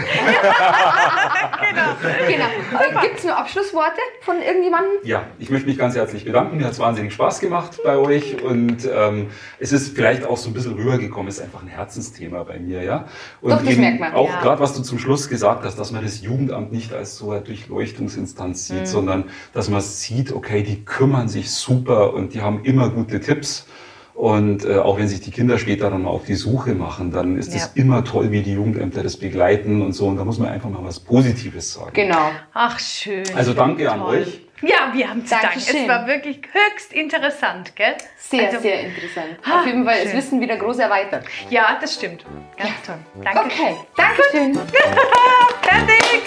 genau. 2.27 3.01
Gibt 3.01 3.17
es 3.19 3.23
nur 3.23 3.37
Abschlussworte 3.37 3.99
von 4.21 4.41
irgendjemandem? 4.41 4.91
Ja, 5.03 5.23
ich 5.39 5.49
möchte 5.49 5.67
mich 5.67 5.77
ganz 5.77 5.95
herzlich 5.95 6.25
bedanken. 6.25 6.57
Mir 6.57 6.65
hat 6.65 6.71
es 6.73 6.79
wahnsinnig 6.79 7.13
Spaß 7.13 7.39
gemacht 7.39 7.79
bei 7.83 7.97
euch 7.97 8.41
und 8.41 8.87
ähm, 8.91 9.29
es 9.59 9.71
ist 9.71 9.95
vielleicht 9.95 10.25
auch 10.25 10.37
so 10.37 10.49
ein 10.49 10.53
bisschen 10.53 10.73
rübergekommen. 10.73 11.27
Es 11.27 11.37
ist 11.37 11.43
einfach 11.43 11.61
ein 11.61 11.67
Herzensthema 11.67 12.43
bei 12.43 12.59
mir, 12.59 12.83
ja. 12.83 13.05
Und 13.41 13.49
Doch, 13.51 13.63
das 13.63 13.75
merkt 13.75 13.99
man. 13.99 14.13
auch 14.13 14.29
Ja. 14.29 14.41
gerade 14.41 14.61
was 14.61 14.73
du 14.75 14.83
zum 14.83 14.99
Schluss 14.99 15.27
gesagt 15.27 15.65
hast, 15.65 15.77
dass 15.79 15.91
man 15.91 16.03
das 16.03 16.21
Jugendamt 16.21 16.71
nicht 16.71 16.93
als 16.93 17.17
so 17.17 17.31
eine 17.31 17.41
Durchleuchtungsinstanz 17.41 18.69
Mhm. 18.69 18.75
sieht, 18.75 18.87
sondern 18.87 19.23
dass 19.53 19.69
man 19.69 19.81
sieht, 19.81 20.31
okay, 20.31 20.61
die 20.63 20.83
kümmern 20.85 21.27
sich 21.27 21.49
super 21.51 22.13
und 22.13 22.33
die 22.33 22.41
haben 22.41 22.63
immer 22.63 22.89
gute 22.89 23.19
Tipps. 23.19 23.65
Und 24.13 24.65
äh, 24.65 24.77
auch 24.77 24.99
wenn 24.99 25.07
sich 25.07 25.21
die 25.21 25.31
Kinder 25.31 25.57
später 25.57 25.89
dann 25.89 26.03
mal 26.03 26.09
auf 26.11 26.25
die 26.25 26.35
Suche 26.35 26.75
machen, 26.75 27.11
dann 27.11 27.37
ist 27.37 27.55
es 27.55 27.63
Ja. 27.63 27.69
immer 27.75 28.03
toll, 28.03 28.29
wie 28.29 28.43
die 28.43 28.53
Jugendämter 28.53 29.01
das 29.01 29.17
begleiten 29.17 29.81
und 29.81 29.93
so. 29.93 30.05
Und 30.07 30.17
da 30.17 30.25
muss 30.25 30.37
man 30.37 30.49
einfach 30.49 30.69
mal 30.69 30.83
was 30.83 30.99
Positives 30.99 31.73
sagen. 31.73 31.91
Genau. 31.93 32.29
Ach, 32.53 32.77
schön. 32.77 33.23
Also 33.33 33.53
danke 33.53 33.91
an 33.91 34.01
Toll. 34.01 34.17
euch. 34.19 34.41
Ja, 34.61 34.91
wir 34.93 35.09
haben 35.09 35.25
zu 35.25 35.35
danken. 35.35 35.59
Es 35.59 35.87
war 35.87 36.05
wirklich 36.07 36.41
höchst 36.51 36.93
interessant, 36.93 37.75
gell? 37.75 37.95
Sehr, 38.17 38.47
Also- 38.47 38.59
sehr 38.59 38.81
interessant. 38.81 39.37
Ha, 39.45 39.59
Auf 39.61 39.65
jeden 39.65 39.83
Fall 39.85 39.95
das 39.99 40.09
schön. 40.09 40.17
Wissen 40.17 40.41
wieder 40.41 40.57
groß 40.57 40.79
erweitert. 40.79 41.25
Ja, 41.49 41.77
das 41.81 41.95
stimmt. 41.95 42.23
Ganz 42.57 42.71
toll. 42.85 42.97
Danke. 43.23 43.39
Okay, 43.45 43.75
Dankeschön. 43.97 44.55
Fertig. 45.61 46.21